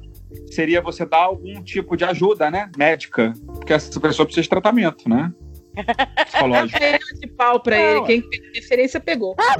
seria 0.49 0.81
você 0.81 1.05
dar 1.05 1.19
algum 1.23 1.61
tipo 1.63 1.95
de 1.95 2.03
ajuda, 2.03 2.49
né? 2.49 2.69
Médica. 2.77 3.33
Porque 3.45 3.73
essa 3.73 3.99
pessoa 3.99 4.25
precisa 4.25 4.43
de 4.43 4.49
tratamento, 4.49 5.07
né? 5.07 5.31
Psicológico. 6.25 6.77
Havaiana 6.77 6.99
de 7.19 7.27
pau 7.27 7.59
pra 7.59 7.77
Não, 7.77 7.83
ele. 7.83 8.05
Quem 8.05 8.21
fez 8.29 8.51
referência 8.55 8.99
pegou. 8.99 9.35
Ah, 9.39 9.55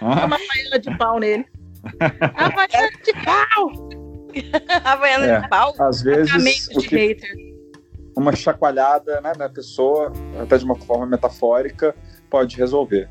Uma 0.00 0.16
havaiana 0.24 0.78
de 0.80 0.96
pau 0.98 1.18
nele. 1.18 1.46
Havaiana 2.34 2.90
de 3.04 3.12
pau. 3.24 3.72
Havaiana 4.84 5.26
É. 5.26 5.40
de 5.40 5.48
pau. 5.48 5.74
às 5.78 6.02
vezes, 6.02 6.68
o 6.74 6.80
de 6.80 6.88
que 6.88 7.16
uma 8.16 8.34
chacoalhada 8.34 9.20
né, 9.20 9.32
na 9.38 9.48
pessoa, 9.48 10.12
até 10.42 10.58
de 10.58 10.64
uma 10.64 10.74
forma 10.74 11.06
metafórica, 11.06 11.94
pode 12.28 12.56
resolver. 12.56 13.08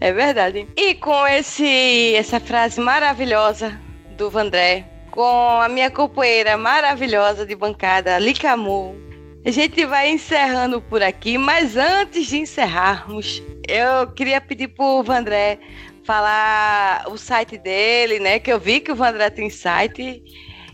É 0.00 0.12
verdade. 0.12 0.66
E 0.76 0.94
com 0.96 1.26
esse 1.28 2.14
essa 2.16 2.40
frase 2.40 2.80
maravilhosa 2.80 3.78
do 4.22 4.30
Vandré, 4.30 4.84
com 5.10 5.60
a 5.60 5.68
minha 5.68 5.90
companheira 5.90 6.56
maravilhosa 6.56 7.44
de 7.44 7.56
bancada, 7.56 8.20
Licamu, 8.20 8.94
a 9.44 9.50
gente 9.50 9.84
vai 9.84 10.10
encerrando 10.10 10.80
por 10.80 11.02
aqui, 11.02 11.36
mas 11.36 11.76
antes 11.76 12.28
de 12.28 12.38
encerrarmos, 12.38 13.42
eu 13.66 14.06
queria 14.14 14.40
pedir 14.40 14.68
pro 14.68 15.02
Vandré 15.02 15.58
falar 16.04 17.04
o 17.08 17.18
site 17.18 17.58
dele, 17.58 18.20
né? 18.20 18.38
Que 18.38 18.52
eu 18.52 18.60
vi 18.60 18.78
que 18.78 18.92
o 18.92 18.94
Vandré 18.94 19.28
tem 19.28 19.50
site, 19.50 20.22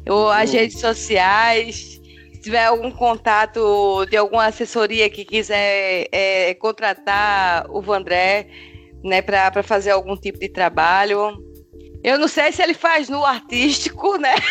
ou 0.06 0.30
as 0.30 0.52
redes 0.52 0.78
sociais. 0.78 1.98
Se 2.34 2.40
tiver 2.42 2.66
algum 2.66 2.90
contato 2.90 4.04
de 4.10 4.16
alguma 4.18 4.44
assessoria 4.44 5.08
que 5.08 5.24
quiser 5.24 6.06
é, 6.12 6.52
contratar 6.52 7.64
o 7.70 7.80
Vandré, 7.80 8.46
né, 9.02 9.22
para 9.22 9.62
fazer 9.62 9.92
algum 9.92 10.16
tipo 10.18 10.38
de 10.38 10.50
trabalho. 10.50 11.47
Eu 12.04 12.18
não 12.18 12.28
sei 12.28 12.52
se 12.52 12.62
ele 12.62 12.74
faz 12.74 13.08
no 13.08 13.24
artístico, 13.24 14.16
né? 14.18 14.34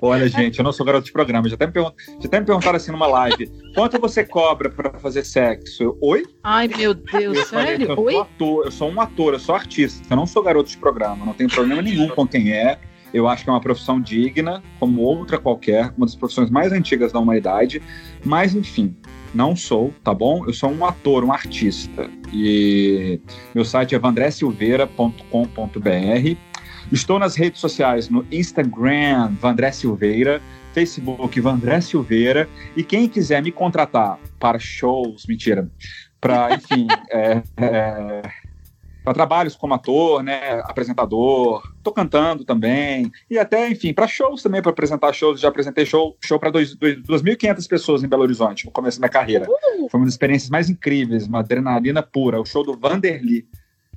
Olha, 0.00 0.28
gente, 0.28 0.58
eu 0.58 0.64
não 0.64 0.72
sou 0.72 0.84
garoto 0.86 1.06
de 1.06 1.12
programa. 1.12 1.48
Já 1.48 1.54
até 1.56 1.66
me, 1.66 1.72
pergun- 1.72 1.92
já 2.20 2.26
até 2.28 2.38
me 2.40 2.46
perguntaram 2.46 2.76
assim 2.76 2.92
numa 2.92 3.06
live: 3.06 3.50
quanto 3.74 3.98
você 3.98 4.24
cobra 4.24 4.70
pra 4.70 4.98
fazer 4.98 5.24
sexo? 5.24 5.82
Eu, 5.82 5.98
Oi? 6.02 6.24
Ai, 6.44 6.68
meu 6.68 6.94
Deus, 6.94 7.36
Eu 7.36 7.44
falei 7.46 7.66
sério? 7.78 7.88
eu 7.88 7.94
sou 7.96 8.04
Oi? 8.04 8.16
ator, 8.20 8.64
eu 8.66 8.70
sou 8.70 8.90
um 8.90 9.00
ator, 9.00 9.32
eu 9.34 9.40
sou 9.40 9.54
artista, 9.54 10.06
eu 10.10 10.16
não 10.16 10.26
sou 10.26 10.42
garoto 10.42 10.70
de 10.70 10.76
programa, 10.78 11.24
não 11.26 11.32
tenho 11.34 11.50
problema 11.50 11.82
nenhum 11.82 12.08
com 12.08 12.26
quem 12.26 12.52
é. 12.52 12.78
Eu 13.12 13.26
acho 13.26 13.42
que 13.42 13.48
é 13.48 13.52
uma 13.54 13.60
profissão 13.60 13.98
digna, 13.98 14.62
como 14.78 15.00
outra 15.00 15.38
qualquer, 15.38 15.92
uma 15.96 16.04
das 16.04 16.14
profissões 16.14 16.50
mais 16.50 16.72
antigas 16.72 17.10
da 17.10 17.18
humanidade. 17.18 17.82
Mas, 18.22 18.54
enfim, 18.54 18.94
não 19.34 19.54
sou, 19.54 19.92
tá 20.02 20.14
bom? 20.14 20.44
Eu 20.46 20.52
sou 20.52 20.70
um 20.70 20.84
ator, 20.84 21.24
um 21.24 21.32
artista. 21.32 22.08
E 22.32 23.20
meu 23.54 23.64
site 23.64 23.94
é 23.94 23.98
vandressilveira.com.br. 23.98 26.36
Estou 26.90 27.18
nas 27.18 27.36
redes 27.36 27.60
sociais 27.60 28.08
no 28.08 28.26
Instagram, 28.32 29.34
Vandré 29.40 29.70
Silveira, 29.72 30.40
Facebook, 30.72 31.38
Vandré 31.40 31.80
Silveira. 31.80 32.48
E 32.76 32.82
quem 32.82 33.08
quiser 33.08 33.42
me 33.42 33.52
contratar 33.52 34.18
para 34.38 34.58
shows, 34.58 35.26
mentira, 35.26 35.70
para, 36.20 36.54
enfim, 36.54 36.86
é, 37.12 37.42
é, 37.58 38.22
para 39.08 39.14
trabalhos 39.14 39.56
como 39.56 39.72
ator, 39.72 40.22
né, 40.22 40.60
apresentador, 40.64 41.62
tô 41.82 41.90
cantando 41.90 42.44
também, 42.44 43.10
e 43.30 43.38
até, 43.38 43.70
enfim, 43.70 43.94
para 43.94 44.06
shows 44.06 44.42
também, 44.42 44.60
para 44.60 44.70
apresentar 44.70 45.14
shows, 45.14 45.40
já 45.40 45.48
apresentei 45.48 45.86
show, 45.86 46.14
show 46.22 46.38
para 46.38 46.52
2.500 46.52 47.66
pessoas 47.66 48.04
em 48.04 48.08
Belo 48.08 48.22
Horizonte, 48.22 48.66
no 48.66 48.70
começo 48.70 48.98
da 48.98 49.06
minha 49.06 49.10
carreira. 49.10 49.46
Foi 49.90 49.98
uma 49.98 50.04
das 50.04 50.12
experiências 50.12 50.50
mais 50.50 50.68
incríveis, 50.68 51.26
uma 51.26 51.38
adrenalina 51.38 52.02
pura, 52.02 52.38
o 52.38 52.44
show 52.44 52.62
do 52.62 52.76
Vanderly, 52.76 53.46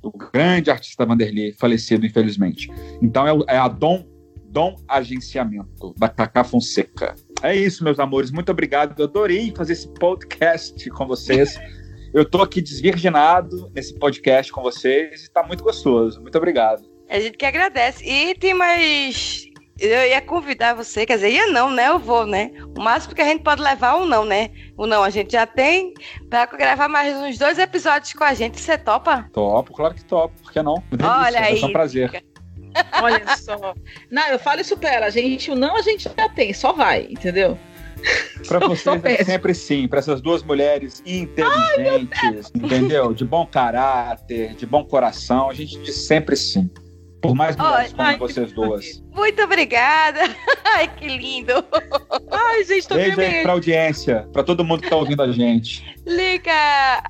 do 0.01 0.11
grande 0.11 0.71
artista 0.71 1.05
Vanderly, 1.05 1.51
falecido, 1.59 2.05
infelizmente. 2.05 2.71
Então 3.01 3.27
é, 3.27 3.55
é 3.55 3.57
a 3.57 3.67
Dom, 3.67 4.05
Dom 4.45 4.77
Agenciamento, 4.87 5.93
da 5.97 6.07
Cacá 6.07 6.45
Fonseca. 6.45 7.15
É 7.43 7.53
isso, 7.53 7.83
meus 7.83 7.99
amores, 7.99 8.31
muito 8.31 8.49
obrigado, 8.49 8.97
eu 8.97 9.05
adorei 9.05 9.51
fazer 9.57 9.73
esse 9.73 9.89
podcast 9.89 10.89
com 10.91 11.05
vocês. 11.05 11.59
Eu 12.13 12.25
tô 12.25 12.41
aqui 12.41 12.61
desvirginado 12.61 13.71
nesse 13.73 13.97
podcast 13.97 14.51
com 14.51 14.61
vocês 14.61 15.25
e 15.25 15.31
tá 15.31 15.41
muito 15.43 15.63
gostoso. 15.63 16.21
Muito 16.21 16.37
obrigado. 16.37 16.83
A 17.09 17.19
gente 17.19 17.37
que 17.37 17.45
agradece. 17.45 18.03
E 18.05 18.35
tem 18.35 18.53
mais. 18.53 19.45
Eu 19.79 20.07
ia 20.07 20.21
convidar 20.21 20.75
você, 20.75 21.05
quer 21.05 21.15
dizer, 21.15 21.31
ia 21.31 21.47
não, 21.47 21.71
né? 21.71 21.87
Eu 21.87 21.97
vou, 21.97 22.25
né? 22.25 22.51
O 22.77 22.81
máximo 22.81 23.15
que 23.15 23.21
a 23.21 23.25
gente 23.25 23.43
pode 23.43 23.61
levar 23.61 23.93
é 23.93 23.95
um 23.95 24.05
não, 24.05 24.25
né? 24.25 24.51
O 24.77 24.85
não 24.85 25.03
a 25.03 25.09
gente 25.09 25.31
já 25.31 25.47
tem 25.47 25.93
pra 26.29 26.45
gravar 26.45 26.87
mais 26.87 27.15
uns 27.17 27.37
dois 27.37 27.57
episódios 27.57 28.13
com 28.13 28.23
a 28.23 28.33
gente. 28.33 28.59
Você 28.59 28.77
topa? 28.77 29.27
Topo, 29.31 29.73
claro 29.73 29.95
que 29.95 30.03
topo, 30.03 30.35
por 30.43 30.51
que 30.51 30.61
não? 30.61 30.83
Delícia, 30.91 31.11
Olha 31.11 31.39
aí. 31.41 31.59
ser 31.59 31.65
um 31.65 31.71
prazer. 31.73 32.23
Olha 33.01 33.37
só. 33.37 33.73
Não, 34.11 34.27
eu 34.27 34.37
falo 34.37 34.61
isso 34.61 34.77
pra 34.77 34.93
ela. 34.93 35.09
Gente, 35.09 35.49
o 35.49 35.55
não 35.55 35.75
a 35.77 35.81
gente 35.81 36.03
já 36.03 36.29
tem, 36.29 36.53
só 36.53 36.73
vai, 36.73 37.07
entendeu? 37.09 37.57
Eu 38.49 38.67
vocês 38.67 39.05
é 39.05 39.23
sempre 39.23 39.53
sim, 39.53 39.87
pra 39.87 39.99
essas 39.99 40.21
duas 40.21 40.43
mulheres 40.43 41.01
inteligentes, 41.05 42.51
entendeu? 42.55 43.13
De 43.13 43.23
bom 43.23 43.45
caráter, 43.45 44.55
de 44.55 44.65
bom 44.65 44.83
coração, 44.83 45.49
a 45.49 45.53
gente 45.53 45.79
diz 45.79 45.95
sempre 45.95 46.35
sim. 46.35 46.69
Por 47.21 47.35
mais 47.35 47.55
mulheres 47.55 47.91
como 47.93 48.01
ai, 48.01 48.17
vocês 48.17 48.51
duas. 48.51 49.03
Muito 49.13 49.41
obrigada. 49.43 50.21
Ai, 50.73 50.87
que 50.87 51.05
lindo. 51.05 51.53
Ai, 52.31 52.63
gente, 52.63 52.87
tô 52.87 52.95
Beijo 52.95 53.11
aí 53.11 53.15
tremendo. 53.15 53.43
pra 53.43 53.51
audiência, 53.51 54.27
pra 54.31 54.41
todo 54.41 54.63
mundo 54.63 54.81
que 54.81 54.89
tá 54.89 54.95
ouvindo 54.95 55.21
a 55.21 55.31
gente. 55.31 55.85
Liga, 56.07 56.51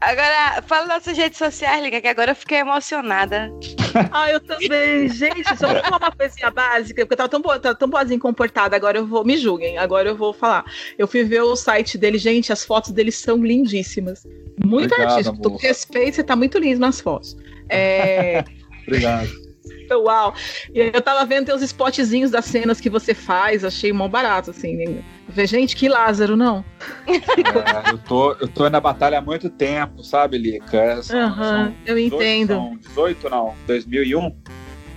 agora 0.01 0.61
fala 0.65 0.87
nossas 0.87 1.15
redes 1.15 1.37
sociais, 1.37 1.81
Liga, 1.81 2.01
que 2.01 2.07
agora 2.07 2.31
eu 2.31 2.35
fiquei 2.35 2.57
emocionada. 2.59 3.51
Ah, 4.09 4.31
eu 4.31 4.39
também. 4.39 5.09
Gente, 5.09 5.43
só 5.57 5.67
vou 5.67 5.83
falar 5.83 5.97
uma 5.97 6.11
coisinha 6.11 6.49
básica, 6.49 7.01
porque 7.05 7.13
eu 7.13 7.17
tava 7.17 7.27
tão, 7.27 7.41
boa, 7.41 7.59
tava 7.59 7.75
tão 7.75 7.89
boazinha 7.89 8.17
comportada, 8.17 8.73
agora 8.73 8.97
eu 8.97 9.05
vou. 9.05 9.25
Me 9.25 9.35
julguem, 9.35 9.77
agora 9.77 10.07
eu 10.07 10.15
vou 10.15 10.31
falar. 10.31 10.63
Eu 10.97 11.09
fui 11.09 11.25
ver 11.25 11.41
o 11.41 11.57
site 11.57 11.97
dele, 11.97 12.17
gente, 12.17 12.53
as 12.53 12.63
fotos 12.63 12.91
dele 12.91 13.11
são 13.11 13.43
lindíssimas. 13.43 14.25
Muito 14.65 14.93
Obrigado, 14.93 15.09
artístico. 15.11 15.35
amor. 15.45 15.59
Com 15.59 15.67
respeito, 15.67 16.15
você 16.15 16.23
tá 16.23 16.37
muito 16.37 16.57
lindo 16.57 16.79
nas 16.79 17.01
fotos. 17.01 17.35
É. 17.67 18.45
Obrigado. 18.87 19.50
Uau! 19.97 20.33
E 20.73 20.79
eu 20.93 21.01
tava 21.01 21.25
vendo 21.25 21.45
teus 21.47 21.61
spotzinhos 21.61 22.31
das 22.31 22.45
cenas 22.45 22.79
que 22.79 22.89
você 22.89 23.13
faz, 23.13 23.63
achei 23.63 23.91
mó 23.93 24.07
barato, 24.07 24.51
assim. 24.51 25.01
Falei, 25.29 25.47
gente, 25.47 25.75
que 25.75 25.87
Lázaro, 25.87 26.35
não. 26.35 26.63
É, 27.07 27.91
eu, 27.91 27.97
tô, 27.97 28.31
eu 28.33 28.47
tô 28.47 28.69
na 28.69 28.79
batalha 28.79 29.19
há 29.19 29.21
muito 29.21 29.49
tempo, 29.49 30.03
sabe, 30.03 30.37
Lica? 30.37 31.01
São- 31.01 31.19
Aham, 31.19 31.43
são 31.43 31.75
eu 31.85 31.95
18, 31.95 32.15
entendo. 32.15 32.53
São 32.53 32.77
18, 32.77 33.29
não, 33.29 33.53
2001. 33.67 34.35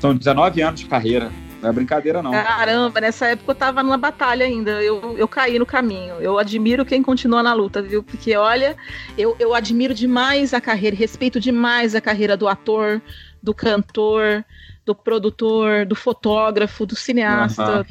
São 0.00 0.14
19 0.14 0.60
anos 0.62 0.80
de 0.80 0.86
carreira. 0.86 1.30
Não 1.62 1.70
é 1.70 1.72
brincadeira, 1.72 2.22
não. 2.22 2.30
Caramba, 2.30 3.00
nessa 3.00 3.28
época 3.28 3.52
eu 3.52 3.54
tava 3.54 3.82
na 3.82 3.96
batalha 3.96 4.44
ainda. 4.44 4.82
Eu, 4.82 5.16
eu 5.16 5.26
caí 5.26 5.58
no 5.58 5.64
caminho. 5.64 6.16
Eu 6.20 6.38
admiro 6.38 6.84
quem 6.84 7.02
continua 7.02 7.42
na 7.42 7.54
luta, 7.54 7.80
viu? 7.80 8.02
Porque, 8.02 8.36
olha, 8.36 8.76
eu, 9.16 9.34
eu 9.38 9.54
admiro 9.54 9.94
demais 9.94 10.52
a 10.52 10.60
carreira, 10.60 10.94
respeito 10.94 11.40
demais 11.40 11.94
a 11.94 12.02
carreira 12.02 12.36
do 12.36 12.46
ator, 12.46 13.00
do 13.42 13.54
cantor, 13.54 14.44
do 14.84 14.94
produtor, 14.94 15.86
do 15.86 15.94
fotógrafo, 15.94 16.84
do 16.86 16.96
cineasta. 16.96 17.62
Aham. 17.62 17.86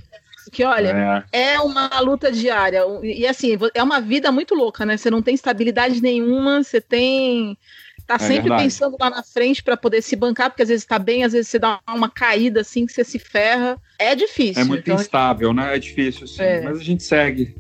Porque, 0.46 0.64
olha, 0.66 1.24
É. 1.32 1.54
é 1.54 1.60
uma 1.62 1.88
luta 2.02 2.30
diária. 2.32 2.82
E 3.02 3.26
assim, 3.26 3.58
é 3.74 3.82
uma 3.82 4.02
vida 4.02 4.32
muito 4.32 4.54
louca, 4.54 4.86
né? 4.86 4.98
Você 4.98 5.10
não 5.10 5.22
tem 5.22 5.34
estabilidade 5.34 6.02
nenhuma, 6.02 6.62
você 6.64 6.82
tem. 6.82 7.58
Tá 8.06 8.16
É 8.16 8.20
sempre 8.20 8.42
verdade. 8.42 8.64
pensando 8.64 8.98
lá 9.00 9.10
na 9.10 9.24
frente 9.24 9.64
para 9.64 9.78
poder 9.78 10.02
se 10.02 10.16
bancar, 10.18 10.50
porque 10.50 10.62
às 10.64 10.68
vezes 10.68 10.86
tá 10.86 11.00
bem, 11.00 11.24
às 11.24 11.32
vezes 11.32 11.48
você 11.48 11.58
dá 11.58 11.80
uma 11.88 12.10
caída 12.10 12.60
assim 12.60 12.86
que 12.86 12.92
você 12.92 13.06
se 13.06 13.18
ferra. 13.18 13.80
É 13.98 14.14
difícil. 14.14 14.62
É 14.62 14.66
muito 14.66 14.82
Então, 14.82 14.96
instável, 15.02 15.54
né? 15.54 15.74
É 15.74 15.80
difícil, 15.80 16.28
sim. 16.28 16.44
É. 16.44 16.62
Mas 16.62 16.78
a 16.80 16.84
gente 16.84 17.02
segue 17.04 17.56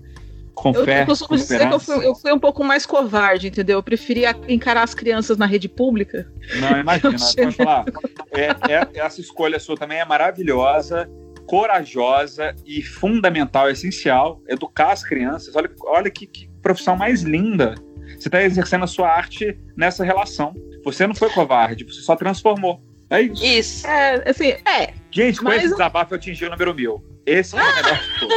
com 0.53 0.71
eu, 0.71 1.05
costumo 1.05 1.37
dizer 1.37 1.67
que 1.67 1.73
eu 1.73 1.79
fui, 1.79 2.05
eu 2.05 2.15
fui 2.15 2.31
um 2.31 2.39
pouco 2.39 2.63
mais 2.63 2.85
covarde, 2.85 3.47
entendeu? 3.47 3.79
Eu 3.79 3.83
preferia 3.83 4.35
encarar 4.47 4.83
as 4.83 4.93
crianças 4.93 5.37
na 5.37 5.45
rede 5.45 5.67
pública. 5.67 6.31
Não, 6.59 6.77
imagina. 6.79 7.17
Pode 7.17 7.55
falar. 7.55 7.85
É, 8.31 8.73
é- 8.73 8.99
essa 8.99 9.19
escolha 9.19 9.59
sua 9.59 9.75
também 9.75 9.99
é 9.99 10.05
maravilhosa, 10.05 11.09
corajosa 11.47 12.55
e 12.65 12.81
fundamental, 12.81 13.69
essencial. 13.69 14.41
Educar 14.47 14.91
as 14.91 15.03
crianças. 15.03 15.55
Olha, 15.55 15.69
olha 15.85 16.11
que, 16.11 16.27
que 16.27 16.49
profissão 16.61 16.95
mais 16.95 17.23
linda. 17.23 17.75
Você 18.17 18.27
está 18.27 18.43
exercendo 18.43 18.83
a 18.83 18.87
sua 18.87 19.09
arte 19.09 19.57
nessa 19.75 20.03
relação. 20.03 20.53
Você 20.83 21.07
não 21.07 21.15
foi 21.15 21.29
covarde, 21.29 21.83
você 21.83 22.01
só 22.01 22.15
transformou. 22.15 22.81
É 23.09 23.21
isso. 23.21 23.45
Isso. 23.45 23.87
É, 23.87 24.29
assim, 24.29 24.49
é. 24.49 24.93
Gente, 25.11 25.39
com 25.39 25.45
Mas 25.45 25.63
esse 25.63 25.71
desabafo 25.71 26.13
eu 26.13 26.17
atingi 26.17 26.45
o 26.45 26.49
número 26.49 26.73
mil. 26.73 27.03
Esse 27.25 27.55
é 27.55 27.61
o 27.61 27.65
melhor 27.75 27.99
de 27.99 28.19
tudo. 28.19 28.33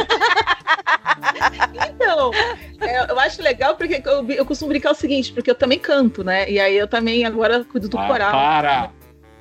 Então, 1.93 2.31
é, 2.81 3.11
eu 3.11 3.19
acho 3.19 3.41
legal 3.41 3.75
porque 3.75 4.01
eu, 4.05 4.29
eu 4.29 4.45
costumo 4.45 4.69
brincar 4.69 4.91
o 4.91 4.95
seguinte, 4.95 5.33
porque 5.33 5.49
eu 5.49 5.55
também 5.55 5.79
canto, 5.79 6.23
né? 6.23 6.49
E 6.49 6.59
aí 6.59 6.75
eu 6.77 6.87
também 6.87 7.25
agora 7.25 7.63
cuido 7.63 7.89
do 7.89 7.97
Ah, 7.97 8.07
coral. 8.07 8.31
para! 8.31 8.91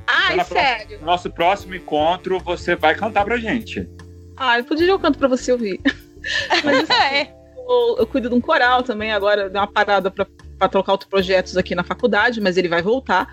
Ai, 0.06 0.36
na 0.36 0.44
sério. 0.44 1.00
No 1.00 1.06
nosso 1.06 1.30
próximo 1.30 1.74
encontro, 1.74 2.38
você 2.38 2.76
vai 2.76 2.94
cantar 2.94 3.24
pra 3.24 3.36
gente. 3.36 3.88
Ai, 4.36 4.62
podia 4.62 4.86
eu 4.86 4.98
canto 4.98 5.18
pra 5.18 5.28
você 5.28 5.52
ouvir. 5.52 5.80
Mas 6.64 6.88
assim, 6.88 6.92
É. 7.14 7.34
eu, 7.56 7.96
eu 7.98 8.06
cuido 8.06 8.28
de 8.28 8.34
um 8.34 8.40
coral 8.40 8.82
também, 8.82 9.12
agora 9.12 9.48
dei 9.50 9.60
uma 9.60 9.66
parada 9.66 10.10
pra, 10.10 10.26
pra 10.58 10.68
trocar 10.68 10.92
outros 10.92 11.10
projetos 11.10 11.56
aqui 11.56 11.74
na 11.74 11.82
faculdade, 11.84 12.40
mas 12.40 12.56
ele 12.56 12.68
vai 12.68 12.82
voltar. 12.82 13.28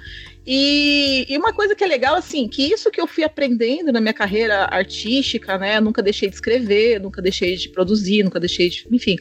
E, 0.45 1.25
e 1.29 1.37
uma 1.37 1.53
coisa 1.53 1.73
que 1.73 1.83
é 1.83 1.87
legal, 1.87 2.15
assim, 2.15 2.47
que 2.47 2.63
isso 2.63 2.91
que 2.91 2.99
eu 2.99 3.07
fui 3.07 3.23
aprendendo 3.23 3.91
na 3.91 4.01
minha 4.01 4.13
carreira 4.13 4.65
artística, 4.65 5.57
né? 5.57 5.79
Nunca 5.79 6.01
deixei 6.01 6.29
de 6.29 6.35
escrever, 6.35 6.99
nunca 6.99 7.21
deixei 7.21 7.55
de 7.55 7.69
produzir, 7.69 8.23
nunca 8.23 8.39
deixei 8.39 8.69
de. 8.69 8.85
Enfim. 8.91 9.15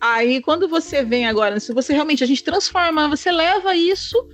Aí 0.00 0.40
quando 0.42 0.68
você 0.68 1.02
vem 1.02 1.26
agora, 1.26 1.58
se 1.58 1.72
você 1.72 1.92
realmente 1.92 2.22
a 2.22 2.26
gente 2.26 2.44
transforma, 2.44 3.08
você 3.08 3.32
leva 3.32 3.74
isso 3.74 4.28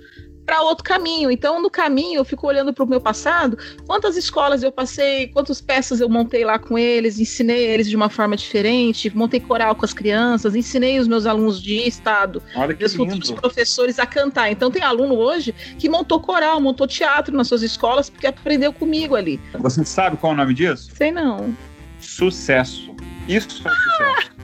para 0.45 0.61
outro 0.61 0.83
caminho. 0.83 1.31
Então, 1.31 1.61
no 1.61 1.69
caminho, 1.69 2.19
eu 2.19 2.25
fico 2.25 2.47
olhando 2.47 2.73
para 2.73 2.83
o 2.83 2.87
meu 2.87 3.01
passado, 3.01 3.57
quantas 3.85 4.15
escolas 4.15 4.63
eu 4.63 4.71
passei, 4.71 5.27
quantas 5.27 5.59
peças 5.59 5.99
eu 5.99 6.07
montei 6.07 6.45
lá 6.45 6.59
com 6.59 6.77
eles, 6.77 7.19
ensinei 7.19 7.65
eles 7.65 7.89
de 7.89 7.95
uma 7.95 8.09
forma 8.09 8.37
diferente, 8.37 9.15
montei 9.15 9.39
coral 9.39 9.75
com 9.75 9.83
as 9.83 9.93
crianças, 9.93 10.55
ensinei 10.55 10.99
os 10.99 11.07
meus 11.07 11.25
alunos 11.25 11.61
de 11.61 11.87
estado, 11.87 12.41
Olha 12.55 12.73
que 12.73 12.79
meus 12.79 12.93
futuros 12.93 13.31
professores 13.31 13.99
a 13.99 14.05
cantar. 14.05 14.51
Então, 14.51 14.69
tem 14.69 14.83
aluno 14.83 15.15
hoje 15.15 15.53
que 15.79 15.89
montou 15.89 16.19
coral, 16.19 16.61
montou 16.61 16.87
teatro 16.87 17.35
nas 17.35 17.47
suas 17.47 17.63
escolas, 17.63 18.09
porque 18.09 18.27
aprendeu 18.27 18.71
comigo 18.71 19.15
ali. 19.15 19.39
Você 19.59 19.83
sabe 19.83 20.17
qual 20.17 20.33
é 20.33 20.35
o 20.35 20.37
nome 20.37 20.53
disso? 20.53 20.91
Sei 20.95 21.11
não. 21.11 21.55
Sucesso. 21.99 22.95
Isso 23.27 23.47
é 23.67 23.71
sucesso. 23.71 24.35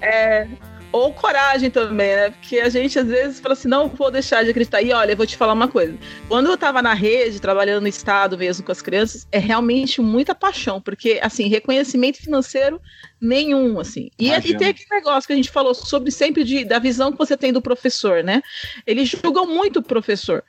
É, 0.00 0.48
ou 0.92 1.12
coragem 1.12 1.70
também, 1.70 2.14
né? 2.14 2.30
Porque 2.30 2.58
a 2.58 2.68
gente 2.68 2.98
às 2.98 3.06
vezes 3.06 3.40
fala 3.40 3.52
assim, 3.52 3.68
não 3.68 3.88
vou 3.88 4.10
deixar 4.10 4.44
de 4.44 4.50
acreditar. 4.50 4.82
E 4.82 4.92
olha, 4.92 5.12
eu 5.12 5.16
vou 5.16 5.26
te 5.26 5.36
falar 5.36 5.52
uma 5.52 5.68
coisa. 5.68 5.96
Quando 6.28 6.50
eu 6.50 6.58
tava 6.58 6.82
na 6.82 6.94
rede, 6.94 7.40
trabalhando 7.40 7.82
no 7.82 7.88
estado 7.88 8.36
mesmo 8.36 8.64
com 8.64 8.72
as 8.72 8.82
crianças, 8.82 9.26
é 9.30 9.38
realmente 9.38 10.00
muita 10.00 10.34
paixão, 10.34 10.80
porque 10.80 11.20
assim, 11.22 11.48
reconhecimento 11.48 12.18
financeiro 12.18 12.80
nenhum, 13.20 13.78
assim. 13.78 14.10
E, 14.18 14.30
e 14.30 14.56
tem 14.56 14.68
aquele 14.68 14.90
negócio 14.90 15.26
que 15.26 15.32
a 15.32 15.36
gente 15.36 15.50
falou 15.50 15.74
sobre 15.74 16.10
sempre 16.10 16.42
de, 16.42 16.64
da 16.64 16.78
visão 16.78 17.12
que 17.12 17.18
você 17.18 17.36
tem 17.36 17.52
do 17.52 17.62
professor, 17.62 18.24
né? 18.24 18.42
Eles 18.86 19.08
julgam 19.08 19.46
muito 19.46 19.78
o 19.80 19.82
professor. 19.82 20.42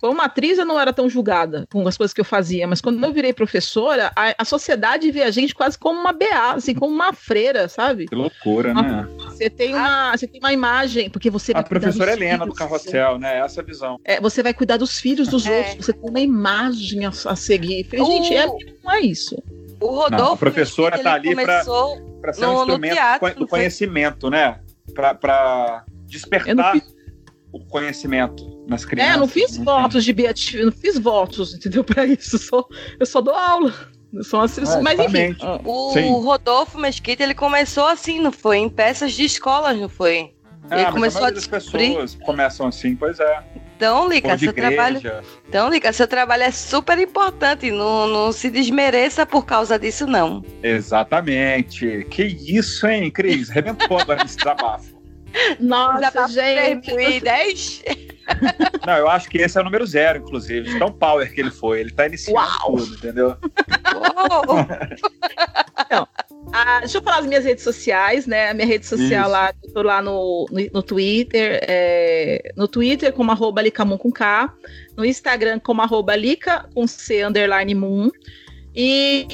Como 0.00 0.20
atriz, 0.22 0.58
eu 0.58 0.64
não 0.64 0.78
era 0.78 0.92
tão 0.92 1.08
julgada 1.08 1.66
com 1.72 1.86
as 1.88 1.96
coisas 1.96 2.14
que 2.14 2.20
eu 2.20 2.24
fazia, 2.24 2.66
mas 2.68 2.80
quando 2.80 3.02
eu 3.04 3.12
virei 3.12 3.32
professora, 3.32 4.12
a, 4.14 4.34
a 4.38 4.44
sociedade 4.44 5.10
vê 5.10 5.22
a 5.22 5.30
gente 5.30 5.54
quase 5.54 5.76
como 5.78 5.98
uma 5.98 6.12
BA, 6.12 6.52
assim, 6.54 6.74
como 6.74 6.94
uma 6.94 7.12
freira, 7.12 7.68
sabe? 7.68 8.06
Que 8.06 8.14
loucura, 8.14 8.72
né? 8.72 9.08
Você 9.30 9.50
tem 9.50 9.74
uma, 9.74 10.16
você 10.16 10.26
tem 10.28 10.40
uma 10.40 10.52
imagem, 10.52 11.10
porque 11.10 11.28
você 11.30 11.52
A 11.54 11.62
professora 11.62 12.12
Helena 12.12 12.38
do 12.38 12.44
filhos, 12.54 12.58
Carrossel, 12.58 13.18
né? 13.18 13.38
Essa 13.38 13.60
é 13.60 13.62
a 13.62 13.66
visão. 13.66 13.96
é, 14.04 14.20
você 14.20 14.42
vai 14.42 14.54
cuidar 14.54 14.76
dos 14.76 14.98
filhos 15.00 15.26
dos 15.28 15.46
É. 15.46 15.58
outros, 15.58 15.86
você 15.86 15.92
tem 15.92 16.08
uma 16.10 16.20
imagem 16.20 17.04
a, 17.04 17.08
a 17.08 17.36
seguir. 17.36 17.84
Falei, 17.84 18.04
Gente, 18.04 18.34
é, 18.36 18.46
não 18.84 18.92
é 18.92 19.00
isso. 19.00 19.36
O 19.80 19.86
Rodolfo. 19.86 20.10
Não, 20.16 20.32
a 20.32 20.36
professora 20.36 20.96
ele 20.96 21.04
tá 21.04 21.14
ali 21.14 21.34
Para 21.34 22.32
ser 22.32 22.40
No- 22.40 22.50
um 22.50 22.58
instrumento 22.60 22.92
teatro, 22.94 23.34
do 23.38 23.46
conhecimento, 23.46 24.28
né? 24.30 24.60
Para 24.94 25.84
despertar 26.06 26.76
o 27.52 27.60
conhecimento 27.66 28.57
nas 28.68 28.84
crianças. 28.84 29.10
é, 29.12 29.16
eu 29.16 29.20
não 29.20 29.26
fiz 29.28 29.52
Enfim. 29.54 29.64
votos 29.64 30.04
de 30.04 30.12
beatificação, 30.12 30.66
não 30.66 30.72
fiz 30.72 30.98
votos, 30.98 31.54
entendeu? 31.54 31.82
Para 31.84 32.06
isso, 32.06 32.36
eu 32.36 32.40
só, 32.40 32.64
eu 33.00 33.06
só 33.06 33.20
dou 33.20 33.34
aula. 33.34 33.74
São 34.22 34.40
as, 34.40 34.56
É, 34.56 34.80
mas 34.80 34.98
enfim, 34.98 35.36
ah, 35.42 35.60
O 35.64 35.92
Sim. 35.92 36.10
Rodolfo 36.22 36.78
Mesquita, 36.78 37.22
ele 37.22 37.34
começou 37.34 37.86
assim, 37.86 38.20
não 38.20 38.32
foi? 38.32 38.56
Em 38.58 38.68
peças 38.68 39.12
de 39.12 39.24
escolas, 39.24 39.76
não 39.78 39.88
foi? 39.88 40.32
É, 40.70 40.74
Ele 40.74 40.84
mas 40.84 40.92
começou 40.94 41.24
a 41.24 41.28
a 41.28 41.30
descobrir- 41.30 41.88
pessoas 41.90 42.14
começam 42.24 42.66
assim, 42.66 42.94
pois 42.96 43.18
é. 43.20 43.42
Então, 43.76 44.08
Lica, 44.08 44.36
seu 44.36 44.52
trabalho. 44.52 45.00
Então, 45.48 45.68
Lica, 45.70 45.92
seu 45.92 46.08
trabalho 46.08 46.42
é 46.42 46.50
super 46.50 46.98
importante. 46.98 47.70
Não, 47.70 48.06
não 48.08 48.32
se 48.32 48.50
desmereça 48.50 49.24
por 49.24 49.46
causa 49.46 49.78
disso, 49.78 50.06
não. 50.06 50.42
Exatamente. 50.62 52.04
Que 52.10 52.24
isso, 52.24 52.86
hein, 52.88 53.10
Cris? 53.10 53.48
Rebentou 53.48 53.98
agora 53.98 54.22
nesse 54.22 54.36
desabafo. 54.36 54.97
Nossa, 55.60 55.98
Desabafo 55.98 56.32
gente. 56.32 56.90
2010. 56.90 57.82
Não, 58.86 58.96
eu 58.96 59.08
acho 59.08 59.28
que 59.28 59.38
esse 59.38 59.56
é 59.56 59.60
o 59.60 59.64
número 59.64 59.86
zero, 59.86 60.18
inclusive. 60.18 60.68
De 60.68 60.78
tão 60.78 60.92
power 60.92 61.32
que 61.32 61.40
ele 61.40 61.50
foi. 61.50 61.80
Ele 61.80 61.90
tá 61.90 62.06
iniciando 62.06 62.38
Uau! 62.38 62.76
tudo, 62.76 62.94
entendeu? 62.94 63.36
Uou. 64.46 64.68
Ah, 66.52 66.80
deixa 66.80 66.98
eu 66.98 67.02
falar 67.02 67.18
das 67.18 67.26
minhas 67.26 67.44
redes 67.44 67.64
sociais, 67.64 68.26
né? 68.26 68.50
A 68.50 68.54
minha 68.54 68.66
rede 68.66 68.86
social 68.86 69.22
Isso. 69.22 69.30
lá, 69.30 69.52
eu 69.62 69.72
tô 69.72 69.82
lá 69.82 70.02
no, 70.02 70.46
no, 70.50 70.66
no 70.72 70.82
Twitter, 70.82 71.60
é, 71.62 72.52
no 72.56 72.66
Twitter 72.66 73.12
como 73.12 73.30
arroba 73.30 73.62
com 73.70 74.12
K, 74.12 74.52
no 74.96 75.04
Instagram 75.04 75.58
como 75.58 75.82
arroba 75.82 76.16
Lica 76.16 76.68
com 76.74 76.86
C 76.86 77.24
underline 77.24 77.74
Moon. 77.74 78.10
E, 78.74 79.26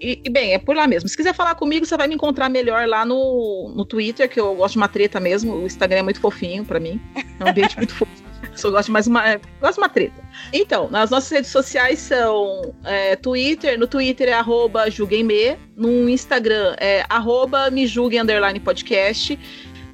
e- 0.00 0.20
e, 0.24 0.30
bem, 0.30 0.52
é 0.52 0.58
por 0.58 0.76
lá 0.76 0.86
mesmo. 0.86 1.08
Se 1.08 1.16
quiser 1.16 1.34
falar 1.34 1.54
comigo, 1.54 1.84
você 1.84 1.96
vai 1.96 2.06
me 2.06 2.14
encontrar 2.14 2.48
melhor 2.48 2.86
lá 2.86 3.04
no, 3.04 3.72
no 3.74 3.84
Twitter, 3.84 4.28
que 4.28 4.38
eu 4.38 4.54
gosto 4.54 4.72
de 4.72 4.78
uma 4.78 4.88
treta 4.88 5.18
mesmo. 5.18 5.54
O 5.54 5.66
Instagram 5.66 5.98
é 5.98 6.02
muito 6.02 6.20
fofinho 6.20 6.64
pra 6.64 6.78
mim. 6.78 7.00
É 7.40 7.44
um 7.44 7.48
ambiente 7.48 7.76
muito 7.76 7.94
fofo. 7.94 8.12
Só 8.54 8.70
gosto 8.70 8.86
de 8.86 8.92
mais 8.92 9.06
uma, 9.06 9.28
é, 9.28 9.40
gosto 9.60 9.74
de 9.74 9.80
uma 9.80 9.88
treta. 9.88 10.22
Então, 10.52 10.88
nas 10.88 11.10
nossas 11.10 11.30
redes 11.30 11.50
sociais 11.50 11.98
são 11.98 12.74
é, 12.84 13.16
Twitter, 13.16 13.78
no 13.78 13.86
Twitter 13.86 14.28
é 14.28 14.32
arroba 14.32 14.88
julguemme, 14.90 15.56
no 15.76 16.08
Instagram 16.08 16.76
é 16.78 17.04
arroba 17.08 17.68
me. 17.70 17.84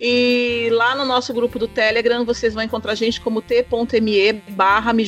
E 0.02 0.68
lá 0.72 0.94
no 0.94 1.04
nosso 1.04 1.32
grupo 1.34 1.58
do 1.58 1.68
Telegram 1.68 2.24
vocês 2.24 2.54
vão 2.54 2.62
encontrar 2.62 2.92
a 2.92 2.94
gente 2.94 3.20
como 3.20 3.42
t.me 3.42 4.32
barra 4.50 4.92
me. 4.92 5.04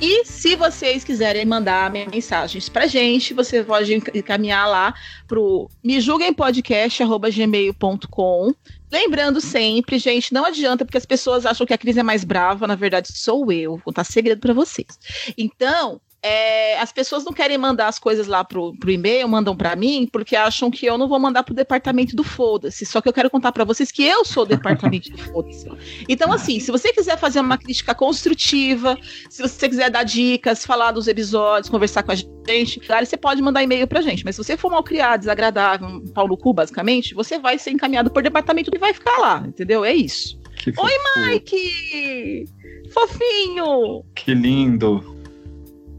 E 0.00 0.24
se 0.24 0.56
vocês 0.56 1.04
quiserem 1.04 1.44
mandar 1.44 1.90
mensagens 1.90 2.70
pra 2.70 2.86
gente, 2.86 3.34
você 3.34 3.62
pode 3.62 4.02
encaminhar 4.14 4.66
lá 4.66 4.94
pro 5.28 5.68
me 5.84 6.00
julguem 6.00 6.32
podcast@gmail.com. 6.32 8.54
Lembrando 8.90 9.42
sempre, 9.42 9.98
gente, 9.98 10.32
não 10.32 10.46
adianta, 10.46 10.86
porque 10.86 10.96
as 10.96 11.04
pessoas 11.04 11.44
acham 11.44 11.66
que 11.66 11.74
a 11.74 11.78
Cris 11.78 11.98
é 11.98 12.02
mais 12.02 12.24
brava, 12.24 12.66
na 12.66 12.74
verdade 12.74 13.12
sou 13.12 13.52
eu, 13.52 13.72
vou 13.72 13.82
contar 13.84 14.04
segredo 14.04 14.40
pra 14.40 14.54
vocês. 14.54 14.98
Então, 15.36 16.00
é, 16.22 16.78
as 16.78 16.92
pessoas 16.92 17.24
não 17.24 17.32
querem 17.32 17.56
mandar 17.56 17.88
as 17.88 17.98
coisas 17.98 18.26
lá 18.26 18.44
pro, 18.44 18.74
pro 18.74 18.90
e-mail, 18.90 19.26
mandam 19.28 19.56
pra 19.56 19.74
mim, 19.74 20.08
porque 20.10 20.36
acham 20.36 20.70
que 20.70 20.84
eu 20.84 20.98
não 20.98 21.08
vou 21.08 21.18
mandar 21.18 21.42
pro 21.42 21.54
departamento 21.54 22.14
do 22.14 22.22
foda-se. 22.22 22.84
Só 22.84 23.00
que 23.00 23.08
eu 23.08 23.12
quero 23.12 23.30
contar 23.30 23.52
pra 23.52 23.64
vocês 23.64 23.90
que 23.90 24.04
eu 24.04 24.24
sou 24.24 24.42
o 24.42 24.46
departamento 24.46 25.10
do 25.10 25.18
foda-se. 25.18 25.66
Então, 26.08 26.30
assim, 26.32 26.60
se 26.60 26.70
você 26.70 26.92
quiser 26.92 27.18
fazer 27.18 27.40
uma 27.40 27.56
crítica 27.56 27.94
construtiva, 27.94 28.98
se 29.30 29.40
você 29.40 29.68
quiser 29.68 29.90
dar 29.90 30.02
dicas, 30.02 30.64
falar 30.64 30.92
dos 30.92 31.08
episódios, 31.08 31.70
conversar 31.70 32.02
com 32.02 32.12
a 32.12 32.14
gente, 32.14 32.80
claro, 32.80 33.06
você 33.06 33.16
pode 33.16 33.40
mandar 33.40 33.62
e-mail 33.62 33.86
pra 33.86 34.02
gente. 34.02 34.24
Mas 34.24 34.36
se 34.36 34.44
você 34.44 34.56
for 34.56 34.70
mal 34.70 34.82
criado, 34.82 35.20
desagradável, 35.20 35.88
um 35.88 36.04
pau 36.06 36.28
no 36.28 36.36
cu, 36.36 36.52
basicamente, 36.52 37.14
você 37.14 37.38
vai 37.38 37.58
ser 37.58 37.70
encaminhado 37.70 38.10
por 38.10 38.22
departamento 38.22 38.70
e 38.74 38.78
vai 38.78 38.92
ficar 38.92 39.16
lá, 39.18 39.42
entendeu? 39.46 39.84
É 39.84 39.94
isso. 39.94 40.38
Oi. 40.66 40.92
Mike! 41.16 42.44
Fofinho! 42.92 44.04
Que 44.14 44.34
lindo. 44.34 45.19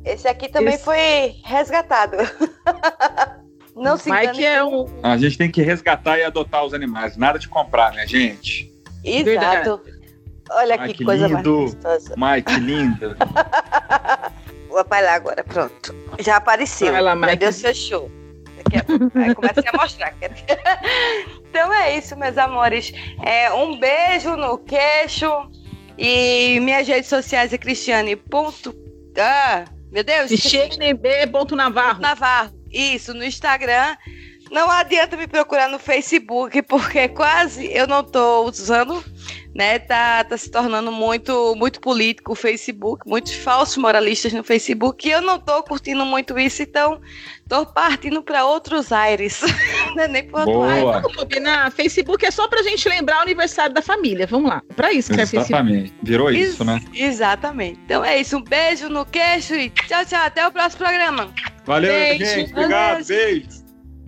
Esse 0.04 0.28
aqui 0.28 0.50
também 0.50 0.76
Esse- 0.76 0.84
foi 0.84 1.36
resgatado. 1.44 2.18
Não 3.76 3.98
se 3.98 4.10
engane. 4.10 4.28
Mike 4.28 4.46
é 4.46 4.64
um. 4.64 4.86
A 5.02 5.18
gente 5.18 5.38
tem 5.38 5.50
que 5.50 5.62
resgatar 5.62 6.18
e 6.18 6.24
adotar 6.24 6.64
os 6.66 6.74
animais. 6.74 7.16
Nada 7.16 7.40
de 7.40 7.48
comprar, 7.48 7.92
minha 7.92 8.06
gente. 8.06 8.72
Exato. 9.04 9.82
Olha 10.52 10.76
Ai, 10.80 10.90
que, 10.90 10.96
que 10.96 11.06
coisa 11.06 11.28
lindo. 11.28 11.58
mais 11.62 11.74
gostosa. 11.74 12.16
Mike, 12.18 12.60
lindo. 12.60 13.16
Vou 14.68 14.86
vai 14.88 15.04
lá 15.04 15.14
agora, 15.16 15.44
pronto. 15.44 15.96
Já 16.20 16.38
apareceu. 16.38 16.92
Vai 16.92 17.02
lá, 17.02 17.12
Já 17.12 17.16
Mike. 17.16 17.36
deu 17.38 17.54
seu 17.54 17.74
show. 17.74 18.12
Aí 19.16 19.34
comecei 19.36 19.64
a 19.74 19.78
mostrar. 19.78 20.14
então 21.50 21.74
é 21.74 21.98
isso, 21.98 22.16
meus 22.18 22.38
amores. 22.38 22.92
É, 23.24 23.52
um 23.54 23.80
beijo 23.80 24.36
no 24.36 24.58
queixo. 24.58 25.30
E 25.98 26.60
minhas 26.62 26.88
redes 26.88 27.10
sociais 27.10 27.54
é 27.54 27.58
cristiane. 27.58 28.16
Ponto... 28.16 28.74
Ah, 29.18 29.66
meu 29.92 30.04
Deus. 30.04 30.32
esqueci. 30.32 30.58
Cristiane 30.58 30.94
B. 30.94 31.28
Ponto 31.28 31.56
Navarro. 31.56 32.02
Navarro. 32.02 32.54
Isso, 32.72 33.14
no 33.14 33.24
Instagram. 33.24 33.98
Não 34.52 34.70
adianta 34.70 35.16
me 35.16 35.28
procurar 35.28 35.70
no 35.70 35.80
Facebook, 35.80 36.62
porque 36.64 37.08
quase 37.08 37.72
eu 37.72 37.88
não 37.88 38.04
tô 38.04 38.44
usando, 38.44 39.02
né? 39.56 39.80
Tá, 39.80 40.26
tá 40.26 40.38
se 40.38 40.52
tornando 40.52 40.92
muito, 40.92 41.56
muito 41.56 41.80
político 41.80 42.34
o 42.34 42.36
Facebook, 42.36 43.08
muitos 43.08 43.34
falsos 43.34 43.78
moralistas 43.78 44.34
no 44.34 44.44
Facebook, 44.44 45.08
e 45.08 45.12
eu 45.12 45.22
não 45.22 45.40
tô 45.40 45.64
curtindo 45.64 46.06
muito 46.06 46.38
isso, 46.38 46.62
então 46.62 47.00
tô 47.48 47.66
partindo 47.66 48.22
para 48.22 48.46
outros 48.46 48.92
aires. 48.92 49.40
Não 49.96 50.04
é 50.04 50.08
nem 50.08 50.24
por 50.24 50.40
outro 50.40 50.62
aire. 50.64 50.82
Boa. 50.82 51.02
Vamos 51.02 51.18
combinar. 51.18 51.70
Facebook 51.70 52.26
é 52.26 52.32
só 52.32 52.48
pra 52.48 52.64
gente 52.64 52.88
lembrar 52.88 53.18
o 53.20 53.22
aniversário 53.24 53.74
da 53.74 53.82
família. 53.82 54.26
Vamos 54.26 54.50
lá. 54.50 54.62
Pra 54.74 54.94
isso 54.94 55.14
que 55.14 55.20
é 55.20 55.26
Facebook. 55.26 55.52
Exatamente. 55.52 55.94
Virou 56.02 56.32
Ex- 56.32 56.54
isso, 56.54 56.64
né? 56.64 56.82
Exatamente. 56.94 57.78
Então 57.84 58.06
é 58.06 58.18
isso. 58.22 58.38
Um 58.38 58.42
beijo 58.42 58.88
no 58.88 59.06
queixo 59.06 59.54
e 59.54 59.70
tchau, 59.70 60.06
tchau. 60.06 60.24
Até 60.26 60.48
o 60.48 60.52
próximo 60.52 60.86
programa. 60.86 61.30
Valeu, 61.66 61.92
Beijo. 61.92 62.26
gente. 62.26 62.52
Obrigado. 62.54 63.04
Valeu, 63.04 63.06
Beijo. 63.06 63.61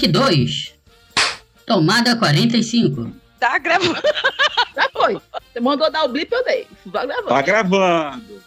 Take 0.00 0.08
2. 0.12 0.74
Tomada 1.66 2.16
45. 2.16 3.12
Tá 3.38 3.58
gravando. 3.58 4.00
Já 4.74 4.88
foi. 4.92 5.14
Você 5.52 5.60
mandou 5.60 5.90
dar 5.90 6.04
o 6.04 6.08
blip, 6.08 6.32
eu 6.32 6.42
dei. 6.44 6.66
Vai 6.86 7.06
gravando. 7.06 7.28
Tá 7.28 7.42
gravando. 7.42 8.42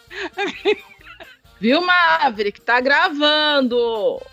Viu, 1.60 1.82
Maverick? 1.86 2.60
Tá 2.62 2.80
gravando. 2.82 4.20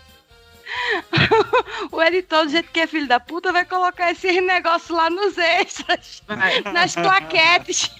O 1.91 2.01
editor, 2.01 2.45
do 2.45 2.51
jeito 2.51 2.71
que 2.71 2.79
é 2.79 2.87
filho 2.87 3.07
da 3.07 3.19
puta, 3.19 3.51
vai 3.51 3.65
colocar 3.65 4.09
esse 4.11 4.39
negócio 4.39 4.95
lá 4.95 5.09
nos 5.09 5.37
extras, 5.37 6.23
Vai. 6.25 6.61
nas 6.61 6.93
plaquetes. 6.95 7.91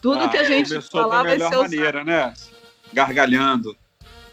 Tudo 0.00 0.24
Ah, 0.24 0.28
que 0.30 0.38
a 0.38 0.44
gente 0.44 0.70
começou 0.70 1.02
falar 1.02 1.22
vai 1.24 1.36
ser 1.38 1.44
usado. 1.44 1.60
maneira, 1.62 2.04
né? 2.04 2.34
Gargalhando. 2.92 3.76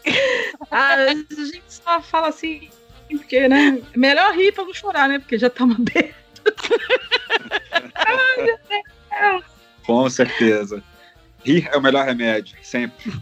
Ah, 0.70 0.94
a 0.94 1.08
gente 1.14 1.62
só 1.68 2.00
fala 2.00 2.28
assim, 2.28 2.68
porque, 3.16 3.48
né? 3.48 3.80
Melhor 3.96 4.34
rir 4.34 4.52
pra 4.52 4.64
não 4.64 4.74
chorar, 4.74 5.08
né? 5.08 5.18
Porque 5.18 5.38
já 5.38 5.48
tá 5.48 5.64
uma 5.64 5.76
bem. 5.78 6.12
Com 9.86 10.10
certeza. 10.10 10.82
Rir 11.44 11.68
é 11.72 11.76
o 11.76 11.80
melhor 11.80 12.04
remédio, 12.04 12.56
sempre. 12.62 13.12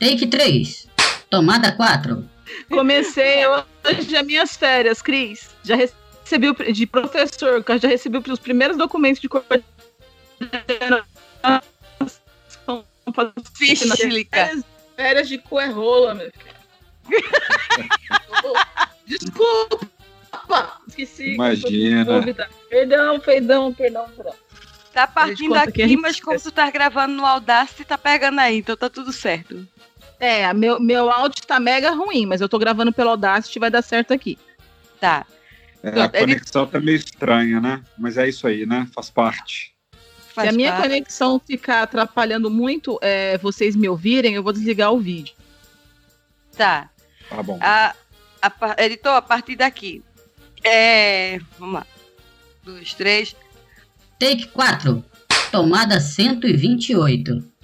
Take 0.00 0.26
3. 0.26 0.88
Tomada 1.28 1.72
4. 1.72 2.26
Comecei 2.70 3.46
hoje 3.46 4.16
as 4.16 4.26
minhas 4.26 4.56
férias, 4.56 5.02
Cris. 5.02 5.50
Já 5.62 5.76
recebi 5.76 6.48
o, 6.48 6.54
de 6.54 6.86
professor, 6.86 7.64
já 7.80 7.88
recebi 7.88 8.18
os 8.18 8.38
primeiros 8.38 8.76
documentos 8.76 9.20
de 9.20 9.28
coordenação. 9.28 9.64
Férias, 14.32 14.64
férias 14.96 15.28
de 15.28 15.38
coerrola, 15.38 16.14
meu 16.14 16.30
filho. 16.30 16.53
Desculpa! 19.06 19.88
Esqueci. 20.88 21.34
Imagina. 21.34 22.22
Perdão, 22.68 23.20
perdão, 23.20 23.72
perdão, 23.72 24.10
perdão. 24.10 24.34
Tá 24.92 25.06
partindo 25.06 25.54
a 25.54 25.62
aqui, 25.62 25.86
gente 25.88 26.00
mas 26.00 26.20
como 26.20 26.38
tu 26.40 26.52
tá 26.52 26.70
gravando 26.70 27.14
no 27.14 27.26
Audacity, 27.26 27.84
tá 27.84 27.98
pegando 27.98 28.38
aí, 28.38 28.58
então 28.58 28.76
tá 28.76 28.88
tudo 28.88 29.12
certo. 29.12 29.66
É, 30.20 30.52
meu, 30.54 30.78
meu 30.80 31.10
áudio 31.10 31.44
tá 31.44 31.58
mega 31.58 31.90
ruim, 31.90 32.26
mas 32.26 32.40
eu 32.40 32.48
tô 32.48 32.58
gravando 32.58 32.92
pelo 32.92 33.10
Audacity 33.10 33.58
vai 33.58 33.70
dar 33.70 33.82
certo 33.82 34.14
aqui. 34.14 34.38
Tá. 35.00 35.26
É, 35.82 35.88
a 36.00 36.04
Ele- 36.04 36.18
conexão 36.20 36.66
tá 36.66 36.80
meio 36.80 36.96
estranha, 36.96 37.60
né? 37.60 37.82
Mas 37.98 38.16
é 38.16 38.28
isso 38.28 38.46
aí, 38.46 38.64
né? 38.64 38.88
Faz 38.94 39.10
parte. 39.10 39.74
Faz 40.32 40.48
Se 40.48 40.54
a 40.54 40.56
minha 40.56 40.72
parte. 40.72 40.88
conexão 40.88 41.40
ficar 41.44 41.82
atrapalhando 41.82 42.48
muito 42.48 42.98
é, 43.02 43.36
vocês 43.38 43.74
me 43.76 43.88
ouvirem, 43.88 44.34
eu 44.34 44.42
vou 44.42 44.52
desligar 44.52 44.92
o 44.92 45.00
vídeo. 45.00 45.34
Tá. 46.56 46.88
Tá 47.28 47.42
bom. 47.42 47.58
A, 47.60 47.94
a 48.42 48.84
editor, 48.84 49.14
a 49.14 49.22
partir 49.22 49.56
daqui. 49.56 50.02
É. 50.62 51.38
Vamos 51.58 51.74
lá. 51.74 51.86
Dois, 52.62 52.94
três. 52.94 53.36
Take 54.18 54.48
4. 54.48 55.04
Tomada 55.50 56.00
128. 56.00 57.54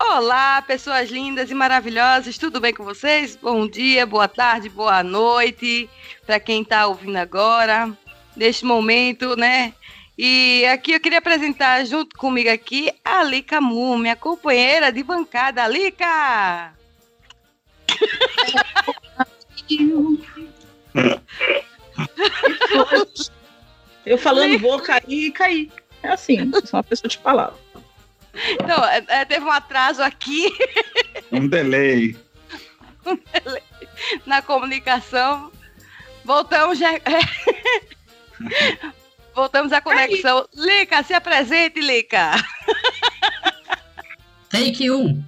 Olá, 0.00 0.62
pessoas 0.62 1.10
lindas 1.10 1.50
e 1.50 1.54
maravilhosas, 1.54 2.38
tudo 2.38 2.60
bem 2.60 2.72
com 2.72 2.84
vocês? 2.84 3.34
Bom 3.34 3.66
dia, 3.66 4.06
boa 4.06 4.28
tarde, 4.28 4.68
boa 4.68 5.02
noite 5.02 5.90
para 6.24 6.38
quem 6.38 6.62
está 6.62 6.86
ouvindo 6.86 7.16
agora, 7.16 7.92
neste 8.36 8.64
momento, 8.64 9.36
né? 9.36 9.74
E 10.16 10.64
aqui 10.66 10.92
eu 10.92 11.00
queria 11.00 11.18
apresentar 11.18 11.84
junto 11.84 12.16
comigo 12.16 12.48
aqui 12.48 12.92
a 13.04 13.24
Lica 13.24 13.60
Mu, 13.60 13.98
minha 13.98 14.16
companheira 14.16 14.92
de 14.92 15.02
bancada. 15.02 15.66
Lica! 15.66 16.77
Eu 24.06 24.16
falando 24.18 24.58
vou 24.58 24.80
cair, 24.80 25.32
caí. 25.32 25.70
É 26.02 26.10
assim, 26.10 26.50
eu 26.52 26.66
sou 26.66 26.78
uma 26.78 26.84
pessoa 26.84 27.08
de 27.08 27.18
palavra. 27.18 27.58
Então, 28.52 28.84
é, 28.84 29.04
é, 29.08 29.24
teve 29.24 29.44
um 29.44 29.50
atraso 29.50 30.02
aqui 30.02 30.48
Um 31.32 31.48
delay. 31.48 32.16
na 34.26 34.40
comunicação. 34.42 35.50
Voltamos 36.24 36.78
já. 36.78 36.90
Voltamos 39.34 39.72
à 39.72 39.80
conexão. 39.80 40.48
Lica, 40.54 41.02
se 41.02 41.14
apresente, 41.14 41.80
Lica. 41.80 42.32
Take 44.50 44.90
1. 44.90 45.24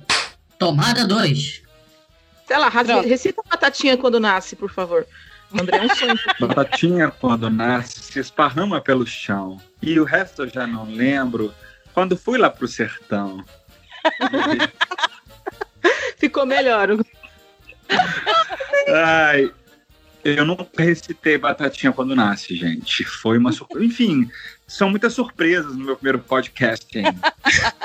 Tomada 0.58 1.06
2. 1.06 1.62
Sei 2.50 2.58
lá, 2.58 2.68
rasga- 2.68 2.94
Pronto. 2.94 3.08
recita 3.08 3.40
a 3.46 3.48
batatinha 3.48 3.96
quando 3.96 4.18
nasce, 4.18 4.56
por 4.56 4.72
favor. 4.72 5.06
André, 5.54 5.78
é 5.78 5.82
um 5.82 5.88
sonho. 5.94 6.18
Batatinha, 6.48 7.08
quando 7.08 7.48
nasce, 7.48 8.00
se 8.00 8.18
esparrama 8.18 8.80
pelo 8.80 9.06
chão. 9.06 9.60
E 9.80 10.00
o 10.00 10.04
resto 10.04 10.42
eu 10.42 10.48
já 10.48 10.66
não 10.66 10.84
lembro. 10.84 11.54
Quando 11.94 12.16
fui 12.16 12.38
lá 12.38 12.50
pro 12.50 12.66
sertão. 12.66 13.44
Ficou 16.18 16.44
melhor. 16.44 16.88
Ai, 18.88 19.52
eu 20.24 20.44
nunca 20.44 20.66
recitei 20.82 21.38
Batatinha 21.38 21.92
quando 21.92 22.16
nasce, 22.16 22.56
gente. 22.56 23.04
Foi 23.04 23.38
uma 23.38 23.52
surpresa. 23.52 23.84
Enfim, 23.84 24.28
são 24.66 24.90
muitas 24.90 25.12
surpresas 25.12 25.76
no 25.76 25.84
meu 25.84 25.94
primeiro 25.94 26.18
podcasting. 26.18 27.04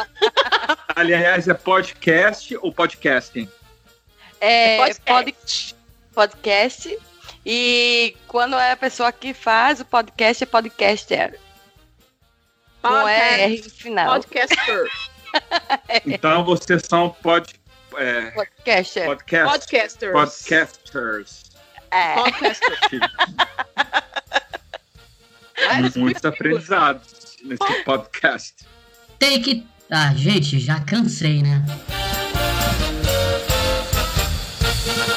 Aliás, 0.95 1.47
é 1.47 1.53
podcast 1.53 2.57
ou 2.63 2.71
podcasting? 2.73 3.47
É, 4.45 4.75
É 4.75 4.93
podcast. 4.93 5.75
podcast. 6.13 6.99
E 7.43 8.15
quando 8.27 8.55
é 8.55 8.73
a 8.73 8.77
pessoa 8.77 9.11
que 9.11 9.33
faz 9.33 9.79
o 9.79 9.85
podcast, 9.85 10.43
é 10.43 10.45
podcaster. 10.45 11.39
Com 12.83 13.07
R 13.07 13.61
no 13.63 13.69
final. 13.71 14.13
Podcaster. 14.13 14.91
Então 16.05 16.45
vocês 16.45 16.83
são 16.87 17.09
pod, 17.09 17.53
é, 17.97 18.31
Podcaster. 18.31 19.05
podcast, 19.05 19.51
Podcasters. 19.51 20.13
podcasters. 20.13 21.43
É. 21.91 22.13
Podcaster. 22.15 23.01
Muitos 25.97 26.23
aprendizados 26.23 27.35
nesse 27.43 27.83
podcast. 27.83 28.65
Take. 29.19 29.67
Ah, 29.91 30.13
gente, 30.15 30.57
já 30.57 30.79
cansei, 30.79 31.41
né? 31.43 31.61
Bye. 34.85 35.14